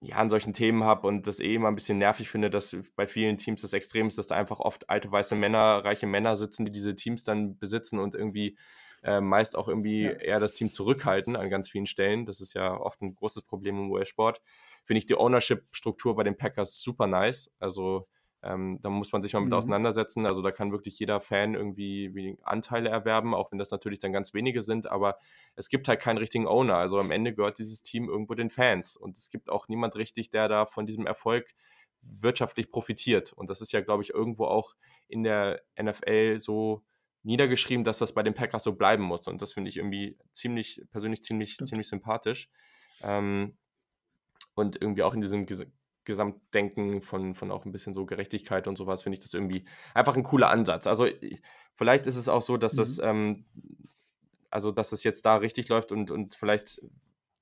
ja, 0.00 0.16
an 0.16 0.30
solchen 0.30 0.54
Themen 0.54 0.84
habe 0.84 1.06
und 1.06 1.26
das 1.26 1.40
eh 1.40 1.54
immer 1.54 1.68
ein 1.68 1.74
bisschen 1.74 1.98
nervig 1.98 2.30
finde, 2.30 2.48
dass 2.48 2.76
bei 2.96 3.06
vielen 3.06 3.36
Teams 3.36 3.60
das 3.60 3.74
Extrem 3.74 4.06
ist, 4.06 4.16
dass 4.16 4.26
da 4.26 4.34
einfach 4.34 4.58
oft 4.58 4.88
alte 4.88 5.12
weiße 5.12 5.34
Männer, 5.34 5.84
reiche 5.84 6.06
Männer 6.06 6.36
sitzen, 6.36 6.64
die 6.64 6.72
diese 6.72 6.94
Teams 6.94 7.22
dann 7.22 7.58
besitzen 7.58 7.98
und 7.98 8.14
irgendwie 8.14 8.56
äh, 9.02 9.20
meist 9.20 9.56
auch 9.56 9.68
irgendwie 9.68 10.04
ja. 10.04 10.12
eher 10.12 10.40
das 10.40 10.52
Team 10.52 10.72
zurückhalten 10.72 11.36
an 11.36 11.50
ganz 11.50 11.68
vielen 11.68 11.86
Stellen. 11.86 12.24
Das 12.24 12.40
ist 12.40 12.54
ja 12.54 12.78
oft 12.78 13.02
ein 13.02 13.14
großes 13.14 13.42
Problem 13.42 13.76
im 13.76 13.90
US-Sport. 13.90 14.40
Finde 14.84 14.98
ich 14.98 15.06
die 15.06 15.16
Ownership-Struktur 15.16 16.16
bei 16.16 16.22
den 16.22 16.36
Packers 16.36 16.80
super 16.80 17.06
nice. 17.06 17.52
Also 17.58 18.08
ähm, 18.42 18.78
da 18.82 18.88
muss 18.88 19.12
man 19.12 19.20
sich 19.20 19.34
mal 19.34 19.40
mit 19.40 19.50
mhm. 19.50 19.56
auseinandersetzen. 19.56 20.26
Also 20.26 20.40
da 20.40 20.50
kann 20.50 20.72
wirklich 20.72 20.98
jeder 20.98 21.20
Fan 21.20 21.54
irgendwie 21.54 22.38
Anteile 22.42 22.88
erwerben, 22.88 23.34
auch 23.34 23.52
wenn 23.52 23.58
das 23.58 23.70
natürlich 23.70 23.98
dann 23.98 24.12
ganz 24.12 24.32
wenige 24.32 24.62
sind. 24.62 24.86
Aber 24.86 25.18
es 25.56 25.68
gibt 25.68 25.88
halt 25.88 26.00
keinen 26.00 26.18
richtigen 26.18 26.46
Owner. 26.46 26.76
Also 26.76 26.98
am 26.98 27.10
Ende 27.10 27.34
gehört 27.34 27.58
dieses 27.58 27.82
Team 27.82 28.08
irgendwo 28.08 28.34
den 28.34 28.50
Fans. 28.50 28.96
Und 28.96 29.18
es 29.18 29.30
gibt 29.30 29.50
auch 29.50 29.68
niemand 29.68 29.96
richtig, 29.96 30.30
der 30.30 30.48
da 30.48 30.66
von 30.66 30.86
diesem 30.86 31.06
Erfolg 31.06 31.54
wirtschaftlich 32.02 32.70
profitiert. 32.70 33.32
Und 33.32 33.50
das 33.50 33.60
ist 33.60 33.72
ja, 33.72 33.82
glaube 33.82 34.02
ich, 34.02 34.10
irgendwo 34.10 34.46
auch 34.46 34.74
in 35.08 35.22
der 35.22 35.62
NFL 35.80 36.40
so 36.40 36.82
niedergeschrieben, 37.22 37.84
dass 37.84 37.98
das 37.98 38.14
bei 38.14 38.22
den 38.22 38.32
Packers 38.32 38.64
so 38.64 38.74
bleiben 38.74 39.02
muss. 39.02 39.28
Und 39.28 39.42
das 39.42 39.52
finde 39.52 39.68
ich 39.68 39.76
irgendwie 39.76 40.16
ziemlich, 40.32 40.82
persönlich 40.90 41.22
ziemlich, 41.22 41.58
ziemlich 41.58 41.88
sympathisch. 41.88 42.48
Ähm, 43.02 43.58
und 44.54 44.80
irgendwie 44.80 45.02
auch 45.02 45.14
in 45.14 45.20
diesem 45.20 45.46
Gesamtdenken 46.04 47.02
von, 47.02 47.34
von 47.34 47.50
auch 47.50 47.64
ein 47.64 47.72
bisschen 47.72 47.94
so 47.94 48.06
Gerechtigkeit 48.06 48.66
und 48.66 48.76
sowas, 48.76 49.02
finde 49.02 49.18
ich 49.18 49.22
das 49.22 49.34
irgendwie 49.34 49.64
einfach 49.94 50.16
ein 50.16 50.22
cooler 50.22 50.50
Ansatz. 50.50 50.86
Also 50.86 51.06
vielleicht 51.74 52.06
ist 52.06 52.16
es 52.16 52.28
auch 52.28 52.42
so, 52.42 52.56
dass 52.56 52.74
mhm. 52.74 52.78
das, 52.78 52.98
ähm, 52.98 53.44
also 54.50 54.72
dass 54.72 54.90
das 54.90 55.04
jetzt 55.04 55.24
da 55.26 55.36
richtig 55.36 55.68
läuft 55.68 55.92
und, 55.92 56.10
und 56.10 56.34
vielleicht, 56.34 56.80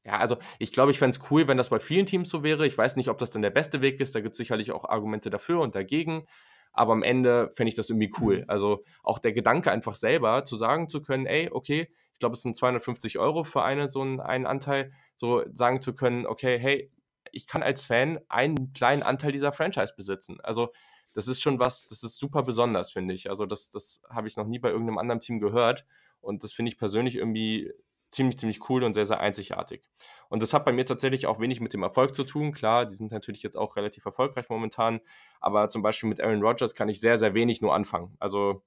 ja, 0.05 0.19
also 0.19 0.37
ich 0.59 0.73
glaube, 0.73 0.91
ich 0.91 0.99
fände 0.99 1.17
es 1.17 1.31
cool, 1.31 1.49
wenn 1.49 1.57
das 1.57 1.71
bei 1.71 1.79
vielen 1.79 2.07
Teams 2.07 2.29
so 2.29 2.43
wäre. 2.43 2.67
Ich 2.67 2.77
weiß 2.77 2.97
nicht, 2.97 3.09
ob 3.09 3.19
das 3.19 3.31
dann 3.31 3.43
der 3.43 3.51
beste 3.51 3.81
Weg 3.81 4.01
ist, 4.01 4.15
da 4.15 4.21
gibt 4.21 4.33
es 4.33 4.39
sicherlich 4.39 4.73
auch 4.73 4.85
Argumente 4.85 5.31
dafür 5.31 5.61
und 5.61 5.75
dagegen. 5.75 6.27
Aber 6.73 6.93
am 6.93 7.03
Ende 7.03 7.51
fände 7.55 7.69
ich 7.69 7.75
das 7.75 7.91
irgendwie 7.91 8.13
cool. 8.21 8.39
Mhm. 8.39 8.45
Also 8.49 8.85
auch 9.03 9.19
der 9.19 9.33
Gedanke 9.33 9.71
einfach 9.71 9.95
selber 9.95 10.45
zu 10.45 10.57
sagen 10.57 10.89
zu 10.89 11.03
können, 11.03 11.27
ey, 11.27 11.49
okay, 11.51 11.89
ich 12.13 12.19
glaube, 12.19 12.35
es 12.35 12.43
sind 12.43 12.57
250 12.57 13.19
Euro 13.19 13.45
für 13.45 13.63
eine, 13.63 13.89
so 13.89 14.03
einen, 14.03 14.21
einen 14.21 14.45
Anteil, 14.45 14.93
so 15.17 15.45
sagen 15.55 15.81
zu 15.81 15.95
können, 15.95 16.27
okay, 16.27 16.59
hey, 16.59 16.91
ich 17.33 17.47
kann 17.47 17.63
als 17.63 17.85
Fan 17.85 18.19
einen 18.29 18.73
kleinen 18.73 19.03
Anteil 19.03 19.33
dieser 19.33 19.53
Franchise 19.53 19.95
besitzen. 19.97 20.41
Also 20.43 20.73
das 21.15 21.29
ist 21.29 21.41
schon 21.41 21.59
was, 21.59 21.87
das 21.87 22.03
ist 22.03 22.19
super 22.19 22.43
besonders, 22.43 22.93
finde 22.93 23.15
ich. 23.15 23.29
Also 23.31 23.47
das, 23.47 23.71
das 23.71 24.03
habe 24.09 24.29
ich 24.29 24.37
noch 24.37 24.47
nie 24.47 24.59
bei 24.59 24.71
irgendeinem 24.71 24.99
anderen 24.99 25.21
Team 25.21 25.41
gehört. 25.41 25.85
Und 26.21 26.45
das 26.45 26.53
finde 26.53 26.71
ich 26.71 26.79
persönlich 26.79 27.17
irgendwie 27.17 27.73
ziemlich, 28.11 28.39
ziemlich 28.39 28.69
cool 28.69 28.85
und 28.85 28.95
sehr, 28.95 29.07
sehr 29.07 29.21
einzigartig. 29.21 29.83
Und 30.29 30.43
das 30.43 30.55
hat 30.55 30.65
bei 30.65 30.73
mir 30.73 30.85
tatsächlich 30.85 31.27
auch 31.27 31.41
wenig 31.41 31.61
mit 31.61 31.75
dem 31.75 31.83
Erfolg 31.83 32.15
zu 32.15 32.25
tun. 32.25 32.53
Klar, 32.53 32.87
die 32.87 32.95
sind 32.95 33.13
natürlich 33.13 33.43
jetzt 33.43 33.57
auch 33.57 33.77
relativ 33.77 34.05
erfolgreich 34.05 34.49
momentan, 34.49 35.01
aber 35.41 35.69
zum 35.69 35.83
Beispiel 35.83 36.09
mit 36.09 36.21
Aaron 36.21 36.43
Rodgers 36.43 36.75
kann 36.75 36.89
ich 36.89 37.01
sehr, 37.01 37.19
sehr 37.19 37.35
wenig 37.35 37.61
nur 37.61 37.75
anfangen. 37.75 38.17
Also 38.19 38.63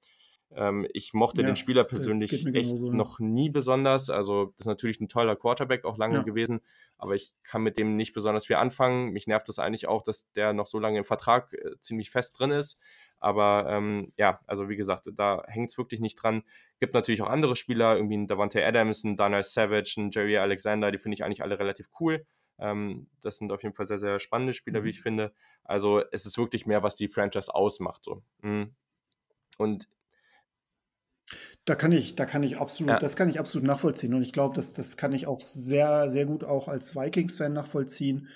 ähm, 0.55 0.87
ich 0.93 1.13
mochte 1.13 1.41
ja, 1.41 1.47
den 1.47 1.55
Spieler 1.55 1.83
persönlich 1.83 2.45
echt 2.53 2.77
so. 2.77 2.91
noch 2.91 3.19
nie 3.19 3.49
besonders. 3.49 4.09
Also 4.09 4.45
das 4.57 4.61
ist 4.61 4.65
natürlich 4.65 4.99
ein 4.99 5.07
toller 5.07 5.35
Quarterback 5.35 5.85
auch 5.85 5.97
lange 5.97 6.17
ja. 6.17 6.23
gewesen, 6.23 6.61
aber 6.97 7.15
ich 7.15 7.33
kann 7.43 7.63
mit 7.63 7.77
dem 7.77 7.95
nicht 7.95 8.13
besonders 8.13 8.45
viel 8.45 8.57
anfangen. 8.57 9.11
Mich 9.11 9.27
nervt 9.27 9.47
das 9.47 9.59
eigentlich 9.59 9.87
auch, 9.87 10.01
dass 10.01 10.29
der 10.33 10.53
noch 10.53 10.67
so 10.67 10.79
lange 10.79 10.97
im 10.97 11.05
Vertrag 11.05 11.53
äh, 11.53 11.79
ziemlich 11.79 12.11
fest 12.11 12.37
drin 12.39 12.51
ist. 12.51 12.81
Aber 13.19 13.67
ähm, 13.69 14.11
ja, 14.17 14.39
also 14.47 14.67
wie 14.67 14.75
gesagt, 14.75 15.07
da 15.15 15.43
hängt 15.47 15.69
es 15.69 15.77
wirklich 15.77 16.01
nicht 16.01 16.15
dran. 16.15 16.43
Gibt 16.79 16.95
natürlich 16.95 17.21
auch 17.21 17.29
andere 17.29 17.55
Spieler, 17.55 17.95
irgendwie 17.95 18.17
ein 18.17 18.27
Davante 18.27 18.65
Adams, 18.65 19.03
ein 19.03 19.15
Daniel 19.15 19.43
Savage, 19.43 19.93
ein 19.97 20.09
Jerry 20.11 20.37
Alexander, 20.37 20.91
die 20.91 20.97
finde 20.97 21.15
ich 21.15 21.23
eigentlich 21.23 21.43
alle 21.43 21.59
relativ 21.59 21.89
cool. 21.99 22.25
Ähm, 22.57 23.07
das 23.21 23.37
sind 23.37 23.51
auf 23.51 23.61
jeden 23.61 23.75
Fall 23.75 23.85
sehr, 23.85 23.99
sehr 23.99 24.19
spannende 24.19 24.53
Spieler, 24.53 24.81
mhm. 24.81 24.85
wie 24.85 24.89
ich 24.89 25.01
finde. 25.01 25.33
Also 25.63 26.01
es 26.11 26.25
ist 26.25 26.37
wirklich 26.37 26.65
mehr, 26.65 26.83
was 26.83 26.95
die 26.95 27.07
Franchise 27.07 27.53
ausmacht. 27.53 28.03
So. 28.03 28.23
Mhm. 28.41 28.75
Und 29.57 29.87
da 31.65 31.75
kann 31.75 31.91
ich, 31.91 32.15
da 32.15 32.25
kann 32.25 32.43
ich 32.43 32.57
absolut, 32.57 32.93
ja. 32.93 32.99
das 32.99 33.15
kann 33.15 33.29
ich 33.29 33.39
absolut 33.39 33.67
nachvollziehen. 33.67 34.13
Und 34.13 34.23
ich 34.23 34.33
glaube, 34.33 34.55
das, 34.55 34.73
das 34.73 34.97
kann 34.97 35.13
ich 35.13 35.27
auch 35.27 35.41
sehr, 35.41 36.09
sehr 36.09 36.25
gut 36.25 36.43
auch 36.43 36.67
als 36.67 36.95
Vikings-Fan 36.95 37.53
nachvollziehen 37.53 38.27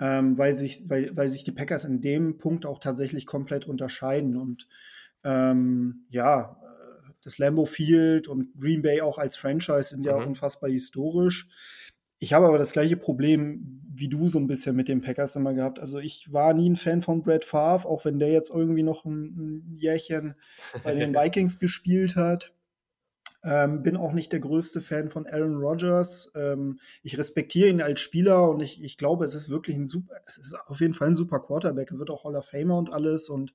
ähm, 0.00 0.38
weil, 0.38 0.56
sich, 0.56 0.88
weil, 0.88 1.14
weil 1.14 1.28
sich 1.28 1.44
die 1.44 1.52
Packers 1.52 1.84
in 1.84 2.00
dem 2.00 2.38
Punkt 2.38 2.64
auch 2.64 2.80
tatsächlich 2.80 3.26
komplett 3.26 3.66
unterscheiden. 3.66 4.36
Und 4.36 4.66
ähm, 5.24 6.06
ja, 6.08 6.56
das 7.22 7.38
Lambo 7.38 7.66
Field 7.66 8.26
und 8.26 8.58
Green 8.58 8.80
Bay 8.80 9.02
auch 9.02 9.18
als 9.18 9.36
Franchise 9.36 9.90
sind 9.90 10.04
ja 10.04 10.18
mhm. 10.18 10.28
unfassbar 10.28 10.70
historisch. 10.70 11.48
Ich 12.18 12.32
habe 12.32 12.46
aber 12.46 12.58
das 12.58 12.72
gleiche 12.72 12.96
Problem 12.96 13.76
wie 13.92 14.08
du 14.08 14.28
so 14.28 14.38
ein 14.38 14.46
bisschen 14.46 14.76
mit 14.76 14.88
den 14.88 15.02
Packers 15.02 15.36
immer 15.36 15.52
gehabt. 15.52 15.78
Also 15.78 15.98
ich 15.98 16.32
war 16.32 16.54
nie 16.54 16.70
ein 16.70 16.76
Fan 16.76 17.02
von 17.02 17.22
Brad 17.22 17.44
Favre, 17.44 17.86
auch 17.86 18.04
wenn 18.04 18.18
der 18.18 18.30
jetzt 18.30 18.50
irgendwie 18.50 18.82
noch 18.82 19.04
ein, 19.04 19.24
ein 19.36 19.76
Jährchen 19.76 20.34
bei 20.82 20.94
den 20.94 21.14
Vikings 21.14 21.58
gespielt 21.58 22.16
hat. 22.16 22.52
Ähm, 23.42 23.82
bin 23.82 23.96
auch 23.96 24.12
nicht 24.12 24.32
der 24.32 24.40
größte 24.40 24.80
Fan 24.80 25.08
von 25.08 25.26
Aaron 25.26 25.56
Rodgers. 25.56 26.30
Ähm, 26.34 26.78
ich 27.02 27.16
respektiere 27.16 27.68
ihn 27.68 27.80
als 27.80 28.00
Spieler 28.00 28.50
und 28.50 28.60
ich, 28.60 28.82
ich 28.82 28.98
glaube, 28.98 29.24
es 29.24 29.34
ist 29.34 29.48
wirklich 29.48 29.76
ein 29.76 29.86
super, 29.86 30.14
es 30.26 30.36
ist 30.36 30.56
auf 30.66 30.80
jeden 30.80 30.92
Fall 30.92 31.08
ein 31.08 31.14
super 31.14 31.40
Quarterback. 31.40 31.90
Er 31.90 31.98
wird 31.98 32.10
auch 32.10 32.24
Hall 32.24 32.36
of 32.36 32.46
Famer 32.46 32.76
und 32.76 32.92
alles. 32.92 33.30
Und 33.30 33.54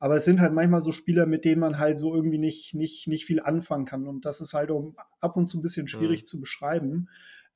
aber 0.00 0.16
es 0.16 0.24
sind 0.24 0.40
halt 0.40 0.52
manchmal 0.52 0.80
so 0.80 0.92
Spieler, 0.92 1.26
mit 1.26 1.44
denen 1.44 1.60
man 1.60 1.78
halt 1.78 1.98
so 1.98 2.14
irgendwie 2.14 2.38
nicht, 2.38 2.74
nicht, 2.74 3.08
nicht 3.08 3.26
viel 3.26 3.40
anfangen 3.40 3.84
kann. 3.84 4.06
Und 4.06 4.24
das 4.24 4.40
ist 4.40 4.54
halt 4.54 4.70
um, 4.70 4.96
ab 5.20 5.36
und 5.36 5.46
zu 5.46 5.58
ein 5.58 5.62
bisschen 5.62 5.88
schwierig 5.88 6.22
mhm. 6.22 6.24
zu 6.24 6.40
beschreiben. 6.40 7.08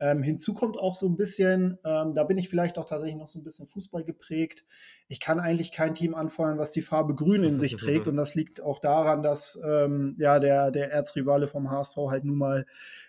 Ähm, 0.02 0.24
hinzu 0.24 0.52
kommt 0.52 0.76
auch 0.76 0.96
so 0.96 1.06
ein 1.06 1.16
bisschen, 1.16 1.78
ähm, 1.84 2.12
da 2.12 2.24
bin 2.24 2.36
ich 2.36 2.48
vielleicht 2.48 2.76
auch 2.76 2.86
tatsächlich 2.86 3.16
noch 3.16 3.28
so 3.28 3.38
ein 3.38 3.44
bisschen 3.44 3.68
Fußball 3.68 4.02
geprägt. 4.02 4.64
Ich 5.06 5.20
kann 5.20 5.38
eigentlich 5.38 5.70
kein 5.70 5.94
Team 5.94 6.16
anfeuern, 6.16 6.58
was 6.58 6.72
die 6.72 6.82
Farbe 6.82 7.14
Grün 7.14 7.44
in 7.44 7.56
sich 7.56 7.76
trägt. 7.76 8.08
Und 8.08 8.16
das 8.16 8.34
liegt 8.34 8.60
auch 8.60 8.80
daran, 8.80 9.22
dass 9.22 9.60
ähm, 9.64 10.16
ja 10.18 10.40
der, 10.40 10.72
der 10.72 10.90
Erzrivale 10.90 11.46
vom 11.46 11.70
HSV 11.70 11.96
halt 12.08 12.24
nun 12.24 12.36
mal 12.36 12.66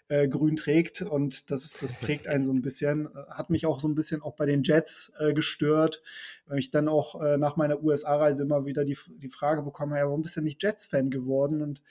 äh, 0.08 0.28
grün 0.28 0.56
trägt. 0.56 1.02
Und 1.02 1.50
das, 1.50 1.76
das 1.82 1.96
prägt 1.96 2.28
einen 2.28 2.44
so 2.44 2.54
ein 2.54 2.62
bisschen. 2.62 3.10
Hat 3.28 3.50
mich 3.50 3.66
auch 3.66 3.80
so 3.80 3.88
ein 3.88 3.96
bisschen 3.96 4.22
auch 4.22 4.36
bei 4.36 4.46
den 4.46 4.62
Jets 4.62 5.14
äh, 5.18 5.34
gestört, 5.34 6.04
weil 6.46 6.60
ich 6.60 6.70
dann 6.70 6.88
auch 6.88 7.20
äh, 7.20 7.38
nach 7.40 7.56
meiner 7.56 7.82
USA-Reise 7.82 8.44
immer 8.44 8.68
wieder 8.68 8.86
die, 8.86 9.00
die 9.18 9.30
Frage 9.30 9.64
bekommen 9.64 9.96
ja, 9.96 10.06
warum 10.06 10.22
bist 10.22 10.38
du 10.38 10.42
nicht 10.42 10.62
Jets-Fan 10.62 11.10
geworden? 11.10 11.64
Und 11.64 11.82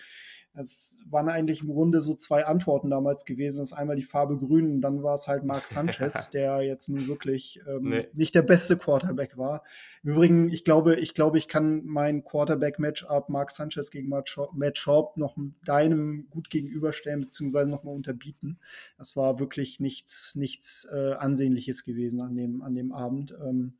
es 0.54 1.02
waren 1.08 1.30
eigentlich 1.30 1.62
im 1.62 1.68
Grunde 1.68 2.02
so 2.02 2.14
zwei 2.14 2.44
Antworten 2.44 2.90
damals 2.90 3.24
gewesen. 3.24 3.60
Das 3.60 3.72
ist 3.72 3.76
einmal 3.76 3.96
die 3.96 4.02
Farbe 4.02 4.36
Grün 4.36 4.70
und 4.70 4.80
dann 4.82 5.02
war 5.02 5.14
es 5.14 5.26
halt 5.26 5.44
Mark 5.44 5.66
Sanchez, 5.68 6.30
der 6.30 6.60
jetzt 6.62 6.88
nun 6.88 7.08
wirklich 7.08 7.60
ähm, 7.66 7.88
nee. 7.88 8.08
nicht 8.12 8.34
der 8.34 8.42
beste 8.42 8.76
Quarterback 8.76 9.38
war. 9.38 9.64
Im 10.02 10.10
Übrigen, 10.10 10.48
ich 10.50 10.64
glaube, 10.64 10.96
ich 10.96 11.14
glaube, 11.14 11.38
ich 11.38 11.48
kann 11.48 11.84
mein 11.84 12.22
Quarterback-Matchup 12.24 13.30
Mark 13.30 13.50
Sanchez 13.50 13.90
gegen 13.90 14.08
Matt 14.08 14.78
Schaub 14.78 15.16
noch 15.16 15.36
deinem 15.64 16.26
gut 16.28 16.50
gegenüberstellen, 16.50 17.20
beziehungsweise 17.20 17.70
nochmal 17.70 17.94
unterbieten. 17.94 18.58
Das 18.98 19.16
war 19.16 19.40
wirklich 19.40 19.80
nichts, 19.80 20.34
nichts 20.34 20.86
äh, 20.92 21.12
Ansehnliches 21.12 21.84
gewesen 21.84 22.20
an 22.20 22.36
dem, 22.36 22.62
an 22.62 22.74
dem 22.74 22.92
Abend. 22.92 23.34
Ähm, 23.42 23.74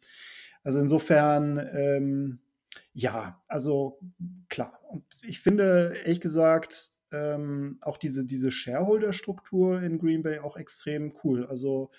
also 0.65 0.79
insofern, 0.79 1.59
ähm, 1.75 2.39
ja, 2.93 3.43
also 3.49 3.99
klar. 4.49 4.79
Und 4.89 5.05
ich 5.23 5.41
finde, 5.41 5.95
ehrlich 6.05 6.21
gesagt, 6.21 6.91
ähm, 7.11 7.79
auch 7.81 7.99
diese, 7.99 8.27
diese 8.27 8.51
Shareholder-Struktur 8.51 9.83
in 9.83 9.99
Green 9.99 10.23
Bay 10.23 10.39
auch 10.39 10.57
extrem 10.57 11.15
cool. 11.25 11.47
Also, 11.47 11.91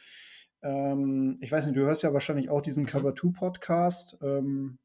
ähm, 0.62 1.38
ich 1.42 1.52
weiß 1.52 1.66
nicht, 1.66 1.78
du 1.78 1.82
hörst 1.82 2.04
ja 2.04 2.14
wahrscheinlich 2.14 2.50
auch 2.50 2.62
diesen 2.62 2.84
mhm. 2.84 2.88
Cover 2.88 3.16
2 3.16 3.30
Podcast 3.38 4.18
ähm, 4.22 4.80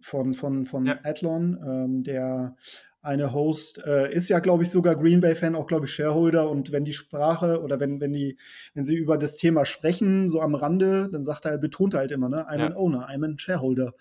von, 0.00 0.34
von, 0.34 0.66
von 0.66 0.86
ja. 0.86 0.98
Adlon, 1.02 1.58
ähm, 1.66 2.04
der 2.04 2.56
eine 3.04 3.34
Host, 3.34 3.84
äh, 3.84 4.12
ist 4.12 4.30
ja, 4.30 4.38
glaube 4.38 4.62
ich, 4.62 4.70
sogar 4.70 4.96
Green 4.96 5.20
Bay-Fan, 5.20 5.54
auch, 5.54 5.66
glaube 5.66 5.84
ich, 5.84 5.92
Shareholder. 5.92 6.48
Und 6.48 6.72
wenn 6.72 6.86
die 6.86 6.94
Sprache 6.94 7.62
oder 7.62 7.78
wenn, 7.78 8.00
wenn 8.00 8.14
die, 8.14 8.38
wenn 8.72 8.86
sie 8.86 8.96
über 8.96 9.18
das 9.18 9.36
Thema 9.36 9.66
sprechen, 9.66 10.26
so 10.26 10.40
am 10.40 10.54
Rande, 10.54 11.10
dann 11.12 11.22
sagt 11.22 11.44
er, 11.44 11.58
betont 11.58 11.92
er 11.94 12.00
halt 12.00 12.12
immer, 12.12 12.30
ne, 12.30 12.48
I'm 12.48 12.58
ja. 12.58 12.66
an 12.66 12.74
owner, 12.74 13.10
I'm 13.10 13.24
an 13.24 13.38
Shareholder. 13.38 13.92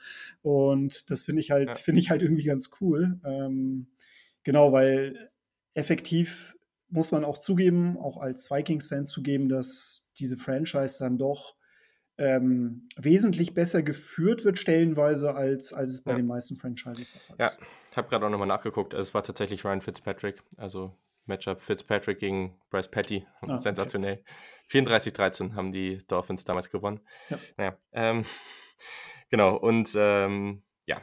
Und 0.41 1.11
das 1.11 1.23
finde 1.23 1.41
ich 1.41 1.51
halt, 1.51 1.67
ja. 1.67 1.75
finde 1.75 1.99
ich 1.99 2.09
halt 2.09 2.21
irgendwie 2.21 2.45
ganz 2.45 2.71
cool. 2.79 3.19
Ähm, 3.25 3.87
genau, 4.43 4.71
weil 4.71 5.29
effektiv 5.73 6.55
muss 6.89 7.11
man 7.11 7.25
auch 7.25 7.37
zugeben, 7.37 7.97
auch 7.97 8.17
als 8.17 8.49
Vikings-Fan 8.49 9.05
zugeben, 9.05 9.49
dass 9.49 10.11
diese 10.17 10.37
Franchise 10.37 10.99
dann 10.99 11.17
doch 11.17 11.55
ähm, 12.17 12.87
wesentlich 12.95 13.53
besser 13.53 13.81
geführt 13.81 14.45
wird, 14.45 14.59
stellenweise, 14.59 15.35
als, 15.35 15.73
als 15.73 15.91
es 15.91 16.03
bei 16.03 16.11
ja. 16.11 16.17
den 16.17 16.27
meisten 16.27 16.57
Franchises 16.57 17.11
der 17.11 17.21
Fall 17.21 17.45
ist. 17.45 17.59
Ja, 17.59 17.67
ich 17.91 17.97
habe 17.97 18.07
gerade 18.07 18.25
auch 18.25 18.29
nochmal 18.29 18.47
nachgeguckt. 18.47 18.93
Es 18.93 19.13
war 19.13 19.23
tatsächlich 19.23 19.65
Ryan 19.65 19.81
Fitzpatrick, 19.81 20.43
also 20.57 20.95
Matchup 21.25 21.61
Fitzpatrick 21.61 22.19
gegen 22.19 22.59
Bryce 22.69 22.89
Petty. 22.89 23.25
Ah, 23.41 23.57
Sensationell. 23.57 24.23
Okay. 24.69 24.79
34-13 24.79 25.55
haben 25.55 25.71
die 25.71 26.05
Dolphins 26.07 26.43
damals 26.45 26.69
gewonnen. 26.69 26.99
Ja. 27.29 27.39
Naja, 27.57 27.77
ähm, 27.93 28.25
genau, 29.29 29.55
und 29.55 29.93
ähm, 29.95 30.63
ja, 30.85 31.01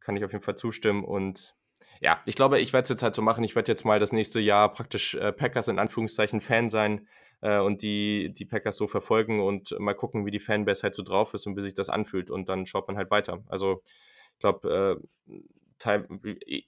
kann 0.00 0.16
ich 0.16 0.24
auf 0.24 0.32
jeden 0.32 0.44
Fall 0.44 0.56
zustimmen. 0.56 1.04
Und 1.04 1.54
ja, 2.00 2.20
ich 2.26 2.34
glaube, 2.34 2.60
ich 2.60 2.72
werde 2.72 2.84
es 2.84 2.88
jetzt 2.88 3.02
halt 3.02 3.14
so 3.14 3.22
machen. 3.22 3.44
Ich 3.44 3.54
werde 3.54 3.70
jetzt 3.70 3.84
mal 3.84 3.98
das 3.98 4.12
nächste 4.12 4.40
Jahr 4.40 4.72
praktisch 4.72 5.14
äh, 5.14 5.32
Packers 5.32 5.68
in 5.68 5.78
Anführungszeichen 5.78 6.40
Fan 6.40 6.68
sein 6.68 7.06
äh, 7.40 7.58
und 7.58 7.82
die, 7.82 8.32
die 8.32 8.44
Packers 8.44 8.76
so 8.76 8.86
verfolgen 8.86 9.40
und 9.40 9.74
mal 9.78 9.94
gucken, 9.94 10.26
wie 10.26 10.30
die 10.30 10.40
Fanbase 10.40 10.82
halt 10.82 10.94
so 10.94 11.02
drauf 11.02 11.34
ist 11.34 11.46
und 11.46 11.56
wie 11.56 11.62
sich 11.62 11.74
das 11.74 11.88
anfühlt. 11.88 12.30
Und 12.30 12.48
dann 12.48 12.66
schaut 12.66 12.88
man 12.88 12.96
halt 12.96 13.10
weiter. 13.10 13.42
Also 13.48 13.82
ich 14.32 14.38
glaube, 14.40 15.00
äh, 15.00 15.06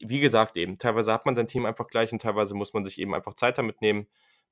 wie 0.00 0.20
gesagt 0.20 0.56
eben, 0.56 0.78
teilweise 0.78 1.12
hat 1.12 1.26
man 1.26 1.34
sein 1.34 1.46
Team 1.46 1.66
einfach 1.66 1.88
gleich 1.88 2.12
und 2.12 2.22
teilweise 2.22 2.54
muss 2.54 2.72
man 2.72 2.84
sich 2.84 3.00
eben 3.00 3.14
einfach 3.14 3.34
Zeit 3.34 3.58
damit 3.58 3.80
nehmen. 3.80 4.06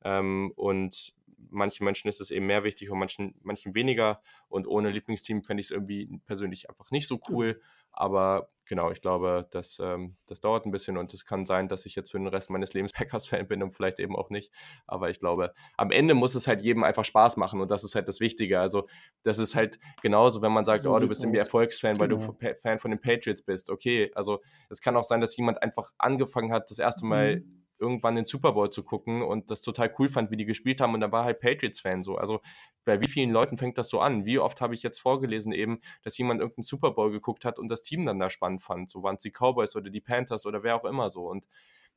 Ähm, 0.04 0.52
und 0.56 1.12
manchen 1.50 1.84
Menschen 1.84 2.08
ist 2.08 2.20
es 2.20 2.30
eben 2.30 2.46
mehr 2.46 2.64
wichtig 2.64 2.90
und 2.90 2.98
manchen, 2.98 3.34
manchen 3.42 3.74
weniger. 3.74 4.20
Und 4.48 4.66
ohne 4.66 4.90
Lieblingsteam 4.90 5.44
fände 5.44 5.60
ich 5.60 5.66
es 5.66 5.70
irgendwie 5.70 6.20
persönlich 6.26 6.68
einfach 6.68 6.90
nicht 6.90 7.08
so 7.08 7.20
cool. 7.28 7.60
Aber 7.92 8.50
genau, 8.66 8.90
ich 8.90 9.00
glaube, 9.00 9.48
das, 9.50 9.80
ähm, 9.82 10.16
das 10.26 10.40
dauert 10.40 10.66
ein 10.66 10.70
bisschen 10.70 10.96
und 10.98 11.12
es 11.14 11.24
kann 11.24 11.46
sein, 11.46 11.68
dass 11.68 11.86
ich 11.86 11.94
jetzt 11.94 12.10
für 12.10 12.18
den 12.18 12.28
Rest 12.28 12.50
meines 12.50 12.74
Lebens 12.74 12.92
Packers-Fan 12.94 13.48
bin 13.48 13.62
und 13.62 13.72
vielleicht 13.72 13.98
eben 13.98 14.14
auch 14.14 14.30
nicht. 14.30 14.52
Aber 14.86 15.10
ich 15.10 15.20
glaube, 15.20 15.54
am 15.76 15.90
Ende 15.90 16.14
muss 16.14 16.34
es 16.34 16.46
halt 16.46 16.62
jedem 16.62 16.84
einfach 16.84 17.04
Spaß 17.04 17.36
machen 17.36 17.60
und 17.60 17.70
das 17.70 17.82
ist 17.84 17.94
halt 17.94 18.08
das 18.08 18.20
Wichtige. 18.20 18.60
Also, 18.60 18.88
das 19.22 19.38
ist 19.38 19.54
halt 19.54 19.78
genauso, 20.02 20.42
wenn 20.42 20.52
man 20.52 20.64
sagt, 20.64 20.82
so 20.82 20.92
oh, 20.92 20.98
du 20.98 21.08
bist 21.08 21.22
irgendwie 21.22 21.38
Erfolgsfan, 21.38 21.94
genau. 21.94 22.00
weil 22.00 22.08
du 22.08 22.36
genau. 22.38 22.54
Fan 22.62 22.78
von 22.78 22.90
den 22.90 23.00
Patriots 23.00 23.42
bist. 23.42 23.70
Okay, 23.70 24.10
also 24.14 24.40
es 24.70 24.80
kann 24.80 24.96
auch 24.96 25.04
sein, 25.04 25.20
dass 25.20 25.36
jemand 25.36 25.62
einfach 25.62 25.90
angefangen 25.98 26.52
hat, 26.52 26.70
das 26.70 26.78
erste 26.78 27.06
Mal. 27.06 27.40
Mhm 27.40 27.58
irgendwann 27.78 28.16
den 28.16 28.24
Super 28.24 28.52
Bowl 28.52 28.70
zu 28.70 28.82
gucken 28.82 29.22
und 29.22 29.50
das 29.50 29.62
total 29.62 29.92
cool 29.98 30.08
fand, 30.08 30.30
wie 30.30 30.36
die 30.36 30.44
gespielt 30.44 30.80
haben 30.80 30.94
und 30.94 31.00
da 31.00 31.12
war 31.12 31.24
halt 31.24 31.40
Patriots-Fan 31.40 32.02
so. 32.02 32.16
Also 32.16 32.40
bei 32.84 33.00
wie 33.00 33.08
vielen 33.08 33.30
Leuten 33.30 33.56
fängt 33.56 33.78
das 33.78 33.88
so 33.88 34.00
an? 34.00 34.24
Wie 34.24 34.38
oft 34.38 34.60
habe 34.60 34.74
ich 34.74 34.82
jetzt 34.82 34.98
vorgelesen 34.98 35.52
eben, 35.52 35.80
dass 36.02 36.18
jemand 36.18 36.40
irgendeinen 36.40 36.64
Super 36.64 36.92
Bowl 36.92 37.10
geguckt 37.10 37.44
hat 37.44 37.58
und 37.58 37.68
das 37.68 37.82
Team 37.82 38.06
dann 38.06 38.18
da 38.18 38.30
spannend 38.30 38.62
fand. 38.62 38.90
So 38.90 39.02
waren 39.02 39.16
es 39.16 39.22
die 39.22 39.30
Cowboys 39.30 39.76
oder 39.76 39.90
die 39.90 40.00
Panthers 40.00 40.46
oder 40.46 40.62
wer 40.62 40.76
auch 40.76 40.84
immer 40.84 41.10
so. 41.10 41.28
Und 41.28 41.46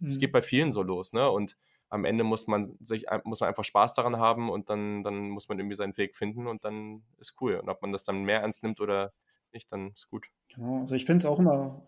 es 0.02 0.16
mhm. 0.16 0.20
geht 0.20 0.32
bei 0.32 0.42
vielen 0.42 0.72
so 0.72 0.82
los, 0.84 1.14
ne? 1.14 1.30
Und 1.30 1.58
am 1.90 2.06
Ende 2.06 2.24
muss 2.24 2.48
man 2.48 2.78
sich 2.80 3.06
muss 3.26 3.42
man 3.42 3.50
einfach 3.50 3.66
Spaß 3.66 3.94
daran 3.96 4.18
haben 4.18 4.50
und 4.50 4.70
dann, 4.70 5.04
dann 5.04 5.30
muss 5.30 5.50
man 5.50 5.60
irgendwie 5.60 5.76
seinen 5.76 5.98
Weg 5.98 6.16
finden 6.16 6.48
und 6.48 6.64
dann 6.64 7.04
ist 7.20 7.36
cool. 7.42 7.56
Und 7.56 7.70
ob 7.70 7.82
man 7.82 7.92
das 7.92 8.06
dann 8.06 8.24
mehr 8.24 8.42
ernst 8.42 8.64
nimmt 8.64 8.80
oder 8.80 9.12
nicht, 9.52 9.72
dann 9.72 9.92
ist 9.92 10.10
gut. 10.10 10.28
Genau, 10.54 10.82
also 10.82 10.96
ich 10.96 11.06
finde 11.06 11.18
es 11.18 11.26
auch 11.26 11.40
immer 11.40 11.86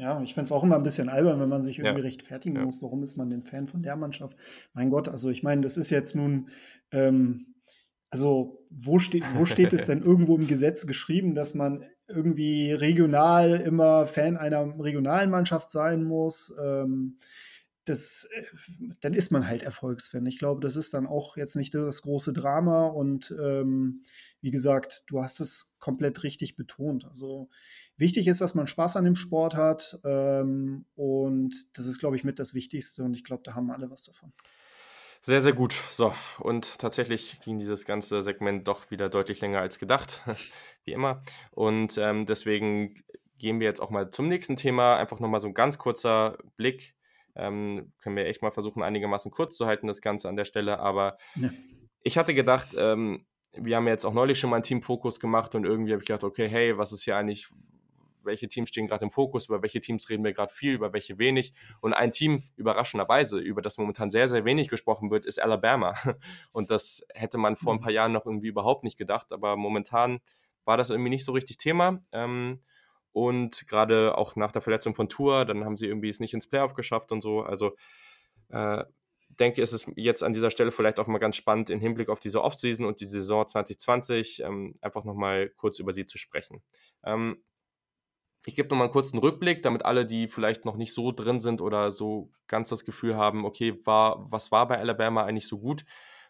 ja, 0.00 0.20
ich 0.22 0.34
finde 0.34 0.44
es 0.44 0.52
auch 0.52 0.64
immer 0.64 0.76
ein 0.76 0.82
bisschen 0.82 1.08
albern, 1.08 1.38
wenn 1.40 1.48
man 1.48 1.62
sich 1.62 1.78
irgendwie 1.78 2.00
ja. 2.00 2.04
rechtfertigen 2.04 2.56
ja. 2.56 2.64
muss, 2.64 2.82
warum 2.82 3.02
ist 3.02 3.16
man 3.16 3.28
denn 3.30 3.44
Fan 3.44 3.68
von 3.68 3.82
der 3.82 3.96
Mannschaft? 3.96 4.36
Mein 4.72 4.90
Gott, 4.90 5.08
also 5.08 5.30
ich 5.30 5.42
meine, 5.42 5.60
das 5.60 5.76
ist 5.76 5.90
jetzt 5.90 6.16
nun, 6.16 6.48
ähm, 6.90 7.54
Also, 8.12 8.66
wo 8.70 8.98
steht, 8.98 9.24
wo 9.34 9.44
steht 9.44 9.72
es 9.72 9.86
denn 9.86 10.02
irgendwo 10.02 10.36
im 10.36 10.46
Gesetz 10.46 10.86
geschrieben, 10.86 11.34
dass 11.34 11.54
man 11.54 11.84
irgendwie 12.08 12.72
regional 12.72 13.60
immer 13.60 14.06
Fan 14.06 14.36
einer 14.36 14.74
regionalen 14.80 15.30
Mannschaft 15.30 15.70
sein 15.70 16.02
muss? 16.02 16.52
Ähm, 16.60 17.18
das, 17.90 18.28
äh, 18.32 18.44
dann 19.00 19.14
ist 19.14 19.32
man 19.32 19.46
halt 19.46 19.62
Erfolgsfan. 19.62 20.24
Ich 20.26 20.38
glaube, 20.38 20.60
das 20.60 20.76
ist 20.76 20.94
dann 20.94 21.06
auch 21.06 21.36
jetzt 21.36 21.56
nicht 21.56 21.74
das 21.74 22.02
große 22.02 22.32
Drama 22.32 22.86
und 22.86 23.34
ähm, 23.38 24.04
wie 24.40 24.50
gesagt, 24.50 25.04
du 25.08 25.22
hast 25.22 25.40
es 25.40 25.76
komplett 25.78 26.22
richtig 26.22 26.56
betont. 26.56 27.04
Also 27.04 27.50
wichtig 27.96 28.28
ist, 28.28 28.40
dass 28.40 28.54
man 28.54 28.66
Spaß 28.66 28.96
an 28.96 29.04
dem 29.04 29.16
Sport 29.16 29.56
hat 29.56 30.00
ähm, 30.04 30.86
und 30.94 31.54
das 31.76 31.86
ist, 31.86 31.98
glaube 31.98 32.16
ich, 32.16 32.24
mit 32.24 32.38
das 32.38 32.54
Wichtigste 32.54 33.02
und 33.02 33.14
ich 33.14 33.24
glaube, 33.24 33.42
da 33.44 33.54
haben 33.54 33.70
alle 33.70 33.90
was 33.90 34.04
davon. 34.04 34.32
Sehr, 35.22 35.42
sehr 35.42 35.52
gut. 35.52 35.74
So, 35.90 36.14
und 36.38 36.78
tatsächlich 36.78 37.40
ging 37.42 37.58
dieses 37.58 37.84
ganze 37.84 38.22
Segment 38.22 38.66
doch 38.66 38.90
wieder 38.90 39.10
deutlich 39.10 39.42
länger 39.42 39.60
als 39.60 39.78
gedacht, 39.78 40.22
wie 40.84 40.92
immer. 40.92 41.20
Und 41.50 41.98
ähm, 41.98 42.24
deswegen 42.24 42.94
gehen 43.36 43.60
wir 43.60 43.66
jetzt 43.66 43.80
auch 43.80 43.90
mal 43.90 44.10
zum 44.10 44.28
nächsten 44.28 44.56
Thema. 44.56 44.96
Einfach 44.96 45.20
nochmal 45.20 45.40
so 45.40 45.48
ein 45.48 45.54
ganz 45.54 45.76
kurzer 45.76 46.38
Blick 46.56 46.94
ähm, 47.34 47.92
können 48.00 48.16
wir 48.16 48.26
echt 48.26 48.42
mal 48.42 48.50
versuchen, 48.50 48.82
einigermaßen 48.82 49.30
kurz 49.30 49.56
zu 49.56 49.66
halten, 49.66 49.86
das 49.86 50.00
Ganze 50.00 50.28
an 50.28 50.36
der 50.36 50.44
Stelle. 50.44 50.78
Aber 50.80 51.16
ja. 51.36 51.50
ich 52.02 52.18
hatte 52.18 52.34
gedacht, 52.34 52.74
ähm, 52.76 53.26
wir 53.56 53.76
haben 53.76 53.88
jetzt 53.88 54.04
auch 54.04 54.14
neulich 54.14 54.38
schon 54.38 54.50
mal 54.50 54.56
einen 54.56 54.62
Teamfokus 54.62 55.20
gemacht 55.20 55.54
und 55.54 55.64
irgendwie 55.64 55.92
habe 55.92 56.02
ich 56.02 56.06
gedacht, 56.06 56.24
okay, 56.24 56.48
hey, 56.48 56.78
was 56.78 56.92
ist 56.92 57.02
hier 57.02 57.16
eigentlich, 57.16 57.48
welche 58.22 58.48
Teams 58.48 58.68
stehen 58.68 58.86
gerade 58.86 59.04
im 59.04 59.10
Fokus, 59.10 59.48
über 59.48 59.62
welche 59.62 59.80
Teams 59.80 60.08
reden 60.08 60.24
wir 60.24 60.32
gerade 60.32 60.52
viel, 60.52 60.74
über 60.74 60.92
welche 60.92 61.18
wenig. 61.18 61.52
Und 61.80 61.94
ein 61.94 62.12
Team, 62.12 62.44
überraschenderweise, 62.56 63.38
über 63.38 63.62
das 63.62 63.78
momentan 63.78 64.10
sehr, 64.10 64.28
sehr 64.28 64.44
wenig 64.44 64.68
gesprochen 64.68 65.10
wird, 65.10 65.26
ist 65.26 65.40
Alabama. 65.40 65.94
Und 66.52 66.70
das 66.70 67.04
hätte 67.12 67.38
man 67.38 67.56
vor 67.56 67.72
ein 67.72 67.78
mhm. 67.78 67.82
paar 67.82 67.92
Jahren 67.92 68.12
noch 68.12 68.26
irgendwie 68.26 68.48
überhaupt 68.48 68.84
nicht 68.84 68.98
gedacht, 68.98 69.32
aber 69.32 69.56
momentan 69.56 70.20
war 70.64 70.76
das 70.76 70.90
irgendwie 70.90 71.10
nicht 71.10 71.24
so 71.24 71.32
richtig 71.32 71.58
Thema. 71.58 72.00
Ähm, 72.12 72.60
und 73.12 73.66
gerade 73.68 74.16
auch 74.16 74.36
nach 74.36 74.52
der 74.52 74.62
Verletzung 74.62 74.94
von 74.94 75.08
Tour, 75.08 75.44
dann 75.44 75.64
haben 75.64 75.76
sie 75.76 75.86
irgendwie 75.86 76.08
es 76.08 76.20
nicht 76.20 76.34
ins 76.34 76.48
Playoff 76.48 76.74
geschafft 76.74 77.12
und 77.12 77.20
so. 77.20 77.42
Also 77.42 77.76
äh, 78.50 78.84
denke, 79.38 79.62
ist 79.62 79.72
es 79.72 79.90
jetzt 79.96 80.22
an 80.22 80.32
dieser 80.32 80.50
Stelle 80.50 80.72
vielleicht 80.72 80.98
auch 81.00 81.06
mal 81.06 81.18
ganz 81.18 81.36
spannend, 81.36 81.70
im 81.70 81.80
Hinblick 81.80 82.08
auf 82.08 82.20
diese 82.20 82.42
Offseason 82.42 82.84
und 82.86 83.00
die 83.00 83.06
Saison 83.06 83.46
2020 83.46 84.42
ähm, 84.44 84.76
einfach 84.80 85.04
nochmal 85.04 85.50
kurz 85.50 85.78
über 85.78 85.92
sie 85.92 86.06
zu 86.06 86.18
sprechen. 86.18 86.62
Ähm, 87.04 87.42
ich 88.46 88.54
gebe 88.54 88.68
nochmal 88.68 88.86
einen 88.86 88.92
kurzen 88.92 89.18
Rückblick, 89.18 89.62
damit 89.62 89.84
alle, 89.84 90.06
die 90.06 90.26
vielleicht 90.26 90.64
noch 90.64 90.76
nicht 90.76 90.94
so 90.94 91.12
drin 91.12 91.40
sind 91.40 91.60
oder 91.60 91.92
so 91.92 92.30
ganz 92.48 92.70
das 92.70 92.84
Gefühl 92.84 93.16
haben, 93.16 93.44
okay, 93.44 93.78
war, 93.84 94.26
was 94.30 94.50
war 94.50 94.66
bei 94.66 94.78
Alabama 94.78 95.24
eigentlich 95.24 95.48
so 95.48 95.58
gut? 95.58 95.84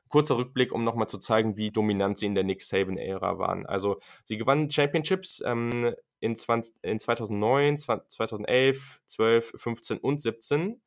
Kurzer 0.08 0.36
Rückblick, 0.36 0.72
um 0.72 0.82
nochmal 0.82 1.06
zu 1.06 1.18
zeigen, 1.18 1.56
wie 1.56 1.70
dominant 1.70 2.18
sie 2.18 2.26
in 2.26 2.34
der 2.34 2.42
Nick 2.42 2.64
Saban-Ära 2.64 3.38
waren. 3.38 3.64
Also, 3.64 4.00
sie 4.24 4.38
gewannen 4.38 4.68
Championships 4.68 5.40
ähm, 5.46 5.94
in, 6.20 6.36
20, 6.36 6.74
in 6.82 7.00
2009, 7.00 7.78
2011, 7.78 9.00
12, 9.06 9.52
15 9.56 9.98
und 9.98 10.20
17. 10.20 10.80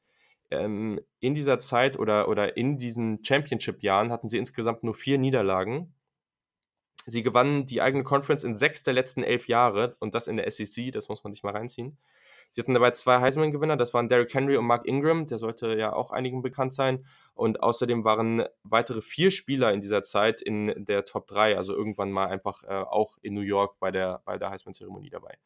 Ähm, 0.51 0.99
in 1.19 1.33
dieser 1.33 1.59
Zeit 1.59 1.97
oder, 1.97 2.27
oder 2.29 2.57
in 2.57 2.77
diesen 2.77 3.23
Championship-Jahren 3.23 4.11
hatten 4.11 4.29
sie 4.29 4.37
insgesamt 4.37 4.83
nur 4.83 4.95
vier 4.95 5.17
Niederlagen. 5.17 5.93
Sie 7.05 7.23
gewannen 7.23 7.65
die 7.65 7.81
eigene 7.81 8.03
Conference 8.03 8.43
in 8.43 8.55
sechs 8.55 8.83
der 8.83 8.93
letzten 8.93 9.23
elf 9.23 9.47
Jahre 9.47 9.97
und 9.99 10.15
das 10.15 10.27
in 10.27 10.37
der 10.37 10.49
SEC, 10.49 10.91
das 10.91 11.09
muss 11.09 11.23
man 11.23 11.33
sich 11.33 11.43
mal 11.43 11.51
reinziehen. 11.51 11.97
Sie 12.53 12.61
hatten 12.61 12.75
dabei 12.75 12.91
zwei 12.91 13.19
Heisman-Gewinner, 13.19 13.77
das 13.77 13.95
waren 13.95 14.07
Derrick 14.07 14.31
Henry 14.31 14.57
und 14.57 14.65
Mark 14.65 14.85
Ingram, 14.85 15.25
der 15.25 15.39
sollte 15.39 15.75
ja 15.75 15.91
auch 15.91 16.11
einigen 16.11 16.43
bekannt 16.43 16.75
sein. 16.75 17.03
Und 17.33 17.63
außerdem 17.63 18.05
waren 18.05 18.43
weitere 18.61 19.01
vier 19.01 19.31
Spieler 19.31 19.73
in 19.73 19.81
dieser 19.81 20.03
Zeit 20.03 20.39
in 20.39 20.85
der 20.85 21.03
Top 21.03 21.27
3, 21.27 21.57
also 21.57 21.73
irgendwann 21.73 22.11
mal 22.11 22.27
einfach 22.27 22.63
äh, 22.63 22.67
auch 22.67 23.17
in 23.23 23.33
New 23.33 23.41
York 23.41 23.79
bei 23.79 23.89
der, 23.89 24.21
bei 24.25 24.37
der 24.37 24.51
Heisman-Zeremonie 24.51 25.09
dabei. 25.09 25.39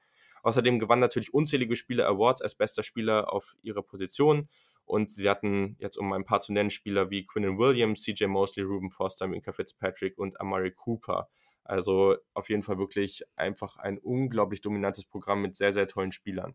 Außerdem 0.44 0.80
gewannen 0.80 1.00
natürlich 1.00 1.34
unzählige 1.34 1.78
Spieler 1.78 2.10
Awards 2.10 2.42
als 2.42 2.56
bester 2.56 2.84
Spieler 2.84 3.32
auf 3.32 3.56
ihrer 3.62 3.84
Position. 3.84 4.50
Und 4.84 5.10
sie 5.10 5.30
hatten 5.30 5.78
jetzt, 5.80 5.96
um 5.96 6.12
ein 6.12 6.26
paar 6.26 6.42
zu 6.42 6.52
nennen, 6.52 6.70
Spieler 6.70 7.10
wie 7.10 7.26
Quinnen 7.26 7.58
Williams, 7.58 8.04
CJ 8.04 8.26
Mosley, 8.26 8.66
Ruben 8.66 8.92
Foster, 8.92 9.28
Minka 9.28 9.54
Fitzpatrick 9.54 10.18
und 10.18 10.42
Amari 10.42 10.72
Cooper. 10.72 11.30
Also 11.64 12.18
auf 12.34 12.50
jeden 12.50 12.64
Fall 12.64 12.78
wirklich 12.78 13.24
einfach 13.38 13.78
ein 13.78 13.98
unglaublich 13.98 14.60
dominantes 14.60 15.06
Programm 15.06 15.42
mit 15.42 15.56
sehr, 15.56 15.72
sehr 15.72 15.88
tollen 15.88 16.12
Spielern. 16.12 16.54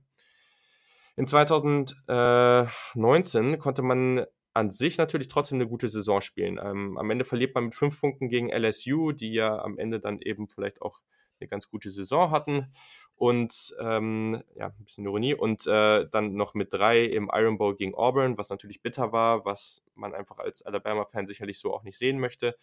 In 1.17 1.27
2019 1.27 3.59
konnte 3.59 3.83
man 3.83 4.25
an 4.55 4.71
sich 4.71 4.99
natürlich 4.99 5.29
trotzdem 5.29 5.57
eine 5.57 5.69
gute 5.69 5.89
Saison 5.89 6.21
spielen. 6.21 6.61
Ähm, 6.63 6.99
am 6.99 7.11
Ende 7.11 7.25
verliert 7.25 7.55
man 7.55 7.65
mit 7.65 7.75
fünf 7.75 8.01
Punkten 8.01 8.29
gegen 8.29 8.51
LSU, 8.51 9.13
die 9.13 9.33
ja 9.33 9.59
am 9.59 9.79
Ende 9.79 10.01
dann 10.01 10.21
eben 10.21 10.49
vielleicht 10.49 10.83
auch 10.83 11.01
eine 11.41 11.49
ganz 11.49 11.71
gute 11.71 11.91
Saison 11.91 12.31
hatten. 12.31 12.73
Und 13.15 13.75
ähm, 13.81 14.43
ja, 14.55 14.67
ein 14.67 14.85
bisschen 14.85 15.05
Ironie. 15.05 15.35
Und 15.35 15.67
äh, 15.67 16.09
dann 16.11 16.35
noch 16.35 16.55
mit 16.55 16.73
drei 16.73 17.05
im 17.05 17.31
Iron 17.33 17.59
Bowl 17.59 17.77
gegen 17.77 17.95
Auburn, 17.95 18.37
was 18.37 18.51
natürlich 18.51 18.83
bitter 18.83 19.13
war, 19.13 19.45
was 19.45 19.83
man 19.95 20.15
einfach 20.15 20.39
als 20.39 20.63
Alabama-Fan 20.63 21.27
sicherlich 21.27 21.59
so 21.59 21.75
auch 21.75 21.83
nicht 21.83 21.99
sehen 21.99 22.19
möchte. 22.19 22.57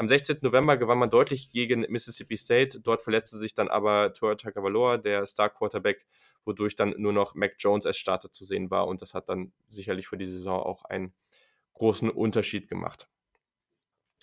Am 0.00 0.08
16. 0.08 0.38
November 0.40 0.78
gewann 0.78 0.96
man 0.96 1.10
deutlich 1.10 1.50
gegen 1.50 1.82
Mississippi 1.90 2.38
State. 2.38 2.80
Dort 2.80 3.02
verletzte 3.02 3.36
sich 3.36 3.52
dann 3.52 3.68
aber 3.68 4.14
Tua 4.14 4.34
Tagovailoa, 4.34 4.96
der 4.96 5.26
Star-Quarterback, 5.26 6.06
wodurch 6.46 6.74
dann 6.74 6.94
nur 6.96 7.12
noch 7.12 7.34
Mac 7.34 7.56
Jones 7.58 7.84
als 7.84 7.98
Starter 7.98 8.32
zu 8.32 8.46
sehen 8.46 8.70
war. 8.70 8.86
Und 8.86 9.02
das 9.02 9.12
hat 9.12 9.28
dann 9.28 9.52
sicherlich 9.68 10.08
für 10.08 10.16
die 10.16 10.24
Saison 10.24 10.58
auch 10.58 10.86
einen 10.86 11.12
großen 11.74 12.08
Unterschied 12.08 12.66
gemacht. 12.66 13.10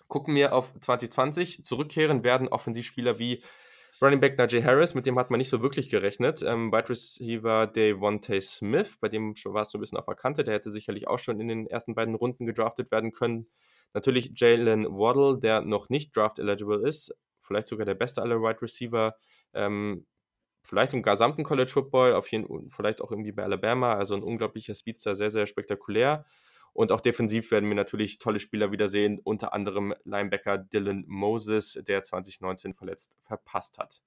Gucken 0.07 0.33
wir 0.33 0.53
auf 0.53 0.73
2020. 0.79 1.63
Zurückkehren 1.63 2.23
werden 2.23 2.47
Offensivspieler 2.47 3.19
wie 3.19 3.43
Running 4.01 4.19
Back 4.19 4.39
Najee 4.39 4.63
Harris, 4.63 4.95
mit 4.95 5.05
dem 5.05 5.19
hat 5.19 5.29
man 5.29 5.37
nicht 5.37 5.49
so 5.49 5.61
wirklich 5.61 5.91
gerechnet. 5.91 6.41
Ähm, 6.41 6.71
Wide 6.71 6.89
Receiver 6.89 7.67
Devontae 7.67 8.41
Smith, 8.41 8.97
bei 8.99 9.09
dem 9.09 9.35
war 9.45 9.61
es 9.61 9.69
so 9.69 9.77
ein 9.77 9.81
bisschen 9.81 9.99
auf 9.99 10.05
der 10.05 10.15
Kante. 10.15 10.43
Der 10.43 10.55
hätte 10.55 10.71
sicherlich 10.71 11.07
auch 11.07 11.19
schon 11.19 11.39
in 11.39 11.47
den 11.47 11.67
ersten 11.67 11.93
beiden 11.93 12.15
Runden 12.15 12.47
gedraftet 12.47 12.89
werden 12.89 13.11
können. 13.11 13.45
Natürlich 13.93 14.31
Jalen 14.35 14.85
Waddle, 14.85 15.39
der 15.39 15.61
noch 15.61 15.89
nicht 15.89 16.15
draft-eligible 16.15 16.87
ist, 16.87 17.15
vielleicht 17.41 17.67
sogar 17.67 17.85
der 17.85 17.95
beste 17.95 18.21
aller 18.21 18.41
Wide 18.41 18.61
Receiver, 18.61 19.15
ähm, 19.53 20.05
vielleicht 20.65 20.93
im 20.93 21.01
gesamten 21.01 21.43
College 21.43 21.71
Football, 21.71 22.13
auf 22.13 22.31
jeden, 22.31 22.69
vielleicht 22.69 23.01
auch 23.01 23.11
irgendwie 23.11 23.31
bei 23.31 23.43
Alabama, 23.43 23.93
also 23.93 24.15
ein 24.15 24.23
unglaublicher 24.23 24.75
Speedster, 24.75 25.15
sehr, 25.15 25.29
sehr 25.29 25.45
spektakulär. 25.45 26.25
Und 26.73 26.91
auch 26.91 27.01
defensiv 27.01 27.49
werden 27.51 27.69
wir 27.69 27.75
natürlich 27.75 28.19
tolle 28.19 28.39
Spieler 28.39 28.71
wiedersehen, 28.71 29.19
unter 29.23 29.53
anderem 29.53 29.95
Linebacker 30.03 30.59
Dylan 30.59 31.05
Moses, 31.07 31.81
der 31.87 32.03
2019 32.03 32.73
verletzt 32.73 33.17
verpasst 33.21 33.79
hat. 33.79 34.01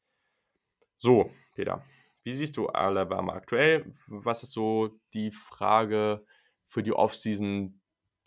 So, 0.96 1.32
Peter, 1.54 1.82
wie 2.22 2.34
siehst 2.34 2.56
du 2.56 2.68
Alabama 2.68 3.32
aktuell? 3.32 3.90
Was 4.08 4.42
ist 4.42 4.52
so 4.52 5.00
die 5.14 5.30
Frage 5.32 6.24
für 6.68 6.82
die 6.82 6.92
Offseason, 6.92 7.79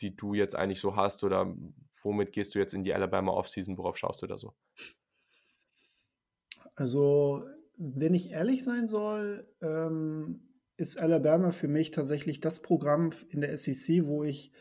die 0.03 0.15
du 0.15 0.33
jetzt 0.33 0.55
eigentlich 0.55 0.79
so 0.79 0.95
hast? 0.95 1.23
Oder 1.23 1.55
womit 2.03 2.31
gehst 2.31 2.53
du 2.53 2.59
jetzt 2.59 2.73
in 2.73 2.83
die 2.83 2.93
Alabama 2.93 3.31
Offseason? 3.31 3.77
Worauf 3.77 3.97
schaust 3.97 4.21
du 4.21 4.27
da 4.27 4.37
so? 4.37 4.53
Also, 6.75 7.43
wenn 7.77 8.13
ich 8.13 8.31
ehrlich 8.31 8.63
sein 8.63 8.87
soll, 8.87 9.47
ähm, 9.61 10.41
ist 10.77 10.99
Alabama 10.99 11.51
für 11.51 11.67
mich 11.67 11.91
tatsächlich 11.91 12.39
das 12.39 12.61
Programm 12.61 13.11
in 13.29 13.41
der 13.41 13.55
SEC, 13.57 14.05
wo 14.05 14.23
ich 14.23 14.51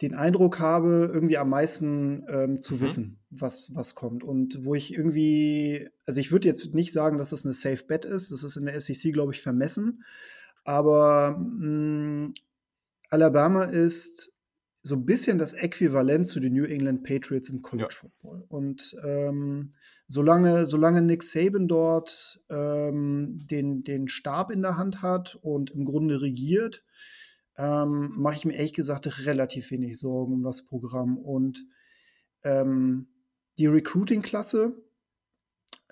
den 0.00 0.14
Eindruck 0.14 0.58
habe, 0.58 1.10
irgendwie 1.12 1.38
am 1.38 1.50
meisten 1.50 2.24
ähm, 2.28 2.60
zu 2.60 2.74
mhm. 2.74 2.80
wissen, 2.80 3.18
was, 3.30 3.74
was 3.74 3.94
kommt. 3.94 4.24
Und 4.24 4.64
wo 4.64 4.74
ich 4.74 4.92
irgendwie, 4.92 5.88
also 6.06 6.20
ich 6.20 6.32
würde 6.32 6.48
jetzt 6.48 6.74
nicht 6.74 6.92
sagen, 6.92 7.18
dass 7.18 7.30
das 7.30 7.44
eine 7.44 7.52
Safe 7.52 7.84
Bet 7.86 8.04
ist. 8.04 8.32
Das 8.32 8.44
ist 8.44 8.56
in 8.56 8.66
der 8.66 8.78
SEC, 8.80 9.12
glaube 9.12 9.32
ich, 9.32 9.40
vermessen. 9.40 10.04
Aber 10.64 11.38
mh, 11.38 11.66
mm, 11.66 12.34
Alabama 13.10 13.64
ist 13.64 14.33
so 14.86 14.94
ein 14.96 15.06
bisschen 15.06 15.38
das 15.38 15.54
Äquivalent 15.54 16.28
zu 16.28 16.40
den 16.40 16.52
New 16.52 16.64
England 16.64 17.04
Patriots 17.04 17.48
im 17.48 17.62
College 17.62 17.88
ja. 17.90 17.96
Football. 18.00 18.44
Und 18.48 18.94
ähm, 19.02 19.72
solange, 20.08 20.66
solange 20.66 21.00
Nick 21.00 21.22
Saban 21.22 21.68
dort 21.68 22.42
ähm, 22.50 23.46
den, 23.50 23.82
den 23.82 24.08
Stab 24.08 24.50
in 24.50 24.60
der 24.60 24.76
Hand 24.76 25.00
hat 25.00 25.36
und 25.40 25.70
im 25.70 25.86
Grunde 25.86 26.20
regiert, 26.20 26.84
ähm, 27.56 28.12
mache 28.14 28.36
ich 28.36 28.44
mir 28.44 28.56
ehrlich 28.56 28.74
gesagt 28.74 29.24
relativ 29.24 29.70
wenig 29.70 29.98
Sorgen 29.98 30.34
um 30.34 30.42
das 30.42 30.66
Programm. 30.66 31.16
Und 31.16 31.64
ähm, 32.42 33.08
die 33.56 33.66
Recruiting-Klasse 33.66 34.74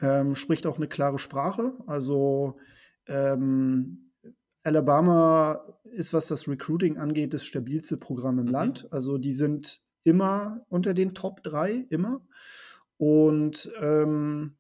ähm, 0.03 0.35
spricht 0.35 0.67
auch 0.67 0.77
eine 0.77 0.89
klare 0.89 1.19
Sprache. 1.19 1.73
Also 1.87 2.59
ähm, 3.07 4.12
Alabama 4.63 5.65
ist, 5.85 6.13
was 6.13 6.29
das 6.29 6.49
Recruiting 6.49 6.99
angeht, 6.99 7.35
das 7.35 7.45
stabilste 7.45 7.97
Programm 7.97 8.39
im 8.39 8.47
mhm. 8.47 8.53
Land. 8.53 8.89
Also 8.93 9.19
die 9.19 9.33
sind 9.33 9.81
immer 10.05 10.65
unter 10.69 10.95
den 10.95 11.15
Top 11.15 11.43
3, 11.43 11.87
immer. 11.91 12.21
Und 12.97 13.71
ähm, 13.81 14.57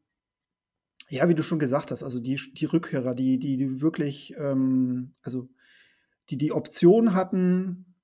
ja, 1.08 1.28
wie 1.28 1.34
du 1.34 1.42
schon 1.42 1.58
gesagt 1.58 1.90
hast, 1.90 2.02
also 2.02 2.20
die, 2.20 2.40
die 2.54 2.64
Rückhörer, 2.64 3.14
die, 3.14 3.38
die, 3.38 3.56
die 3.56 3.80
wirklich, 3.80 4.34
ähm, 4.38 5.12
also 5.22 5.48
die 6.30 6.38
die 6.38 6.52
Option 6.52 7.14
hatten, 7.14 7.94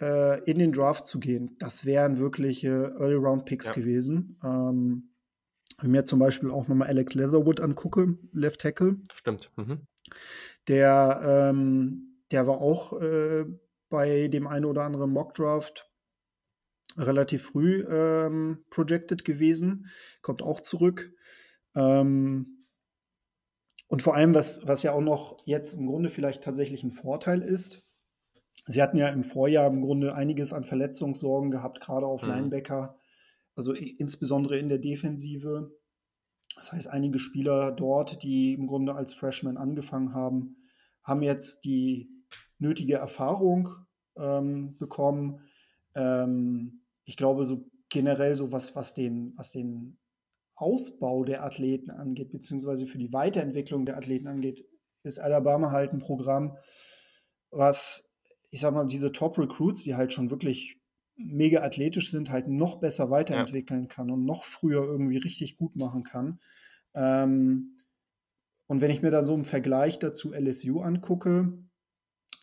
äh, 0.00 0.42
in 0.44 0.58
den 0.58 0.72
Draft 0.72 1.06
zu 1.06 1.18
gehen, 1.18 1.56
das 1.58 1.84
wären 1.84 2.18
wirkliche 2.18 2.94
Early 2.98 3.14
Round 3.14 3.44
Picks 3.44 3.68
Ja. 3.68 3.72
gewesen. 3.74 4.38
Ähm, 4.44 5.10
wenn 5.78 5.90
ich 5.90 5.92
mir 5.92 6.04
zum 6.04 6.18
Beispiel 6.18 6.50
auch 6.50 6.68
nochmal 6.68 6.88
Alex 6.88 7.14
Leatherwood 7.14 7.60
angucke, 7.60 8.18
Left 8.32 8.60
Tackle, 8.60 8.96
Stimmt. 9.12 9.50
Mhm. 9.56 9.86
Der, 10.68 11.20
ähm, 11.24 12.22
der 12.30 12.46
war 12.46 12.60
auch 12.60 13.00
äh, 13.00 13.44
bei 13.88 14.28
dem 14.28 14.46
einen 14.46 14.66
oder 14.66 14.82
anderen 14.82 15.10
Mock 15.10 15.34
Draft 15.34 15.90
relativ 16.96 17.44
früh 17.44 17.84
ähm, 17.88 18.64
projected 18.70 19.24
gewesen, 19.24 19.86
kommt 20.20 20.42
auch 20.42 20.60
zurück. 20.60 21.12
Ähm, 21.74 22.66
und 23.86 24.02
vor 24.02 24.14
allem, 24.14 24.34
was, 24.34 24.66
was 24.66 24.82
ja 24.82 24.92
auch 24.92 25.00
noch 25.00 25.42
jetzt 25.46 25.74
im 25.74 25.86
Grunde 25.86 26.10
vielleicht 26.10 26.42
tatsächlich 26.42 26.82
ein 26.82 26.92
Vorteil 26.92 27.42
ist, 27.42 27.82
sie 28.66 28.82
hatten 28.82 28.98
ja 28.98 29.08
im 29.08 29.24
Vorjahr 29.24 29.66
im 29.68 29.80
Grunde 29.80 30.14
einiges 30.14 30.52
an 30.52 30.64
Verletzungssorgen 30.64 31.50
gehabt, 31.50 31.80
gerade 31.80 32.06
auf 32.06 32.22
Mhm. 32.22 32.28
Linebacker, 32.28 32.98
also 33.54 33.72
insbesondere 33.72 34.58
in 34.58 34.68
der 34.68 34.78
Defensive. 34.78 35.72
Das 36.58 36.72
heißt, 36.72 36.88
einige 36.88 37.20
Spieler 37.20 37.70
dort, 37.70 38.24
die 38.24 38.52
im 38.52 38.66
Grunde 38.66 38.94
als 38.94 39.14
Freshmen 39.14 39.56
angefangen 39.56 40.12
haben, 40.12 40.56
haben 41.04 41.22
jetzt 41.22 41.64
die 41.64 42.10
nötige 42.58 42.96
Erfahrung 42.96 43.68
ähm, 44.16 44.76
bekommen. 44.76 45.40
Ähm, 45.94 46.82
ich 47.04 47.16
glaube, 47.16 47.46
so 47.46 47.64
generell 47.88 48.34
so 48.34 48.50
was, 48.50 48.74
was 48.74 48.92
den, 48.92 49.34
was 49.36 49.52
den 49.52 49.98
Ausbau 50.56 51.24
der 51.24 51.44
Athleten 51.44 51.90
angeht, 51.90 52.32
beziehungsweise 52.32 52.88
für 52.88 52.98
die 52.98 53.12
Weiterentwicklung 53.12 53.86
der 53.86 53.96
Athleten 53.96 54.26
angeht, 54.26 54.66
ist 55.04 55.20
Alabama 55.20 55.70
halt 55.70 55.92
ein 55.92 56.00
Programm, 56.00 56.56
was, 57.50 58.10
ich 58.50 58.60
sag 58.60 58.74
mal, 58.74 58.84
diese 58.84 59.12
Top-Recruits, 59.12 59.84
die 59.84 59.94
halt 59.94 60.12
schon 60.12 60.30
wirklich 60.30 60.77
mega 61.18 61.62
athletisch 61.62 62.10
sind, 62.10 62.30
halt 62.30 62.48
noch 62.48 62.76
besser 62.80 63.10
weiterentwickeln 63.10 63.88
kann 63.88 64.10
und 64.10 64.24
noch 64.24 64.44
früher 64.44 64.84
irgendwie 64.84 65.18
richtig 65.18 65.56
gut 65.56 65.76
machen 65.76 66.04
kann. 66.04 66.38
Ähm, 66.94 67.76
und 68.66 68.80
wenn 68.80 68.90
ich 68.90 69.02
mir 69.02 69.10
dann 69.10 69.26
so 69.26 69.34
im 69.34 69.44
Vergleich 69.44 69.98
dazu 69.98 70.32
LSU 70.32 70.80
angucke, 70.80 71.52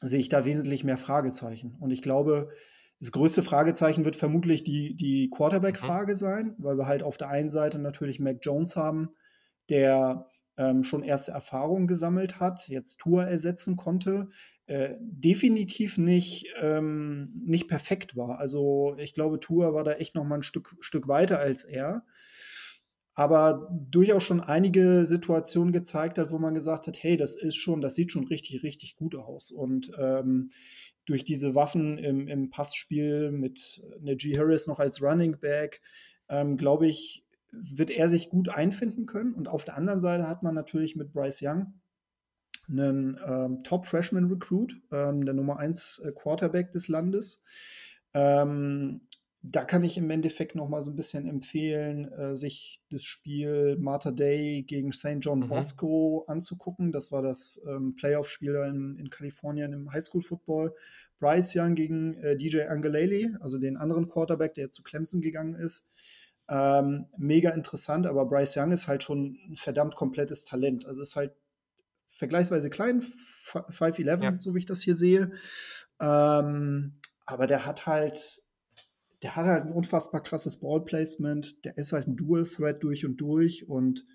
sehe 0.02 0.19
ich 0.19 0.30
da 0.30 0.43
wesentlich 0.43 0.84
mehr 0.84 0.97
Fragezeichen. 0.97 1.76
Und 1.80 1.91
ich 1.91 2.02
glaube, 2.02 2.49
das 2.99 3.11
größte 3.11 3.43
Fragezeichen 3.43 4.06
wird 4.06 4.15
vermutlich 4.15 4.64
die, 4.64 4.95
die 4.95 5.30
Quarterback-Frage 5.30 6.15
sein, 6.15 6.56
weil 6.57 6.77
wir 6.77 6.88
halt 6.88 7.03
auf 7.03 7.18
der 7.18 7.30
einen 7.30 7.49
Seite 7.49 7.80
natürlich 7.80 8.19
Mac 8.19 8.38
Jones 8.41 8.76
haben, 8.76 9.10
der 9.69 10.30
ähm, 10.57 10.84
schon 10.84 11.03
erste 11.03 11.31
Erfahrungen 11.31 11.88
gesammelt 11.88 12.39
hat, 12.39 12.68
jetzt 12.68 12.97
Tour 12.97 13.26
ersetzen 13.26 13.76
konnte, 13.76 14.30
äh, 14.67 14.95
definitiv 14.99 15.97
nicht, 15.97 16.47
ähm, 16.59 17.31
nicht 17.45 17.67
perfekt 17.67 18.15
war. 18.15 18.39
Also 18.39 18.95
ich 18.97 19.13
glaube, 19.13 19.39
Tour 19.39 19.73
war 19.73 19.83
da 19.83 19.93
echt 19.93 20.15
noch 20.15 20.23
mal 20.23 20.35
ein 20.35 20.43
Stück, 20.43 20.75
Stück 20.79 21.07
weiter 21.07 21.39
als 21.39 21.63
er. 21.63 22.03
Aber 23.13 23.69
durchaus 23.71 24.23
schon 24.23 24.41
einige 24.41 25.05
Situationen 25.05 25.71
gezeigt 25.71 26.17
hat, 26.17 26.31
wo 26.31 26.37
man 26.37 26.53
gesagt 26.53 26.87
hat, 26.87 26.97
hey, 27.01 27.15
das 27.15 27.35
ist 27.35 27.55
schon, 27.55 27.79
das 27.79 27.95
sieht 27.95 28.11
schon 28.11 28.27
richtig, 28.27 28.61
richtig 28.63 28.95
gut 28.97 29.15
aus. 29.15 29.51
Und 29.51 29.91
ähm, 29.97 30.49
durch 31.05 31.23
diese 31.23 31.55
Waffen 31.55 31.97
im, 31.97 32.27
im 32.27 32.49
Passspiel 32.49 33.31
mit 33.31 33.83
Najee 34.01 34.37
Harris 34.37 34.67
noch 34.67 34.79
als 34.79 35.01
Running 35.01 35.39
Back, 35.39 35.81
ähm, 36.27 36.57
glaube 36.57 36.87
ich, 36.87 37.23
wird 37.51 37.91
er 37.91 38.09
sich 38.09 38.29
gut 38.29 38.49
einfinden 38.49 39.05
können. 39.05 39.33
Und 39.33 39.47
auf 39.47 39.63
der 39.63 39.77
anderen 39.77 40.01
Seite 40.01 40.27
hat 40.27 40.43
man 40.43 40.55
natürlich 40.55 40.95
mit 40.95 41.13
Bryce 41.13 41.41
Young 41.43 41.73
einen 42.69 43.19
ähm, 43.25 43.63
Top-Freshman-Recruit, 43.63 44.81
ähm, 44.91 45.25
der 45.25 45.33
Nummer 45.33 45.59
1 45.59 45.99
äh, 46.05 46.11
Quarterback 46.11 46.71
des 46.71 46.87
Landes. 46.87 47.43
Ähm, 48.13 49.01
da 49.47 49.63
kann 49.63 49.83
ich 49.83 49.97
im 49.97 50.09
Endeffekt 50.09 50.55
noch 50.55 50.69
mal 50.69 50.83
so 50.83 50.89
ein 50.91 50.95
bisschen 50.95 51.27
empfehlen, 51.27 52.11
äh, 52.13 52.35
sich 52.35 52.81
das 52.89 53.03
Spiel 53.03 53.77
Martha 53.79 54.11
Day 54.11 54.63
gegen 54.63 54.91
St. 54.91 55.17
John 55.19 55.41
Mhm. 55.41 55.49
Bosco 55.49 56.25
anzugucken. 56.27 56.91
Das 56.91 57.11
war 57.11 57.21
das 57.21 57.61
ähm, 57.69 57.95
Playoff-Spiel 57.95 58.55
in, 58.67 58.97
in 58.97 59.09
Kalifornien 59.11 59.73
im 59.73 59.91
Highschool-Football. 59.91 60.73
Bryce 61.19 61.55
Young 61.55 61.75
gegen 61.75 62.15
äh, 62.15 62.35
DJ 62.37 62.63
Angeleli, 62.63 63.35
also 63.39 63.59
den 63.59 63.77
anderen 63.77 64.09
Quarterback, 64.09 64.55
der 64.55 64.71
zu 64.71 64.81
Clemson 64.81 65.21
gegangen 65.21 65.55
ist. 65.55 65.89
Ähm, 66.47 67.05
mega 67.17 67.51
interessant, 67.51 68.07
aber 68.07 68.25
Bryce 68.25 68.57
Young 68.57 68.71
ist 68.71 68.87
halt 68.87 69.03
schon 69.03 69.37
ein 69.49 69.55
verdammt 69.57 69.95
komplettes 69.95 70.45
Talent. 70.45 70.85
Also 70.85 71.01
ist 71.01 71.15
halt 71.15 71.33
vergleichsweise 72.17 72.69
klein, 72.69 73.01
5'11, 73.01 74.23
Ja. 74.23 74.39
so 74.39 74.53
wie 74.55 74.59
ich 74.59 74.65
das 74.65 74.81
hier 74.81 74.95
sehe. 74.95 75.31
Ähm, 75.99 76.93
aber 77.25 77.47
der 77.47 77.65
hat 77.65 77.85
halt, 77.85 78.41
der 79.23 79.35
hat 79.35 79.45
halt 79.45 79.65
ein 79.65 79.71
unfassbar 79.71 80.21
krasses 80.21 80.59
Ballplacement. 80.59 81.63
Der 81.65 81.77
ist 81.77 81.93
halt 81.93 82.07
ein 82.07 82.15
Dual-Threat 82.15 82.83
durch 82.83 83.05
und 83.05 83.17
durch. 83.17 83.67
Und 83.67 84.05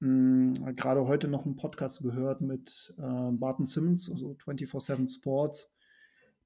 mh, 0.00 0.72
gerade 0.72 1.06
heute 1.06 1.28
noch 1.28 1.44
einen 1.44 1.56
Podcast 1.56 2.02
gehört 2.02 2.40
mit 2.40 2.94
äh, 2.98 3.02
Barton 3.32 3.66
Simmons, 3.66 4.10
also 4.10 4.36
24-7 4.44 5.12
Sports, 5.12 5.70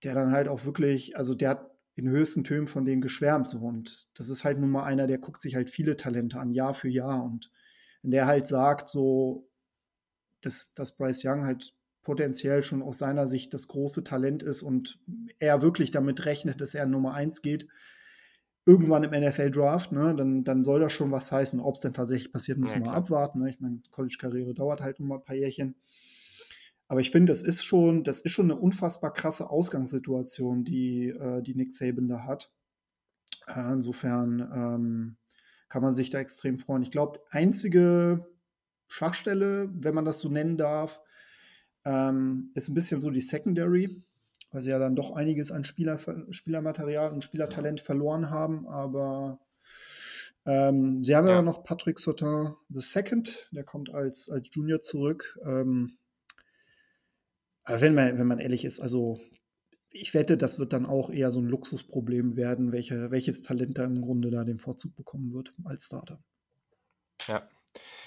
der 0.03 0.15
dann 0.15 0.33
halt 0.33 0.49
auch 0.49 0.65
wirklich, 0.65 1.17
also 1.17 1.35
der 1.35 1.51
hat 1.51 1.71
in 1.95 2.09
höchsten 2.09 2.45
Tönen 2.45 2.67
von 2.67 2.85
dem 2.85 3.01
geschwärmt. 3.01 3.49
So. 3.49 3.59
Und 3.61 4.09
das 4.15 4.29
ist 4.29 4.45
halt 4.45 4.59
nun 4.59 4.71
mal 4.71 4.85
einer, 4.85 5.07
der 5.07 5.19
guckt 5.19 5.41
sich 5.41 5.55
halt 5.55 5.71
viele 5.71 5.97
Talente 5.97 6.39
an, 6.39 6.53
Jahr 6.53 6.75
für 6.75 6.89
Jahr. 6.91 7.25
Und 7.25 7.51
wenn 8.03 8.11
der 8.11 8.27
halt 8.27 8.47
sagt, 8.49 8.89
so, 8.91 9.49
dass, 10.47 10.73
dass 10.75 10.97
Bryce 10.97 11.25
Young 11.25 11.45
halt 11.45 11.75
potenziell 12.03 12.63
schon 12.63 12.83
aus 12.83 12.99
seiner 12.99 13.27
Sicht 13.27 13.53
das 13.53 13.67
große 13.67 14.05
Talent 14.05 14.43
ist 14.43 14.63
und 14.63 15.01
er 15.41 15.61
wirklich 15.61 15.91
damit 15.91 16.25
rechnet, 16.25 16.61
dass 16.61 16.75
er 16.75 16.87
Nummer 16.87 17.15
1 17.15 17.43
geht, 17.43 17.67
irgendwann 18.65 19.05
im 19.05 19.11
NFL-Draft, 19.11 19.93
ne, 19.93 20.15
dann, 20.17 20.45
dann 20.45 20.63
soll 20.63 20.81
das 20.81 20.93
schon 20.93 21.13
was 21.13 21.31
heißen. 21.33 21.61
Ob 21.61 21.77
es 21.77 21.81
denn 21.81 21.95
tatsächlich 21.95 22.33
passiert, 22.33 22.59
müssen 22.59 22.85
Ja, 22.85 22.91
wir 22.91 22.93
abwarten. 22.93 23.41
Ne? 23.41 23.51
Ich 23.51 23.61
meine, 23.61 23.81
College-Karriere 23.91 24.55
dauert 24.55 24.81
halt 24.81 25.01
nur 25.01 25.09
mal 25.09 25.17
ein 25.17 25.25
paar 25.25 25.37
Jährchen. 25.37 25.77
Aber 26.89 27.01
ich 27.01 27.11
finde, 27.11 27.31
das 27.31 27.43
ist 27.43 27.65
schon, 27.65 28.05
das 28.05 28.21
ist 28.21 28.33
schon 28.33 28.51
eine 28.51 28.61
unfassbar 28.61 29.13
krasse 29.13 29.51
Ausgangssituation, 29.51 30.65
die, 30.65 31.09
äh, 31.09 31.43
die 31.43 31.55
Nick 31.55 31.73
Saban 31.73 32.09
da 32.09 32.25
hat. 32.25 32.53
Äh, 33.47 33.73
insofern 33.73 34.41
ähm, 34.41 35.17
kann 35.69 35.83
man 35.83 35.95
sich 35.95 36.11
da 36.11 36.19
extrem 36.19 36.59
freuen. 36.59 36.83
Ich 36.83 36.91
glaube, 36.91 37.21
einzige 37.31 38.27
Schwachstelle, 38.89 39.69
wenn 39.73 39.95
man 39.95 40.05
das 40.05 40.21
so 40.21 40.29
nennen 40.29 40.57
darf, 40.57 41.01
ähm, 41.85 42.51
ist 42.55 42.69
ein 42.69 42.75
bisschen 42.75 43.01
so 43.01 43.11
die 43.11 43.21
Secondary, 43.21 44.03
weil 44.51 44.63
sie 44.63 44.71
ja 44.71 44.79
dann 44.79 44.97
doch 44.97 45.13
einiges 45.13 45.51
an 45.51 45.65
Spieler, 45.65 45.99
Spielermaterial 46.31 47.13
und 47.13 47.23
Spielertalent 47.23 47.81
verloren 47.81 48.31
haben. 48.31 48.67
Aber 48.69 49.41
ähm, 50.45 51.05
sie 51.05 51.15
haben 51.17 51.27
ja 51.29 51.35
Ja. 51.37 51.43
noch 51.43 51.65
Patrick 51.65 51.99
Sautin 51.99 52.55
II, 52.71 53.23
der 53.53 53.65
kommt 53.65 53.91
als, 53.93 54.31
als 54.31 54.49
Junior 54.53 54.81
zurück. 54.81 55.39
Ähm, 55.45 55.99
aber 57.65 57.81
wenn 57.81 57.95
man, 57.95 58.19
wenn 58.19 58.27
man 58.27 58.39
ehrlich 58.39 58.65
ist, 58.65 58.81
also 58.81 59.21
ich 59.91 60.15
wette, 60.15 60.37
das 60.37 60.59
wird 60.59 60.73
dann 60.73 60.87
auch 60.87 61.11
eher 61.11 61.33
so 61.33 61.41
ein 61.41 61.47
Luxusproblem 61.47 62.37
werden, 62.37 62.73
welche, 62.73 63.11
welches 63.11 63.43
Talent 63.43 63.79
da 63.79 63.85
im 63.85 64.03
Grunde 64.03 64.31
da 64.31 64.45
den 64.45 64.59
Vorzug 64.59 64.95
bekommen 64.95 65.33
wird 65.33 65.53
als 65.65 65.87
Starter. 65.87 66.21
Ja. 67.27 67.49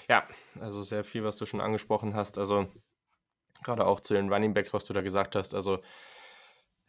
Ja, 0.08 0.26
also 0.58 0.82
sehr 0.82 1.04
viel, 1.04 1.24
was 1.24 1.36
du 1.36 1.46
schon 1.46 1.60
angesprochen 1.60 2.14
hast. 2.14 2.38
Also 2.38 2.68
gerade 3.62 3.86
auch 3.86 4.00
zu 4.00 4.14
den 4.14 4.32
Running 4.32 4.54
Backs, 4.54 4.72
was 4.72 4.84
du 4.84 4.92
da 4.92 5.02
gesagt 5.02 5.36
hast. 5.36 5.54
Also 5.54 5.80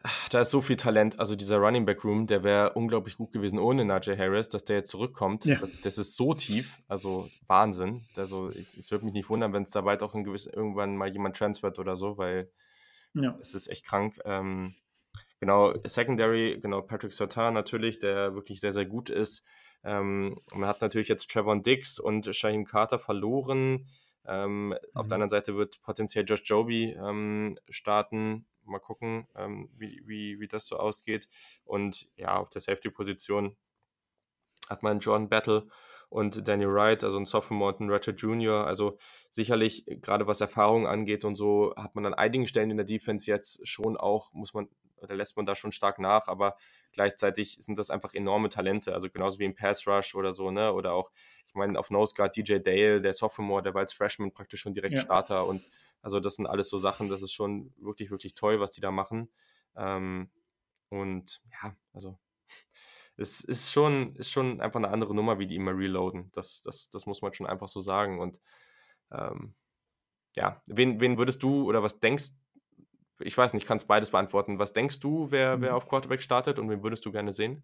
ach, 0.03 0.29
da 0.29 0.41
ist 0.41 0.51
so 0.51 0.61
viel 0.61 0.77
Talent. 0.77 1.19
Also 1.19 1.35
dieser 1.35 1.57
Running 1.57 1.85
Back 1.85 2.03
Room, 2.03 2.27
der 2.27 2.43
wäre 2.43 2.73
unglaublich 2.73 3.17
gut 3.17 3.31
gewesen 3.31 3.59
ohne 3.59 3.85
Najee 3.85 4.17
Harris, 4.17 4.49
dass 4.49 4.65
der 4.65 4.77
jetzt 4.77 4.89
zurückkommt. 4.89 5.45
Ja. 5.45 5.59
Das, 5.59 5.69
das 5.83 5.97
ist 5.97 6.15
so 6.15 6.33
tief, 6.33 6.79
also 6.87 7.29
Wahnsinn. 7.47 8.07
Also 8.15 8.49
ich, 8.51 8.75
es 8.77 8.91
würde 8.91 9.05
mich 9.05 9.13
nicht 9.13 9.29
wundern, 9.29 9.53
wenn 9.53 9.63
es 9.63 9.71
da 9.71 9.81
bald 9.81 10.01
auch 10.03 10.15
in 10.15 10.23
gewiss, 10.23 10.47
irgendwann 10.47 10.97
mal 10.97 11.09
jemand 11.11 11.37
transfert 11.37 11.77
oder 11.77 11.97
so, 11.97 12.17
weil 12.17 12.49
Ja. 13.13 13.37
es 13.41 13.53
ist 13.53 13.67
echt 13.67 13.85
krank. 13.85 14.19
Ähm, 14.25 14.73
genau, 15.39 15.73
Secondary, 15.85 16.57
genau, 16.61 16.81
Patrick 16.81 17.13
Sartain 17.13 17.53
natürlich, 17.53 17.99
der 17.99 18.33
wirklich 18.33 18.61
sehr, 18.61 18.71
sehr 18.71 18.85
gut 18.85 19.09
ist. 19.09 19.43
Ähm, 19.83 20.39
man 20.53 20.69
hat 20.69 20.81
natürlich 20.81 21.07
jetzt 21.07 21.29
Trevon 21.31 21.63
Dix 21.63 21.99
und 21.99 22.33
Shaheem 22.35 22.65
Carter 22.65 22.99
verloren. 22.99 23.87
Ähm, 24.25 24.73
Auf 24.93 25.07
der 25.07 25.17
Mhm. 25.17 25.23
anderen 25.23 25.29
Seite 25.29 25.55
wird 25.55 25.81
potenziell 25.81 26.25
Josh 26.25 26.43
Joby 26.45 26.91
ähm, 26.91 27.57
starten. 27.69 28.45
Mal 28.63 28.79
gucken, 28.79 29.27
ähm, 29.35 29.69
wie, 29.75 30.01
wie, 30.05 30.39
wie 30.39 30.47
das 30.47 30.67
so 30.67 30.77
ausgeht. 30.77 31.27
Und 31.65 32.07
ja, 32.15 32.37
auf 32.37 32.49
der 32.49 32.61
Safety-Position 32.61 33.55
hat 34.69 34.83
man 34.83 34.99
John 34.99 35.29
Battle 35.29 35.67
und 36.09 36.47
Daniel 36.47 36.73
Wright, 36.73 37.03
also 37.03 37.17
ein 37.17 37.25
Sophomore 37.25 37.73
und 37.73 37.79
ein 37.81 37.89
Ratchet 37.89 38.21
Junior. 38.21 38.67
Also 38.67 38.97
sicherlich, 39.29 39.85
gerade 39.87 40.27
was 40.27 40.41
Erfahrung 40.41 40.85
angeht 40.85 41.25
und 41.25 41.35
so, 41.35 41.73
hat 41.75 41.95
man 41.95 42.05
an 42.05 42.13
einigen 42.13 42.47
Stellen 42.47 42.69
in 42.69 42.77
der 42.77 42.85
Defense 42.85 43.25
jetzt 43.29 43.67
schon 43.67 43.97
auch, 43.97 44.31
muss 44.33 44.53
man, 44.53 44.69
oder 45.01 45.15
lässt 45.15 45.35
man 45.37 45.45
da 45.45 45.55
schon 45.55 45.71
stark 45.71 45.99
nach, 45.99 46.27
aber 46.27 46.55
gleichzeitig 46.91 47.57
sind 47.59 47.77
das 47.77 47.89
einfach 47.89 48.13
enorme 48.13 48.49
Talente, 48.49 48.93
also 48.93 49.09
genauso 49.09 49.39
wie 49.39 49.45
im 49.45 49.55
Pass 49.55 49.87
Rush 49.87 50.15
oder 50.15 50.31
so, 50.33 50.51
ne? 50.51 50.73
Oder 50.73 50.93
auch, 50.93 51.11
ich 51.45 51.53
meine, 51.55 51.79
auf 51.79 51.89
Nose 51.89 52.13
Guard 52.15 52.35
DJ 52.35 52.59
Dale, 52.59 53.01
der 53.01 53.13
Sophomore, 53.13 53.63
der 53.63 53.73
war 53.73 53.81
als 53.81 53.93
Freshman 53.93 54.31
praktisch 54.33 54.61
schon 54.61 54.73
direkt 54.73 54.97
Ja. 54.97 55.01
Starter 55.01 55.45
und 55.47 55.63
also 56.01 56.19
das 56.19 56.35
sind 56.35 56.47
alles 56.47 56.69
so 56.69 56.77
Sachen, 56.77 57.09
das 57.09 57.21
ist 57.21 57.33
schon 57.33 57.73
wirklich, 57.77 58.11
wirklich 58.11 58.33
toll, 58.35 58.59
was 58.59 58.71
die 58.71 58.81
da 58.81 58.91
machen. 58.91 59.29
Ähm, 59.75 60.31
Und 60.89 61.41
ja, 61.63 61.75
also 61.93 62.19
es 63.17 63.41
ist 63.41 63.71
schon, 63.71 64.15
ist 64.15 64.31
schon 64.31 64.61
einfach 64.61 64.79
eine 64.79 64.89
andere 64.89 65.13
Nummer, 65.15 65.39
wie 65.39 65.47
die 65.47 65.55
immer 65.55 65.75
reloaden. 65.75 66.31
Das, 66.33 66.61
das, 66.61 66.89
das 66.89 67.05
muss 67.05 67.21
man 67.21 67.33
schon 67.33 67.47
einfach 67.47 67.67
so 67.67 67.81
sagen. 67.81 68.19
Und 68.19 68.39
ähm, 69.11 69.55
ja, 70.35 70.63
wen, 70.67 71.01
wen 71.01 71.17
würdest 71.17 71.43
du 71.43 71.65
oder 71.67 71.83
was 71.83 71.99
denkst 71.99 72.31
ich 73.23 73.38
weiß 73.38 73.53
nicht, 73.53 73.68
kannst 73.68 73.88
beides 73.88 74.11
beantworten. 74.11 74.60
Was 74.60 74.73
denkst 74.73 74.99
du, 74.99 75.31
wer, 75.31 75.61
wer 75.61 75.72
mhm. 75.72 75.76
auf 75.76 75.88
Quarterback 75.88 76.22
startet 76.22 76.60
und 76.60 76.69
wen 76.69 76.84
würdest 76.84 77.06
du 77.06 77.11
gerne 77.11 77.34
sehen? 77.34 77.64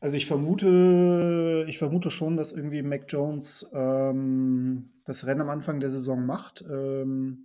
Also 0.00 0.16
ich 0.16 0.26
vermute, 0.26 1.66
ich 1.68 1.76
vermute 1.76 2.10
schon, 2.10 2.38
dass 2.38 2.52
irgendwie 2.52 2.82
Mac 2.82 3.04
Jones 3.08 3.70
ähm, 3.74 4.90
das 5.04 5.26
Rennen 5.26 5.42
am 5.42 5.50
Anfang 5.50 5.78
der 5.78 5.90
Saison 5.90 6.24
macht. 6.24 6.64
Ähm, 6.70 7.44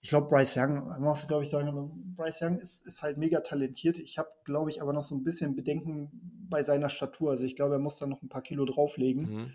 ich 0.00 0.10
glaube, 0.10 0.28
Bryce 0.28 0.56
Young, 0.56 0.86
man 0.86 1.02
muss 1.02 1.26
glaube 1.26 1.42
ich 1.42 1.50
sagen, 1.50 2.14
Bryce 2.16 2.42
Young 2.42 2.58
ist, 2.60 2.86
ist 2.86 3.02
halt 3.02 3.18
mega 3.18 3.40
talentiert. 3.40 3.98
Ich 3.98 4.18
habe, 4.18 4.28
glaube 4.44 4.70
ich, 4.70 4.80
aber 4.80 4.92
noch 4.92 5.02
so 5.02 5.16
ein 5.16 5.24
bisschen 5.24 5.56
Bedenken 5.56 6.10
bei 6.48 6.62
seiner 6.62 6.90
Statur. 6.90 7.32
Also 7.32 7.44
ich 7.44 7.56
glaube, 7.56 7.74
er 7.74 7.80
muss 7.80 7.98
da 7.98 8.06
noch 8.06 8.22
ein 8.22 8.28
paar 8.28 8.42
Kilo 8.42 8.64
drauflegen. 8.64 9.22
Mhm. 9.22 9.50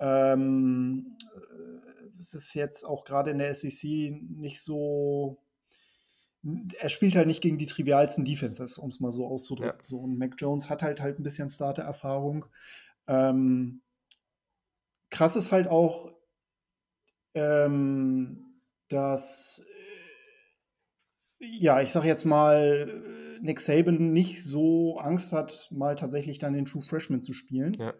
Ähm, 0.00 1.16
es 2.18 2.34
ist 2.34 2.54
jetzt 2.54 2.84
auch 2.84 3.04
gerade 3.04 3.30
in 3.30 3.38
der 3.38 3.54
SEC 3.54 3.84
nicht 4.36 4.62
so 4.62 5.38
er 6.78 6.88
spielt 6.88 7.16
halt 7.16 7.26
nicht 7.26 7.40
gegen 7.40 7.58
die 7.58 7.66
trivialsten 7.66 8.24
Defenses, 8.24 8.76
um 8.78 8.90
es 8.90 9.00
mal 9.00 9.12
so 9.12 9.26
auszudrücken. 9.26 9.78
Ja. 9.78 9.84
So, 9.84 9.98
und 9.98 10.18
Mac 10.18 10.34
Jones 10.36 10.68
hat 10.68 10.82
halt 10.82 11.00
halt 11.00 11.18
ein 11.18 11.22
bisschen 11.22 11.48
Starter-Erfahrung. 11.48 12.44
Ähm, 13.06 13.80
krass 15.10 15.36
ist 15.36 15.52
halt 15.52 15.68
auch, 15.68 16.12
ähm, 17.34 18.60
dass, 18.88 19.64
ja, 21.38 21.80
ich 21.80 21.92
sag 21.92 22.04
jetzt 22.04 22.24
mal, 22.24 23.38
Nick 23.40 23.60
Saban 23.60 24.12
nicht 24.12 24.44
so 24.44 24.98
Angst 24.98 25.32
hat, 25.32 25.68
mal 25.70 25.96
tatsächlich 25.96 26.38
dann 26.38 26.52
den 26.52 26.66
True 26.66 26.82
Freshman 26.82 27.22
zu 27.22 27.32
spielen. 27.32 27.74
Ja. 27.74 27.94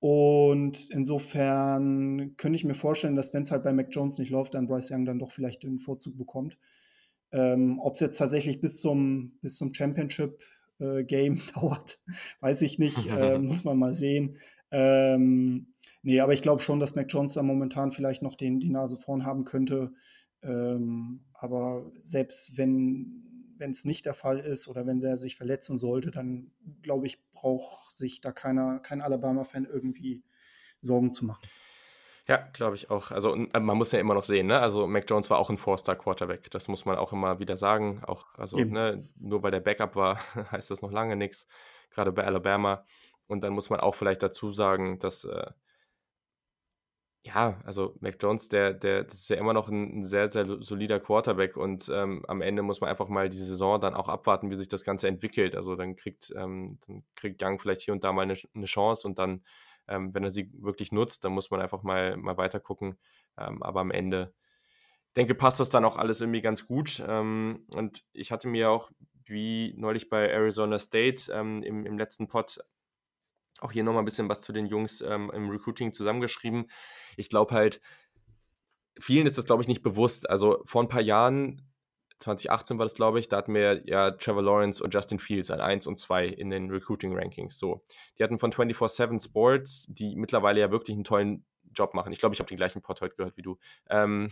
Und 0.00 0.90
insofern 0.90 2.34
könnte 2.36 2.56
ich 2.56 2.64
mir 2.64 2.74
vorstellen, 2.74 3.16
dass 3.16 3.34
wenn 3.34 3.42
es 3.42 3.50
halt 3.50 3.64
bei 3.64 3.72
Mac 3.72 3.88
Jones 3.90 4.18
nicht 4.18 4.30
läuft, 4.30 4.54
dann 4.54 4.68
Bryce 4.68 4.92
Young 4.92 5.04
dann 5.04 5.18
doch 5.18 5.32
vielleicht 5.32 5.64
den 5.64 5.80
Vorzug 5.80 6.16
bekommt. 6.16 6.56
Ähm, 7.32 7.78
Ob 7.80 7.94
es 7.94 8.00
jetzt 8.00 8.18
tatsächlich 8.18 8.60
bis 8.60 8.80
zum, 8.80 9.38
bis 9.42 9.56
zum 9.56 9.74
Championship-Game 9.74 11.36
äh, 11.36 11.52
dauert, 11.54 11.98
weiß 12.40 12.62
ich 12.62 12.78
nicht. 12.78 13.06
Äh, 13.06 13.38
muss 13.38 13.64
man 13.64 13.76
mal 13.76 13.92
sehen. 13.92 14.36
Ähm, 14.70 15.74
nee, 16.02 16.20
aber 16.20 16.32
ich 16.32 16.42
glaube 16.42 16.62
schon, 16.62 16.78
dass 16.78 16.94
Mac 16.94 17.06
Jones 17.08 17.32
da 17.32 17.42
momentan 17.42 17.90
vielleicht 17.90 18.22
noch 18.22 18.36
den, 18.36 18.60
die 18.60 18.70
Nase 18.70 18.98
vorn 18.98 19.26
haben 19.26 19.44
könnte. 19.44 19.92
Ähm, 20.42 21.24
aber 21.32 21.90
selbst 22.00 22.56
wenn 22.56 23.24
wenn 23.58 23.72
es 23.72 23.84
nicht 23.84 24.06
der 24.06 24.14
Fall 24.14 24.38
ist 24.38 24.68
oder 24.68 24.86
wenn 24.86 25.00
er 25.00 25.18
sich 25.18 25.36
verletzen 25.36 25.76
sollte, 25.76 26.10
dann 26.10 26.52
glaube 26.82 27.06
ich, 27.06 27.18
braucht 27.32 27.92
sich 27.92 28.20
da 28.20 28.32
keiner, 28.32 28.80
kein 28.80 29.00
Alabama-Fan 29.00 29.64
irgendwie 29.64 30.22
Sorgen 30.80 31.10
zu 31.10 31.24
machen. 31.24 31.42
Ja, 32.28 32.46
glaube 32.52 32.76
ich 32.76 32.90
auch. 32.90 33.10
Also 33.10 33.34
äh, 33.34 33.60
man 33.60 33.78
muss 33.78 33.92
ja 33.92 34.00
immer 34.00 34.12
noch 34.12 34.22
sehen, 34.22 34.48
ne? 34.48 34.60
Also 34.60 34.86
Mac 34.86 35.08
Jones 35.08 35.30
war 35.30 35.38
auch 35.38 35.48
ein 35.48 35.56
Four-Star-Quarterback. 35.56 36.50
Das 36.50 36.68
muss 36.68 36.84
man 36.84 36.98
auch 36.98 37.12
immer 37.14 37.38
wieder 37.38 37.56
sagen. 37.56 38.02
Auch, 38.06 38.26
also, 38.36 38.58
ne, 38.58 39.08
nur 39.16 39.42
weil 39.42 39.50
der 39.50 39.60
Backup 39.60 39.96
war, 39.96 40.20
heißt 40.52 40.70
das 40.70 40.82
noch 40.82 40.92
lange 40.92 41.16
nichts. 41.16 41.46
Gerade 41.90 42.12
bei 42.12 42.24
Alabama. 42.24 42.84
Und 43.28 43.42
dann 43.42 43.54
muss 43.54 43.70
man 43.70 43.80
auch 43.80 43.94
vielleicht 43.94 44.22
dazu 44.22 44.52
sagen, 44.52 44.98
dass 44.98 45.24
äh, 45.24 45.50
ja, 47.28 47.60
also 47.64 47.94
Mac 48.00 48.16
Jones, 48.20 48.48
der, 48.48 48.74
der, 48.74 49.04
das 49.04 49.14
ist 49.14 49.30
ja 49.30 49.36
immer 49.36 49.52
noch 49.52 49.68
ein, 49.68 50.00
ein 50.00 50.04
sehr, 50.04 50.28
sehr 50.28 50.46
solider 50.62 51.00
Quarterback 51.00 51.56
und 51.56 51.90
ähm, 51.92 52.24
am 52.28 52.40
Ende 52.40 52.62
muss 52.62 52.80
man 52.80 52.90
einfach 52.90 53.08
mal 53.08 53.28
die 53.28 53.38
Saison 53.38 53.80
dann 53.80 53.94
auch 53.94 54.08
abwarten, 54.08 54.50
wie 54.50 54.56
sich 54.56 54.68
das 54.68 54.84
Ganze 54.84 55.08
entwickelt. 55.08 55.54
Also 55.54 55.76
dann 55.76 55.96
kriegt, 55.96 56.32
ähm, 56.36 56.78
dann 56.86 57.04
kriegt 57.14 57.42
Young 57.42 57.58
vielleicht 57.58 57.82
hier 57.82 57.94
und 57.94 58.04
da 58.04 58.12
mal 58.12 58.22
eine, 58.22 58.36
eine 58.54 58.66
Chance 58.66 59.06
und 59.06 59.18
dann 59.18 59.42
ähm, 59.88 60.14
wenn 60.14 60.24
er 60.24 60.30
sie 60.30 60.50
wirklich 60.62 60.92
nutzt, 60.92 61.24
dann 61.24 61.32
muss 61.32 61.50
man 61.50 61.60
einfach 61.60 61.82
mal, 61.82 62.16
mal 62.16 62.36
weiter 62.36 62.60
gucken. 62.60 62.98
Ähm, 63.38 63.62
aber 63.62 63.80
am 63.80 63.90
Ende, 63.90 64.34
denke, 65.16 65.34
passt 65.34 65.60
das 65.60 65.70
dann 65.70 65.84
auch 65.84 65.96
alles 65.96 66.20
irgendwie 66.20 66.42
ganz 66.42 66.66
gut. 66.66 67.02
Ähm, 67.06 67.64
und 67.74 68.04
ich 68.12 68.30
hatte 68.30 68.48
mir 68.48 68.70
auch, 68.70 68.90
wie 69.24 69.74
neulich 69.76 70.08
bei 70.08 70.28
Arizona 70.28 70.78
State 70.78 71.32
ähm, 71.32 71.62
im, 71.62 71.84
im 71.86 71.98
letzten 71.98 72.28
Pod, 72.28 72.58
auch 73.60 73.72
hier 73.72 73.84
nochmal 73.84 74.02
ein 74.02 74.06
bisschen 74.06 74.28
was 74.28 74.40
zu 74.40 74.52
den 74.52 74.66
Jungs 74.66 75.00
ähm, 75.00 75.30
im 75.34 75.50
Recruiting 75.50 75.92
zusammengeschrieben. 75.92 76.70
Ich 77.16 77.28
glaube 77.28 77.54
halt, 77.54 77.80
vielen 78.98 79.26
ist 79.26 79.38
das, 79.38 79.46
glaube 79.46 79.62
ich, 79.62 79.68
nicht 79.68 79.82
bewusst. 79.82 80.28
Also 80.28 80.62
vor 80.64 80.82
ein 80.82 80.88
paar 80.88 81.00
Jahren 81.00 81.62
2018 82.20 82.78
war 82.78 82.86
das, 82.86 82.94
glaube 82.94 83.20
ich, 83.20 83.28
da 83.28 83.36
hatten 83.36 83.54
wir 83.54 83.82
ja 83.86 84.10
Trevor 84.10 84.42
Lawrence 84.42 84.82
und 84.82 84.92
Justin 84.92 85.18
Fields 85.18 85.50
an 85.50 85.60
1 85.60 85.86
und 85.86 85.98
2 85.98 86.26
in 86.26 86.50
den 86.50 86.70
Recruiting-Rankings. 86.70 87.58
So. 87.58 87.84
Die 88.18 88.24
hatten 88.24 88.38
von 88.38 88.52
24-7 88.52 89.22
Sports, 89.22 89.86
die 89.88 90.16
mittlerweile 90.16 90.60
ja 90.60 90.70
wirklich 90.70 90.96
einen 90.96 91.04
tollen 91.04 91.44
Job 91.72 91.94
machen. 91.94 92.12
Ich 92.12 92.18
glaube, 92.18 92.34
ich 92.34 92.40
habe 92.40 92.48
den 92.48 92.56
gleichen 92.56 92.82
Pod 92.82 93.00
heute 93.00 93.14
gehört 93.14 93.36
wie 93.36 93.42
du. 93.42 93.58
Ähm, 93.88 94.30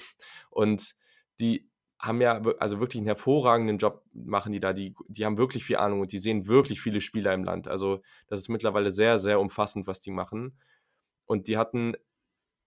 und 0.50 0.94
die 1.38 1.68
haben 1.98 2.20
ja 2.20 2.42
also 2.58 2.78
wirklich 2.80 2.98
einen 2.98 3.06
hervorragenden 3.06 3.78
Job 3.78 4.04
machen 4.12 4.52
die 4.52 4.60
da. 4.60 4.72
Die, 4.72 4.94
die 5.08 5.24
haben 5.24 5.38
wirklich 5.38 5.64
viel 5.64 5.76
Ahnung 5.76 6.00
und 6.00 6.12
die 6.12 6.18
sehen 6.18 6.46
wirklich 6.46 6.80
viele 6.80 7.00
Spieler 7.00 7.32
im 7.32 7.44
Land. 7.44 7.68
Also 7.68 8.02
das 8.26 8.40
ist 8.40 8.48
mittlerweile 8.48 8.90
sehr, 8.90 9.18
sehr 9.18 9.40
umfassend, 9.40 9.86
was 9.86 10.00
die 10.00 10.10
machen. 10.10 10.58
Und 11.24 11.48
die 11.48 11.56
hatten, 11.56 11.94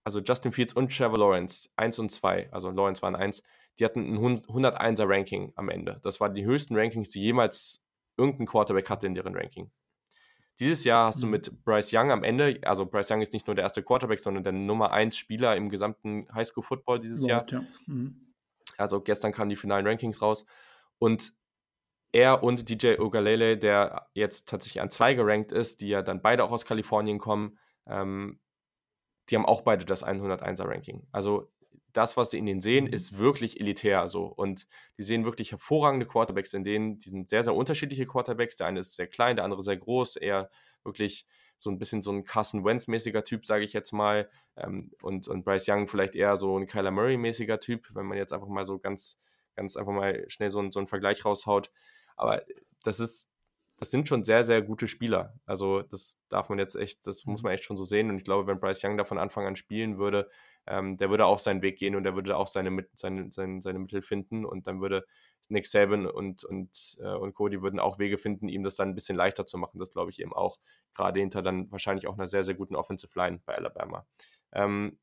also 0.04 0.20
Justin 0.20 0.52
Fields 0.52 0.72
und 0.72 0.94
Trevor 0.94 1.18
Lawrence, 1.18 1.70
1 1.76 1.98
und 2.00 2.10
2, 2.10 2.52
also 2.52 2.70
Lawrence 2.70 3.02
waren 3.02 3.14
1, 3.14 3.42
die 3.78 3.84
hatten 3.84 4.00
ein 4.00 4.18
101er 4.18 5.08
Ranking 5.08 5.52
am 5.56 5.68
Ende. 5.68 6.00
Das 6.02 6.20
waren 6.20 6.34
die 6.34 6.44
höchsten 6.44 6.76
Rankings, 6.76 7.10
die 7.10 7.20
jemals 7.20 7.82
irgendein 8.16 8.46
Quarterback 8.46 8.90
hatte 8.90 9.06
in 9.06 9.14
deren 9.14 9.34
Ranking. 9.34 9.70
Dieses 10.58 10.84
Jahr 10.84 11.06
hast 11.06 11.22
du 11.22 11.26
mhm. 11.26 11.32
mit 11.32 11.64
Bryce 11.64 11.92
Young 11.94 12.10
am 12.10 12.22
Ende, 12.22 12.58
also 12.64 12.84
Bryce 12.84 13.12
Young 13.12 13.22
ist 13.22 13.32
nicht 13.32 13.46
nur 13.46 13.56
der 13.56 13.62
erste 13.62 13.82
Quarterback, 13.82 14.20
sondern 14.20 14.44
der 14.44 14.52
Nummer 14.52 14.92
1 14.92 15.16
Spieler 15.16 15.56
im 15.56 15.70
gesamten 15.70 16.26
Highschool-Football 16.34 17.00
dieses 17.00 17.26
Jahr. 17.26 17.46
Ja. 17.48 17.64
Mhm. 17.86 18.29
Also 18.80 19.00
gestern 19.00 19.32
kamen 19.32 19.50
die 19.50 19.56
finalen 19.56 19.86
Rankings 19.86 20.22
raus. 20.22 20.46
Und 20.98 21.34
er 22.12 22.42
und 22.42 22.68
DJ 22.68 22.98
Ogalele, 22.98 23.56
der 23.56 24.08
jetzt 24.14 24.48
tatsächlich 24.48 24.80
an 24.80 24.90
zwei 24.90 25.14
gerankt 25.14 25.52
ist, 25.52 25.80
die 25.80 25.88
ja 25.88 26.02
dann 26.02 26.22
beide 26.22 26.44
auch 26.44 26.52
aus 26.52 26.64
Kalifornien 26.64 27.18
kommen, 27.18 27.58
ähm, 27.86 28.40
die 29.28 29.36
haben 29.36 29.46
auch 29.46 29.62
beide 29.62 29.84
das 29.84 30.04
101er 30.04 30.68
Ranking. 30.68 31.06
Also 31.12 31.52
das, 31.92 32.16
was 32.16 32.30
sie 32.30 32.38
in 32.38 32.46
denen 32.46 32.60
sehen, 32.60 32.84
mhm. 32.84 32.92
ist 32.92 33.18
wirklich 33.18 33.60
elitär 33.60 34.08
so. 34.08 34.24
Und 34.24 34.66
die 34.98 35.02
sehen 35.02 35.24
wirklich 35.24 35.52
hervorragende 35.52 36.06
Quarterbacks 36.06 36.52
in 36.54 36.64
denen. 36.64 36.98
Die 36.98 37.10
sind 37.10 37.28
sehr, 37.28 37.44
sehr 37.44 37.54
unterschiedliche 37.54 38.06
Quarterbacks. 38.06 38.56
Der 38.56 38.66
eine 38.66 38.80
ist 38.80 38.94
sehr 38.94 39.06
klein, 39.06 39.36
der 39.36 39.44
andere 39.44 39.62
sehr 39.62 39.76
groß, 39.76 40.16
eher 40.16 40.50
wirklich 40.84 41.26
so 41.60 41.70
ein 41.70 41.78
bisschen 41.78 42.00
so 42.00 42.10
ein 42.10 42.24
Carson 42.24 42.64
Wentz-mäßiger 42.64 43.22
Typ, 43.22 43.44
sage 43.44 43.64
ich 43.64 43.74
jetzt 43.74 43.92
mal. 43.92 44.30
Ähm, 44.56 44.92
und, 45.02 45.28
und 45.28 45.44
Bryce 45.44 45.68
Young 45.68 45.88
vielleicht 45.88 46.16
eher 46.16 46.36
so 46.36 46.58
ein 46.58 46.66
Kyler 46.66 46.90
Murray-mäßiger 46.90 47.60
Typ, 47.60 47.86
wenn 47.94 48.06
man 48.06 48.16
jetzt 48.16 48.32
einfach 48.32 48.48
mal 48.48 48.64
so 48.64 48.78
ganz, 48.78 49.18
ganz 49.56 49.76
einfach 49.76 49.92
mal 49.92 50.24
schnell 50.28 50.48
so, 50.48 50.70
so 50.70 50.80
einen 50.80 50.86
Vergleich 50.86 51.22
raushaut. 51.26 51.70
Aber 52.16 52.42
das 52.82 52.98
ist, 52.98 53.28
das 53.76 53.90
sind 53.90 54.08
schon 54.08 54.24
sehr, 54.24 54.42
sehr 54.42 54.62
gute 54.62 54.88
Spieler. 54.88 55.34
Also 55.44 55.82
das 55.82 56.18
darf 56.30 56.48
man 56.48 56.58
jetzt 56.58 56.76
echt, 56.76 57.06
das 57.06 57.26
muss 57.26 57.42
mhm. 57.42 57.48
man 57.48 57.52
echt 57.52 57.64
schon 57.64 57.76
so 57.76 57.84
sehen. 57.84 58.08
Und 58.08 58.16
ich 58.16 58.24
glaube, 58.24 58.46
wenn 58.46 58.58
Bryce 58.58 58.82
Young 58.84 58.96
da 58.96 59.04
von 59.04 59.18
Anfang 59.18 59.46
an 59.46 59.56
spielen 59.56 59.98
würde, 59.98 60.30
ähm, 60.66 60.96
der 60.96 61.10
würde 61.10 61.26
auch 61.26 61.38
seinen 61.38 61.62
Weg 61.62 61.78
gehen 61.78 61.96
und 61.96 62.04
der 62.04 62.14
würde 62.14 62.36
auch 62.36 62.46
seine, 62.46 62.86
seine, 62.94 63.30
seine, 63.30 63.60
seine 63.62 63.78
Mittel 63.78 64.02
finden 64.02 64.44
und 64.44 64.66
dann 64.66 64.80
würde 64.80 65.04
Nick 65.48 65.66
Saban 65.66 66.06
und, 66.06 66.44
und, 66.44 66.98
äh, 67.00 67.14
und 67.14 67.34
Cody 67.34 67.62
würden 67.62 67.80
auch 67.80 67.98
Wege 67.98 68.18
finden, 68.18 68.48
ihm 68.48 68.62
das 68.62 68.76
dann 68.76 68.90
ein 68.90 68.94
bisschen 68.94 69.16
leichter 69.16 69.46
zu 69.46 69.58
machen. 69.58 69.78
Das 69.78 69.90
glaube 69.90 70.10
ich 70.10 70.20
eben 70.20 70.32
auch, 70.32 70.58
gerade 70.94 71.20
hinter 71.20 71.42
dann 71.42 71.70
wahrscheinlich 71.72 72.06
auch 72.06 72.14
einer 72.14 72.26
sehr, 72.26 72.44
sehr 72.44 72.54
guten 72.54 72.76
Offensive 72.76 73.12
Line 73.18 73.40
bei 73.44 73.56
Alabama. 73.56 74.06
Ähm, 74.52 74.98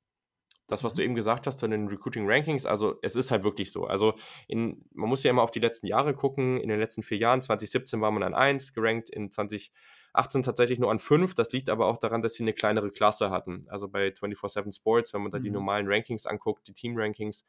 das, 0.68 0.84
was 0.84 0.94
du 0.94 1.02
mhm. 1.02 1.06
eben 1.06 1.16
gesagt 1.16 1.48
hast 1.48 1.60
zu 1.60 1.68
den 1.68 1.88
Recruiting 1.88 2.30
Rankings, 2.30 2.66
also 2.66 2.96
es 3.02 3.16
ist 3.16 3.32
halt 3.32 3.44
wirklich 3.44 3.72
so. 3.72 3.86
Also 3.86 4.16
in, 4.48 4.86
man 4.94 5.10
muss 5.10 5.24
ja 5.24 5.32
immer 5.32 5.42
auf 5.42 5.52
die 5.52 5.60
letzten 5.60 5.88
Jahre 5.88 6.14
gucken. 6.14 6.58
In 6.58 6.70
den 6.70 6.80
letzten 6.80 7.04
vier 7.04 7.18
Jahren, 7.18 7.42
2017 7.42 8.02
war 8.02 8.12
man 8.12 8.24
an 8.24 8.34
1 8.34 8.74
gerankt, 8.74 9.10
in 9.10 9.32
20 9.32 9.72
18 10.18 10.44
tatsächlich 10.44 10.80
nur 10.80 10.92
an 10.92 11.00
5. 11.00 11.34
Das 11.34 11.52
liegt 11.52 11.70
aber 11.70 11.88
auch 11.88 11.98
daran, 11.98 12.22
dass 12.22 12.34
sie 12.34 12.44
eine 12.44 12.54
kleinere 12.54 12.92
Klasse 12.92 13.30
hatten. 13.30 13.66
Also 13.70 13.88
bei 13.88 14.10
24-7 14.10 14.76
Sports, 14.76 15.14
wenn 15.14 15.22
man 15.22 15.32
da 15.32 15.40
mhm. 15.40 15.44
die 15.44 15.52
normalen 15.52 15.88
Rankings 15.88 16.26
anguckt, 16.26 16.68
die 16.68 16.74
Team-Rankings, 16.74 17.46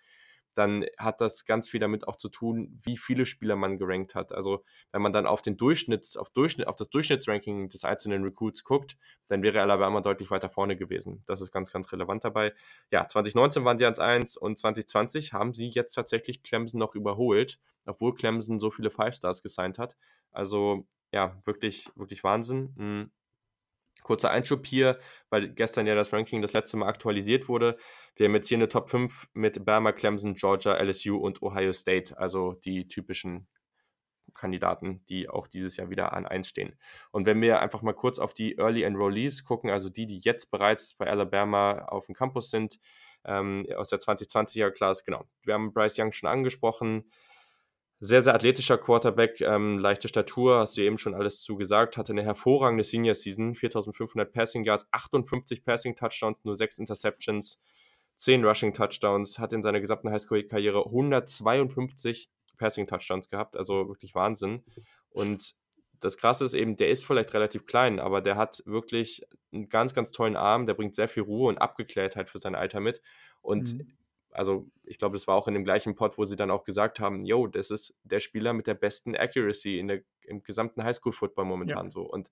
dann 0.59 0.85
hat 0.99 1.21
das 1.21 1.45
ganz 1.45 1.69
viel 1.69 1.79
damit 1.79 2.09
auch 2.09 2.17
zu 2.17 2.29
tun, 2.29 2.81
wie 2.83 2.97
viele 2.97 3.27
Spieler 3.27 3.55
man 3.55 3.79
gerankt 3.79 4.17
hat. 4.17 4.33
Also 4.33 4.65
wenn 4.91 5.01
man 5.01 5.13
dann 5.13 5.25
auf 5.25 5.41
den 5.41 5.57
Durchschnitts, 5.57 6.17
auf 6.17 6.31
Durchschnitt, 6.31 6.67
auf 6.67 6.75
das 6.75 6.91
Durchschnittsranking 6.91 7.69
des 7.69 7.85
einzelnen 7.85 8.25
Recruits 8.25 8.65
guckt, 8.65 8.97
dann 9.29 9.43
wäre 9.43 9.63
Alabama 9.63 10.01
deutlich 10.01 10.33
weiter 10.33 10.51
vorne 10.51 10.77
gewesen. 10.77 11.23
Das 11.27 11.41
ist 11.41 11.53
ganz, 11.53 11.71
ganz 11.71 11.93
relevant 11.93 12.25
dabei. 12.25 12.53
Ja, 12.91 13.07
2019 13.07 13.65
waren 13.65 13.79
sie 13.79 13.85
ans 13.85 14.01
1 14.01 14.37
und 14.37 14.59
2020 14.59 15.33
haben 15.33 15.55
sie 15.55 15.69
jetzt 15.69 15.95
tatsächlich 15.95 16.43
Clemson 16.43 16.81
noch 16.81 16.97
überholt, 16.97 17.61
obwohl 17.87 18.15
Clemson 18.15 18.59
so 18.59 18.73
viele 18.73 18.91
Five 18.91 19.15
Stars 19.15 19.43
gesigned 19.43 19.79
hat. 19.79 19.97
Also 20.33 20.89
ja, 21.13 21.39
wirklich, 21.45 21.89
wirklich 21.97 22.25
Wahnsinn. 22.25 22.75
Mhm. 22.77 23.11
Kurzer 24.03 24.31
Einschub 24.31 24.67
hier, 24.67 24.99
weil 25.29 25.49
gestern 25.49 25.87
ja 25.87 25.95
das 25.95 26.13
Ranking 26.13 26.41
das 26.41 26.53
letzte 26.53 26.77
Mal 26.77 26.87
aktualisiert 26.87 27.49
wurde. 27.49 27.77
Wir 28.15 28.27
haben 28.27 28.35
jetzt 28.35 28.49
hier 28.49 28.57
eine 28.57 28.69
Top 28.69 28.89
5 28.89 29.29
mit 29.35 29.65
Bama, 29.65 29.93
Clemson, 29.93 30.35
Georgia, 30.35 30.75
LSU 30.75 31.17
und 31.17 31.43
Ohio 31.43 31.73
State, 31.73 32.17
also 32.17 32.53
die 32.53 32.87
typischen 32.87 33.49
Kandidaten, 34.35 35.05
die 35.09 35.29
auch 35.29 35.49
dieses 35.49 35.77
Jahr 35.77 35.91
wieder 35.91 36.13
an 36.13 36.27
1 36.27 36.49
stehen. 36.49 36.79
Und 37.11 37.27
wenn 37.27 37.41
wir 37.41 37.61
einfach 37.61 37.83
mal 37.83 37.93
kurz 37.93 38.19
auf 38.19 38.33
die 38.33 38.57
Early 38.57 38.83
Enrollees 38.83 39.45
gucken, 39.45 39.71
also 39.71 39.89
die, 39.89 40.07
die 40.07 40.19
jetzt 40.19 40.51
bereits 40.51 40.95
bei 40.95 41.07
Alabama 41.07 41.87
auf 41.87 42.07
dem 42.07 42.15
Campus 42.15 42.51
sind, 42.51 42.79
ähm, 43.25 43.67
aus 43.77 43.91
der 43.91 43.99
2020er 43.99 44.71
Class, 44.71 45.05
genau. 45.05 45.25
Wir 45.43 45.55
haben 45.55 45.73
Bryce 45.73 45.99
Young 45.99 46.13
schon 46.13 46.29
angesprochen. 46.29 47.11
Sehr, 48.01 48.23
sehr 48.23 48.35
athletischer 48.35 48.79
Quarterback, 48.79 49.41
ähm, 49.41 49.79
leichte 49.79 50.07
Statur, 50.07 50.61
hast 50.61 50.77
du 50.77 50.83
eben 50.83 50.99
schon 50.99 51.15
alles 51.15 51.41
zugesagt, 51.43 51.97
hatte 51.97 52.13
eine 52.13 52.23
hervorragende 52.23 52.85
Senior 52.85 53.17
Season, 53.17 53.57
4500 53.57 54.33
Passing 54.33 54.65
Yards, 54.65 54.87
58 54.93 55.65
Passing 55.65 55.97
Touchdowns, 55.97 56.45
nur 56.45 56.55
6 56.55 56.79
Interceptions, 56.79 57.61
10 58.15 58.45
Rushing 58.45 58.73
Touchdowns, 58.73 59.41
hat 59.41 59.53
in 59.53 59.65
seiner 59.65 59.81
gesamten 59.81 60.11
Highschool-Karriere 60.11 60.85
152 60.87 62.31
Passing 62.57 62.87
Touchdowns 62.87 63.31
gehabt, 63.31 63.57
also 63.57 63.89
wirklich 63.89 64.15
Wahnsinn. 64.15 64.63
Und 65.11 65.57
das 66.01 66.17
Krasse 66.19 66.45
ist 66.45 66.55
eben, 66.55 66.77
der 66.77 66.91
ist 66.91 67.05
vielleicht 67.05 67.35
relativ 67.35 67.67
klein, 67.67 67.99
aber 67.99 68.21
der 68.21 68.37
hat 68.37 68.63
wirklich 68.67 69.27
einen 69.53 69.69
ganz, 69.69 69.95
ganz 69.95 70.13
tollen 70.13 70.37
Arm, 70.37 70.67
der 70.67 70.75
bringt 70.75 70.95
sehr 70.95 71.09
viel 71.09 71.25
Ruhe 71.25 71.49
und 71.49 71.59
Abgeklärtheit 71.59 72.31
für 72.31 72.39
sein 72.39 72.55
Alter 72.55 72.81
mit. 72.81 73.01
Und 73.41 73.75
mhm. 73.75 73.93
Also 74.39 74.71
ich 74.85 74.99
glaube, 74.99 75.15
das 75.15 75.27
war 75.27 75.35
auch 75.35 75.49
in 75.49 75.55
dem 75.55 75.65
gleichen 75.65 75.97
Pod, 75.97 76.17
wo 76.17 76.25
sie 76.25 76.37
dann 76.37 76.51
auch 76.51 76.63
gesagt 76.63 77.01
haben, 77.01 77.25
yo, 77.25 77.49
das 77.49 77.73
ist 77.73 77.95
der 78.05 78.21
Spieler 78.21 78.53
mit 78.53 78.69
der 78.69 78.75
besten 78.75 79.17
Accuracy 79.17 79.79
in 79.79 79.89
der, 79.89 80.03
im 80.23 80.45
gesamten 80.45 80.85
Highschool-Football 80.85 81.45
momentan 81.45 81.87
ja. 81.87 81.91
so. 81.91 82.03
Und 82.03 82.31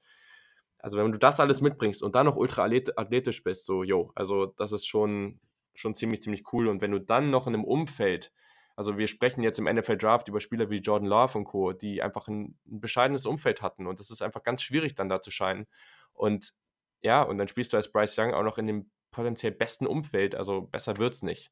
also 0.79 0.99
wenn 0.99 1.11
du 1.11 1.19
das 1.19 1.41
alles 1.41 1.61
mitbringst 1.61 2.05
und 2.05 2.15
dann 2.15 2.27
noch 2.27 2.37
ultra 2.37 2.63
athletisch 2.63 3.43
bist, 3.43 3.67
so, 3.67 3.83
yo, 3.83 4.13
also 4.15 4.47
das 4.47 4.71
ist 4.71 4.87
schon, 4.87 5.41
schon 5.75 5.97
ziemlich, 5.97 6.23
ziemlich 6.23 6.45
cool. 6.53 6.69
Und 6.69 6.81
wenn 6.81 6.93
du 6.93 7.01
dann 7.01 7.31
noch 7.31 7.49
in 7.49 7.55
einem 7.55 7.65
Umfeld 7.65 8.33
also 8.77 8.99
wir 8.99 9.09
sprechen 9.09 9.43
jetzt 9.43 9.59
im 9.59 9.65
NFL 9.65 9.97
Draft 9.97 10.29
über 10.29 10.39
Spieler 10.39 10.69
wie 10.69 10.81
Jordan 10.81 11.09
Love 11.09 11.39
und 11.39 11.45
Co., 11.45 11.73
die 11.73 12.03
einfach 12.03 12.29
ein, 12.29 12.59
ein 12.67 12.81
bescheidenes 12.81 13.25
Umfeld 13.25 13.63
hatten 13.63 13.87
und 13.87 13.99
das 13.99 14.11
ist 14.11 14.21
einfach 14.21 14.43
ganz 14.43 14.63
schwierig 14.63 14.95
dann 14.95 15.09
da 15.09 15.23
zu 15.23 15.31
scheinen. 15.31 15.67
Und 16.13 16.53
ja, 17.01 17.23
und 17.23 17.39
dann 17.39 17.49
spielst 17.49 17.73
du 17.73 17.79
als 17.79 17.91
Bryce 17.91 18.19
Young 18.19 18.35
auch 18.35 18.43
noch 18.43 18.59
in 18.59 18.67
dem 18.67 18.91
potenziell 19.11 19.53
besten 19.53 19.87
Umfeld, 19.87 20.35
also 20.35 20.61
besser 20.61 20.99
wird's 20.99 21.23
nicht. 21.23 21.51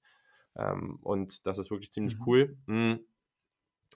Ähm, 0.56 0.98
und 1.02 1.46
das 1.46 1.58
ist 1.58 1.70
wirklich 1.70 1.92
ziemlich 1.92 2.16
mhm. 2.18 2.22
cool. 2.26 2.56
Mhm. 2.66 3.00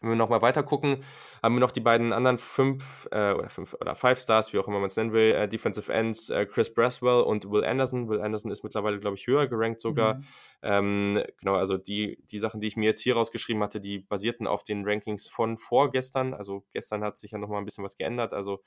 Wenn 0.00 0.10
wir 0.10 0.16
nochmal 0.16 0.42
weiter 0.42 0.62
gucken, 0.62 1.02
haben 1.42 1.56
wir 1.56 1.60
noch 1.60 1.72
die 1.72 1.80
beiden 1.80 2.12
anderen 2.12 2.38
fünf 2.38 3.08
äh, 3.10 3.32
oder 3.32 3.50
fünf 3.50 3.74
oder 3.80 3.96
five 3.96 4.20
Stars, 4.20 4.52
wie 4.52 4.58
auch 4.58 4.68
immer 4.68 4.78
man 4.78 4.86
es 4.86 4.96
nennen 4.96 5.12
will, 5.12 5.32
äh, 5.34 5.48
Defensive 5.48 5.92
Ends, 5.92 6.30
äh, 6.30 6.46
Chris 6.46 6.72
Braswell 6.72 7.22
und 7.22 7.50
Will 7.50 7.64
Anderson. 7.64 8.08
Will 8.08 8.20
Anderson 8.20 8.52
ist 8.52 8.62
mittlerweile, 8.62 9.00
glaube 9.00 9.16
ich, 9.16 9.26
höher 9.26 9.48
gerankt 9.48 9.80
sogar. 9.80 10.14
Mhm. 10.14 10.24
Ähm, 10.62 11.22
genau, 11.40 11.56
also 11.56 11.78
die, 11.78 12.22
die 12.30 12.38
Sachen, 12.38 12.60
die 12.60 12.68
ich 12.68 12.76
mir 12.76 12.84
jetzt 12.84 13.00
hier 13.00 13.16
rausgeschrieben 13.16 13.62
hatte, 13.62 13.80
die 13.80 13.98
basierten 13.98 14.46
auf 14.46 14.62
den 14.62 14.84
Rankings 14.84 15.26
von 15.26 15.58
vorgestern. 15.58 16.32
Also 16.32 16.64
gestern 16.70 17.02
hat 17.02 17.16
sich 17.16 17.32
ja 17.32 17.38
nochmal 17.38 17.58
ein 17.58 17.64
bisschen 17.64 17.84
was 17.84 17.96
geändert. 17.96 18.34
Also 18.34 18.62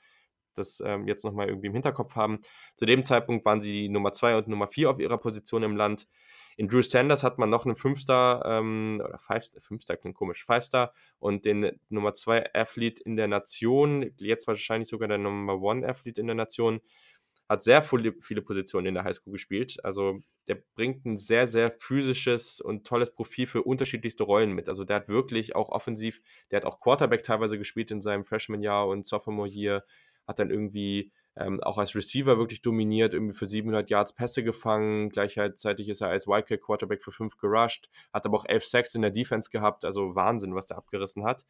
das 0.54 0.82
ähm, 0.84 1.08
jetzt 1.08 1.24
nochmal 1.24 1.48
irgendwie 1.48 1.68
im 1.68 1.72
Hinterkopf 1.72 2.14
haben. 2.14 2.40
Zu 2.76 2.84
dem 2.84 3.04
Zeitpunkt 3.04 3.46
waren 3.46 3.62
sie 3.62 3.88
Nummer 3.88 4.12
zwei 4.12 4.36
und 4.36 4.48
Nummer 4.48 4.68
vier 4.68 4.90
auf 4.90 4.98
ihrer 4.98 5.16
Position 5.16 5.62
im 5.62 5.76
Land. 5.76 6.08
In 6.56 6.68
Drew 6.68 6.82
Sanders 6.82 7.22
hat 7.22 7.38
man 7.38 7.50
noch 7.50 7.64
einen 7.64 7.76
Fünfstar, 7.76 8.44
ähm, 8.44 9.02
oder 9.04 9.18
Five, 9.18 9.50
Fünfstar 9.58 9.96
klingt 9.96 10.16
komisch, 10.16 10.44
Five-Star 10.44 10.92
und 11.18 11.44
den 11.44 11.78
Nummer 11.88 12.14
2 12.14 12.54
Athlet 12.54 13.00
in 13.00 13.16
der 13.16 13.28
Nation, 13.28 14.10
jetzt 14.18 14.46
wahrscheinlich 14.46 14.88
sogar 14.88 15.08
der 15.08 15.18
Nummer 15.18 15.54
1 15.54 15.84
Athlet 15.84 16.18
in 16.18 16.26
der 16.26 16.36
Nation, 16.36 16.80
hat 17.48 17.62
sehr 17.62 17.82
viele, 17.82 18.12
Positionen 18.12 18.86
in 18.86 18.94
der 18.94 19.04
Highschool 19.04 19.32
gespielt. 19.32 19.76
Also 19.84 20.20
der 20.48 20.62
bringt 20.74 21.04
ein 21.04 21.18
sehr, 21.18 21.46
sehr 21.46 21.76
physisches 21.78 22.60
und 22.60 22.86
tolles 22.86 23.14
Profil 23.14 23.46
für 23.46 23.62
unterschiedlichste 23.62 24.24
Rollen 24.24 24.52
mit. 24.52 24.68
Also 24.68 24.84
der 24.84 24.96
hat 24.96 25.08
wirklich 25.08 25.54
auch 25.54 25.68
offensiv, 25.68 26.20
der 26.50 26.58
hat 26.58 26.64
auch 26.64 26.80
Quarterback 26.80 27.22
teilweise 27.22 27.58
gespielt 27.58 27.90
in 27.90 28.00
seinem 28.00 28.24
Freshman-Jahr 28.24 28.88
und 28.88 29.06
Sophomore-Year, 29.06 29.84
hat 30.26 30.38
dann 30.38 30.50
irgendwie 30.50 31.12
ähm, 31.36 31.62
auch 31.62 31.78
als 31.78 31.94
Receiver 31.94 32.38
wirklich 32.38 32.62
dominiert, 32.62 33.14
irgendwie 33.14 33.34
für 33.34 33.46
700 33.46 33.88
Yards 33.90 34.14
Pässe 34.14 34.44
gefangen. 34.44 35.08
Gleichzeitig 35.10 35.88
ist 35.88 36.00
er 36.00 36.08
als 36.08 36.26
Wildcat 36.26 36.60
Quarterback 36.60 37.02
für 37.02 37.12
5 37.12 37.36
gerusht, 37.38 37.88
hat 38.12 38.26
aber 38.26 38.36
auch 38.36 38.44
11 38.44 38.64
Sacks 38.64 38.94
in 38.94 39.02
der 39.02 39.10
Defense 39.10 39.50
gehabt. 39.50 39.84
Also 39.84 40.14
Wahnsinn, 40.14 40.54
was 40.54 40.66
der 40.66 40.76
abgerissen 40.76 41.24
hat. 41.24 41.46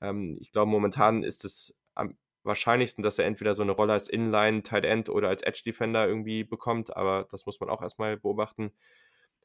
Ähm, 0.00 0.38
ich 0.40 0.52
glaube, 0.52 0.70
momentan 0.70 1.22
ist 1.22 1.44
es 1.44 1.76
am 1.94 2.16
wahrscheinlichsten, 2.44 3.02
dass 3.02 3.18
er 3.18 3.26
entweder 3.26 3.54
so 3.54 3.62
eine 3.62 3.72
Rolle 3.72 3.92
als 3.92 4.08
Inline, 4.08 4.62
Tight 4.62 4.84
End 4.84 5.08
oder 5.08 5.28
als 5.28 5.42
Edge 5.42 5.62
Defender 5.64 6.08
irgendwie 6.08 6.44
bekommt, 6.44 6.96
aber 6.96 7.26
das 7.30 7.46
muss 7.46 7.60
man 7.60 7.68
auch 7.68 7.82
erstmal 7.82 8.16
beobachten. 8.16 8.72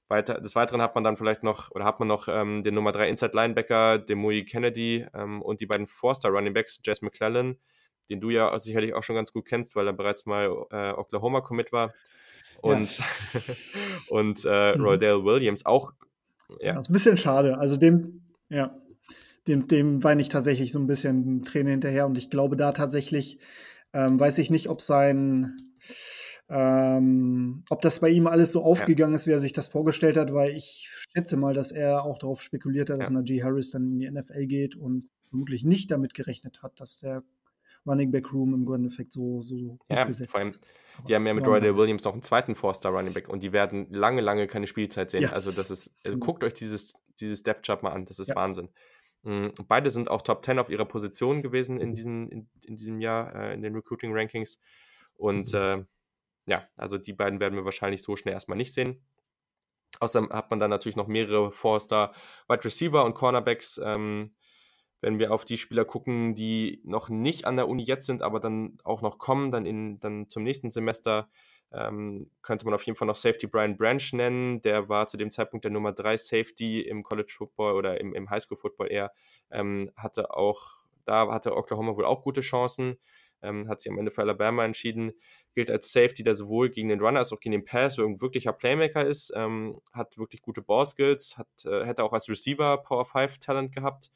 Weiter, 0.07 0.39
des 0.39 0.55
Weiteren 0.55 0.81
hat 0.81 0.95
man 0.95 1.03
dann 1.03 1.17
vielleicht 1.17 1.43
noch, 1.43 1.71
oder 1.71 1.85
hat 1.85 1.99
man 1.99 2.07
noch 2.07 2.27
ähm, 2.27 2.63
den 2.63 2.75
Nummer 2.75 2.91
3 2.91 3.09
Inside 3.09 3.33
Linebacker, 3.33 3.99
Demui 3.99 4.45
Kennedy 4.45 5.05
ähm, 5.13 5.41
und 5.41 5.59
die 5.59 5.65
beiden 5.65 5.87
Forster 5.87 6.29
Running 6.29 6.53
Backs, 6.53 6.79
Jess 6.85 7.01
McClellan, 7.01 7.57
den 8.09 8.19
du 8.19 8.29
ja 8.29 8.57
sicherlich 8.59 8.93
auch 8.93 9.03
schon 9.03 9.15
ganz 9.15 9.33
gut 9.33 9.45
kennst, 9.45 9.75
weil 9.75 9.87
er 9.87 9.93
bereits 9.93 10.25
mal 10.25 10.45
äh, 10.71 10.91
Oklahoma 10.91 11.41
Commit 11.41 11.71
war. 11.71 11.93
Und, 12.61 12.97
ja. 12.97 13.05
und 14.09 14.45
äh, 14.45 14.77
mhm. 14.77 14.83
Williams 15.25 15.65
auch. 15.65 15.93
Ja. 16.61 16.73
ja, 16.73 16.79
ist 16.79 16.89
ein 16.89 16.93
bisschen 16.93 17.17
schade. 17.17 17.57
Also 17.57 17.77
dem, 17.77 18.21
ja, 18.49 18.75
dem, 19.47 19.67
dem 19.67 20.03
weine 20.03 20.21
ich 20.21 20.29
tatsächlich 20.29 20.71
so 20.71 20.79
ein 20.79 20.87
bisschen 20.87 21.43
Träne 21.43 21.71
hinterher 21.71 22.05
und 22.05 22.17
ich 22.17 22.29
glaube 22.29 22.55
da 22.55 22.71
tatsächlich, 22.71 23.39
ähm, 23.93 24.19
weiß 24.19 24.37
ich 24.37 24.49
nicht, 24.49 24.69
ob 24.69 24.81
sein, 24.81 25.55
ähm, 26.49 27.63
ob 27.69 27.81
das 27.81 27.99
bei 27.99 28.09
ihm 28.09 28.27
alles 28.27 28.51
so 28.51 28.63
aufgegangen 28.63 29.13
ja. 29.13 29.15
ist, 29.17 29.27
wie 29.27 29.31
er 29.31 29.39
sich 29.39 29.53
das 29.53 29.67
vorgestellt 29.67 30.17
hat, 30.17 30.33
weil 30.33 30.51
ich 30.51 30.89
schätze 31.13 31.37
mal, 31.37 31.53
dass 31.53 31.71
er 31.71 32.03
auch 32.03 32.17
darauf 32.17 32.41
spekuliert 32.41 32.89
hat, 32.89 32.99
dass 32.99 33.09
ja. 33.09 33.15
Najee 33.15 33.43
Harris 33.43 33.71
dann 33.71 33.83
in 33.83 33.99
die 33.99 34.09
NFL 34.09 34.45
geht 34.45 34.75
und 34.75 35.09
vermutlich 35.29 35.65
nicht 35.65 35.91
damit 35.91 36.13
gerechnet 36.13 36.61
hat, 36.63 36.79
dass 36.79 36.99
der 36.99 37.23
Running 37.85 38.11
Back 38.11 38.31
Room 38.33 38.53
im 38.53 38.73
Endeffekt 38.73 39.11
so, 39.11 39.41
so 39.41 39.77
ja, 39.89 40.05
besetzt 40.05 40.31
vor 40.31 40.39
allem, 40.39 40.49
ist. 40.49 40.65
Die 41.07 41.15
haben 41.15 41.25
ja 41.25 41.33
mit 41.33 41.47
Roy 41.47 41.61
Williams 41.75 42.03
noch 42.03 42.13
einen 42.13 42.21
zweiten 42.21 42.55
Four-Star 42.55 42.91
Running 42.91 43.13
Back 43.13 43.27
und 43.27 43.41
die 43.41 43.51
werden 43.51 43.87
lange, 43.91 44.21
lange 44.21 44.47
keine 44.47 44.67
Spielzeit 44.67 45.09
sehen. 45.09 45.23
Ja. 45.23 45.31
Also 45.31 45.51
das 45.51 45.71
ist, 45.71 45.91
also 46.05 46.17
guckt 46.19 46.43
euch 46.43 46.53
dieses, 46.53 46.93
dieses 47.19 47.43
Depth 47.43 47.65
Chart 47.65 47.81
mal 47.83 47.91
an, 47.91 48.05
das 48.05 48.19
ist 48.19 48.29
ja. 48.29 48.35
Wahnsinn. 48.35 48.69
Mhm. 49.23 49.53
Beide 49.67 49.89
sind 49.89 50.09
auch 50.09 50.21
Top 50.21 50.45
10 50.45 50.59
auf 50.59 50.69
ihrer 50.69 50.85
Position 50.85 51.41
gewesen 51.41 51.79
in, 51.79 51.93
diesen, 51.93 52.29
in, 52.29 52.49
in 52.65 52.75
diesem 52.75 52.99
Jahr 52.99 53.33
äh, 53.35 53.53
in 53.53 53.61
den 53.61 53.73
Recruiting 53.75 54.15
Rankings. 54.15 54.59
Und 55.15 55.53
mhm. 55.53 55.59
äh, 55.59 55.85
ja, 56.45 56.67
also 56.75 56.97
die 56.97 57.13
beiden 57.13 57.39
werden 57.39 57.55
wir 57.55 57.65
wahrscheinlich 57.65 58.03
so 58.03 58.15
schnell 58.15 58.33
erstmal 58.33 58.57
nicht 58.57 58.73
sehen. 58.73 59.03
Außerdem 59.99 60.29
hat 60.31 60.49
man 60.49 60.59
dann 60.59 60.69
natürlich 60.69 60.95
noch 60.95 61.07
mehrere 61.07 61.51
Four-Star 61.51 62.13
Wide 62.47 62.65
Receiver 62.65 63.05
und 63.05 63.13
Cornerbacks. 63.13 63.79
Ähm, 63.83 64.35
wenn 65.03 65.19
wir 65.19 65.33
auf 65.33 65.43
die 65.43 65.57
Spieler 65.57 65.83
gucken, 65.83 66.33
die 66.33 66.79
noch 66.85 67.09
nicht 67.09 67.45
an 67.45 67.57
der 67.57 67.67
Uni 67.67 67.83
jetzt 67.83 68.05
sind, 68.05 68.21
aber 68.21 68.39
dann 68.39 68.77
auch 68.85 69.01
noch 69.01 69.19
kommen, 69.19 69.51
dann, 69.51 69.65
in, 69.65 69.99
dann 69.99 70.29
zum 70.29 70.43
nächsten 70.43 70.71
Semester, 70.71 71.29
ähm, 71.73 72.31
könnte 72.41 72.63
man 72.63 72.73
auf 72.73 72.83
jeden 72.83 72.97
Fall 72.97 73.07
noch 73.07 73.15
Safety 73.15 73.47
Brian 73.47 73.75
Branch 73.75 74.13
nennen. 74.13 74.61
Der 74.61 74.87
war 74.87 75.07
zu 75.07 75.17
dem 75.17 75.29
Zeitpunkt 75.29 75.65
der 75.65 75.71
Nummer 75.71 75.91
3 75.91 76.15
Safety 76.15 76.81
im 76.81 77.03
College 77.03 77.33
Football 77.35 77.73
oder 77.73 77.99
im, 77.99 78.13
im 78.13 78.29
Highschool 78.29 78.55
Football 78.55 78.91
eher. 78.91 79.11
Ähm, 79.51 79.91
hatte 79.97 80.33
auch, 80.33 80.85
da 81.03 81.29
hatte 81.29 81.53
Oklahoma 81.53 81.97
wohl 81.97 82.05
auch 82.05 82.21
gute 82.21 82.41
Chancen. 82.41 82.97
Ähm, 83.41 83.67
hat 83.67 83.81
sich 83.81 83.91
am 83.91 83.97
Ende 83.97 84.09
für 84.09 84.21
Alabama 84.21 84.63
entschieden, 84.63 85.11
gilt 85.53 85.69
als 85.69 85.91
Safety, 85.91 86.23
der 86.23 86.37
sowohl 86.37 86.69
gegen 86.69 86.87
den 86.87 87.01
Runner 87.01 87.19
als 87.19 87.33
auch 87.33 87.41
gegen 87.41 87.51
den 87.51 87.65
Pass 87.65 87.99
ein 87.99 88.21
wirklicher 88.21 88.53
Playmaker 88.53 89.05
ist, 89.05 89.33
ähm, 89.35 89.81
hat 89.91 90.17
wirklich 90.17 90.41
gute 90.41 90.61
Ballskills, 90.61 91.37
hat, 91.37 91.65
äh, 91.65 91.85
hätte 91.85 92.05
auch 92.05 92.13
als 92.13 92.29
Receiver 92.29 92.77
Power 92.77 93.05
5 93.05 93.39
Talent 93.39 93.75
gehabt, 93.75 94.11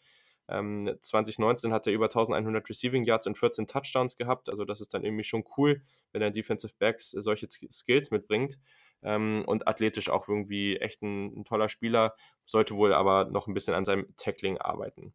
ähm, 0.50 0.96
2019 1.02 1.74
hat 1.74 1.88
er 1.88 1.94
über 1.94 2.06
1100 2.06 2.70
Receiving 2.70 3.04
Yards 3.04 3.28
und 3.28 3.38
14 3.38 3.68
Touchdowns 3.68 4.16
gehabt. 4.16 4.50
Also 4.50 4.66
das 4.66 4.82
ist 4.82 4.94
dann 4.94 5.04
irgendwie 5.04 5.24
schon 5.24 5.44
cool, 5.58 5.82
wenn 6.14 6.22
er 6.22 6.32
Defensive 6.32 6.74
Backs 6.80 7.12
solche 7.12 7.48
Skills 7.50 8.12
mitbringt. 8.12 8.58
Ähm, 9.04 9.44
und 9.46 9.68
athletisch 9.68 10.10
auch 10.10 10.28
irgendwie 10.28 10.78
echt 10.78 11.04
ein, 11.04 11.40
ein, 11.40 11.46
toller 11.46 11.70
Spieler, 11.70 12.16
sollte 12.46 12.76
wohl 12.76 12.94
aber 12.94 13.26
noch 13.26 13.48
ein 13.48 13.54
bisschen 13.54 13.76
an 13.76 13.86
seinem 13.86 14.08
Tackling 14.18 14.58
arbeiten. 14.58 15.14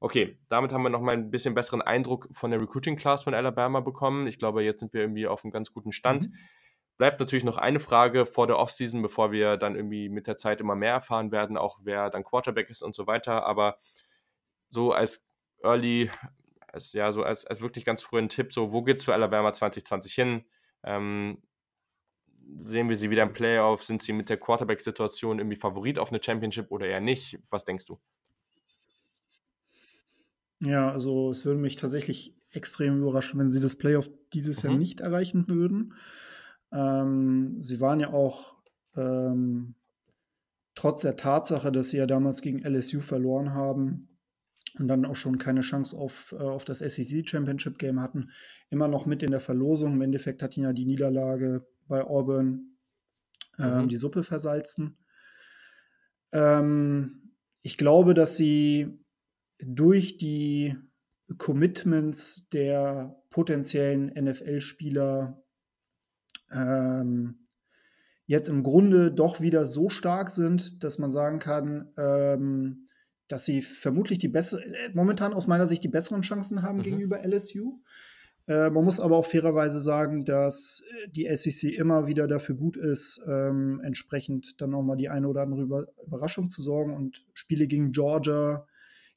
Okay, 0.00 0.36
damit 0.48 0.72
haben 0.72 0.82
wir 0.82 0.90
nochmal 0.90 1.14
ein 1.14 1.30
bisschen 1.30 1.54
besseren 1.54 1.80
Eindruck 1.80 2.28
von 2.32 2.50
der 2.50 2.60
Recruiting 2.60 2.96
Class 2.96 3.22
von 3.22 3.32
Alabama 3.32 3.80
bekommen. 3.80 4.26
Ich 4.26 4.38
glaube, 4.38 4.64
jetzt 4.64 4.80
sind 4.80 4.92
wir 4.92 5.02
irgendwie 5.02 5.28
auf 5.28 5.44
einem 5.44 5.52
ganz 5.52 5.72
guten 5.72 5.92
Stand. 5.92 6.28
Mhm. 6.28 6.34
Bleibt 6.96 7.20
natürlich 7.20 7.44
noch 7.44 7.58
eine 7.58 7.80
Frage 7.80 8.26
vor 8.26 8.46
der 8.46 8.58
Offseason, 8.58 9.00
bevor 9.00 9.32
wir 9.32 9.56
dann 9.56 9.76
irgendwie 9.76 10.08
mit 10.08 10.26
der 10.26 10.36
Zeit 10.36 10.60
immer 10.60 10.74
mehr 10.74 10.92
erfahren 10.92 11.32
werden, 11.32 11.56
auch 11.56 11.78
wer 11.82 12.10
dann 12.10 12.24
Quarterback 12.24 12.68
ist 12.68 12.82
und 12.82 12.94
so 12.94 13.06
weiter. 13.06 13.46
Aber 13.46 13.78
so 14.74 14.92
als 14.92 15.26
Early, 15.62 16.10
als, 16.66 16.92
ja, 16.92 17.10
so 17.12 17.22
als, 17.22 17.46
als 17.46 17.60
wirklich 17.60 17.84
ganz 17.84 18.02
frühen 18.02 18.28
Tipp, 18.28 18.52
so 18.52 18.72
wo 18.72 18.82
geht 18.82 18.98
es 18.98 19.04
für 19.04 19.14
Alabama 19.14 19.52
2020 19.52 20.12
hin? 20.12 20.44
Ähm, 20.82 21.38
sehen 22.56 22.88
wir 22.88 22.96
sie 22.96 23.10
wieder 23.10 23.22
im 23.22 23.32
Playoff? 23.32 23.84
Sind 23.84 24.02
sie 24.02 24.12
mit 24.12 24.28
der 24.28 24.36
Quarterback-Situation 24.36 25.38
irgendwie 25.38 25.56
Favorit 25.56 25.98
auf 25.98 26.10
eine 26.10 26.22
Championship 26.22 26.70
oder 26.70 26.86
eher 26.86 27.00
nicht? 27.00 27.38
Was 27.50 27.64
denkst 27.64 27.86
du? 27.86 27.98
Ja, 30.60 30.90
also 30.90 31.30
es 31.30 31.46
würde 31.46 31.60
mich 31.60 31.76
tatsächlich 31.76 32.34
extrem 32.50 32.98
überraschen, 33.00 33.38
wenn 33.38 33.50
sie 33.50 33.60
das 33.60 33.76
Playoff 33.76 34.10
dieses 34.32 34.62
mhm. 34.62 34.70
Jahr 34.70 34.78
nicht 34.78 35.00
erreichen 35.00 35.48
würden. 35.48 35.94
Ähm, 36.72 37.60
sie 37.60 37.80
waren 37.80 38.00
ja 38.00 38.12
auch 38.12 38.54
ähm, 38.96 39.74
trotz 40.74 41.02
der 41.02 41.16
Tatsache, 41.16 41.70
dass 41.70 41.90
sie 41.90 41.98
ja 41.98 42.06
damals 42.06 42.42
gegen 42.42 42.64
LSU 42.64 43.00
verloren 43.00 43.54
haben, 43.54 44.08
und 44.78 44.88
dann 44.88 45.04
auch 45.04 45.16
schon 45.16 45.38
keine 45.38 45.60
Chance 45.60 45.96
auf, 45.96 46.34
äh, 46.38 46.42
auf 46.42 46.64
das 46.64 46.78
SEC 46.80 47.28
Championship 47.28 47.78
Game 47.78 48.00
hatten, 48.00 48.30
immer 48.70 48.88
noch 48.88 49.06
mit 49.06 49.22
in 49.22 49.30
der 49.30 49.40
Verlosung. 49.40 49.94
Im 49.94 50.02
Endeffekt 50.02 50.42
hat 50.42 50.56
ihn 50.56 50.64
ja 50.64 50.72
die 50.72 50.86
Niederlage 50.86 51.66
bei 51.86 52.02
Auburn 52.02 52.76
ähm, 53.58 53.82
mhm. 53.82 53.88
die 53.88 53.96
Suppe 53.96 54.22
versalzen. 54.22 54.98
Ähm, 56.32 57.32
ich 57.62 57.78
glaube, 57.78 58.14
dass 58.14 58.36
sie 58.36 58.98
durch 59.58 60.16
die 60.16 60.76
Commitments 61.38 62.48
der 62.50 63.16
potenziellen 63.30 64.08
NFL-Spieler 64.08 65.42
ähm, 66.52 67.48
jetzt 68.26 68.48
im 68.48 68.62
Grunde 68.62 69.10
doch 69.10 69.40
wieder 69.40 69.66
so 69.66 69.88
stark 69.88 70.30
sind, 70.30 70.82
dass 70.82 70.98
man 70.98 71.12
sagen 71.12 71.38
kann, 71.38 71.92
ähm, 71.96 72.83
dass 73.28 73.44
sie 73.44 73.62
vermutlich 73.62 74.18
die 74.18 74.28
bessere, 74.28 74.62
äh, 74.64 74.90
momentan 74.92 75.32
aus 75.32 75.46
meiner 75.46 75.66
Sicht 75.66 75.82
die 75.84 75.88
besseren 75.88 76.22
Chancen 76.22 76.62
haben 76.62 76.78
mhm. 76.78 76.82
gegenüber 76.82 77.24
LSU. 77.24 77.80
Äh, 78.46 78.70
man 78.70 78.84
muss 78.84 79.00
aber 79.00 79.16
auch 79.16 79.26
fairerweise 79.26 79.80
sagen, 79.80 80.24
dass 80.24 80.82
äh, 81.04 81.08
die 81.08 81.28
SEC 81.34 81.72
immer 81.74 82.06
wieder 82.06 82.26
dafür 82.26 82.54
gut 82.54 82.76
ist, 82.76 83.22
ähm, 83.26 83.80
entsprechend 83.82 84.60
dann 84.60 84.70
nochmal 84.70 84.96
die 84.96 85.08
eine 85.08 85.28
oder 85.28 85.42
andere 85.42 85.62
Über 85.62 85.86
Überraschung 86.06 86.48
zu 86.48 86.62
sorgen 86.62 86.94
und 86.94 87.24
Spiele 87.32 87.66
gegen 87.66 87.92
Georgia, 87.92 88.66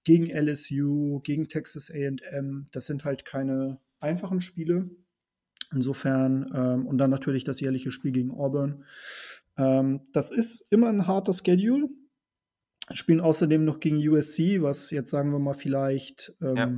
gegen 0.05 0.29
LSU, 0.29 1.19
gegen 1.19 1.49
Texas 1.49 1.91
AM, 1.91 2.67
das 2.71 2.85
sind 2.85 3.03
halt 3.03 3.25
keine 3.25 3.79
einfachen 3.99 4.39
Spiele. 4.39 4.89
Insofern, 5.73 6.49
ähm, 6.55 6.87
und 6.87 6.97
dann 6.97 7.09
natürlich 7.09 7.43
das 7.43 7.59
jährliche 7.59 7.91
Spiel 7.91 8.13
gegen 8.13 8.31
Auburn. 8.31 8.85
Ähm, 9.57 10.07
das 10.13 10.31
ist 10.31 10.65
immer 10.71 10.87
ein 10.87 11.07
harter 11.07 11.33
Schedule. 11.33 11.89
Spielen 12.93 13.21
außerdem 13.21 13.65
noch 13.65 13.79
gegen 13.79 13.97
USC, 13.97 14.61
was 14.61 14.91
jetzt 14.91 15.11
sagen 15.11 15.31
wir 15.31 15.39
mal 15.39 15.53
vielleicht 15.53 16.35
ähm, 16.41 16.55
ja. 16.55 16.71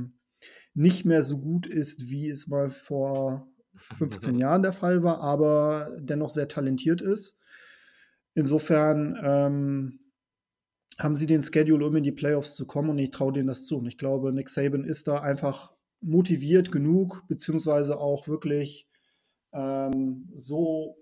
nicht 0.74 1.04
mehr 1.04 1.22
so 1.22 1.38
gut 1.40 1.66
ist, 1.66 2.10
wie 2.10 2.28
es 2.28 2.48
mal 2.48 2.70
vor 2.70 3.48
15 3.98 4.36
Jahren 4.38 4.62
der 4.62 4.72
Fall 4.72 5.02
war, 5.02 5.20
aber 5.20 5.96
dennoch 5.98 6.30
sehr 6.30 6.48
talentiert 6.48 7.00
ist. 7.00 7.38
Insofern 8.34 9.18
ähm, 9.22 10.00
haben 10.98 11.16
sie 11.16 11.26
den 11.26 11.42
Schedule, 11.42 11.86
um 11.86 11.96
in 11.96 12.02
die 12.02 12.12
Playoffs 12.12 12.54
zu 12.54 12.66
kommen 12.66 12.90
und 12.90 12.98
ich 12.98 13.10
traue 13.10 13.32
denen 13.32 13.48
das 13.48 13.64
zu. 13.64 13.78
Und 13.78 13.86
ich 13.86 13.98
glaube, 13.98 14.32
Nick 14.32 14.50
Saban 14.50 14.84
ist 14.84 15.08
da 15.08 15.20
einfach 15.20 15.72
motiviert 16.00 16.72
genug, 16.72 17.24
beziehungsweise 17.28 17.98
auch 17.98 18.28
wirklich 18.28 18.88
ähm, 19.52 20.30
so 20.34 20.96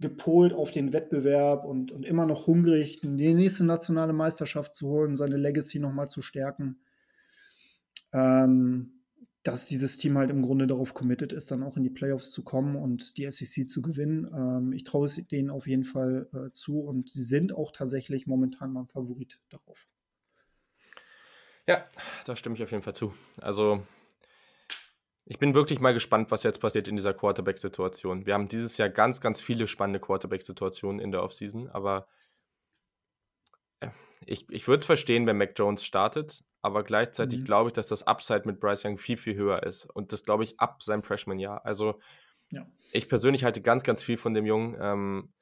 gepolt 0.00 0.52
auf 0.52 0.70
den 0.70 0.92
Wettbewerb 0.92 1.64
und, 1.64 1.92
und 1.92 2.04
immer 2.04 2.26
noch 2.26 2.46
hungrig, 2.46 3.00
die 3.00 3.34
nächste 3.34 3.64
nationale 3.64 4.12
Meisterschaft 4.12 4.74
zu 4.74 4.88
holen, 4.88 5.16
seine 5.16 5.36
Legacy 5.36 5.78
nochmal 5.78 6.08
zu 6.08 6.20
stärken. 6.20 6.80
Ähm, 8.12 8.94
dass 9.44 9.68
dieses 9.68 9.98
Team 9.98 10.16
halt 10.16 10.30
im 10.30 10.42
Grunde 10.42 10.66
darauf 10.66 10.94
committed 10.94 11.32
ist, 11.32 11.50
dann 11.50 11.62
auch 11.62 11.76
in 11.76 11.82
die 11.82 11.90
Playoffs 11.90 12.30
zu 12.30 12.42
kommen 12.44 12.76
und 12.76 13.18
die 13.18 13.30
SEC 13.30 13.68
zu 13.68 13.82
gewinnen. 13.82 14.26
Ähm, 14.34 14.72
ich 14.72 14.84
traue 14.84 15.04
es 15.04 15.16
denen 15.28 15.50
auf 15.50 15.66
jeden 15.66 15.84
Fall 15.84 16.28
äh, 16.32 16.50
zu 16.50 16.80
und 16.80 17.10
sie 17.10 17.22
sind 17.22 17.54
auch 17.54 17.70
tatsächlich 17.70 18.26
momentan 18.26 18.72
mein 18.72 18.86
Favorit 18.86 19.38
darauf. 19.50 19.86
Ja, 21.68 21.84
da 22.24 22.36
stimme 22.36 22.56
ich 22.56 22.62
auf 22.62 22.70
jeden 22.70 22.82
Fall 22.82 22.94
zu. 22.94 23.14
Also 23.40 23.82
ich 25.26 25.38
bin 25.38 25.54
wirklich 25.54 25.80
mal 25.80 25.94
gespannt, 25.94 26.30
was 26.30 26.42
jetzt 26.42 26.60
passiert 26.60 26.86
in 26.86 26.96
dieser 26.96 27.14
Quarterback-Situation. 27.14 28.26
Wir 28.26 28.34
haben 28.34 28.48
dieses 28.48 28.76
Jahr 28.76 28.90
ganz, 28.90 29.20
ganz 29.20 29.40
viele 29.40 29.66
spannende 29.66 30.00
Quarterback-Situationen 30.00 31.00
in 31.00 31.12
der 31.12 31.22
Offseason, 31.22 31.68
aber 31.70 32.06
äh, 33.80 33.88
ich, 34.26 34.46
ich 34.50 34.68
würde 34.68 34.80
es 34.80 34.84
verstehen, 34.84 35.26
wenn 35.26 35.38
Mac 35.38 35.52
Jones 35.56 35.84
startet, 35.84 36.44
aber 36.60 36.82
gleichzeitig 36.84 37.40
mhm. 37.40 37.44
glaube 37.44 37.70
ich, 37.70 37.72
dass 37.72 37.86
das 37.86 38.06
Upside 38.06 38.42
mit 38.44 38.60
Bryce 38.60 38.84
Young 38.84 38.98
viel, 38.98 39.16
viel 39.16 39.34
höher 39.34 39.62
ist. 39.62 39.86
Und 39.86 40.12
das 40.12 40.24
glaube 40.24 40.44
ich 40.44 40.60
ab 40.60 40.82
seinem 40.82 41.02
Freshman-Jahr. 41.02 41.64
Also 41.64 42.00
ja. 42.50 42.66
ich 42.92 43.08
persönlich 43.08 43.44
halte 43.44 43.62
ganz, 43.62 43.82
ganz 43.82 44.02
viel 44.02 44.18
von 44.18 44.34
dem 44.34 44.44
Jungen. 44.44 44.76
Ähm, 44.78 45.32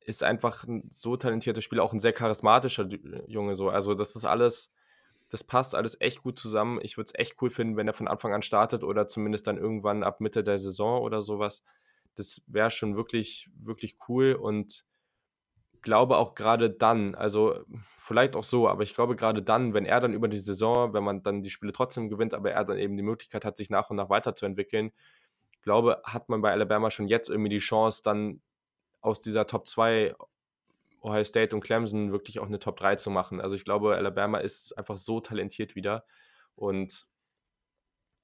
ist 0.00 0.22
einfach 0.22 0.64
ein 0.64 0.88
so 0.90 1.16
talentierter 1.16 1.62
Spieler, 1.62 1.82
auch 1.82 1.92
ein 1.92 2.00
sehr 2.00 2.12
charismatischer 2.12 2.88
Junge. 3.26 3.54
So. 3.54 3.68
Also 3.68 3.94
das 3.94 4.16
ist 4.16 4.24
alles 4.24 4.72
das 5.30 5.44
passt 5.44 5.74
alles 5.74 6.00
echt 6.00 6.22
gut 6.22 6.38
zusammen. 6.38 6.80
Ich 6.82 6.96
würde 6.96 7.06
es 7.06 7.18
echt 7.18 7.40
cool 7.40 7.50
finden, 7.50 7.76
wenn 7.76 7.86
er 7.86 7.94
von 7.94 8.08
Anfang 8.08 8.34
an 8.34 8.42
startet 8.42 8.84
oder 8.84 9.06
zumindest 9.06 9.46
dann 9.46 9.56
irgendwann 9.56 10.02
ab 10.02 10.20
Mitte 10.20 10.44
der 10.44 10.58
Saison 10.58 11.00
oder 11.00 11.22
sowas. 11.22 11.62
Das 12.16 12.42
wäre 12.46 12.70
schon 12.70 12.96
wirklich, 12.96 13.48
wirklich 13.54 13.96
cool 14.08 14.34
und 14.34 14.84
glaube 15.82 16.18
auch 16.18 16.34
gerade 16.34 16.68
dann, 16.68 17.14
also 17.14 17.60
vielleicht 17.96 18.36
auch 18.36 18.44
so, 18.44 18.68
aber 18.68 18.82
ich 18.82 18.94
glaube 18.94 19.16
gerade 19.16 19.42
dann, 19.42 19.72
wenn 19.72 19.86
er 19.86 20.00
dann 20.00 20.12
über 20.12 20.28
die 20.28 20.38
Saison, 20.38 20.92
wenn 20.92 21.04
man 21.04 21.22
dann 21.22 21.42
die 21.42 21.50
Spiele 21.50 21.72
trotzdem 21.72 22.08
gewinnt, 22.08 22.34
aber 22.34 22.50
er 22.50 22.64
dann 22.64 22.78
eben 22.78 22.96
die 22.96 23.02
Möglichkeit 23.02 23.44
hat, 23.44 23.56
sich 23.56 23.70
nach 23.70 23.88
und 23.88 23.96
nach 23.96 24.10
weiterzuentwickeln, 24.10 24.92
glaube, 25.62 26.02
hat 26.04 26.28
man 26.28 26.42
bei 26.42 26.50
Alabama 26.50 26.90
schon 26.90 27.08
jetzt 27.08 27.28
irgendwie 27.28 27.50
die 27.50 27.58
Chance, 27.58 28.02
dann 28.02 28.42
aus 29.00 29.20
dieser 29.22 29.46
Top 29.46 29.66
2 29.66 30.14
Ohio 31.00 31.24
State 31.24 31.54
und 31.54 31.62
Clemson 31.62 32.12
wirklich 32.12 32.38
auch 32.40 32.46
eine 32.46 32.58
Top 32.58 32.76
3 32.76 32.96
zu 32.96 33.10
machen. 33.10 33.40
Also 33.40 33.56
ich 33.56 33.64
glaube, 33.64 33.96
Alabama 33.96 34.38
ist 34.38 34.76
einfach 34.76 34.98
so 34.98 35.20
talentiert 35.20 35.74
wieder. 35.74 36.04
Und 36.54 37.06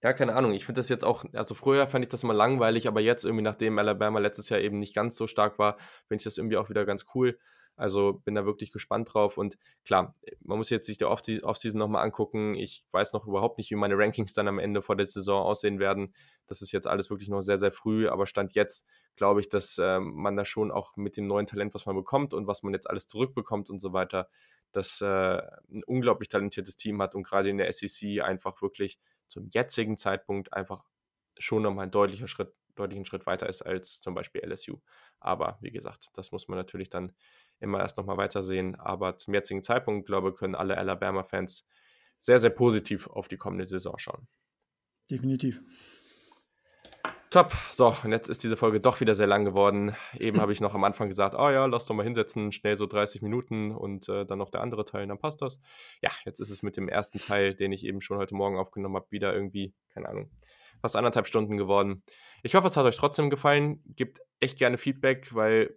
ja, 0.02 0.12
keine 0.12 0.34
Ahnung. 0.34 0.52
Ich 0.52 0.66
finde 0.66 0.78
das 0.80 0.88
jetzt 0.88 1.04
auch, 1.04 1.24
also 1.32 1.54
früher 1.54 1.86
fand 1.86 2.04
ich 2.04 2.10
das 2.10 2.22
immer 2.22 2.34
langweilig, 2.34 2.86
aber 2.86 3.00
jetzt 3.00 3.24
irgendwie, 3.24 3.42
nachdem 3.42 3.78
Alabama 3.78 4.18
letztes 4.18 4.48
Jahr 4.50 4.60
eben 4.60 4.78
nicht 4.78 4.94
ganz 4.94 5.16
so 5.16 5.26
stark 5.26 5.58
war, 5.58 5.78
finde 6.06 6.20
ich 6.20 6.24
das 6.24 6.38
irgendwie 6.38 6.58
auch 6.58 6.68
wieder 6.68 6.84
ganz 6.84 7.06
cool. 7.14 7.38
Also 7.76 8.14
bin 8.24 8.34
da 8.34 8.46
wirklich 8.46 8.72
gespannt 8.72 9.12
drauf. 9.12 9.36
Und 9.38 9.58
klar, 9.84 10.14
man 10.40 10.58
muss 10.58 10.70
jetzt 10.70 10.86
sich 10.86 10.98
der 10.98 11.10
Offseason 11.10 11.78
nochmal 11.78 12.04
angucken. 12.04 12.54
Ich 12.54 12.84
weiß 12.92 13.12
noch 13.12 13.26
überhaupt 13.26 13.58
nicht, 13.58 13.70
wie 13.70 13.76
meine 13.76 13.96
Rankings 13.98 14.32
dann 14.32 14.48
am 14.48 14.58
Ende 14.58 14.82
vor 14.82 14.96
der 14.96 15.06
Saison 15.06 15.44
aussehen 15.44 15.78
werden. 15.78 16.14
Das 16.46 16.62
ist 16.62 16.72
jetzt 16.72 16.86
alles 16.86 17.10
wirklich 17.10 17.28
noch 17.28 17.42
sehr, 17.42 17.58
sehr 17.58 17.72
früh. 17.72 18.08
Aber 18.08 18.26
Stand 18.26 18.54
jetzt 18.54 18.86
glaube 19.16 19.40
ich, 19.40 19.48
dass 19.48 19.78
äh, 19.78 20.00
man 20.00 20.36
da 20.36 20.44
schon 20.44 20.70
auch 20.70 20.96
mit 20.96 21.16
dem 21.16 21.26
neuen 21.26 21.46
Talent, 21.46 21.74
was 21.74 21.86
man 21.86 21.96
bekommt 21.96 22.34
und 22.34 22.46
was 22.46 22.62
man 22.62 22.72
jetzt 22.72 22.88
alles 22.88 23.06
zurückbekommt 23.06 23.70
und 23.70 23.78
so 23.78 23.92
weiter, 23.92 24.28
dass 24.72 25.00
äh, 25.00 25.06
ein 25.70 25.84
unglaublich 25.84 26.28
talentiertes 26.28 26.76
Team 26.76 27.00
hat 27.00 27.14
und 27.14 27.22
gerade 27.22 27.48
in 27.48 27.58
der 27.58 27.72
SEC 27.72 28.20
einfach 28.22 28.60
wirklich 28.62 28.98
zum 29.26 29.48
jetzigen 29.50 29.96
Zeitpunkt 29.96 30.52
einfach 30.52 30.84
schon 31.38 31.62
nochmal 31.62 31.86
ein 31.86 31.90
deutlicher 31.90 32.28
Schritt, 32.28 32.54
deutlichen 32.74 33.04
Schritt 33.04 33.26
weiter 33.26 33.48
ist 33.48 33.62
als 33.62 34.00
zum 34.00 34.14
Beispiel 34.14 34.42
LSU. 34.42 34.78
Aber 35.20 35.58
wie 35.60 35.70
gesagt, 35.70 36.10
das 36.14 36.32
muss 36.32 36.48
man 36.48 36.58
natürlich 36.58 36.90
dann 36.90 37.12
immer 37.60 37.80
erst 37.80 37.96
nochmal 37.96 38.16
weitersehen. 38.16 38.74
Aber 38.76 39.16
zum 39.16 39.34
jetzigen 39.34 39.62
Zeitpunkt, 39.62 40.06
glaube 40.06 40.30
ich, 40.30 40.36
können 40.36 40.54
alle 40.54 40.76
Alabama-Fans 40.78 41.66
sehr, 42.20 42.38
sehr 42.38 42.50
positiv 42.50 43.06
auf 43.08 43.28
die 43.28 43.36
kommende 43.36 43.66
Saison 43.66 43.98
schauen. 43.98 44.26
Definitiv. 45.10 45.62
Top. 47.30 47.52
So, 47.70 47.94
und 48.04 48.12
jetzt 48.12 48.28
ist 48.28 48.44
diese 48.44 48.56
Folge 48.56 48.80
doch 48.80 49.00
wieder 49.00 49.14
sehr 49.14 49.26
lang 49.26 49.44
geworden. 49.44 49.96
Eben 50.18 50.40
habe 50.40 50.52
ich 50.52 50.60
noch 50.60 50.74
am 50.74 50.84
Anfang 50.84 51.08
gesagt, 51.08 51.34
oh 51.36 51.50
ja, 51.50 51.66
lass 51.66 51.84
doch 51.84 51.94
mal 51.94 52.04
hinsetzen, 52.04 52.52
schnell 52.52 52.76
so 52.76 52.86
30 52.86 53.20
Minuten 53.20 53.72
und 53.72 54.08
äh, 54.08 54.24
dann 54.24 54.38
noch 54.38 54.50
der 54.50 54.60
andere 54.60 54.84
Teil, 54.84 55.06
dann 55.06 55.18
passt 55.18 55.42
das. 55.42 55.60
Ja, 56.02 56.10
jetzt 56.24 56.40
ist 56.40 56.50
es 56.50 56.62
mit 56.62 56.76
dem 56.76 56.88
ersten 56.88 57.18
Teil, 57.18 57.54
den 57.54 57.72
ich 57.72 57.84
eben 57.84 58.00
schon 58.00 58.18
heute 58.18 58.34
Morgen 58.34 58.56
aufgenommen 58.56 58.94
habe, 58.94 59.10
wieder 59.10 59.34
irgendwie, 59.34 59.74
keine 59.92 60.08
Ahnung, 60.08 60.30
fast 60.80 60.94
anderthalb 60.94 61.26
Stunden 61.26 61.56
geworden. 61.56 62.04
Ich 62.42 62.54
hoffe, 62.54 62.68
es 62.68 62.76
hat 62.76 62.86
euch 62.86 62.96
trotzdem 62.96 63.28
gefallen. 63.28 63.82
Gebt 63.96 64.20
echt 64.38 64.56
gerne 64.56 64.78
Feedback, 64.78 65.34
weil 65.34 65.76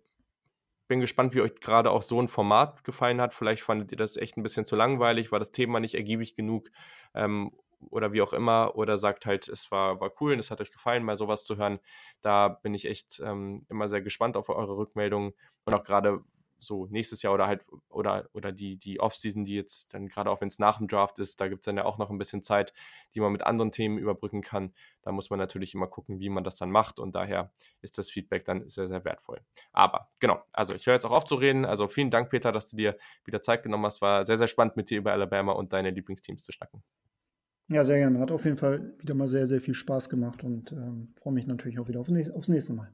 bin 0.90 0.99
gespannt, 0.99 1.34
wie 1.34 1.41
euch 1.41 1.56
gerade 1.61 1.91
auch 1.91 2.02
so 2.02 2.20
ein 2.22 2.28
Format 2.28 2.84
gefallen 2.84 3.22
hat. 3.22 3.34
Vielleicht 3.34 3.61
fandet 3.61 3.91
ihr 3.91 3.98
das 3.98 4.18
echt 4.18 4.36
ein 4.36 4.44
bisschen 4.44 4.66
zu 4.66 4.76
langweilig, 4.76 5.32
war 5.32 5.40
das 5.40 5.52
Thema 5.52 5.80
nicht 5.80 5.95
ergiebig 5.95 6.36
genug 6.36 6.70
ähm, 7.14 7.52
oder 7.91 8.11
wie 8.11 8.22
auch 8.24 8.34
immer. 8.34 8.76
Oder 8.76 8.98
sagt 8.98 9.28
halt, 9.28 9.48
es 9.48 9.72
war, 9.72 10.02
war 10.02 10.11
cool 10.20 10.34
und 10.34 10.40
es 10.40 10.49
hat 10.52 10.60
euch 10.60 10.74
gefallen, 10.74 11.03
mal 11.03 11.16
sowas 11.16 11.45
zu 11.45 11.57
hören. 11.57 11.80
Da 12.24 12.49
bin 12.49 12.74
ich 12.74 12.86
echt 12.86 13.22
ähm, 13.24 13.66
immer 13.70 13.88
sehr 13.88 14.02
gespannt 14.02 14.36
auf 14.36 14.49
eure 14.49 14.76
Rückmeldungen 14.76 15.34
und 15.64 15.74
auch 15.76 15.84
gerade, 15.84 16.24
so 16.60 16.88
nächstes 16.88 17.22
Jahr 17.22 17.34
oder 17.34 17.48
halt 17.48 17.65
oder 17.90 18.30
oder 18.34 18.52
die 18.52 18.77
die 18.77 18.99
Offseason, 18.99 19.45
die 19.45 19.56
jetzt 19.56 19.94
dann 19.94 20.07
gerade 20.07 20.30
auch 20.30 20.41
wenn 20.41 20.48
es 20.48 20.60
nach 20.60 20.77
dem 20.77 20.88
Draft 20.88 21.19
ist, 21.19 21.40
da 21.41 21.48
gibt 21.48 21.61
es 21.61 21.65
dann 21.65 21.77
ja 21.77 21.86
auch 21.86 21.98
noch 21.98 22.10
ein 22.10 22.18
bisschen 22.18 22.44
Zeit, 22.44 22.73
die 23.15 23.19
man 23.19 23.31
mit 23.31 23.44
anderen 23.44 23.72
Themen 23.72 23.98
überbrücken 23.98 24.41
kann. 24.41 24.73
Da 25.02 25.11
muss 25.11 25.30
man 25.30 25.40
natürlich 25.40 25.73
immer 25.73 25.88
gucken, 25.88 26.19
wie 26.19 26.30
man 26.30 26.44
das 26.44 26.57
dann 26.57 26.72
macht 26.72 26.99
und 26.99 27.15
daher 27.15 27.52
ist 27.81 27.98
das 27.98 28.10
Feedback 28.10 28.45
dann 28.45 28.68
sehr 28.68 28.88
sehr 28.88 29.03
wertvoll. 29.06 29.41
Aber 29.72 30.10
genau, 30.19 30.41
also 30.52 30.73
ich 30.76 30.86
höre 30.86 30.94
jetzt 30.94 31.06
auch 31.06 31.11
auf 31.11 31.26
zu 31.26 31.36
reden. 31.36 31.65
Also 31.65 31.88
vielen 31.88 32.11
Dank 32.11 32.30
Peter, 32.30 32.52
dass 32.52 32.69
du 32.69 32.77
dir 32.77 32.98
wieder 33.26 33.41
Zeit 33.41 33.64
genommen 33.64 33.86
hast. 33.86 34.02
War 34.02 34.26
sehr 34.26 34.38
sehr 34.38 34.48
spannend 34.48 34.76
mit 34.76 34.90
dir 34.90 34.99
über 34.99 35.11
Alabama 35.14 35.53
und 35.53 35.73
deine 35.73 35.91
Lieblingsteams 35.91 36.44
zu 36.44 36.52
schnacken. 36.52 36.84
Ja, 37.69 37.84
sehr 37.84 37.98
gerne. 37.99 38.19
Hat 38.19 38.31
auf 38.31 38.45
jeden 38.45 38.57
Fall 38.57 38.94
wieder 38.99 39.14
mal 39.14 39.27
sehr, 39.27 39.45
sehr 39.45 39.61
viel 39.61 39.76
Spaß 39.76 40.10
gemacht 40.10 40.44
und 40.44 40.72
ähm, 40.72 41.14
freue 41.15 41.34
mich 41.34 41.45
natürlich 41.45 41.80
auch 41.80 41.88
wieder 41.88 41.99
auf, 41.99 42.10
aufs 42.34 42.49
nächste 42.49 42.73
Mal. 42.73 42.91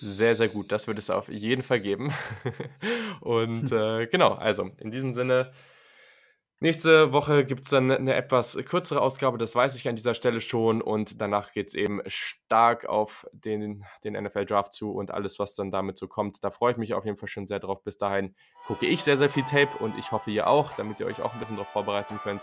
Sehr, 0.00 0.34
sehr 0.34 0.48
gut. 0.48 0.72
Das 0.72 0.86
wird 0.86 0.98
es 0.98 1.10
auf 1.10 1.28
jeden 1.28 1.62
Fall 1.62 1.80
geben. 1.80 2.12
Und 3.20 3.72
äh, 3.72 4.06
genau, 4.06 4.32
also 4.32 4.70
in 4.78 4.90
diesem 4.90 5.12
Sinne, 5.12 5.52
nächste 6.60 7.12
Woche 7.12 7.44
gibt 7.44 7.64
es 7.64 7.70
dann 7.70 7.90
eine 7.90 8.14
etwas 8.14 8.58
kürzere 8.66 9.00
Ausgabe, 9.00 9.38
das 9.38 9.54
weiß 9.54 9.74
ich 9.76 9.88
an 9.88 9.96
dieser 9.96 10.14
Stelle 10.14 10.40
schon. 10.40 10.82
Und 10.82 11.20
danach 11.20 11.52
geht 11.52 11.68
es 11.68 11.74
eben 11.74 12.00
stark 12.06 12.86
auf 12.86 13.26
den, 13.32 13.84
den 14.04 14.14
NFL-Draft 14.14 14.72
zu 14.72 14.92
und 14.92 15.10
alles, 15.10 15.38
was 15.38 15.54
dann 15.54 15.70
damit 15.70 15.96
so 15.96 16.08
kommt. 16.08 16.44
Da 16.44 16.50
freue 16.50 16.72
ich 16.72 16.78
mich 16.78 16.94
auf 16.94 17.04
jeden 17.04 17.16
Fall 17.16 17.28
schon 17.28 17.46
sehr 17.46 17.60
drauf. 17.60 17.82
Bis 17.82 17.98
dahin 17.98 18.34
gucke 18.66 18.86
ich 18.86 19.02
sehr, 19.02 19.16
sehr 19.16 19.30
viel 19.30 19.44
Tape 19.44 19.78
und 19.78 19.96
ich 19.98 20.12
hoffe, 20.12 20.30
ihr 20.30 20.46
auch, 20.46 20.72
damit 20.74 21.00
ihr 21.00 21.06
euch 21.06 21.20
auch 21.20 21.32
ein 21.32 21.40
bisschen 21.40 21.56
darauf 21.56 21.72
vorbereiten 21.72 22.18
könnt. 22.22 22.42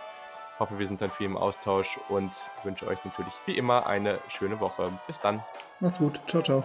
Hoffe, 0.59 0.77
wir 0.77 0.85
sind 0.85 1.01
dann 1.01 1.11
viel 1.11 1.25
im 1.25 1.35
Austausch 1.35 1.99
und 2.09 2.31
wünsche 2.63 2.85
euch 2.85 3.03
natürlich 3.03 3.33
wie 3.45 3.57
immer 3.57 3.87
eine 3.87 4.19
schöne 4.27 4.59
Woche. 4.59 4.91
Bis 5.07 5.19
dann. 5.19 5.43
Macht's 5.79 5.97
gut. 5.97 6.21
Ciao, 6.27 6.43
ciao. 6.43 6.63